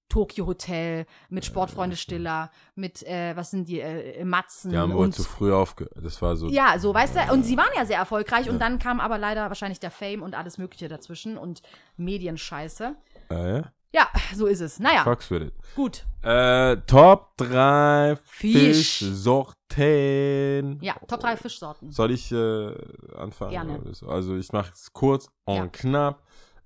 Tokyo 0.08 0.46
Hotel, 0.46 1.06
mit 1.28 1.44
Sportfreunde 1.44 1.96
Stiller, 1.96 2.50
mit, 2.74 3.02
äh, 3.02 3.34
was 3.36 3.50
sind 3.50 3.68
die, 3.68 3.80
äh, 3.80 4.24
Matzen 4.24 4.70
Die 4.70 4.78
haben 4.78 4.94
wohl 4.94 5.12
zu 5.12 5.24
früh 5.24 5.52
aufge... 5.52 5.88
Das 6.00 6.22
war 6.22 6.36
so... 6.36 6.48
Ja, 6.48 6.78
so, 6.78 6.94
weißt 6.94 7.16
du, 7.16 7.32
und 7.32 7.44
sie 7.44 7.56
waren 7.56 7.70
ja 7.76 7.84
sehr 7.84 7.98
erfolgreich 7.98 8.48
und 8.48 8.58
dann 8.60 8.78
kam 8.78 9.00
aber 9.00 9.18
leider 9.18 9.48
wahrscheinlich 9.48 9.80
der 9.80 9.90
Fame 9.90 10.22
und 10.22 10.34
alles 10.34 10.58
Mögliche 10.58 10.88
dazwischen 10.88 11.36
und 11.36 11.62
Medienscheiße. 11.96 12.94
Äh, 13.30 13.56
ja? 13.58 13.72
Ja, 13.92 14.08
so 14.34 14.46
ist 14.46 14.60
es. 14.60 14.78
Naja, 14.78 15.04
Fucks 15.04 15.30
with 15.30 15.42
it. 15.42 15.54
gut. 15.74 16.04
Äh, 16.22 16.76
Top 16.86 17.36
3 17.38 18.16
Fisch. 18.26 18.98
Fischsorten. 18.98 20.78
Ja, 20.82 20.94
Top 21.08 21.20
3 21.20 21.36
Fischsorten. 21.36 21.90
Soll 21.92 22.10
ich 22.10 22.30
äh, 22.30 22.74
anfangen? 23.16 23.52
Gerne. 23.52 23.80
Also 24.06 24.36
ich 24.36 24.52
mache 24.52 24.72
es 24.74 24.92
kurz 24.92 25.28
und 25.44 25.56
Ja. 25.56 25.66
knapp. 25.68 26.22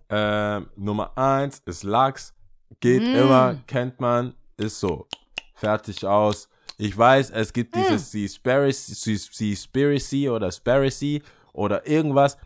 Ähm, 0.09 0.71
Nummer 0.77 1.17
1 1.17 1.63
ist 1.67 1.85
Lachs. 1.85 2.35
Geht 2.79 3.03
Mm. 3.03 3.17
immer, 3.17 3.57
kennt 3.67 4.01
man, 4.01 4.35
ist 4.57 4.79
so. 4.81 5.07
Fertig 5.55 6.07
aus. 6.07 6.49
Ich 6.79 6.97
weiß, 6.97 7.31
es 7.31 7.53
gibt 7.53 7.75
Mm. 7.77 7.81
dieses 7.81 8.11
Seaspiracy 8.13 8.95
Seaspiracy 8.95 10.29
oder 10.31 10.51
Spiracy 10.53 11.23
oder 11.53 11.87
irgendwas. 11.87 12.37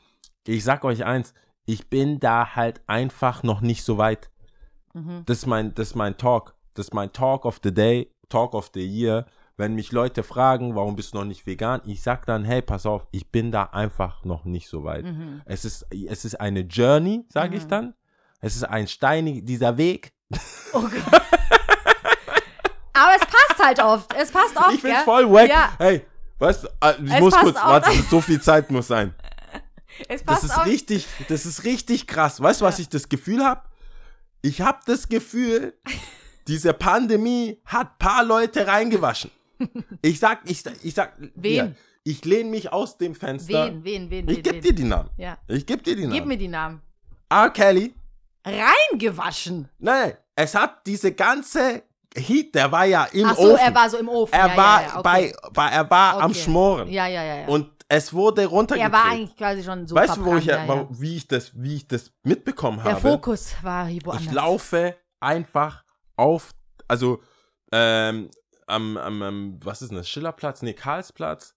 Ich 0.47 0.65
sag 0.65 0.85
euch 0.85 1.05
eins, 1.05 1.35
ich 1.67 1.89
bin 1.89 2.19
da 2.21 2.55
halt 2.57 2.81
einfach 2.87 3.43
noch 3.43 3.61
nicht 3.61 3.85
so 3.85 3.97
weit. 3.99 4.31
Mhm. 4.93 5.23
Das 5.27 5.39
ist 5.39 5.47
mein, 5.47 5.75
das 5.75 5.89
ist 5.89 5.95
mein 5.95 6.17
Talk. 6.17 6.55
Das 6.75 6.87
ist 6.87 6.95
mein 6.95 7.13
Talk 7.13 7.45
of 7.45 7.61
the 7.63 7.73
Day, 7.73 8.11
Talk 8.29 8.55
of 8.55 8.71
the 8.75 8.85
Year. 8.87 9.27
Wenn 9.57 9.75
mich 9.75 9.93
Leute 9.93 10.23
fragen, 10.25 10.75
warum 10.75 10.97
bist 10.97 11.15
du 11.15 11.19
noch 11.19 11.25
nicht 11.25 11.47
vegan, 11.47 11.81
ich 11.87 12.03
sag 12.03 12.27
dann, 12.27 12.45
hey, 12.45 12.61
pass 12.61 12.87
auf, 12.87 13.07
ich 13.13 13.31
bin 13.31 13.53
da 13.53 13.65
einfach 13.65 14.25
noch 14.25 14.45
nicht 14.45 14.69
so 14.69 14.83
weit. 14.85 15.05
Mhm. 15.05 15.43
Es 15.45 15.65
ist, 15.65 15.87
es 15.91 16.25
ist 16.25 16.41
eine 16.41 16.61
Journey, 16.61 17.25
sage 17.29 17.57
ich 17.57 17.67
dann. 17.67 17.95
Es 18.45 18.57
ist 18.57 18.65
ein 18.65 18.87
steinig, 18.87 19.45
dieser 19.45 19.77
Weg. 19.79 20.13
Oh 20.73 20.81
Gott. 20.83 21.23
Aber 22.93 23.13
es 23.17 23.21
passt 23.27 23.59
halt 23.65 23.83
oft. 23.83 24.15
Es 24.15 24.31
passt 24.31 24.57
oft. 24.57 24.75
ich 24.75 24.83
bin 24.83 24.93
gell? 24.93 25.03
voll 25.05 25.31
wack. 25.31 25.49
Ja, 25.49 25.73
Hey, 25.79 26.03
weißt 26.39 26.65
du, 26.65 26.69
äh, 26.81 26.95
ich 27.05 27.13
Es 27.13 27.21
muss 27.21 27.35
kurz, 27.35 27.55
warte, 27.57 27.91
so 28.11 28.21
viel 28.21 28.41
Zeit 28.41 28.71
muss 28.71 28.87
sein. 28.89 29.15
es 30.09 30.23
Das 30.23 30.25
passt 30.25 30.45
ist 30.45 30.57
oft. 30.59 30.67
richtig, 30.67 31.07
das 31.29 31.47
ist 31.47 31.65
richtig 31.65 32.07
krass. 32.07 32.41
Weißt 32.41 32.61
du, 32.61 32.65
was 32.65 32.79
Ja. 32.79 32.83
ich 32.83 32.89
das 32.89 33.09
Gefühl 33.09 33.45
habe? 33.45 33.63
Ich 34.43 34.61
habe 34.61 34.79
das 34.87 35.09
Gefühl, 35.09 35.75
diese 36.47 36.75
Pandemie 36.75 37.61
hat 37.65 37.99
paar 37.99 38.25
Leute 38.25 38.67
reingewaschen. 38.67 39.31
Ich 40.03 40.19
sag, 40.21 40.41
ich, 40.45 40.63
ich 40.83 40.93
sag, 40.95 41.15
Wen? 41.35 41.55
Ja, 41.55 41.69
ich 42.03 42.25
lehne 42.27 42.51
mich 42.51 42.71
aus 42.73 42.99
dem 42.99 43.15
Fenster. 43.15 43.67
Wen, 43.69 43.83
wen, 43.85 44.11
wen, 44.11 44.29
Ich 44.29 44.37
wen, 44.37 44.43
geb 44.43 44.53
wen? 44.55 44.61
dir 44.63 44.73
die 44.75 44.85
Namen. 44.85 45.09
Ja. 45.17 45.39
Ich 45.49 45.65
geb 45.65 45.83
dir 45.83 45.97
die 45.97 46.03
Gib 46.03 46.11
Namen. 46.11 46.29
mir 46.29 46.37
die 46.37 46.49
Namen. 46.49 46.83
R. 47.31 47.49
Kelly. 47.51 47.95
Reingewaschen. 48.45 49.69
Nein, 49.79 50.15
es 50.37 50.55
hat 50.55 50.87
diese 50.87 51.13
ganze 51.13 51.83
Heat, 52.17 52.55
der 52.55 52.71
war 52.71 52.85
ja 52.85 53.05
im 53.05 53.27
Ach 53.27 53.37
so, 53.37 53.55
Ofen. 53.55 53.59
er 53.59 53.75
war 53.75 53.91
so 53.91 53.97
im 53.99 54.09
Ofen. 54.09 54.33
Er 54.33 54.47
ja, 54.49 54.57
war 54.57 54.83
ja, 54.83 54.89
ja, 54.89 54.99
okay. 54.99 55.03
bei, 55.03 55.51
bei, 55.53 55.69
er 55.69 55.91
war 55.91 56.21
am 56.21 56.31
Okay. 56.31 56.41
Schmoren. 56.41 56.89
Ja, 56.89 57.07
ja, 57.07 57.23
ja. 57.23 57.47
Und 57.49 57.71
es 57.89 58.13
wurde 58.13 58.47
runtergekriegt. 58.47 58.95
er 58.95 58.99
war 58.99 59.11
eigentlich 59.11 59.37
quasi 59.37 59.63
schon 59.65 59.87
so 59.87 59.95
Weißt 59.95 60.17
du, 60.17 60.25
wo 60.25 60.37
ich, 60.37 60.47
wie 60.47 61.17
ich 61.17 61.29
das, 61.29 61.51
wie 61.55 61.77
ich 61.77 61.89
das 61.89 62.13
mitbekommen 62.23 62.81
Der 62.83 62.95
habe? 62.95 63.01
Fokus 63.01 63.55
war 63.63 63.87
hier 63.87 64.01
woanders. 64.05 64.27
Ich 64.27 64.33
laufe 64.33 64.97
einfach 65.21 65.85
auf, 66.17 66.53
also 66.89 67.21
ähm, 67.73 68.31
am, 68.67 68.97
am, 68.97 69.23
am, 69.23 69.61
was 69.63 69.83
ist 69.83 69.91
denn 69.91 69.99
das, 69.99 70.09
Schillerplatz? 70.09 70.63
Nee, 70.63 70.75
Karlsplatz. 70.75 71.54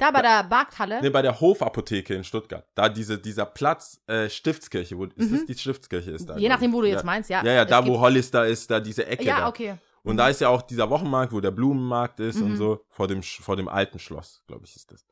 Da 0.00 0.10
bei 0.10 0.22
der 0.22 0.42
Markthalle. 0.44 1.00
Nee, 1.02 1.10
bei 1.10 1.22
der 1.22 1.40
Hofapotheke 1.40 2.14
in 2.14 2.24
Stuttgart. 2.24 2.66
Da 2.74 2.88
diese, 2.88 3.18
dieser 3.18 3.46
Platz, 3.46 4.00
äh, 4.06 4.28
Stiftskirche. 4.28 4.96
Wo, 4.98 5.04
Ist 5.04 5.32
das 5.32 5.44
die 5.46 5.54
Stiftskirche? 5.54 6.10
Ist 6.10 6.28
da, 6.28 6.34
Mhm. 6.34 6.40
Je 6.40 6.48
nachdem, 6.48 6.72
wo 6.72 6.80
du 6.80 6.88
ja. 6.88 6.94
jetzt 6.94 7.04
meinst, 7.04 7.30
ja. 7.30 7.44
Ja, 7.44 7.52
ja, 7.52 7.64
da 7.64 7.86
wo 7.86 8.00
Hollister 8.00 8.46
ist, 8.46 8.70
da 8.70 8.80
diese 8.80 9.06
Ecke 9.06 9.24
Ja, 9.24 9.40
da. 9.40 9.48
okay. 9.48 9.74
Und 10.02 10.16
da 10.16 10.28
ist 10.28 10.40
ja 10.40 10.48
auch 10.48 10.62
dieser 10.62 10.88
Wochenmarkt, 10.88 11.32
wo 11.32 11.40
der 11.40 11.50
Blumenmarkt 11.50 12.18
ist 12.20 12.36
Mhm. 12.38 12.44
und 12.46 12.56
so, 12.56 12.84
vor 12.88 13.06
dem, 13.06 13.22
vor 13.22 13.56
dem 13.56 13.68
alten 13.68 13.98
Schloss, 13.98 14.42
glaube 14.46 14.64
ich, 14.64 14.74
ist 14.74 14.90
das. 14.90 15.04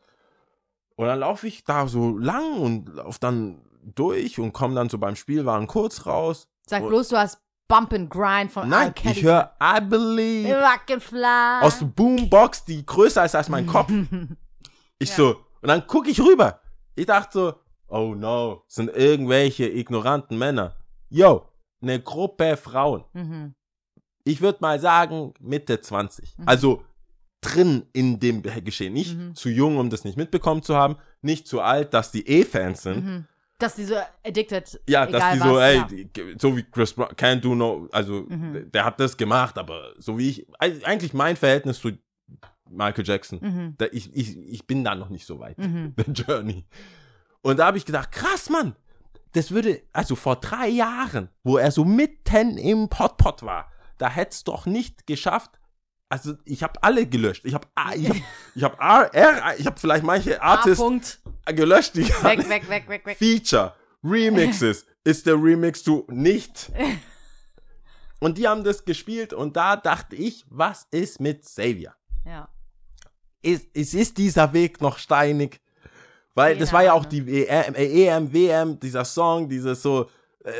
Und 0.96 1.06
dann 1.06 1.20
laufe 1.20 1.46
ich 1.46 1.62
da 1.64 1.86
so 1.86 2.16
lang 2.16 2.58
und 2.58 2.88
laufe 2.94 3.20
dann 3.20 3.60
durch 3.82 4.40
und 4.40 4.52
komme 4.52 4.74
dann 4.74 4.88
so 4.88 4.98
beim 4.98 5.14
Spielwagen 5.14 5.66
kurz 5.66 6.06
raus. 6.06 6.48
Sag 6.66 6.86
bloß, 6.86 7.08
du 7.08 7.16
hast 7.18 7.38
Bump 7.68 7.92
and 7.92 8.08
Grind 8.10 8.50
von 8.50 8.68
Nein, 8.68 8.94
ich 9.04 9.22
höre 9.22 9.52
I 9.62 9.80
Believe 9.82 10.56
Rock 10.58 10.90
and 10.90 11.02
Fly. 11.02 11.60
aus 11.60 11.78
der 11.80 11.86
Boombox, 11.86 12.64
die 12.64 12.84
größer 12.86 13.24
ist 13.26 13.34
als 13.36 13.50
mein 13.50 13.66
Kopf. 13.66 13.92
Ich 14.98 15.12
so, 15.12 15.36
und 15.62 15.68
dann 15.68 15.86
gucke 15.86 16.10
ich 16.10 16.20
rüber. 16.20 16.60
Ich 16.94 17.06
dachte 17.06 17.32
so, 17.32 17.54
oh 17.88 18.14
no, 18.16 18.64
es 18.68 18.74
sind 18.74 18.90
irgendwelche 18.94 19.68
ignoranten 19.68 20.36
Männer. 20.38 20.76
Yo, 21.10 21.46
eine 21.80 22.00
Gruppe 22.00 22.56
Frauen. 22.56 23.04
Mhm. 23.12 23.54
Ich 24.24 24.40
würde 24.40 24.58
mal 24.60 24.78
sagen 24.80 25.32
Mitte 25.40 25.80
20. 25.80 26.34
Also 26.44 26.82
drin 27.40 27.86
in 27.92 28.18
dem 28.18 28.42
Geschehen. 28.42 28.92
Nicht 28.92 29.16
Mhm. 29.16 29.34
zu 29.36 29.48
jung, 29.48 29.78
um 29.78 29.88
das 29.90 30.04
nicht 30.04 30.16
mitbekommen 30.18 30.62
zu 30.62 30.74
haben. 30.76 30.96
Nicht 31.22 31.46
zu 31.46 31.60
alt, 31.60 31.94
dass 31.94 32.10
die 32.10 32.26
eh 32.28 32.44
Fans 32.44 32.82
sind. 32.82 33.04
Mhm. 33.04 33.26
Dass 33.60 33.76
die 33.76 33.84
so 33.84 33.94
addicted, 34.26 34.80
Ja, 34.88 35.06
dass 35.06 35.34
die 35.34 35.40
was, 35.40 35.48
so, 35.48 35.58
ey, 35.58 35.76
ja. 35.76 36.24
so 36.38 36.56
wie 36.56 36.62
Chris 36.64 36.92
Brown, 36.92 37.08
can't 37.12 37.40
do 37.40 37.54
no, 37.54 37.88
also 37.92 38.24
Mhm. 38.28 38.70
der 38.72 38.84
hat 38.84 39.00
das 39.00 39.16
gemacht, 39.16 39.56
aber 39.58 39.94
so 39.98 40.18
wie 40.18 40.28
ich, 40.30 40.46
eig- 40.60 40.84
eigentlich 40.84 41.12
mein 41.14 41.36
Verhältnis 41.36 41.80
zu 41.80 41.92
Michael 42.70 43.04
Jackson, 43.06 43.38
Mhm. 43.40 43.74
da, 43.78 43.86
ich, 43.92 44.14
ich, 44.14 44.36
ich 44.36 44.66
bin 44.66 44.84
da 44.84 44.94
noch 44.94 45.08
nicht 45.10 45.26
so 45.26 45.38
weit, 45.40 45.58
Mhm. 45.58 45.94
the 46.06 46.12
journey. 46.12 46.66
Und 47.42 47.58
da 47.58 47.66
habe 47.66 47.78
ich 47.78 47.86
gedacht, 47.86 48.10
krass, 48.12 48.50
Mann, 48.50 48.74
das 49.32 49.50
würde, 49.50 49.82
also 49.92 50.16
vor 50.16 50.36
drei 50.36 50.68
Jahren, 50.68 51.28
wo 51.44 51.56
er 51.58 51.70
so 51.70 51.84
mitten 51.84 52.56
im 52.58 52.88
Potpot 52.88 53.42
war, 53.42 53.70
da 53.98 54.08
hätte 54.10 54.30
es 54.32 54.44
doch 54.44 54.66
nicht 54.66 55.06
geschafft, 55.06 55.52
also 56.10 56.34
ich 56.46 56.62
habe 56.62 56.82
alle 56.82 57.06
gelöscht. 57.06 57.44
Ich 57.44 57.52
habe 57.54 57.68
ich 57.94 58.08
hab, 58.08 58.16
ich 58.54 58.62
hab 58.64 58.80
R, 58.80 59.14
R, 59.14 59.58
ich 59.58 59.66
habe 59.66 59.78
vielleicht 59.78 60.04
manche 60.04 60.40
Artists 60.42 61.20
gelöscht, 61.44 61.94
die 61.96 62.08
Weg, 62.08 62.48
weg, 62.48 62.68
weg, 62.70 62.88
weg, 62.88 63.04
weg. 63.06 63.18
Feature, 63.18 63.74
Remixes, 64.02 64.86
ist 65.04 65.26
der 65.26 65.34
Remix 65.34 65.84
zu 65.84 66.06
nicht. 66.08 66.70
Und 68.20 68.38
die 68.38 68.48
haben 68.48 68.64
das 68.64 68.84
gespielt 68.84 69.32
und 69.32 69.56
da 69.56 69.76
dachte 69.76 70.16
ich, 70.16 70.44
was 70.48 70.86
ist 70.90 71.20
mit 71.20 71.42
Xavier? 71.42 71.94
Ja. 72.24 72.48
Ist, 73.42 73.66
ist, 73.74 73.94
ist 73.94 74.18
dieser 74.18 74.52
Weg 74.52 74.80
noch 74.80 74.98
steinig? 74.98 75.60
Weil 76.34 76.56
das 76.56 76.70
Keine 76.70 76.78
war 76.78 76.84
ja 76.84 76.92
auch 76.92 77.04
die 77.04 77.46
EM, 77.46 77.74
äh, 77.74 78.06
EM, 78.06 78.32
WM, 78.32 78.78
dieser 78.80 79.04
Song, 79.04 79.48
dieses 79.48 79.82
so, 79.82 80.08
äh, 80.44 80.50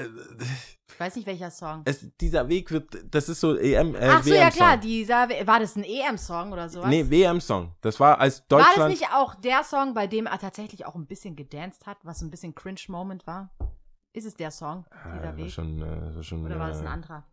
Ich 0.88 0.98
weiß 0.98 1.14
nicht, 1.16 1.26
welcher 1.26 1.50
Song. 1.50 1.82
es, 1.84 2.04
dieser 2.20 2.48
Weg 2.48 2.70
wird, 2.72 2.86
das 3.14 3.28
ist 3.28 3.40
so 3.40 3.56
EM, 3.56 3.94
äh, 3.94 4.08
Ach 4.10 4.22
so, 4.24 4.34
ja 4.34 4.50
klar, 4.50 4.76
dieser, 4.76 5.28
war 5.46 5.60
das 5.60 5.76
ein 5.76 5.84
EM-Song 5.84 6.52
oder 6.52 6.68
sowas? 6.68 6.88
Nee, 6.88 7.08
WM-Song. 7.08 7.72
Das 7.80 8.00
war 8.00 8.18
als 8.18 8.42
war 8.48 8.58
das 8.58 8.66
Deutschland. 8.68 8.90
nicht 8.90 9.06
auch 9.12 9.34
der 9.36 9.62
Song, 9.62 9.94
bei 9.94 10.06
dem 10.08 10.26
er 10.26 10.38
tatsächlich 10.38 10.84
auch 10.86 10.96
ein 10.96 11.06
bisschen 11.06 11.36
gedanced 11.36 11.86
hat, 11.86 11.98
was 12.02 12.22
ein 12.22 12.30
bisschen 12.30 12.54
Cringe-Moment 12.56 13.26
war? 13.26 13.50
Ist 14.12 14.26
es 14.26 14.34
der 14.34 14.50
Song, 14.50 14.84
Ah, 14.90 15.12
dieser 15.14 15.24
war 15.26 15.36
Weg? 15.36 15.50
schon, 15.52 15.82
äh, 15.82 16.22
schon, 16.24 16.44
Oder 16.44 16.58
war 16.58 16.68
das 16.70 16.80
ein 16.80 16.86
äh, 16.86 16.88
anderer? 16.88 17.24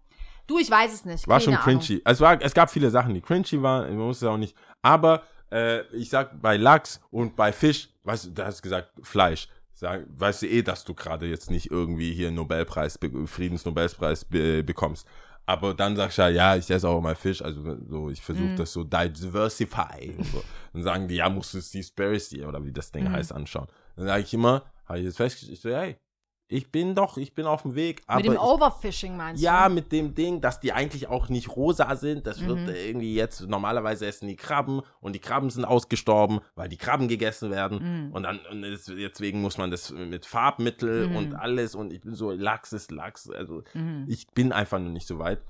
Du, 0.46 0.60
ich 0.60 0.70
weiß 0.70 0.94
es 0.94 1.06
nicht. 1.06 1.28
War 1.28 1.40
Keine 1.40 1.44
schon 1.46 1.54
Ahnung. 1.56 1.80
cringy. 1.82 2.02
Es, 2.06 2.22
war, 2.22 2.40
es 2.40 2.54
gab 2.54 2.70
viele 2.70 2.92
Sachen, 2.92 3.16
die 3.16 3.22
cringy 3.22 3.60
waren, 3.64 3.88
man 3.98 4.06
muss 4.06 4.18
es 4.22 4.28
auch 4.28 4.38
nicht. 4.38 4.56
Aber 4.84 5.24
äh, 5.56 5.82
ich 5.96 6.10
sag, 6.10 6.42
bei 6.42 6.58
Lachs 6.58 7.00
und 7.12 7.36
bei 7.36 7.52
Fisch, 7.52 7.90
weißt 8.04 8.26
du, 8.26 8.30
da 8.32 8.46
hast 8.46 8.60
du 8.60 8.64
gesagt, 8.64 8.90
Fleisch. 9.02 9.48
Sag, 9.78 10.06
weißt 10.08 10.44
du 10.44 10.48
eh, 10.48 10.62
dass 10.62 10.86
du 10.86 10.94
gerade 10.94 11.26
jetzt 11.28 11.50
nicht 11.52 11.70
irgendwie 11.70 12.14
hier 12.14 12.28
einen 12.28 12.38
Nobelpreis, 12.38 12.98
be- 12.98 13.28
Friedensnobelpreis 13.28 14.24
be 14.26 14.64
bekommst. 14.64 15.06
Aber 15.48 15.74
dann 15.74 15.96
sagst 15.96 16.18
du 16.18 16.22
ja, 16.24 16.30
ja, 16.30 16.56
ich 16.56 16.70
esse 16.72 16.88
auch 16.88 17.02
mal 17.02 17.14
Fisch. 17.16 17.42
Also 17.42 17.78
so, 17.90 18.10
ich 18.10 18.22
versuche 18.22 18.50
Mhm. 18.52 18.56
das 18.56 18.72
so 18.72 18.84
diversify. 18.84 20.16
Und 20.18 20.32
so. 20.32 20.44
Dann 20.74 20.84
sagen 20.84 21.08
die, 21.08 21.16
ja, 21.16 21.30
musst 21.30 21.54
du 21.54 21.60
Seaspiracy 21.60 22.44
oder 22.46 22.64
wie 22.64 22.72
das 22.72 22.92
Ding 22.92 23.04
Mhm. 23.04 23.12
heißt 23.12 23.32
anschauen. 23.34 23.68
Dann 23.96 24.06
sage 24.08 24.24
ich 24.24 24.34
immer, 24.34 24.64
habe 24.86 25.00
ich 25.00 25.06
jetzt 25.06 25.18
festgestellt, 25.18 25.54
ich 25.54 25.62
so, 25.62 25.70
hey, 25.70 25.98
ich 26.48 26.72
bin 26.72 26.94
doch, 26.96 27.18
ich 27.18 27.34
bin 27.34 27.46
auf 27.46 27.64
dem 27.64 27.74
Weg. 27.76 28.04
Aber 28.08 28.18
Mit 28.18 28.26
dem 28.28 28.34
ich, 28.34 28.40
Overfishing 28.40 29.18
meinst 29.18 29.42
ja, 29.42 29.68
du? 29.68 29.74
mit 29.76 29.92
dem 29.92 30.14
Ding, 30.14 30.42
dass 30.42 30.60
die 30.60 30.74
eigentlich 30.74 31.08
auch 31.08 31.28
nicht 31.30 31.56
rosa 31.56 31.96
sind. 31.96 32.28
Das 32.28 32.40
Mhm. 32.42 32.48
wird 32.48 32.70
äh, 32.70 32.88
irgendwie 32.88 33.16
jetzt, 33.16 33.42
normalerweise 33.48 34.06
essen 34.06 34.28
die 34.28 34.36
Krabben 34.36 34.82
und 35.02 35.14
die 35.14 35.20
Krabben 35.20 35.50
sind 35.50 35.66
ausgestorben, 35.66 36.42
weil 36.56 36.70
die 36.70 36.78
Krabben 36.78 37.08
gegessen 37.08 37.50
werden. 37.52 38.08
Mhm. 38.08 38.12
Und 38.14 38.24
dann, 38.24 38.40
und 38.52 38.64
es- 38.64 38.86
deswegen 38.86 39.42
muss 39.42 39.58
man 39.58 39.72
das 39.72 39.92
mit 39.92 40.26
Farbmittel 40.26 41.08
Mhm. 41.10 41.16
und 41.16 41.34
alles 41.34 41.74
und 41.76 41.92
ich 41.92 42.02
bin 42.02 42.14
so, 42.14 42.32
Lachs 42.32 42.74
ist 42.74 42.92
Lachs. 42.92 43.30
Also 43.30 43.64
Mhm. 43.74 44.06
ich 44.08 44.28
bin 44.28 44.52
einfach 44.52 44.78
noch 44.80 44.92
nicht 44.92 45.08
so 45.08 45.18
weit. 45.20 45.42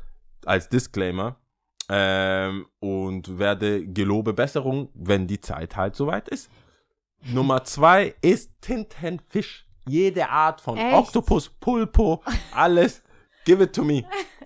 Als 0.45 0.69
Disclaimer. 0.69 1.35
Ähm, 1.87 2.65
und 2.79 3.37
werde 3.37 3.85
gelobe 3.85 4.33
Besserung, 4.33 4.89
wenn 4.95 5.27
die 5.27 5.39
Zeit 5.39 5.75
halt 5.75 5.95
soweit 5.95 6.29
ist. 6.29 6.49
Nummer 7.31 7.63
zwei 7.63 8.15
ist 8.21 8.59
Tintenfisch. 8.61 9.64
Jede 9.87 10.29
Art 10.29 10.61
von 10.61 10.77
Echt? 10.77 10.95
Oktopus, 10.95 11.49
Pulpo, 11.49 12.21
alles. 12.53 13.01
Give 13.45 13.63
it 13.63 13.73
to 13.73 13.83
me. 13.83 14.03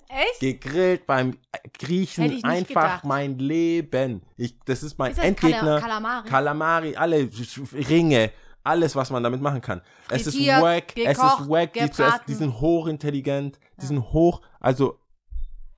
Echt? 0.10 0.40
Gegrillt 0.42 1.06
beim 1.08 1.38
Griechen. 1.78 2.44
Einfach 2.44 2.68
gedacht. 2.68 3.04
mein 3.06 3.38
Leben. 3.40 4.22
Ich, 4.36 4.60
das 4.66 4.84
ist 4.84 4.98
mein 5.00 5.12
Ist 5.12 5.18
das 5.20 5.26
Endgegner. 5.26 5.60
Kala- 5.60 5.80
Kalamari? 5.80 6.28
Kalamari, 6.30 6.96
alle 6.98 7.30
Ringe. 7.74 8.32
Alles, 8.64 8.96
was 8.96 9.10
man 9.10 9.24
damit 9.24 9.42
machen 9.42 9.62
kann. 9.62 9.82
es 10.10 10.28
ist 10.28 10.38
wack. 10.38 10.98
Es 10.98 11.12
ist 11.14 11.22
gekocht, 11.22 11.50
wack, 11.50 11.74
die 11.74 11.80
zu 11.80 11.86
essen. 11.86 12.04
gebraten. 12.04 12.24
Die 12.28 12.34
sind 12.34 12.60
hochintelligent. 12.60 13.60
Die 13.82 13.86
sind 13.86 14.02
hoch. 14.12 14.42
Also, 14.60 15.00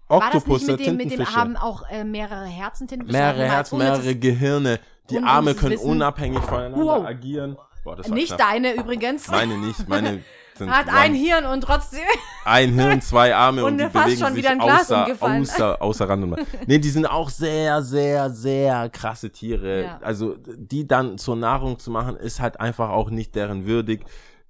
War 0.07 0.31
das 0.31 0.45
nicht 0.47 0.67
mit 0.67 0.79
dem, 0.79 0.97
mit 0.97 1.11
dem 1.11 1.25
haben 1.35 1.55
auch 1.57 1.87
äh, 1.89 2.03
mehrere 2.03 2.45
Herzen 2.47 2.87
Tintenfische? 2.87 3.17
mehrere 3.19 3.45
Herzen, 3.47 3.75
ohne 3.75 3.83
mehrere 3.83 4.15
Gehirne. 4.15 4.79
Die 5.11 5.19
Arme 5.19 5.53
können 5.53 5.73
wissen. 5.73 5.89
unabhängig 5.89 6.39
voneinander 6.41 6.83
Wow. 6.85 7.05
agieren. 7.05 7.55
Boah, 7.83 7.95
das 7.95 8.09
war 8.09 8.15
Nicht 8.15 8.27
knapp. 8.35 8.39
deine 8.39 8.73
übrigens. 8.73 9.27
Meine 9.27 9.57
nicht. 9.57 9.87
Meine 9.87 10.23
sind 10.57 10.69
Hat 10.69 10.87
ein 10.89 11.13
Hirn 11.15 11.45
und 11.45 11.61
trotzdem. 11.61 12.01
ein 12.45 12.73
Hirn, 12.73 13.01
zwei 13.01 13.33
Arme 13.35 13.63
und, 13.63 13.73
Und 13.73 13.77
die 13.79 13.85
bewegen 13.85 14.17
schon 14.19 14.27
sich 14.33 14.37
wieder 14.37 14.51
ein 14.51 14.59
Glas 14.59 14.81
außer, 14.91 15.03
umgefallen. 15.05 15.41
außer, 15.41 15.81
außer 15.81 16.09
Rand 16.09 16.23
und 16.23 16.29
Band. 16.31 16.47
Nee, 16.67 16.77
die 16.79 16.89
sind 16.89 17.05
auch 17.05 17.29
sehr, 17.29 17.81
sehr, 17.81 18.29
sehr 18.29 18.89
krasse 18.89 19.31
Tiere. 19.31 19.83
Ja. 19.83 19.99
Also, 20.03 20.35
die 20.37 20.87
dann 20.87 21.17
zur 21.17 21.35
Nahrung 21.35 21.79
zu 21.79 21.89
machen, 21.89 22.15
ist 22.15 22.39
halt 22.39 22.59
einfach 22.59 22.89
auch 22.89 23.09
nicht 23.09 23.33
deren 23.35 23.65
würdig. 23.65 24.03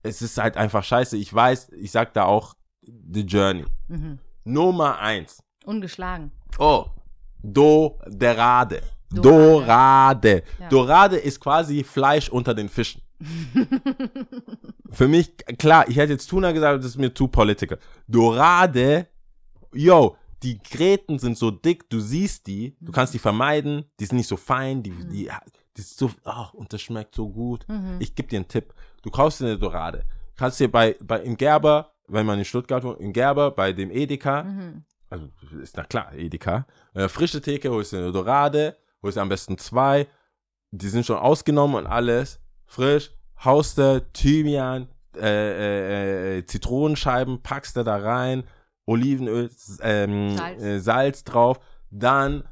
Es 0.03 0.21
ist 0.21 0.37
halt 0.37 0.57
einfach 0.57 0.83
scheiße. 0.83 1.15
Ich 1.15 1.33
weiß, 1.33 1.69
ich 1.79 1.91
sag 1.91 2.13
da 2.13 2.25
auch 2.25 2.55
The 2.83 3.21
Journey. 3.21 3.65
Mhm. 3.87 4.19
Nummer 4.43 4.99
eins. 4.99 5.41
Ungeschlagen. 5.65 6.31
Oh, 6.57 6.85
Dorade. 7.43 8.01
Dorade. 8.15 8.81
Dorade. 9.11 10.43
Ja. 10.59 10.69
Dorade 10.69 11.17
ist 11.17 11.39
quasi 11.39 11.83
Fleisch 11.83 12.29
unter 12.29 12.53
den 12.53 12.69
Fischen. 12.69 13.01
Für 14.91 15.07
mich, 15.07 15.35
klar, 15.57 15.87
ich 15.87 15.97
hätte 15.97 16.13
jetzt 16.13 16.27
Tuna 16.29 16.51
gesagt, 16.51 16.79
das 16.79 16.91
ist 16.91 16.97
mir 16.97 17.13
zu 17.13 17.27
political. 17.27 17.79
Dorade, 18.07 19.07
yo, 19.73 20.15
die 20.43 20.57
Gräten 20.59 21.19
sind 21.19 21.37
so 21.37 21.51
dick, 21.51 21.89
du 21.89 21.99
siehst 21.99 22.47
die, 22.47 22.75
du 22.79 22.91
kannst 22.91 23.13
die 23.13 23.19
vermeiden, 23.19 23.85
die 23.99 24.05
sind 24.05 24.17
nicht 24.17 24.27
so 24.27 24.37
fein, 24.37 24.83
die, 24.83 24.91
die, 24.91 25.29
die 25.77 25.81
ist 25.81 25.97
so, 25.97 26.11
ach, 26.23 26.53
und 26.53 26.73
das 26.73 26.81
schmeckt 26.81 27.15
so 27.15 27.29
gut. 27.29 27.65
Mhm. 27.67 27.97
Ich 27.99 28.15
gebe 28.15 28.27
dir 28.27 28.37
einen 28.37 28.47
Tipp. 28.47 28.73
Du 29.03 29.09
kaufst 29.11 29.39
dir 29.41 29.45
eine 29.45 29.57
Dorade. 29.59 30.03
Kannst 30.35 30.59
dir 30.59 30.71
bei, 30.71 30.95
bei, 31.03 31.21
im 31.21 31.37
Gerber, 31.37 31.93
wenn 32.07 32.25
man 32.25 32.39
in 32.39 32.45
Stuttgart 32.45 32.83
wohnt, 32.83 32.99
im 32.99 33.13
Gerber, 33.13 33.51
bei 33.51 33.71
dem 33.73 33.91
Edeka, 33.91 34.43
Mhm. 34.43 34.83
also 35.09 35.29
ist 35.61 35.77
na 35.77 35.83
klar, 35.83 36.13
Edeka, 36.13 36.65
äh, 36.93 37.07
frische 37.07 37.41
Theke, 37.41 37.69
holst 37.69 37.93
du 37.93 37.97
eine 37.97 38.11
Dorade, 38.11 38.75
holst 39.01 39.17
du 39.17 39.21
am 39.21 39.29
besten 39.29 39.57
zwei, 39.57 40.07
die 40.71 40.87
sind 40.89 41.05
schon 41.05 41.17
ausgenommen 41.17 41.75
und 41.75 41.85
alles, 41.87 42.39
frisch, 42.71 43.11
haust 43.43 43.77
du 43.77 44.01
Thymian, 44.13 44.87
äh, 45.15 45.19
äh, 45.19 46.37
äh, 46.37 46.45
Zitronenscheiben, 46.45 47.41
packst 47.41 47.75
du 47.75 47.83
da 47.83 47.97
rein, 47.97 48.43
Olivenöl, 48.85 49.49
ähm, 49.81 50.37
Salz. 50.37 50.63
Äh, 50.63 50.79
Salz 50.79 51.23
drauf, 51.23 51.59
dann 51.89 52.43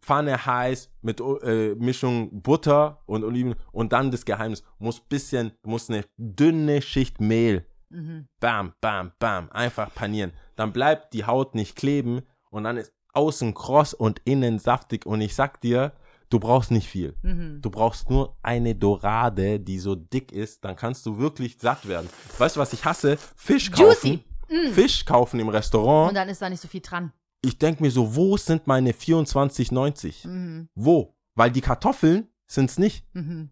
Pfanne 0.00 0.44
heiß 0.44 0.90
mit 1.02 1.20
äh, 1.20 1.74
Mischung 1.76 2.42
Butter 2.42 3.02
und 3.06 3.22
Oliven 3.22 3.54
und 3.70 3.92
dann 3.92 4.10
das 4.10 4.24
Geheimnis, 4.24 4.64
muss 4.78 5.00
bisschen, 5.00 5.52
muss 5.62 5.88
eine 5.88 6.04
dünne 6.16 6.82
Schicht 6.82 7.20
Mehl 7.20 7.66
Mhm. 7.92 8.28
bam, 8.38 8.72
bam, 8.80 9.12
bam, 9.18 9.50
einfach 9.50 9.92
panieren. 9.92 10.32
Dann 10.54 10.72
bleibt 10.72 11.12
die 11.12 11.24
Haut 11.24 11.56
nicht 11.56 11.74
kleben 11.74 12.22
und 12.50 12.62
dann 12.64 12.76
ist 12.76 12.92
außen 13.12 13.52
kross 13.52 13.94
und 13.94 14.20
innen 14.24 14.60
saftig 14.60 15.06
und 15.06 15.20
ich 15.20 15.34
sag 15.34 15.60
dir, 15.60 15.92
du 16.30 16.38
brauchst 16.40 16.70
nicht 16.70 16.88
viel. 16.88 17.14
Mhm. 17.22 17.60
Du 17.60 17.70
brauchst 17.70 18.08
nur 18.08 18.36
eine 18.42 18.74
Dorade, 18.74 19.60
die 19.60 19.78
so 19.78 19.94
dick 19.94 20.32
ist, 20.32 20.64
dann 20.64 20.74
kannst 20.76 21.04
du 21.06 21.18
wirklich 21.18 21.58
satt 21.60 21.86
werden. 21.86 22.08
Weißt 22.38 22.56
du, 22.56 22.60
was 22.60 22.72
ich 22.72 22.84
hasse? 22.84 23.18
Fisch 23.36 23.70
kaufen. 23.70 24.22
Juicy. 24.48 24.72
Fisch 24.72 25.04
kaufen 25.04 25.38
im 25.38 25.48
Restaurant. 25.48 26.08
Und 26.08 26.14
dann 26.14 26.28
ist 26.28 26.40
da 26.42 26.48
nicht 26.50 26.60
so 26.62 26.68
viel 26.68 26.80
dran. 26.80 27.12
Ich 27.42 27.58
denk 27.58 27.80
mir 27.80 27.90
so, 27.90 28.16
wo 28.16 28.36
sind 28.36 28.66
meine 28.66 28.92
24,90? 28.92 30.26
Mhm. 30.26 30.68
Wo? 30.74 31.14
Weil 31.34 31.50
die 31.50 31.60
Kartoffeln 31.60 32.28
sind's 32.46 32.78
nicht. 32.78 33.04
Mhm. 33.14 33.50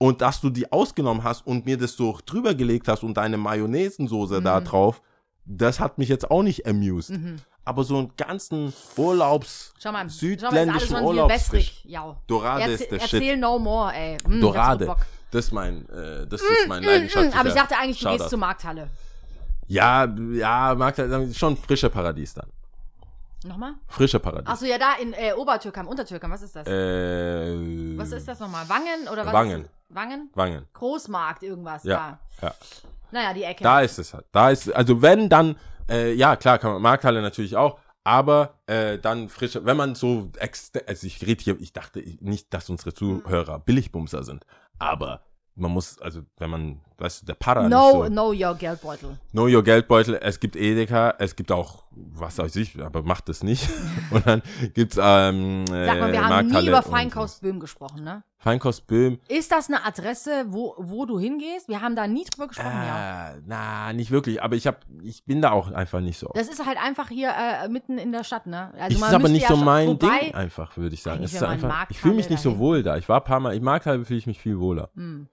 Und 0.00 0.20
dass 0.20 0.40
du 0.40 0.48
die 0.50 0.70
ausgenommen 0.70 1.24
hast 1.24 1.44
und 1.46 1.66
mir 1.66 1.76
das 1.76 1.94
so 1.94 2.16
drüber 2.24 2.54
gelegt 2.54 2.86
hast 2.88 3.02
und 3.02 3.16
deine 3.16 3.36
Mayonnaisensoße 3.36 4.40
da 4.40 4.60
Mhm. 4.60 4.64
drauf, 4.64 5.02
das 5.44 5.80
hat 5.80 5.98
mich 5.98 6.08
jetzt 6.08 6.30
auch 6.30 6.42
nicht 6.42 6.66
amused. 6.66 7.10
Mhm. 7.10 7.36
Aber 7.68 7.84
so 7.84 7.98
einen 7.98 8.16
ganzen 8.16 8.72
Urlaubs, 8.96 9.74
Schau 9.78 9.92
mal, 9.92 10.08
südländischen 10.08 10.88
schau 10.88 10.94
mal, 10.94 11.02
Urlaubsfisch. 11.04 11.52
wässrig. 11.52 11.84
Ja. 11.84 12.16
Dorade 12.26 12.62
Erzähl- 12.62 12.74
ist 12.74 12.90
der 12.92 13.00
Erzähl 13.02 13.22
Shit. 13.32 13.40
no 13.40 13.58
more, 13.58 13.92
ey. 13.94 14.16
Mm, 14.26 14.40
Dorade. 14.40 14.96
Das 15.30 15.44
ist 15.44 15.52
mein, 15.52 15.86
äh, 15.90 16.26
das 16.26 16.40
ist 16.40 16.48
mein 16.66 16.82
leidenschaftlicher 16.82 17.38
Aber 17.38 17.48
ich 17.50 17.54
dachte 17.54 17.76
eigentlich, 17.76 18.00
du 18.00 18.08
gehst 18.08 18.30
zur 18.30 18.38
Markthalle. 18.38 18.88
Ja, 19.66 20.06
ja, 20.32 20.74
Markthalle, 20.74 21.34
schon 21.34 21.58
frische 21.58 21.90
Paradies 21.90 22.32
dann. 22.32 22.48
Nochmal? 23.44 23.74
Frische 23.86 24.18
Paradies. 24.18 24.46
Achso, 24.48 24.64
ja, 24.64 24.78
da 24.78 24.94
in 25.00 25.12
äh, 25.12 25.34
Obertürkheim, 25.34 25.86
Untertürkheim, 25.86 26.30
was 26.30 26.40
ist 26.40 26.56
das? 26.56 26.66
Äh, 26.66 27.98
was 27.98 28.12
ist 28.12 28.26
das 28.26 28.40
nochmal? 28.40 28.66
Wangen 28.70 29.08
oder 29.12 29.26
was? 29.26 29.32
Wangen. 29.34 29.68
Wangen? 29.90 30.30
Wangen. 30.34 30.66
Großmarkt, 30.72 31.42
irgendwas 31.42 31.84
Ja, 31.84 32.18
da. 32.40 32.46
ja. 32.48 32.54
Naja, 33.10 33.34
die 33.34 33.42
Ecke. 33.42 33.62
Da 33.62 33.82
ist 33.82 33.98
es 33.98 34.14
halt. 34.14 34.24
Da 34.32 34.48
ist, 34.50 34.72
also 34.74 35.02
wenn, 35.02 35.28
dann, 35.28 35.56
äh, 35.88 36.12
ja, 36.12 36.36
klar, 36.36 36.58
kann 36.58 36.72
man, 36.72 36.82
Markthalle 36.82 37.22
natürlich 37.22 37.56
auch, 37.56 37.78
aber 38.04 38.60
äh, 38.66 38.98
dann 38.98 39.28
frische, 39.28 39.64
wenn 39.64 39.76
man 39.76 39.94
so, 39.94 40.30
ex 40.38 40.72
also 40.86 41.06
ich 41.06 41.26
rede 41.26 41.42
hier, 41.42 41.60
ich 41.60 41.72
dachte 41.72 42.02
nicht, 42.20 42.52
dass 42.54 42.70
unsere 42.70 42.94
Zuhörer 42.94 43.58
Billigbumser 43.60 44.24
sind, 44.24 44.44
aber 44.78 45.22
man 45.58 45.72
muss, 45.72 46.00
also 46.00 46.22
wenn 46.38 46.50
man, 46.50 46.80
weißt 46.98 47.22
du, 47.22 47.26
der 47.26 47.34
Para 47.34 47.68
no, 47.68 48.04
so, 48.04 48.08
no, 48.08 48.32
your 48.32 48.54
Geldbeutel. 48.54 49.18
Know 49.32 49.46
Your 49.48 49.62
Geldbeutel, 49.62 50.18
es 50.22 50.40
gibt 50.40 50.56
Edeka, 50.56 51.14
es 51.18 51.36
gibt 51.36 51.52
auch, 51.52 51.84
was 51.90 52.38
weiß 52.38 52.56
ich, 52.56 52.80
aber 52.80 53.02
macht 53.02 53.28
das 53.28 53.42
nicht. 53.42 53.68
Und 54.10 54.26
dann 54.26 54.42
gibt's 54.74 54.96
ähm, 55.00 55.64
Sag 55.66 56.00
mal, 56.00 56.12
wir 56.12 56.20
äh, 56.20 56.22
haben 56.22 56.48
nie 56.48 56.68
über 56.68 56.78
und- 56.78 56.90
Feinkost 56.90 57.42
Böhm 57.42 57.60
gesprochen, 57.60 58.04
ne? 58.04 58.22
Feinkost 58.40 58.86
Böhm. 58.86 59.18
Ist 59.28 59.50
das 59.50 59.68
eine 59.68 59.84
Adresse, 59.84 60.44
wo, 60.48 60.74
wo 60.78 61.06
du 61.06 61.18
hingehst? 61.18 61.68
Wir 61.68 61.80
haben 61.80 61.96
da 61.96 62.06
nie 62.06 62.24
drüber 62.24 62.46
gesprochen, 62.46 62.70
ja. 62.70 63.30
Äh, 63.32 63.40
na, 63.46 63.92
nicht 63.92 64.12
wirklich, 64.12 64.40
aber 64.40 64.54
ich 64.54 64.68
hab, 64.68 64.86
ich 65.02 65.24
bin 65.24 65.42
da 65.42 65.50
auch 65.50 65.72
einfach 65.72 65.98
nicht 66.00 66.18
so. 66.18 66.30
Das 66.34 66.46
ist 66.46 66.64
halt 66.64 66.78
einfach 66.80 67.08
hier 67.08 67.30
äh, 67.30 67.68
mitten 67.68 67.98
in 67.98 68.12
der 68.12 68.22
Stadt, 68.22 68.46
ne? 68.46 68.72
Also 68.78 68.96
ist 68.96 69.02
aber 69.12 69.28
nicht 69.28 69.42
ja 69.42 69.48
so 69.48 69.56
mein 69.56 69.88
wobei, 69.88 70.20
Ding 70.20 70.34
einfach, 70.34 70.76
würde 70.76 70.94
ich 70.94 71.02
sagen. 71.02 71.24
Ist 71.24 71.42
einfach, 71.42 71.90
ich 71.90 71.98
fühle 71.98 72.14
mich 72.14 72.30
nicht 72.30 72.40
so 72.40 72.50
dahin- 72.50 72.60
wohl 72.60 72.82
da. 72.84 72.96
Ich 72.96 73.08
war 73.08 73.18
ein 73.20 73.24
paar 73.24 73.40
Mal, 73.40 73.56
in 73.56 73.64
Markthalle 73.64 74.04
fühle 74.04 74.20
ich 74.20 74.26
mich 74.28 74.38
viel 74.38 74.60
wohler. 74.60 74.90
Hm. 74.94 75.28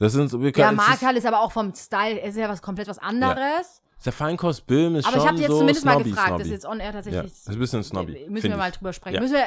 Das 0.00 0.12
sind 0.12 0.28
so, 0.28 0.40
wir 0.40 0.46
Ja, 0.48 0.52
können, 0.66 0.78
ist, 0.80 0.86
Markthalle 0.88 1.18
ist 1.18 1.26
aber 1.26 1.40
auch 1.42 1.52
vom 1.52 1.72
Style, 1.74 2.18
ist 2.20 2.36
ja 2.36 2.48
was 2.48 2.60
komplett 2.60 2.88
was 2.88 2.98
anderes. 2.98 3.82
der 4.04 4.12
Feinkost 4.12 4.66
Böhm 4.66 4.96
ist 4.96 5.06
Aber 5.06 5.14
schon 5.16 5.22
ich 5.22 5.28
habe 5.28 5.38
jetzt 5.38 5.48
so 5.50 5.58
zumindest 5.58 5.84
mal 5.84 5.92
snobby, 5.94 6.10
gefragt, 6.10 6.26
snobby. 6.28 6.42
das 6.42 6.46
ist 6.48 6.52
jetzt 6.54 6.66
on 6.66 6.80
air 6.80 6.86
Ja, 6.86 6.92
tatsächlich. 6.92 7.22
das 7.32 7.38
ist 7.40 7.48
ein 7.50 7.58
bisschen 7.60 7.84
snobby. 7.84 8.26
Müssen 8.28 8.50
wir 8.50 8.56
mal 8.56 8.70
ich. 8.70 8.76
drüber 8.76 8.92
sprechen. 8.92 9.14
Ja. 9.14 9.20
Müssen 9.20 9.34
wir 9.34 9.44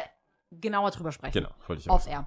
genauer 0.61 0.91
drüber 0.91 1.11
sprechen. 1.11 1.33
Genau, 1.33 1.49
wollte 1.67 1.81
ich 1.81 1.89
auch 1.89 1.95
Off 1.95 2.07
air. 2.07 2.25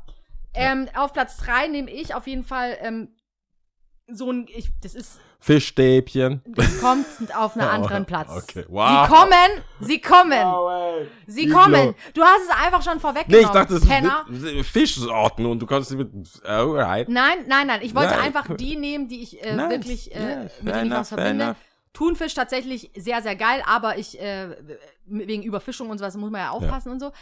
Ähm, 0.54 0.88
auf 0.94 1.12
Platz 1.12 1.36
3 1.38 1.68
nehme 1.68 1.90
ich 1.90 2.14
auf 2.14 2.26
jeden 2.26 2.44
Fall 2.44 2.76
ähm, 2.80 3.08
so 4.08 4.30
ein, 4.30 4.46
ich, 4.48 4.68
das 4.82 4.94
ist, 4.94 5.20
Fischstäbchen. 5.40 6.42
das 6.46 6.80
kommt 6.80 7.06
auf 7.36 7.52
einen 7.56 7.68
anderen 7.68 8.04
Platz. 8.06 8.30
Okay, 8.30 8.64
wow. 8.68 9.06
Sie 9.06 9.12
kommen, 9.14 9.62
sie 9.80 10.00
kommen, 10.00 11.08
sie 11.26 11.46
Ich 11.46 11.52
kommen. 11.52 11.94
Du 12.14 12.22
hast 12.22 12.42
es 12.44 12.50
einfach 12.50 12.82
schon 12.82 12.94
Nee, 12.94 13.00
vorweggenommen. 13.00 13.44
ich 13.46 13.50
dachte, 13.52 13.74
das 13.74 13.86
Penner. 13.86 14.26
ist 14.30 14.68
Fischsorten 14.70 15.44
und 15.46 15.58
du 15.60 15.66
kannst 15.66 15.90
sie 15.90 15.96
mit. 15.96 16.10
Alright. 16.44 17.08
Nein, 17.08 17.44
nein, 17.46 17.66
nein. 17.66 17.80
Ich 17.82 17.94
wollte 17.94 18.12
Ja, 18.14 18.20
einfach 18.20 18.54
die 18.56 18.76
nehmen, 18.76 19.08
die 19.08 19.22
ich 19.22 19.42
äh, 19.44 19.54
Nice. 19.54 19.70
wirklich, 19.70 20.14
äh, 20.14 20.18
Yeah, 20.20 20.50
mit 20.62 20.74
denen 20.74 20.86
ich 20.86 20.92
was 20.92 21.08
verbinde. 21.08 21.44
enough. 21.44 21.56
Thunfisch 21.92 22.34
tatsächlich 22.34 22.90
sehr, 22.96 23.22
sehr 23.22 23.36
geil, 23.36 23.62
aber 23.66 23.98
ich, 23.98 24.20
äh, 24.20 24.56
wegen 25.06 25.42
Überfischung 25.44 25.90
und 25.90 25.98
sowas 25.98 26.16
muss 26.16 26.30
man 26.30 26.40
ja 26.40 26.50
aufpassen 26.50 26.90
und 26.90 27.00
so. 27.00 27.12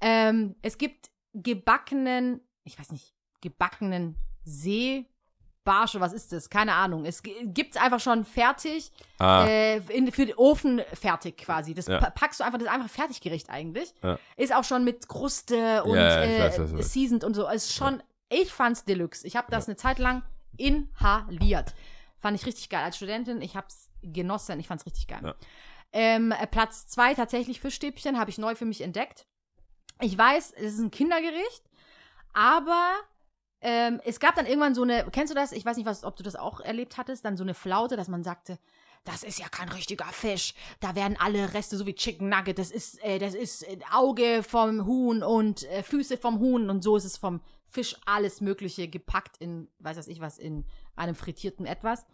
Ähm, 0.00 0.56
es 0.62 0.76
gibt 0.76 1.08
gebackenen, 1.32 2.40
ich 2.64 2.78
weiß 2.78 2.90
nicht, 2.92 3.12
gebackenen 3.40 4.16
Seebarsche, 4.44 6.00
was 6.00 6.12
ist 6.12 6.32
das? 6.32 6.50
Keine 6.50 6.74
Ahnung. 6.74 7.04
Es 7.04 7.22
gi- 7.22 7.34
gibt's 7.46 7.76
einfach 7.76 8.00
schon 8.00 8.24
fertig, 8.24 8.90
Ah, 9.18 9.46
äh, 9.46 9.76
in, 9.88 10.10
für 10.12 10.26
den 10.26 10.34
Ofen 10.36 10.82
fertig 10.94 11.38
quasi. 11.38 11.74
Das 11.74 11.86
Ja. 11.86 11.98
pa- 11.98 12.10
packst 12.10 12.40
du 12.40 12.44
einfach, 12.44 12.58
das 12.58 12.66
ist 12.68 12.72
einfach 12.74 12.90
Fertiggericht 12.90 13.50
eigentlich. 13.50 13.92
Ja. 14.02 14.18
Ist 14.36 14.54
auch 14.54 14.64
schon 14.64 14.84
mit 14.84 15.08
Kruste 15.08 15.84
und 15.84 15.96
Ja, 15.96 16.22
äh, 16.22 16.40
weiß, 16.58 16.92
seasoned 16.92 17.24
und 17.24 17.34
so. 17.34 17.48
Ist 17.48 17.72
schon, 17.74 18.02
ich 18.28 18.52
fand's 18.52 18.84
Deluxe. 18.84 19.26
Ich 19.26 19.36
habe 19.36 19.50
das 19.50 19.66
eine 19.68 19.76
Zeit 19.76 19.98
lang 19.98 20.22
inhaliert. 20.56 21.74
Fand 22.18 22.38
ich 22.38 22.46
richtig 22.46 22.68
geil. 22.70 22.82
Als 22.84 22.96
Studentin, 22.96 23.42
ich 23.42 23.56
hab's 23.56 23.90
genossen. 24.02 24.58
Ich 24.60 24.68
fand's 24.68 24.86
richtig 24.86 25.06
geil. 25.06 25.34
Ähm, 25.92 26.32
äh, 26.32 26.46
Platz 26.46 26.86
zwei 26.86 27.14
tatsächlich 27.14 27.60
Fischstäbchen, 27.60 28.18
habe 28.18 28.30
ich 28.30 28.38
neu 28.38 28.54
für 28.54 28.64
mich 28.64 28.80
entdeckt. 28.80 29.26
Ich 30.00 30.18
weiß, 30.18 30.52
es 30.56 30.74
ist 30.74 30.80
ein 30.80 30.90
Kindergericht, 30.90 31.62
aber 32.34 32.92
ähm, 33.60 34.00
es 34.04 34.20
gab 34.20 34.34
dann 34.34 34.44
irgendwann 34.46 34.74
so 34.74 34.82
eine, 34.82 35.06
kennst 35.10 35.30
du 35.32 35.34
das? 35.34 35.52
Ich 35.52 35.64
weiß 35.64 35.76
nicht, 35.78 35.86
was, 35.86 36.04
ob 36.04 36.16
du 36.16 36.22
das 36.22 36.36
auch 36.36 36.60
erlebt 36.60 36.98
hattest, 36.98 37.24
dann 37.24 37.36
so 37.38 37.42
eine 37.44 37.54
Flaute, 37.54 37.96
dass 37.96 38.08
man 38.08 38.22
sagte, 38.22 38.58
das 39.04 39.22
ist 39.22 39.38
ja 39.38 39.48
kein 39.48 39.68
richtiger 39.70 40.04
Fisch. 40.06 40.54
Da 40.80 40.94
werden 40.94 41.16
alle 41.18 41.52
Reste, 41.54 41.76
so 41.76 41.86
wie 41.86 41.94
Chicken 41.94 42.28
Nugget, 42.28 42.58
das 42.58 42.70
ist, 42.70 43.02
äh, 43.02 43.18
das 43.18 43.34
ist 43.34 43.62
äh, 43.62 43.78
Auge 43.92 44.42
vom 44.42 44.84
Huhn 44.86 45.22
und 45.22 45.62
äh, 45.70 45.82
Füße 45.82 46.16
vom 46.18 46.38
Huhn 46.40 46.68
und 46.70 46.82
so 46.82 46.96
ist 46.96 47.04
es 47.04 47.16
vom 47.16 47.40
Fisch 47.66 47.96
alles 48.06 48.40
Mögliche 48.40 48.88
gepackt 48.88 49.36
in, 49.38 49.68
weiß 49.80 49.96
was 49.96 50.08
ich 50.08 50.20
was, 50.20 50.38
in 50.38 50.64
einem 50.96 51.14
frittierten 51.14 51.66
etwas. 51.66 52.06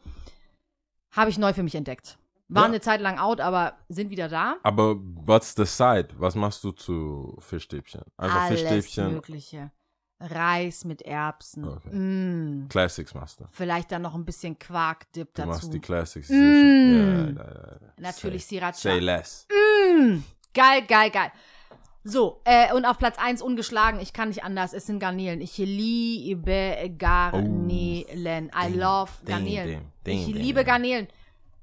Habe 1.13 1.31
ich 1.31 1.39
neu 1.39 1.53
für 1.53 1.63
mich 1.63 1.75
entdeckt. 1.75 2.19
War 2.49 2.63
Ja. 2.63 2.69
eine 2.69 2.81
Zeit 2.81 3.01
lang 3.01 3.19
out, 3.19 3.41
aber 3.41 3.77
sind 3.89 4.11
wieder 4.11 4.29
da. 4.29 4.57
aber 4.63 4.97
what's 5.01 5.55
the 5.57 5.65
side? 5.65 6.09
Was 6.19 6.35
machst 6.35 6.65
du 6.65 6.73
zu 6.73 7.37
Fischstäbchen? 7.41 8.03
Einfach 8.17 8.43
Alles 8.43 8.61
Fischstäbchen. 8.61 9.13
Mögliche. 9.15 9.71
Reis 10.21 10.85
mit 10.85 11.03
Erbsen. 11.03 11.67
Okay. 11.67 11.95
Mm. 11.97 12.69
Classics 12.69 13.15
machst 13.15 13.41
du. 13.41 13.45
Vielleicht 13.53 13.91
dann 13.91 14.03
noch 14.03 14.15
ein 14.15 14.25
bisschen 14.25 14.59
Quark-Dip 14.59 15.35
Du 15.35 15.43
dazu. 15.43 15.49
machst 15.49 15.73
die 15.73 15.81
Classics. 15.81 16.29
Mm. 16.29 16.35
Ja, 17.37 17.45
ja, 17.45 17.79
ja. 17.81 17.93
Natürlich 17.99 18.45
say, 18.45 18.57
Sriracha. 18.59 18.75
Say 18.79 18.99
less. 18.99 19.47
Mm. 19.51 20.19
Geil, 20.53 20.83
geil, 20.87 21.11
geil. 21.11 21.33
So, 22.03 22.41
äh, 22.45 22.73
und 22.75 22.87
auf 22.87 22.99
Platz 22.99 23.19
1 23.19 23.43
ungeschlagen, 23.43 24.01
ich 24.01 24.13
kann 24.13 24.29
nicht 24.29 24.43
anders, 24.43 24.73
es 24.73 24.87
sind 24.87 25.01
Garnelen. 25.01 25.41
Ich 25.43 25.59
liebe 25.59 26.91
Garnelen. 26.97 28.47
I 28.49 28.51
Damn, 28.53 28.79
love 28.79 29.11
Garnelen. 29.27 29.73
damn, 29.73 29.93
damn, 30.05 30.15
ich 30.15 30.27
liebe. 30.29 30.65
Garnelen. 30.65 31.09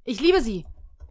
Ich 0.03 0.20
liebe 0.22 0.41
sie. 0.41 0.66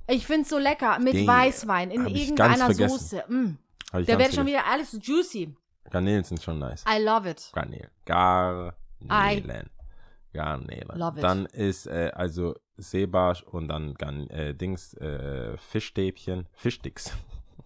Ich 0.09 0.27
find's 0.27 0.49
so 0.49 0.59
lecker. 0.59 0.99
Mit. 1.01 1.27
Weißwein, 1.27 1.91
in 1.91 2.07
ich 2.07 2.23
irgendeiner. 2.23 2.73
Soße. 2.73 3.25
Mm. 3.29 3.59
Ich 3.99 4.07
Da 4.07 4.15
ganz 4.15 4.19
wird 4.25 4.35
schon 4.35 4.47
wieder 4.47 4.67
alles 4.67 4.97
juicy. 5.01 5.55
Garnelen 5.91 6.25
sind 6.25 6.43
schon 6.43 6.59
nice. 6.59 6.85
I 6.89 7.03
love 7.03 7.29
it. 7.29 7.51
Garnelen. 7.53 7.91
Garnelen. 8.05 9.71
Garnelen. 10.33 10.99
Love 10.99 11.19
it. 11.19 11.25
Dann 11.25 11.47
ist 11.47 11.87
äh, 11.87 12.11
also 12.15 12.55
Seebarsch 12.77 13.43
und 13.43 13.69
dann 13.69 13.95
Garn, 13.95 14.29
äh, 14.31 14.55
Dings, 14.55 14.95
äh, 14.95 15.57
Fischstäbchen, 15.57 16.47
Fischsticks. 16.53 17.13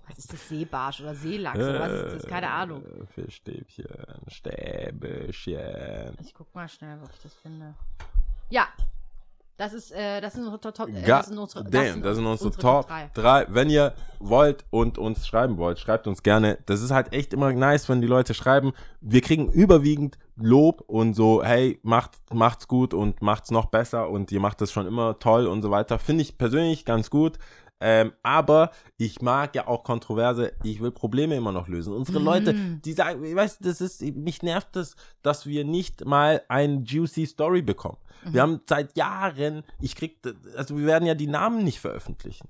Was 0.06 0.18
ist 0.18 0.32
das? 0.32 0.48
Seebarsch 0.48 1.00
oder 1.00 1.14
Seelachs 1.14 1.58
oder 1.58 1.80
was 1.80 1.92
ist 1.92 2.24
das? 2.24 2.30
Keine 2.30 2.50
Ahnung. 2.50 2.84
Äh, 2.84 3.06
Fischstäbchen, 3.06 3.86
Stäbchen. 4.28 6.16
Ich 6.20 6.34
guck 6.34 6.54
mal 6.54 6.68
schnell, 6.68 6.98
ob 7.02 7.10
ich 7.10 7.22
das 7.22 7.34
finde. 7.34 7.74
Ja. 8.48 8.68
Das 9.60 9.74
ist, 9.74 9.92
äh, 9.92 10.22
das 10.22 10.32
sind 10.32 10.44
unsere 10.44 10.72
Top, 10.72 10.88
äh, 10.88 11.02
das 11.02 11.26
sind 11.26 11.36
unsere, 11.36 11.62
damn, 11.64 12.00
das 12.00 12.16
sind 12.16 12.24
unsere, 12.24 12.50
Top 12.50 12.88
3. 13.12 13.46
Wenn 13.50 13.68
ihr 13.68 13.92
wollt 14.18 14.64
und 14.70 14.96
uns 14.96 15.26
schreiben 15.26 15.58
wollt, 15.58 15.78
schreibt 15.78 16.06
uns 16.06 16.22
gerne. 16.22 16.56
Das 16.64 16.80
ist 16.80 16.92
halt 16.92 17.12
echt 17.12 17.34
immer 17.34 17.52
nice, 17.52 17.86
wenn 17.90 18.00
die 18.00 18.06
Leute 18.06 18.32
schreiben. 18.32 18.72
Wir 19.02 19.20
kriegen 19.20 19.50
überwiegend 19.52 20.16
Lob 20.36 20.82
und 20.86 21.12
so, 21.12 21.44
hey, 21.44 21.78
macht, 21.82 22.12
macht's 22.32 22.68
gut 22.68 22.94
und 22.94 23.20
macht's 23.20 23.50
noch 23.50 23.66
besser 23.66 24.08
und 24.08 24.32
ihr 24.32 24.40
macht 24.40 24.62
das 24.62 24.72
schon 24.72 24.86
immer 24.86 25.18
toll 25.18 25.46
und 25.46 25.60
so 25.60 25.70
weiter. 25.70 25.98
Finde 25.98 26.22
ich 26.22 26.38
persönlich 26.38 26.86
ganz 26.86 27.10
gut. 27.10 27.38
Ähm, 27.80 28.12
aber 28.22 28.70
ich 28.98 29.22
mag 29.22 29.54
ja 29.54 29.66
auch 29.66 29.84
Kontroverse, 29.84 30.52
ich 30.62 30.80
will 30.80 30.90
Probleme 30.90 31.34
immer 31.36 31.52
noch 31.52 31.68
lösen. 31.68 31.94
Unsere 31.94 32.18
Leute, 32.18 32.54
die 32.54 32.92
sagen, 32.92 33.24
ich 33.24 33.34
weiß, 33.34 33.58
das 33.60 33.80
ist, 33.80 34.02
mich 34.02 34.42
nervt 34.42 34.76
das, 34.76 34.96
dass 35.22 35.46
wir 35.46 35.64
nicht 35.64 36.04
mal 36.04 36.42
ein 36.48 36.84
juicy 36.84 37.26
Story 37.26 37.62
bekommen. 37.62 37.98
Wir 38.24 38.42
haben 38.42 38.60
seit 38.68 38.96
Jahren, 38.96 39.62
ich 39.80 39.96
krieg, 39.96 40.18
also 40.56 40.76
wir 40.76 40.86
werden 40.86 41.06
ja 41.06 41.14
die 41.14 41.26
Namen 41.26 41.64
nicht 41.64 41.80
veröffentlichen. 41.80 42.48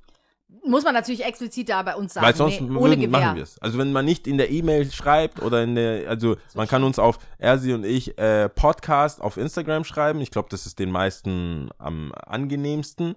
Muss 0.64 0.82
man 0.82 0.94
natürlich 0.94 1.24
explizit 1.24 1.68
da 1.68 1.82
bei 1.82 1.94
uns 1.94 2.12
sagen. 2.12 2.26
Weil 2.26 2.34
sonst 2.34 2.60
nee, 2.60 2.76
ohne 2.76 2.96
würden, 2.96 3.10
machen 3.10 3.36
wir 3.36 3.42
es. 3.44 3.58
Also 3.60 3.78
wenn 3.78 3.92
man 3.92 4.04
nicht 4.04 4.26
in 4.26 4.36
der 4.36 4.50
E-Mail 4.50 4.90
schreibt 4.90 5.40
oder 5.40 5.62
in 5.62 5.76
der, 5.76 6.08
also 6.08 6.36
man 6.54 6.66
kann 6.66 6.82
uns 6.82 6.98
auf 6.98 7.18
Ersi 7.38 7.72
und 7.72 7.84
ich 7.84 8.18
äh, 8.18 8.48
Podcast 8.48 9.20
auf 9.20 9.36
Instagram 9.36 9.84
schreiben. 9.84 10.20
Ich 10.20 10.32
glaube, 10.32 10.48
das 10.50 10.66
ist 10.66 10.80
den 10.80 10.90
meisten 10.90 11.70
am 11.78 12.12
angenehmsten. 12.12 13.14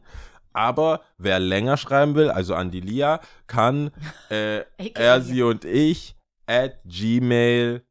Aber 0.53 1.01
wer 1.17 1.39
länger 1.39 1.77
schreiben 1.77 2.15
will, 2.15 2.29
also 2.29 2.55
an 2.55 2.71
die 2.71 2.81
Lia, 2.81 3.19
kann 3.47 3.91
äh, 4.29 4.61
Ich- 4.77 4.97
Ersi 4.97 5.43
und 5.43 5.65
ich 5.65 6.15
at 6.45 6.75
gmail.com 6.85 7.83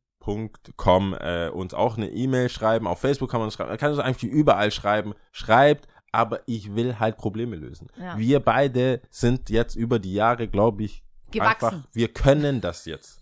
äh, 1.15 1.49
uns 1.49 1.75
auch 1.75 1.97
eine 1.97 2.11
E-Mail 2.11 2.49
schreiben. 2.49 2.87
Auf 2.87 3.01
Facebook 3.01 3.31
kann 3.31 3.41
man 3.41 3.47
uns 3.47 3.55
schreiben. 3.55 3.71
Man 3.71 3.79
kann 3.79 3.91
uns 3.93 4.01
eigentlich 4.01 4.31
überall 4.31 4.71
schreiben. 4.71 5.15
Schreibt, 5.33 5.89
aber 6.13 6.41
ich 6.47 6.75
will 6.77 6.99
halt 6.99 7.17
Probleme 7.17 7.57
lösen. 7.57 7.89
Ja. 7.99 8.17
Wir 8.19 8.41
beide 8.41 9.01
sind 9.11 9.51
jetzt 9.51 9.75
über 9.77 9.99
die 9.99 10.15
Jahre, 10.15 10.49
glaube 10.49 10.85
ich, 10.85 11.03
Gewachsen. 11.31 11.65
einfach, 11.67 11.89
wir 11.93 12.09
können 12.09 12.61
das 12.61 12.85
jetzt. 12.85 13.21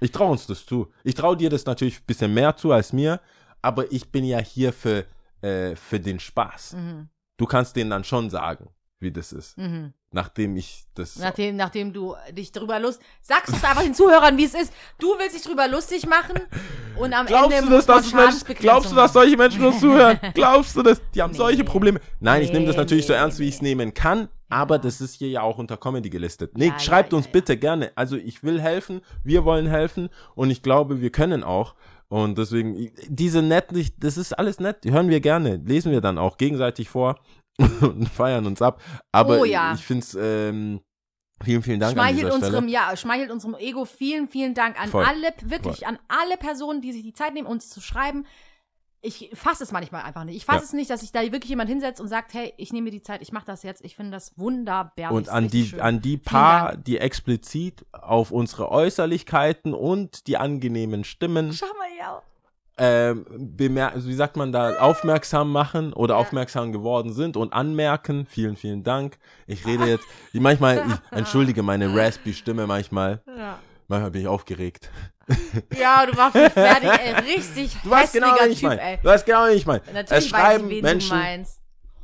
Ich 0.00 0.10
traue 0.10 0.32
uns 0.32 0.46
das 0.48 0.66
zu. 0.66 0.90
Ich 1.04 1.14
traue 1.14 1.36
dir 1.36 1.48
das 1.48 1.64
natürlich 1.64 2.00
ein 2.00 2.06
bisschen 2.06 2.34
mehr 2.34 2.56
zu 2.56 2.72
als 2.72 2.92
mir, 2.92 3.20
aber 3.62 3.90
ich 3.92 4.10
bin 4.10 4.24
ja 4.24 4.38
hier 4.40 4.72
für, 4.72 5.04
äh, 5.42 5.76
für 5.76 6.00
den 6.00 6.18
Spaß. 6.18 6.72
Mhm. 6.72 7.08
Du 7.36 7.46
kannst 7.46 7.76
denen 7.76 7.90
dann 7.90 8.04
schon 8.04 8.30
sagen, 8.30 8.68
wie 8.98 9.10
das 9.12 9.32
ist. 9.32 9.58
Mhm. 9.58 9.92
Nachdem 10.12 10.56
ich 10.56 10.86
das. 10.94 11.16
Nachdem, 11.16 11.56
nachdem 11.56 11.92
du 11.92 12.14
dich 12.32 12.50
darüber 12.50 12.78
lust, 12.78 13.02
sagst 13.20 13.50
du 13.52 13.56
einfach 13.68 13.82
den 13.82 13.92
Zuhörern, 13.92 14.38
wie 14.38 14.44
es 14.44 14.54
ist. 14.54 14.72
Du 14.98 15.08
willst 15.18 15.36
dich 15.36 15.42
darüber 15.42 15.68
lustig 15.68 16.06
machen 16.06 16.40
und 16.98 17.12
am 17.12 17.26
Glaubst 17.26 17.52
Ende 17.58 17.70
du 17.70 17.76
das, 17.76 17.84
dass 17.86 18.12
Menschen, 18.14 18.54
glaubst 18.54 18.90
du, 18.90 18.96
dass 18.96 19.12
solche 19.12 19.36
Menschen 19.36 19.62
uns 19.64 19.80
zuhören? 19.80 20.18
Glaubst 20.34 20.74
du 20.76 20.82
das? 20.82 21.02
Die 21.14 21.20
haben 21.20 21.32
Nee. 21.32 21.36
solche 21.36 21.64
Probleme. 21.64 22.00
Nein, 22.20 22.40
ich 22.42 22.52
nehme 22.52 22.64
das 22.64 22.76
Nee, 22.76 22.82
natürlich 22.82 23.06
so 23.06 23.12
nee, 23.12 23.18
ernst, 23.18 23.38
wie 23.38 23.48
ich 23.48 23.56
es 23.56 23.62
nehmen 23.62 23.92
kann, 23.92 24.28
aber 24.48 24.78
das 24.78 25.02
ist 25.02 25.16
hier 25.16 25.28
ja 25.28 25.42
auch 25.42 25.58
unter 25.58 25.76
Comedy 25.76 26.08
gelistet. 26.08 26.56
Nee, 26.56 26.68
Ja, 26.68 26.78
schreibt 26.78 27.12
ja, 27.12 27.18
uns 27.18 27.26
ja. 27.26 27.32
bitte 27.32 27.58
gerne. 27.58 27.92
Also 27.96 28.16
ich 28.16 28.42
will 28.42 28.58
helfen, 28.62 29.02
wir 29.24 29.44
wollen 29.44 29.66
helfen 29.66 30.08
und 30.34 30.50
ich 30.50 30.62
glaube, 30.62 31.02
wir 31.02 31.10
können 31.10 31.44
auch. 31.44 31.74
Und 32.08 32.38
deswegen, 32.38 32.90
diese 33.08 33.42
nett, 33.42 33.66
das 33.98 34.16
ist 34.16 34.32
alles 34.32 34.60
nett, 34.60 34.84
die 34.84 34.92
hören 34.92 35.08
wir 35.08 35.20
gerne, 35.20 35.56
lesen 35.64 35.90
wir 35.92 36.00
dann 36.00 36.18
auch 36.18 36.36
gegenseitig 36.38 36.88
vor 36.88 37.18
und 37.80 38.08
feiern 38.08 38.46
uns 38.46 38.62
ab. 38.62 38.80
Aber 39.12 39.40
Oh 39.40 39.44
ja. 39.44 39.74
ich 39.74 39.84
finde 39.84 40.02
es, 40.04 40.14
ähm, 40.20 40.80
vielen, 41.42 41.62
vielen 41.62 41.80
Dank 41.80 41.92
an 41.92 41.98
Schmeichelt 41.98 42.22
dieser 42.24 42.34
unserem, 42.34 42.68
Stelle. 42.68 42.72
ja, 42.72 42.96
schmeichelt 42.96 43.30
unserem 43.30 43.54
Ego. 43.56 43.84
Vielen, 43.84 44.28
vielen 44.28 44.54
Dank 44.54 44.80
an 44.80 44.88
Voll. 44.88 45.04
alle, 45.04 45.32
wirklich 45.42 45.78
Voll. 45.80 45.88
an 45.88 45.98
alle 46.08 46.36
Personen, 46.36 46.80
die 46.80 46.92
sich 46.92 47.02
die 47.02 47.12
Zeit 47.12 47.34
nehmen, 47.34 47.46
uns 47.48 47.70
zu 47.70 47.80
schreiben. 47.80 48.24
Ich 49.06 49.30
fasse 49.34 49.62
es 49.62 49.72
manchmal 49.72 50.02
einfach 50.02 50.24
nicht. 50.24 50.36
Ich 50.36 50.44
fasse 50.44 50.58
Ja. 50.58 50.64
es 50.64 50.72
nicht, 50.72 50.90
dass 50.90 51.00
sich 51.00 51.12
da 51.12 51.20
wirklich 51.22 51.48
jemand 51.48 51.70
hinsetzt 51.70 52.00
und 52.00 52.08
sagt, 52.08 52.34
hey, 52.34 52.52
ich 52.56 52.72
nehme 52.72 52.86
mir 52.86 52.90
die 52.90 53.02
Zeit, 53.02 53.22
ich 53.22 53.30
mache 53.32 53.46
das 53.46 53.62
jetzt. 53.62 53.84
Ich 53.84 53.94
finde 53.96 54.10
das 54.12 54.32
wunderbar. 54.36 55.12
Und 55.12 55.28
an 55.28 55.48
die, 55.48 55.66
schön. 55.66 55.80
an 55.80 56.00
die 56.00 56.16
paar, 56.16 56.76
die 56.76 56.98
explizit 56.98 57.86
auf 57.92 58.30
unsere 58.32 58.70
Äußerlichkeiten 58.70 59.74
und 59.74 60.26
die 60.26 60.36
angenehmen 60.36 61.04
Stimmen 61.04 61.52
Schau 61.52 61.66
mal, 61.66 61.86
ja. 61.98 62.22
ähm, 62.78 63.78
also 63.78 64.08
wie 64.08 64.14
sagt 64.14 64.36
man 64.36 64.52
da, 64.52 64.78
aufmerksam 64.80 65.52
machen 65.52 65.92
oder 65.92 66.14
Ja. 66.14 66.20
aufmerksam 66.20 66.72
geworden 66.72 67.12
sind 67.12 67.36
und 67.36 67.52
anmerken. 67.52 68.26
Vielen, 68.28 68.56
vielen 68.56 68.82
Dank. 68.82 69.18
Ich 69.46 69.64
rede 69.66 69.84
jetzt, 69.86 70.04
ich, 70.32 70.40
manchmal, 70.40 70.84
ich 70.88 70.94
entschuldige 71.18 71.62
meine 71.62 71.94
raspy 71.96 72.34
Stimme 72.34 72.66
manchmal. 72.66 73.22
Ja. 73.26 73.58
Manchmal 73.88 74.10
bin 74.10 74.22
ich 74.22 74.28
aufgeregt. 74.28 74.90
ja, 75.78 76.06
du 76.06 76.16
machst 76.16 76.34
mich 76.34 76.52
fertig, 76.52 76.90
ey. 76.90 77.14
Richtig 77.34 77.76
Du 77.82 77.90
weißt 77.90 78.12
genau, 78.12 78.34
wen 78.40 78.50
ich 78.52 78.60
Typ, 78.60 78.68
meine. 78.68 78.80
ey. 78.82 78.98
Du 79.02 79.08
weißt 79.08 79.26
genau, 79.26 79.46
wen 79.46 79.56
ich 79.56 79.66
meine. 79.66 79.82
Es 79.86 79.92
Natürlich 79.92 80.10
weiß 80.10 80.24
ich, 80.24 80.30
schreiben 80.30 80.68
wen 80.70 80.82
Menschen, 80.82 81.10
du 81.10 81.16
meinst. 81.16 81.60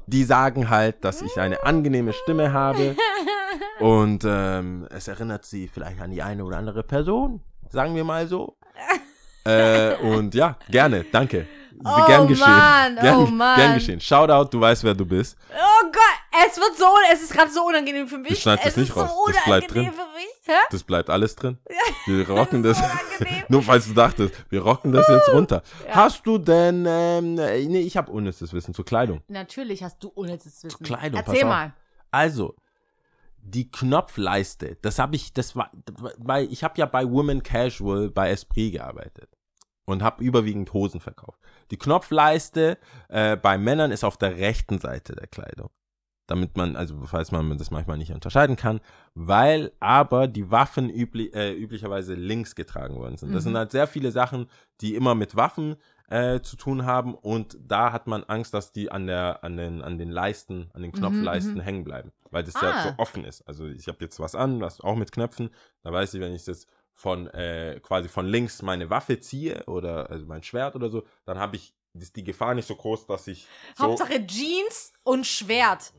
die 0.06 0.24
sagen 0.24 0.70
halt, 0.70 1.04
dass 1.04 1.22
ich 1.22 1.36
eine 1.38 1.62
angenehme 1.64 2.12
Stimme 2.12 2.52
habe. 2.52 2.96
Und 3.80 4.24
ähm, 4.26 4.86
es 4.90 5.08
erinnert 5.08 5.44
sie 5.44 5.68
vielleicht 5.68 6.00
an 6.00 6.10
die 6.10 6.22
eine 6.22 6.44
oder 6.44 6.56
andere 6.56 6.82
Person. 6.82 7.40
Sagen 7.70 7.94
wir 7.94 8.04
mal 8.04 8.26
so. 8.26 8.56
äh, 9.44 9.94
und 9.96 10.34
ja, 10.34 10.56
gerne, 10.70 11.04
danke. 11.10 11.46
Oh 11.84 12.06
gern 12.06 12.26
geschehen. 12.28 12.46
Mann, 12.46 12.96
gern, 12.96 13.18
oh 13.18 13.26
Mann. 13.26 13.56
gern 13.56 13.74
geschehen. 13.74 14.00
Shoutout, 14.00 14.48
du 14.50 14.60
weißt, 14.60 14.84
wer 14.84 14.94
du 14.94 15.04
bist. 15.06 15.36
Oh 15.50 15.84
Gott, 15.86 16.46
es 16.46 16.56
wird 16.56 16.76
so, 16.76 16.86
es 17.12 17.22
ist 17.22 17.32
gerade 17.32 17.50
so 17.50 17.66
unangenehm 17.66 18.06
für 18.06 18.18
mich. 18.18 18.30
Du 18.30 18.36
schneidest 18.36 18.66
es 18.68 18.74
das 18.74 18.80
nicht 18.80 18.88
ist 18.90 18.94
so 18.94 19.00
raus, 19.00 19.30
das 19.32 19.44
bleibt 19.44 19.70
drin. 19.72 19.92
für 19.92 20.16
mich. 20.16 20.28
Hä? 20.44 20.52
Das 20.70 20.84
bleibt 20.84 21.10
alles 21.10 21.36
drin. 21.36 21.58
Wir 22.06 22.28
rocken 22.28 22.62
das. 22.62 22.78
unangenehm. 22.78 23.44
Nur 23.48 23.62
falls 23.62 23.86
du 23.86 23.94
dachtest, 23.94 24.34
wir 24.50 24.62
rocken 24.62 24.92
das 24.92 25.06
jetzt 25.08 25.28
runter. 25.32 25.62
Ja. 25.86 25.94
Hast 25.94 26.26
du 26.26 26.38
denn, 26.38 26.84
ähm, 26.88 27.34
nee, 27.34 27.80
ich 27.80 27.96
habe 27.96 28.10
unnützes 28.10 28.52
Wissen 28.52 28.74
zur 28.74 28.84
Kleidung. 28.84 29.22
Natürlich 29.28 29.82
hast 29.82 30.02
du 30.02 30.08
unnützes 30.08 30.64
Wissen. 30.64 30.84
Kleidung, 30.84 31.20
Erzähl 31.24 31.44
mal. 31.44 31.74
Also, 32.10 32.56
die 33.44 33.70
Knopfleiste, 33.70 34.78
das 34.82 34.98
habe 34.98 35.16
ich, 35.16 35.32
das 35.32 35.54
war, 35.56 35.70
weil 36.18 36.50
ich 36.52 36.64
habe 36.64 36.74
ja 36.78 36.86
bei 36.86 37.08
Women 37.08 37.42
Casual 37.42 38.10
bei 38.10 38.30
Esprit 38.30 38.72
gearbeitet 38.72 39.28
und 39.92 40.02
habe 40.02 40.22
überwiegend 40.24 40.72
Hosen 40.72 41.00
verkauft. 41.00 41.38
Die 41.70 41.76
Knopfleiste 41.78 42.78
äh, 43.08 43.36
bei 43.36 43.58
Männern 43.58 43.90
ist 43.92 44.04
auf 44.04 44.16
der 44.16 44.36
rechten 44.36 44.78
Seite 44.78 45.14
der 45.14 45.26
Kleidung. 45.28 45.70
Damit 46.28 46.56
man, 46.56 46.76
also 46.76 47.00
falls 47.02 47.32
man 47.32 47.58
das 47.58 47.70
manchmal 47.70 47.98
nicht 47.98 48.12
unterscheiden 48.12 48.56
kann, 48.56 48.80
weil 49.14 49.72
aber 49.80 50.28
die 50.28 50.50
Waffen 50.50 50.88
übli 50.88 51.26
äh, 51.34 51.52
üblicherweise 51.52 52.14
links 52.14 52.54
getragen 52.54 52.94
worden 52.96 53.16
sind. 53.18 53.32
Das 53.34 53.44
Mhm. 53.44 53.48
sind 53.50 53.56
halt 53.58 53.72
sehr 53.72 53.86
viele 53.86 54.12
Sachen, 54.12 54.46
die 54.80 54.94
immer 54.94 55.14
mit 55.14 55.34
Waffen 55.36 55.76
äh, 56.08 56.40
zu 56.40 56.56
tun 56.56 56.84
haben 56.86 57.14
und 57.14 57.58
da 57.66 57.90
hat 57.92 58.06
man 58.06 58.22
Angst, 58.24 58.54
dass 58.54 58.70
die 58.72 58.90
an 58.90 59.06
der 59.06 59.42
an 59.42 59.56
den 59.56 59.82
an 59.82 59.98
den 59.98 60.10
Leisten, 60.10 60.70
an 60.74 60.82
den 60.82 60.92
Knopfleisten 60.92 61.54
mhm. 61.54 61.60
hängen 61.60 61.84
bleiben, 61.84 62.12
weil 62.30 62.44
das 62.44 62.54
Ah. 62.56 62.62
ja 62.66 62.82
so 62.82 62.94
offen 62.98 63.24
ist. 63.24 63.42
Also 63.48 63.66
ich 63.66 63.88
habe 63.88 63.98
jetzt 64.00 64.20
was 64.20 64.34
an, 64.34 64.60
was 64.60 64.80
auch 64.80 64.96
mit 64.96 65.10
Knöpfen, 65.10 65.50
da 65.82 65.92
weiß 65.92 66.14
ich, 66.14 66.20
wenn 66.20 66.34
ich 66.34 66.46
jetzt 66.46 66.68
von 67.02 67.26
äh, 67.34 67.80
quasi 67.82 68.08
von 68.08 68.26
links 68.26 68.62
meine 68.62 68.88
Waffe 68.88 69.18
ziehe 69.18 69.64
oder 69.66 70.08
also 70.08 70.24
mein 70.24 70.44
Schwert 70.44 70.76
oder 70.76 70.88
so, 70.88 71.02
dann 71.24 71.36
habe 71.36 71.56
ich 71.56 71.74
ist 71.94 72.14
die 72.14 72.22
Gefahr 72.22 72.54
nicht 72.54 72.68
so 72.68 72.76
groß, 72.76 73.06
dass 73.06 73.26
ich 73.26 73.48
so 73.76 73.84
Hauptsache 73.84 74.24
Jeans 74.24 74.92
und 75.02 75.26
Schwert. 75.26 75.92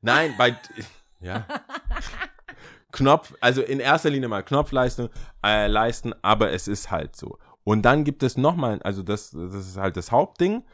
Nein, 0.00 0.34
bei 0.38 0.56
ja. 1.20 1.46
Knopf, 2.92 3.34
also 3.40 3.60
in 3.60 3.80
erster 3.80 4.08
Linie 4.08 4.28
mal 4.28 4.42
Knopfleisten 4.42 5.10
äh, 5.44 5.66
leisten, 5.66 6.14
aber 6.22 6.52
es 6.52 6.68
ist 6.68 6.90
halt 6.90 7.14
so. 7.16 7.38
Und 7.62 7.82
dann 7.82 8.04
gibt 8.04 8.22
es 8.22 8.38
nochmal, 8.38 8.80
also 8.82 9.02
das, 9.02 9.32
das 9.32 9.54
ist 9.54 9.76
halt 9.76 9.98
das 9.98 10.10
Hauptding, 10.10 10.64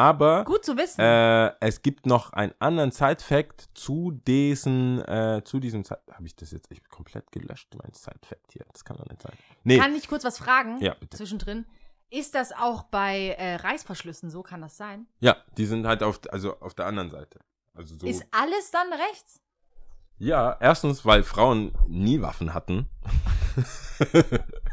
aber 0.00 0.44
Gut 0.44 0.64
zu 0.64 0.76
wissen. 0.78 0.98
äh, 1.00 1.52
es 1.60 1.82
gibt 1.82 2.06
noch 2.06 2.32
einen 2.32 2.54
anderen 2.58 2.90
Side-Fact 2.90 3.68
zu 3.74 4.12
diesen, 4.26 5.02
äh, 5.04 5.42
zu 5.44 5.60
diesem 5.60 5.84
Habe 5.84 6.26
ich 6.26 6.34
das 6.34 6.52
jetzt 6.52 6.70
echt 6.72 6.88
komplett 6.88 7.30
gelöscht, 7.32 7.74
mein 7.74 7.92
Side-Fact 7.92 8.52
hier? 8.52 8.64
Das 8.72 8.82
kann 8.84 8.96
doch 8.96 9.06
nicht 9.06 9.20
sein. 9.20 9.32
Nee, 9.64 9.78
Kann 9.78 9.94
ich 9.94 10.08
kurz 10.08 10.24
was 10.24 10.38
fragen? 10.38 10.78
Ja, 10.80 10.94
bitte. 10.94 11.18
Zwischendrin. 11.18 11.66
Ist 12.08 12.34
das 12.34 12.52
auch 12.52 12.84
bei 12.84 13.36
äh, 13.38 13.56
Reißverschlüssen 13.56 14.30
so? 14.30 14.42
Kann 14.42 14.62
das 14.62 14.76
sein? 14.76 15.06
ja, 15.20 15.36
die 15.58 15.66
sind 15.66 15.86
halt 15.86 16.02
auf, 16.02 16.18
also 16.30 16.58
auf 16.60 16.74
der 16.74 16.86
anderen 16.86 17.10
Seite. 17.10 17.38
Also 17.74 17.96
so. 17.96 18.06
Ist 18.06 18.24
alles 18.30 18.70
dann 18.70 18.92
rechts? 18.92 19.40
ja, 20.18 20.56
erstens, 20.60 21.04
weil 21.06 21.22
Frauen 21.22 21.72
nie 21.88 22.20
Waffen 22.20 22.52
hatten. 22.52 22.88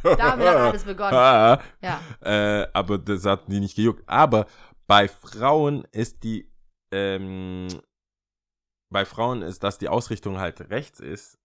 Damit 0.03 0.47
hat 0.47 0.55
alles 0.55 0.83
begonnen. 0.83 1.13
Ja. 1.81 1.99
äh, 2.21 2.67
aber 2.73 2.97
das 2.97 3.25
hat 3.25 3.47
die 3.47 3.59
nicht 3.59 3.75
gejuckt. 3.75 4.03
Aber 4.07 4.45
bei 4.87 5.07
Frauen 5.07 5.85
ist 5.91 6.23
die, 6.23 6.49
ähm, 6.91 7.67
bei 8.89 9.05
Frauen 9.05 9.41
ist, 9.41 9.63
dass 9.63 9.77
die 9.77 9.89
Ausrichtung 9.89 10.39
halt 10.39 10.69
rechts 10.69 10.99
ist, 10.99 11.37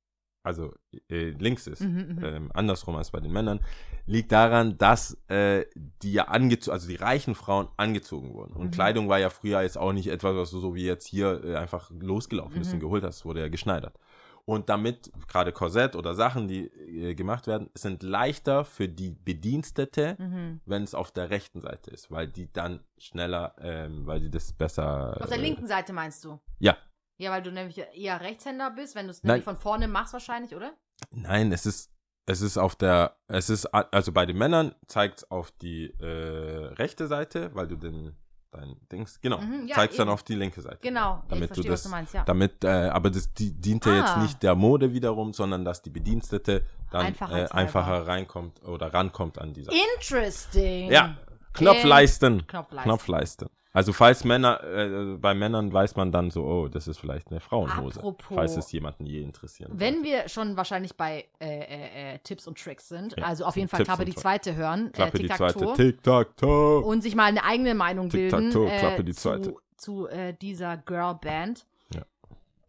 also 0.45 0.73
äh, 1.09 1.31
links 1.31 1.67
ist, 1.67 1.81
Mhm, 1.83 2.17
mhm. 2.17 2.25
ähm, 2.25 2.51
andersrum 2.55 2.97
als 2.97 3.11
bei 3.11 3.21
den 3.21 3.33
Männern, 3.33 3.61
liegt 4.07 4.33
daran, 4.33 4.77
dass 4.79 5.17
äh, 5.29 5.65
die 5.75 6.13
ja 6.13 6.25
angezogen, 6.29 6.73
also 6.73 6.89
die 6.89 6.97
reichen 6.97 7.35
Frauen 7.35 7.69
angezogen 7.77 8.33
wurden. 8.35 8.55
Und 8.55 8.67
Mhm. 8.67 8.71
Kleidung 8.73 9.09
war 9.09 9.19
ja 9.19 9.31
früher 9.31 9.63
jetzt 9.63 9.79
auch 9.79 9.93
nicht 9.93 10.09
etwas, 10.09 10.35
was 10.37 10.51
du 10.51 10.59
so 10.61 10.75
wie 10.75 10.85
jetzt 10.85 11.07
hier 11.07 11.43
äh, 11.45 11.57
einfach 11.57 11.91
losgelaufen 11.91 12.59
bist 12.59 12.71
Mhm. 12.71 12.77
und 12.77 12.81
geholt 12.81 13.05
hast, 13.05 13.25
wurde 13.25 13.41
ja 13.41 13.49
geschneidert. 13.49 13.97
Und 14.45 14.69
damit 14.69 15.13
gerade 15.29 15.53
Korsett 15.53 15.95
oder 15.95 16.15
Sachen, 16.15 16.49
die 16.49 16.67
äh, 16.67 17.15
gemacht 17.15 17.47
werden, 17.47 17.71
sind 17.75 18.03
leichter 18.03 18.65
für 18.65 18.89
die 18.89 19.11
Bedienstete, 19.11 20.17
Mhm. 20.19 20.61
wenn 20.67 20.83
es 20.83 20.95
auf 20.95 21.13
der 21.13 21.31
rechten 21.31 21.61
Seite 21.61 21.91
ist, 21.93 22.11
weil 22.11 22.27
die 22.27 22.53
dann 22.53 22.81
schneller, 22.99 23.55
ähm, 23.61 24.07
weil 24.07 24.21
die 24.21 24.31
das 24.31 24.53
besser. 24.53 25.17
Auf 25.21 25.29
der 25.29 25.39
äh, 25.39 25.43
linken 25.43 25.67
Seite 25.67 25.93
meinst 25.93 26.25
du? 26.25 26.41
Ja. 26.59 26.77
Ja, 27.19 27.31
weil 27.31 27.43
du 27.43 27.53
nämlich 27.53 27.79
eher 27.79 28.21
Rechtshänder 28.21 28.71
bist, 28.73 28.97
wenn 28.97 29.07
du 29.07 29.11
es 29.13 29.23
Nein. 29.23 29.35
nämlich 29.35 29.45
von 29.45 29.57
vorne 29.57 29.87
machst 29.87 30.13
wahrscheinlich, 30.13 30.57
oder? 30.57 30.73
Nein, 31.11 31.53
es 31.53 31.65
ist, 31.67 31.93
es 32.27 32.41
ist 32.41 32.59
auf 32.59 32.75
der, 32.75 33.17
es 33.29 33.49
ist, 33.49 33.67
also 33.67 34.11
bei 34.13 34.27
den 34.27 34.39
Männern 34.39 34.75
zeigt 34.89 35.19
es 35.19 35.31
auf 35.31 35.53
die 35.53 35.91
äh, 36.01 36.73
rechte 36.75 37.07
Seite, 37.07 37.55
weil 37.55 37.69
du 37.69 37.77
den, 37.77 38.17
dein 38.53 38.77
Dings, 38.91 39.19
genau, 39.21 39.39
Mhm, 39.41 39.67
ja, 39.67 39.75
zeigst 39.75 39.99
dann 39.99 40.09
eben. 40.09 40.15
auf 40.15 40.23
die 40.23 40.35
linke 40.35 40.61
Seite. 40.61 40.79
Genau. 40.83 41.23
Damit 41.29 41.51
du 41.51 41.55
verstehe, 41.55 41.71
das, 41.71 41.81
was 41.81 41.83
du 41.85 41.89
meinst, 41.89 42.15
ja. 42.15 42.23
damit, 42.25 42.63
äh, 42.65 42.69
aber 42.69 43.11
das 43.11 43.33
die, 43.33 43.51
diente 43.53 43.91
Ah. 43.91 43.97
jetzt 43.99 44.17
nicht 44.19 44.43
der 44.43 44.55
Mode 44.55 44.93
wiederum, 44.93 45.33
sondern 45.33 45.65
dass 45.65 45.83
die 45.83 45.91
Bedienstete 45.91 46.63
dann 46.91 47.15
äh, 47.31 47.47
einfacher 47.51 48.07
reinkommt 48.07 48.63
oder 48.63 48.93
rankommt 48.93 49.39
an 49.39 49.53
die 49.55 49.65
Sache. 49.65 49.77
Interesting. 49.97 50.91
Ja, 50.93 51.17
Knopfleisten. 51.55 52.47
Knopfleisten. 52.47 52.83
Knopfleiste. 52.85 53.51
Also 53.75 53.93
falls 53.95 54.25
Männer, 54.25 54.63
äh, 54.63 55.17
bei 55.17 55.33
Männern 55.33 55.73
weiß 55.73 55.97
man 55.97 56.13
dann 56.13 56.31
so, 56.31 56.45
oh, 56.45 56.69
das 56.69 56.89
ist 56.89 56.99
vielleicht 56.99 57.31
eine 57.31 57.41
Frauenhose. 57.41 58.01
Apropos. 58.01 58.37
falls 58.37 58.57
es 58.57 58.71
jemanden 58.73 59.07
je 59.07 59.23
interessieren 59.23 59.73
Wenn 59.75 59.95
sollte. 59.95 60.09
wir 60.09 60.29
schon 60.29 60.57
wahrscheinlich 60.57 60.95
bei 60.97 61.25
äh, 61.41 61.61
äh, 61.61 62.15
äh, 62.15 62.19
Tipps 62.19 62.47
und 62.47 62.59
Tricks 62.59 62.89
sind, 62.89 63.15
Ja, 63.17 63.25
also 63.25 63.47
auf 63.47 63.57
jeden 63.57 63.69
Fall 63.69 63.79
Tipps 63.79 63.89
Klappe 63.89 64.05
die 64.05 64.15
zweite 64.15 64.55
hören, 64.55 64.93
Klappe 64.93 65.19
äh, 65.19 65.23
die 65.23 65.29
zweite. 65.29 65.73
Tic-Tac-Toe, 65.75 66.81
und 66.81 67.03
sich 67.03 67.15
mal 67.15 67.25
eine 67.25 67.45
eigene 67.45 67.75
Meinung 67.75 68.11
bilden 68.11 68.51
Tic-Tac-Toe, 68.51 68.71
äh, 68.71 68.79
Klappe 68.79 69.05
die 69.05 69.15
zweite. 69.15 69.43
zu, 69.43 69.61
zu 69.77 70.07
äh, 70.09 70.35
dieser 70.35 70.77
Girlband. 70.77 71.67
Ja. 71.95 72.03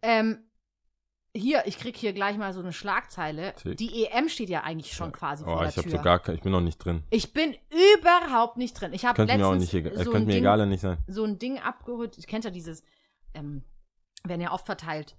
Ähm, 0.00 0.38
hier, 1.36 1.66
ich 1.66 1.78
krieg 1.78 1.96
hier 1.96 2.12
gleich 2.12 2.36
mal 2.38 2.52
so 2.52 2.60
eine 2.60 2.72
Schlagzeile. 2.72 3.54
Tick. 3.54 3.76
Die 3.76 4.04
EM 4.06 4.28
steht 4.28 4.48
ja 4.50 4.62
eigentlich 4.62 4.92
schon 4.94 5.10
quasi 5.12 5.42
Oh, 5.44 5.48
vor 5.48 5.60
der 5.60 5.68
ich 5.70 5.74
Tür. 5.74 5.90
so 5.90 5.98
gar 6.02 6.18
kein, 6.20 6.36
ich 6.36 6.42
bin 6.42 6.52
noch 6.52 6.60
nicht 6.60 6.78
drin. 6.78 7.02
ich 7.10 7.32
bin 7.32 7.54
überhaupt 7.98 8.56
nicht 8.56 8.80
drin. 8.80 8.92
Ich 8.92 9.04
habe 9.04 9.16
Könnte 9.16 9.36
mir 9.36 9.46
auch 9.46 9.52
letztens 9.52 9.72
nicht, 9.72 9.84
so, 9.96 10.10
könnte 10.12 10.16
ein 10.18 10.26
mir 10.26 10.32
Ding, 10.34 10.42
egal 10.42 10.66
nicht 10.66 10.80
sein. 10.80 10.98
so 11.08 11.24
ein 11.24 11.38
Ding 11.38 11.58
abgeholt. 11.58 12.16
Ich 12.18 12.26
kennt 12.26 12.44
ja 12.44 12.50
dieses, 12.50 12.82
ähm, 13.34 13.62
werden 14.22 14.40
ja 14.40 14.52
oft 14.52 14.66
verteilt. 14.66 15.16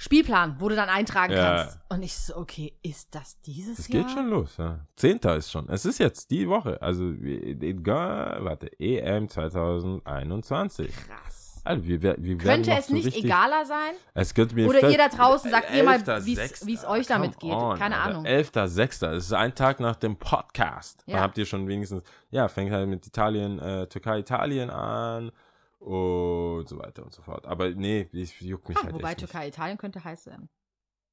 Spielplan, 0.00 0.60
wo 0.60 0.68
du 0.68 0.76
dann 0.76 0.88
eintragen 0.88 1.32
Ja. 1.32 1.56
kannst. 1.56 1.78
Und 1.88 2.02
ich 2.04 2.14
so, 2.16 2.36
okay, 2.36 2.72
ist 2.82 3.14
das 3.16 3.40
dieses 3.42 3.80
Es 3.80 3.88
Jahr? 3.88 4.04
geht 4.04 4.12
schon 4.12 4.28
los, 4.28 4.56
ja. 4.56 4.86
Zehnter 4.94 5.36
ist 5.36 5.50
schon. 5.50 5.68
Es 5.68 5.84
ist 5.84 5.98
jetzt 5.98 6.30
die 6.30 6.48
Woche. 6.48 6.80
Also, 6.80 7.10
egal, 7.12 8.44
warte, 8.44 8.70
EM 8.80 9.28
2021. 9.28 10.88
Krass. 10.94 11.37
Also 11.68 11.84
wir, 11.86 12.00
wir 12.02 12.38
Könnte 12.38 12.70
es 12.72 12.86
so 12.86 12.94
nicht 12.94 13.06
richtig, 13.06 13.24
egaler 13.26 13.66
sein? 13.66 13.92
Es 14.14 14.32
könnte 14.32 14.54
mir 14.54 14.66
Oder 14.68 14.88
ihr 14.88 14.96
da 14.96 15.08
draußen, 15.08 15.50
sagt 15.50 15.74
ihr 15.74 15.84
mal, 15.84 15.96
11.6., 15.98 16.24
wie's- 16.24 16.66
wie's 16.66 16.84
euch 16.86 17.06
damit 17.06 17.38
geht. 17.38 17.50
Keine 17.78 17.98
Ahnung. 17.98 18.24
11.6. 18.24 19.06
Es 19.06 19.24
ist 19.26 19.32
ein 19.34 19.54
Tag 19.54 19.78
nach 19.80 19.96
dem 19.96 20.16
Podcast. 20.16 21.02
Ja. 21.06 21.16
Dann 21.16 21.22
habt 21.24 21.36
ihr 21.36 21.44
schon 21.44 21.68
wenigstens, 21.68 22.02
ja, 22.30 22.48
fängt 22.48 22.72
halt 22.72 22.88
mit 22.88 23.06
Italien, 23.06 23.58
äh, 23.58 23.86
Türkei, 23.86 24.20
Italien 24.20 24.70
an 24.70 25.30
und 25.78 26.68
so 26.68 26.78
weiter 26.78 27.04
und 27.04 27.12
so 27.12 27.22
fort. 27.22 27.46
Aber 27.46 27.70
nee, 27.70 28.08
ich 28.12 28.40
juckt 28.40 28.68
mich 28.68 28.78
Ah, 28.78 28.84
halt 28.84 28.94
wobei 28.94 29.10
echt 29.12 29.20
nicht. 29.20 29.30
Türkei, 29.30 29.48
Italien 29.48 29.76
könnte 29.78 30.02
heiß 30.02 30.26
werden. 30.26 30.48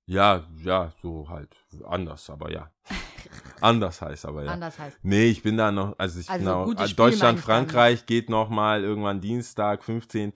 Ja, 0.07 0.43
ja, 0.63 0.91
so 1.01 1.27
halt 1.29 1.55
anders, 1.83 2.29
aber 2.29 2.51
ja. 2.51 2.69
anders 3.61 4.01
heißt 4.01 4.25
aber 4.25 4.43
ja. 4.43 4.51
Anders 4.51 4.77
heißt. 4.77 4.99
Nee, 5.01 5.25
ich 5.25 5.41
bin 5.41 5.57
da 5.57 5.71
noch, 5.71 5.95
also 5.97 6.19
ich 6.19 6.29
Also 6.29 6.65
bin 6.65 6.77
äh, 6.77 6.89
Deutschland. 6.89 7.39
Frankreich 7.39 8.05
geht 8.05 8.29
noch 8.29 8.49
mal 8.49 8.83
irgendwann 8.83 9.19
Dienstag, 9.21 9.83
15. 9.83 10.33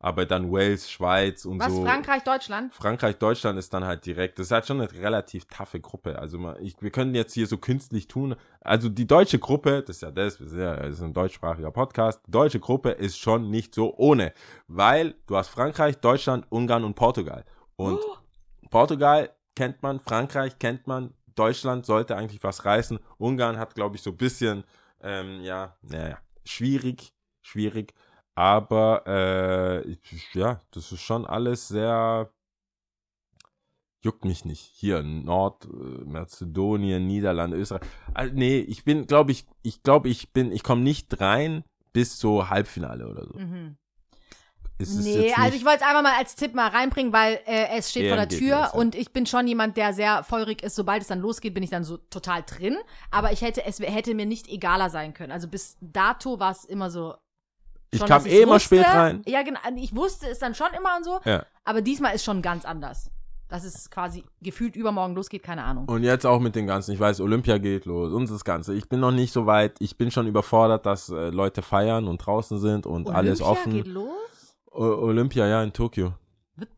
Aber 0.00 0.26
dann 0.26 0.52
Wales, 0.52 0.88
Schweiz 0.88 1.44
und 1.44 1.58
Was, 1.58 1.72
so. 1.72 1.84
Frankreich, 1.84 2.22
Deutschland? 2.22 2.72
Frankreich, 2.72 3.16
Deutschland 3.16 3.58
ist 3.58 3.74
dann 3.74 3.84
halt 3.84 4.06
direkt. 4.06 4.38
Das 4.38 4.46
ist 4.46 4.52
halt 4.52 4.64
schon 4.64 4.80
eine 4.80 4.92
relativ 4.92 5.46
taffe 5.46 5.80
Gruppe. 5.80 6.16
Also 6.20 6.38
man, 6.38 6.54
ich, 6.62 6.76
wir 6.80 6.90
können 6.90 7.16
jetzt 7.16 7.34
hier 7.34 7.48
so 7.48 7.58
künstlich 7.58 8.06
tun. 8.06 8.36
Also 8.60 8.88
die 8.88 9.08
deutsche 9.08 9.40
Gruppe, 9.40 9.82
das 9.84 9.96
ist 9.96 10.02
ja 10.02 10.12
das, 10.12 10.38
wir 10.38 10.46
sind 10.46 10.60
ja, 10.60 10.76
das 10.76 10.90
ist 10.94 11.02
ein 11.02 11.12
deutschsprachiger 11.14 11.72
Podcast. 11.72 12.20
Die 12.28 12.30
deutsche 12.30 12.60
Gruppe 12.60 12.90
ist 12.90 13.18
schon 13.18 13.50
nicht 13.50 13.74
so 13.74 13.92
ohne, 13.96 14.32
weil 14.68 15.16
du 15.26 15.36
hast 15.36 15.48
Frankreich, 15.48 15.98
Deutschland, 15.98 16.46
Ungarn 16.48 16.84
und 16.84 16.94
Portugal. 16.94 17.44
Und 17.74 17.98
Oh. 17.98 18.16
Portugal 18.70 19.30
kennt 19.54 19.82
man, 19.82 20.00
Frankreich 20.00 20.58
kennt 20.58 20.86
man, 20.86 21.14
Deutschland 21.34 21.86
sollte 21.86 22.16
eigentlich 22.16 22.42
was 22.42 22.64
reißen. 22.64 22.98
Ungarn 23.18 23.58
hat, 23.58 23.74
glaube 23.74 23.96
ich, 23.96 24.02
so 24.02 24.10
ein 24.10 24.16
bisschen, 24.16 24.64
ähm, 25.00 25.40
ja, 25.42 25.76
naja, 25.82 26.18
schwierig, 26.44 27.12
schwierig. 27.42 27.94
Aber 28.34 29.06
äh, 29.06 29.96
ja, 30.32 30.62
das 30.70 30.92
ist 30.92 31.00
schon 31.00 31.26
alles 31.26 31.68
sehr 31.68 32.30
juckt 34.02 34.24
mich 34.24 34.44
nicht. 34.44 34.70
Hier 34.74 35.02
Nordmazedonien, 35.02 37.06
Niederlande, 37.06 37.56
Österreich. 37.56 37.82
Also, 38.14 38.34
nee, 38.34 38.60
ich 38.60 38.84
bin, 38.84 39.06
glaube 39.06 39.32
ich, 39.32 39.46
ich 39.62 39.82
glaube, 39.82 40.08
ich 40.08 40.32
bin, 40.32 40.52
ich 40.52 40.62
komme 40.62 40.82
nicht 40.82 41.20
rein 41.20 41.64
bis 41.92 42.18
so 42.18 42.48
Halbfinale 42.48 43.08
oder 43.08 43.24
so. 43.24 43.38
Mhm. 43.38 43.76
Es 44.78 44.90
ist 44.90 45.04
Nee, 45.04 45.26
jetzt 45.26 45.38
also 45.38 45.56
ich 45.56 45.64
wollte 45.64 45.78
es 45.78 45.82
einfach 45.82 46.02
mal 46.02 46.16
als 46.16 46.36
Tipp 46.36 46.54
mal 46.54 46.68
reinbringen, 46.68 47.12
weil 47.12 47.40
äh, 47.46 47.76
es 47.76 47.90
steht 47.90 48.08
vor 48.08 48.16
der 48.16 48.28
Tür 48.28 48.48
ja. 48.48 48.70
und 48.70 48.94
ich 48.94 49.12
bin 49.12 49.26
schon 49.26 49.46
jemand, 49.48 49.76
der 49.76 49.92
sehr 49.92 50.22
feurig 50.22 50.62
ist. 50.62 50.76
Sobald 50.76 51.02
es 51.02 51.08
dann 51.08 51.20
losgeht, 51.20 51.52
bin 51.52 51.64
ich 51.64 51.70
dann 51.70 51.82
so 51.82 51.96
total 51.96 52.44
drin. 52.44 52.76
Aber 53.10 53.32
ich 53.32 53.42
hätte, 53.42 53.64
es 53.64 53.80
hätte 53.80 54.14
mir 54.14 54.26
nicht 54.26 54.48
egaler 54.48 54.88
sein 54.88 55.14
können. 55.14 55.32
Also 55.32 55.48
bis 55.48 55.76
dato 55.80 56.38
war 56.38 56.52
es 56.52 56.64
immer 56.64 56.90
so. 56.90 57.14
ich 57.90 57.98
schon, 57.98 58.08
kam 58.08 58.18
dass 58.18 58.26
ich's 58.26 58.36
eh 58.36 58.42
immer 58.42 58.60
spät 58.60 58.86
rein. 58.86 59.22
Ja, 59.26 59.42
genau. 59.42 59.58
Ich 59.76 59.94
wusste 59.96 60.28
es 60.28 60.38
dann 60.38 60.54
schon 60.54 60.68
immer 60.76 60.96
und 60.96 61.04
so. 61.04 61.20
Ja. 61.24 61.44
Aber 61.64 61.82
diesmal 61.82 62.14
ist 62.14 62.24
schon 62.24 62.40
ganz 62.40 62.64
anders. 62.64 63.10
Dass 63.48 63.64
es 63.64 63.90
quasi 63.90 64.24
gefühlt 64.42 64.76
übermorgen 64.76 65.14
losgeht, 65.14 65.42
keine 65.42 65.64
Ahnung. 65.64 65.88
Und 65.88 66.04
jetzt 66.04 66.26
auch 66.26 66.38
mit 66.38 66.54
den 66.54 66.66
ganzen, 66.66 66.92
ich 66.92 67.00
weiß, 67.00 67.20
Olympia 67.22 67.56
geht 67.56 67.86
los 67.86 68.12
und 68.12 68.30
das 68.30 68.44
Ganze. 68.44 68.74
Ich 68.74 68.90
bin 68.90 69.00
noch 69.00 69.10
nicht 69.10 69.32
so 69.32 69.46
weit, 69.46 69.76
ich 69.80 69.96
bin 69.96 70.10
schon 70.10 70.26
überfordert, 70.26 70.84
dass 70.84 71.08
äh, 71.08 71.30
Leute 71.30 71.62
feiern 71.62 72.08
und 72.08 72.18
draußen 72.18 72.58
sind 72.58 72.84
und 72.84 73.08
alles 73.08 73.40
Olympia 73.40 73.62
offen. 73.62 73.72
geht 73.72 73.86
los? 73.86 74.28
Olympia, 74.78 75.46
ja, 75.46 75.62
in 75.62 75.72
Tokio. 75.72 76.14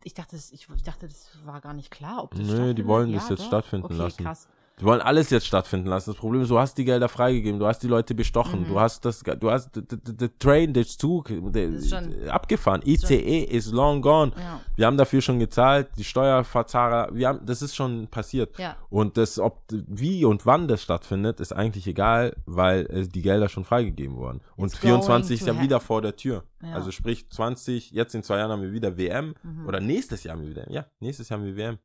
Ich 0.03 0.13
dachte, 0.13 0.35
das, 0.35 0.51
ich, 0.51 0.67
ich 0.75 0.83
dachte, 0.83 1.07
das 1.07 1.29
war 1.43 1.59
gar 1.61 1.73
nicht 1.73 1.89
klar, 1.91 2.23
ob 2.23 2.31
das 2.35 2.41
Nee, 2.47 2.73
die 2.73 2.85
wollen 2.85 3.11
das 3.13 3.23
Ja, 3.23 3.29
jetzt 3.31 3.41
doch. 3.41 3.47
stattfinden 3.47 3.85
okay, 3.85 3.95
lassen. 3.95 4.23
Krass. 4.23 4.47
Die 4.79 4.85
wollen 4.85 5.01
alles 5.01 5.29
jetzt 5.29 5.45
stattfinden 5.45 5.87
lassen. 5.87 6.09
Das 6.09 6.17
Problem 6.19 6.41
ist, 6.41 6.49
du 6.49 6.57
hast 6.57 6.75
die 6.75 6.85
Gelder 6.85 7.07
freigegeben, 7.07 7.59
du 7.59 7.67
hast 7.67 7.83
die 7.83 7.87
Leute 7.87 8.15
bestochen, 8.15 8.61
Mhm. 8.61 8.67
du 8.67 8.79
hast 8.79 9.05
das, 9.05 9.19
du 9.19 9.51
hast 9.51 9.69
der 9.75 10.37
Train, 10.39 10.73
der 10.73 10.87
Zug, 10.87 11.29
der, 11.29 11.65
ist 11.69 11.93
abgefahren. 12.27 12.81
ICE 12.83 13.43
is 13.43 13.71
long 13.71 14.01
gone. 14.01 14.31
Ja. 14.35 14.59
Wir 14.75 14.87
haben 14.87 14.97
dafür 14.97 15.21
schon 15.21 15.37
gezahlt, 15.37 15.89
die 15.97 16.03
Steuerverzahler, 16.03 17.09
wir 17.13 17.27
haben, 17.27 17.45
das 17.45 17.61
ist 17.61 17.75
schon 17.75 18.07
passiert. 18.07 18.57
Ja. 18.57 18.75
Und 18.89 19.17
das, 19.17 19.37
ob, 19.37 19.61
wie 19.69 20.25
und 20.25 20.47
wann 20.47 20.67
das 20.67 20.81
stattfindet, 20.81 21.39
ist 21.39 21.53
eigentlich 21.53 21.85
egal, 21.85 22.35
weil 22.47 22.87
äh, 22.87 23.07
die 23.07 23.21
Gelder 23.21 23.49
schon 23.49 23.65
freigegeben 23.65 24.15
wurden. 24.17 24.41
Und 24.55 24.69
It's 24.69 24.79
24 24.79 25.41
ist 25.41 25.47
ja 25.47 25.61
wieder 25.61 25.79
vor 25.79 26.01
der 26.01 26.15
Tür. 26.15 26.43
Ja. 26.61 26.69
Mhm. 26.69 26.73
Also 26.73 26.89
sprich 26.91 27.29
20, 27.29 27.91
jetzt 27.91 28.15
in 28.15 28.23
zwei 28.23 28.37
Jahren 28.37 28.51
haben 28.51 28.61
wir 28.63 28.71
wieder 28.71 28.97
WM. 28.97 29.35
Oder 29.67 29.79
nächstes 29.79 30.23
Jahr 30.23 30.35
haben 30.35 30.43
wir 30.43 30.49
wieder, 30.49 30.71
ja, 30.71 30.85
nächstes 30.99 31.29
Jahr 31.29 31.39
haben 31.39 31.45
wir 31.45 31.55
WM. 31.55 31.77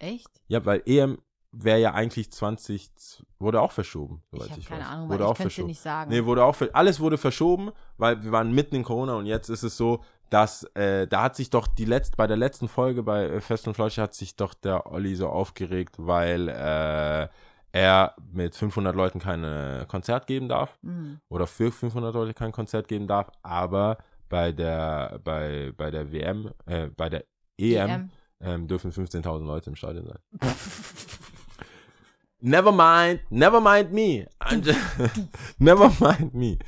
Echt? 0.00 0.28
Ja, 0.48 0.64
weil 0.64 0.82
EM 0.86 1.18
wäre 1.52 1.78
ja 1.80 1.92
eigentlich 1.94 2.32
20, 2.32 2.90
wurde 3.38 3.60
auch 3.60 3.72
verschoben, 3.72 4.22
Ich 4.32 4.42
soweit 4.42 4.58
ich, 4.58 4.66
keine 4.66 4.80
weiß. 4.82 4.88
Ahnung, 4.88 5.08
wurde 5.10 5.24
ich 5.24 5.28
auch 5.30 5.36
könnte 5.36 5.48
es 5.48 5.54
dir 5.54 5.56
verschoben. 5.56 5.66
nicht 5.68 5.80
sagen. 5.82 6.10
Nee, 6.10 6.24
wurde 6.24 6.44
auch, 6.44 6.56
alles 6.72 6.98
wurde 7.00 7.18
verschoben, 7.18 7.70
weil 7.98 8.22
wir 8.24 8.32
waren 8.32 8.52
mitten 8.52 8.74
in 8.76 8.82
Corona 8.84 9.14
und 9.14 9.26
jetzt 9.26 9.48
ist 9.50 9.62
es 9.62 9.76
so, 9.76 10.02
dass, 10.30 10.62
äh, 10.74 11.06
da 11.06 11.24
hat 11.24 11.36
sich 11.36 11.50
doch 11.50 11.66
die 11.66 11.84
letzte, 11.84 12.16
bei 12.16 12.26
der 12.26 12.38
letzten 12.38 12.68
Folge 12.68 13.02
bei 13.02 13.24
äh, 13.24 13.40
Fest 13.42 13.68
und 13.68 13.74
Flauschig 13.74 13.98
hat 13.98 14.14
sich 14.14 14.34
doch 14.36 14.54
der 14.54 14.90
Olli 14.90 15.14
so 15.14 15.28
aufgeregt, 15.28 15.96
weil, 15.98 16.48
äh, 16.48 17.28
er 17.74 18.14
mit 18.32 18.54
500 18.54 18.94
Leuten 18.94 19.18
kein 19.18 19.86
Konzert 19.88 20.26
geben 20.26 20.46
darf 20.48 20.78
Mhm. 20.82 21.20
oder 21.30 21.46
für 21.46 21.72
500 21.72 22.14
Leute 22.14 22.34
kein 22.34 22.52
Konzert 22.52 22.86
geben 22.86 23.06
darf, 23.06 23.30
aber 23.42 23.96
bei 24.28 24.52
der, 24.52 25.18
bei, 25.24 25.72
bei 25.76 25.90
der 25.90 26.12
WM, 26.12 26.50
äh, 26.66 26.88
bei 26.88 27.08
der 27.08 27.24
EM, 27.58 27.88
EM. 27.90 28.10
ähm, 28.40 28.68
dürfen 28.68 28.92
15.000 28.92 29.44
Leute 29.46 29.70
im 29.70 29.76
Stadion 29.76 30.06
sein. 30.06 30.18
never 32.42 32.72
mind, 32.72 33.20
never 33.30 33.60
mind 33.60 33.92
me. 33.92 34.26
Just, 34.62 34.78
never 35.58 35.90
mind 36.00 36.34
me. 36.34 36.58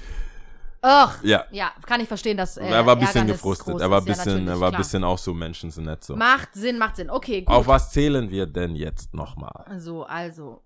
Ach, 0.86 1.22
Ja, 1.24 1.46
ja, 1.50 1.72
kann 1.86 2.00
ich 2.02 2.08
verstehen, 2.08 2.36
dass 2.36 2.58
äh, 2.58 2.66
er 2.66 2.84
war 2.84 2.94
ein 2.96 3.00
bisschen 3.00 3.26
gefrustet. 3.26 3.80
Er 3.80 3.90
war 3.90 4.00
ein 4.02 4.06
ist. 4.06 4.18
Ja, 4.18 4.24
bisschen, 4.24 4.48
er 4.48 4.60
war 4.60 4.70
ein 4.70 4.76
bisschen 4.76 5.02
auch 5.02 5.16
so 5.18 5.32
Menschen 5.32 5.70
sind 5.70 5.84
nicht 5.86 6.04
so. 6.04 6.14
Macht 6.14 6.50
Sinn, 6.54 6.76
macht 6.78 6.96
Sinn. 6.96 7.08
Okay, 7.10 7.40
gut. 7.42 7.54
Auf 7.54 7.66
was 7.66 7.90
zählen 7.90 8.30
wir 8.30 8.46
denn 8.46 8.76
jetzt 8.76 9.14
nochmal? 9.14 9.64
So, 9.78 10.04
also. 10.04 10.62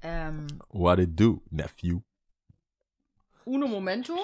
Ähm, 0.00 0.46
What 0.70 0.98
it 1.00 1.18
do, 1.20 1.42
nephew? 1.50 2.00
uno 3.44 3.66
momento. 3.68 4.14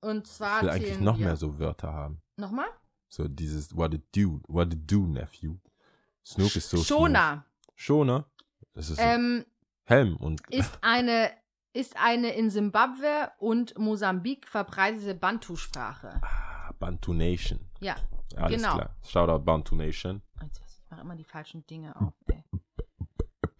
Und 0.00 0.26
Ich 0.26 0.32
zwar 0.34 0.62
will 0.62 0.70
eigentlich 0.70 1.00
noch 1.00 1.18
wir. 1.18 1.26
mehr 1.26 1.36
so 1.36 1.58
Wörter 1.58 1.92
haben. 1.92 2.20
Nochmal? 2.36 2.66
So 3.08 3.26
dieses 3.28 3.74
What 3.76 3.94
it 3.94 4.02
do, 4.14 4.40
what 4.46 4.72
it 4.72 4.90
do, 4.90 5.06
nephew. 5.06 5.56
Snoop 6.24 6.54
ist 6.54 6.68
so 6.68 6.76
Shona. 6.78 7.32
smooth. 7.32 7.42
Schoner? 7.76 8.24
Das 8.76 8.90
ist 8.90 8.98
Ähm, 9.00 9.44
Helm 9.84 10.16
und 10.16 10.42
ist 10.50 10.78
eine 10.82 11.30
ist 11.72 11.96
eine 11.98 12.32
in 12.34 12.50
Simbabwe 12.50 13.30
und 13.38 13.76
Mosambik 13.78 14.46
verbreitete 14.48 15.14
Bantu-Sprache. 15.14 16.20
Ah, 16.22 16.72
Bantu 16.78 17.12
Nation. 17.12 17.60
Ja. 17.80 17.96
Alles 18.36 18.62
Genau. 18.62 18.74
klar. 18.76 18.96
Shoutout 19.02 19.44
Bantu 19.44 19.74
Nation. 19.76 20.22
Ich, 20.42 20.90
mache 20.90 21.00
immer 21.02 21.16
die 21.16 21.24
falschen 21.24 21.66
Dinge 21.66 21.94
auf. 21.96 22.14
Ey. 22.28 22.44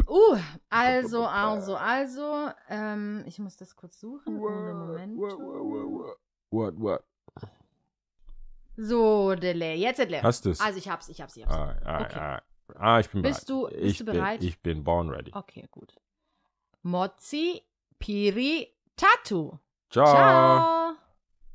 Uh, 0.08 0.38
also, 0.70 1.26
also, 1.26 1.76
also, 1.76 2.48
ähm, 2.68 3.22
ich 3.26 3.38
muss 3.38 3.56
das 3.56 3.74
kurz 3.74 3.98
suchen. 4.00 4.36
Moment. 4.36 5.18
What, 6.50 6.78
what? 6.78 7.02
So, 8.76 9.34
Dele, 9.34 9.74
jetzt 9.74 9.98
Dele. 9.98 10.22
Hast 10.22 10.44
du's? 10.46 10.60
Also 10.60 10.78
ich 10.78 10.88
hab's, 10.88 11.08
ich 11.08 11.20
hab's, 11.20 11.36
ich 11.36 11.44
hab's. 11.44 11.54
Ah, 11.54 11.76
ah, 11.84 12.00
Okay. 12.02 12.18
ah. 12.18 12.42
Ah, 12.74 12.98
ich 13.00 13.08
bin 13.10 13.22
Bist 13.22 13.46
bereit. 13.46 13.48
du- 13.48 13.68
bist 13.68 13.82
ich 13.84 13.98
du 13.98 14.04
bin, 14.04 14.14
bereit? 14.14 14.42
Ich 14.42 14.60
bin 14.60 14.82
born 14.84 15.08
ready. 15.10 15.30
Okay, 15.34 15.66
gut. 15.70 15.94
Mozi, 16.82 17.62
Piri, 17.98 18.72
Tatu. 18.96 19.58
Ciao. 19.90 20.04
Ciao. 20.06 20.85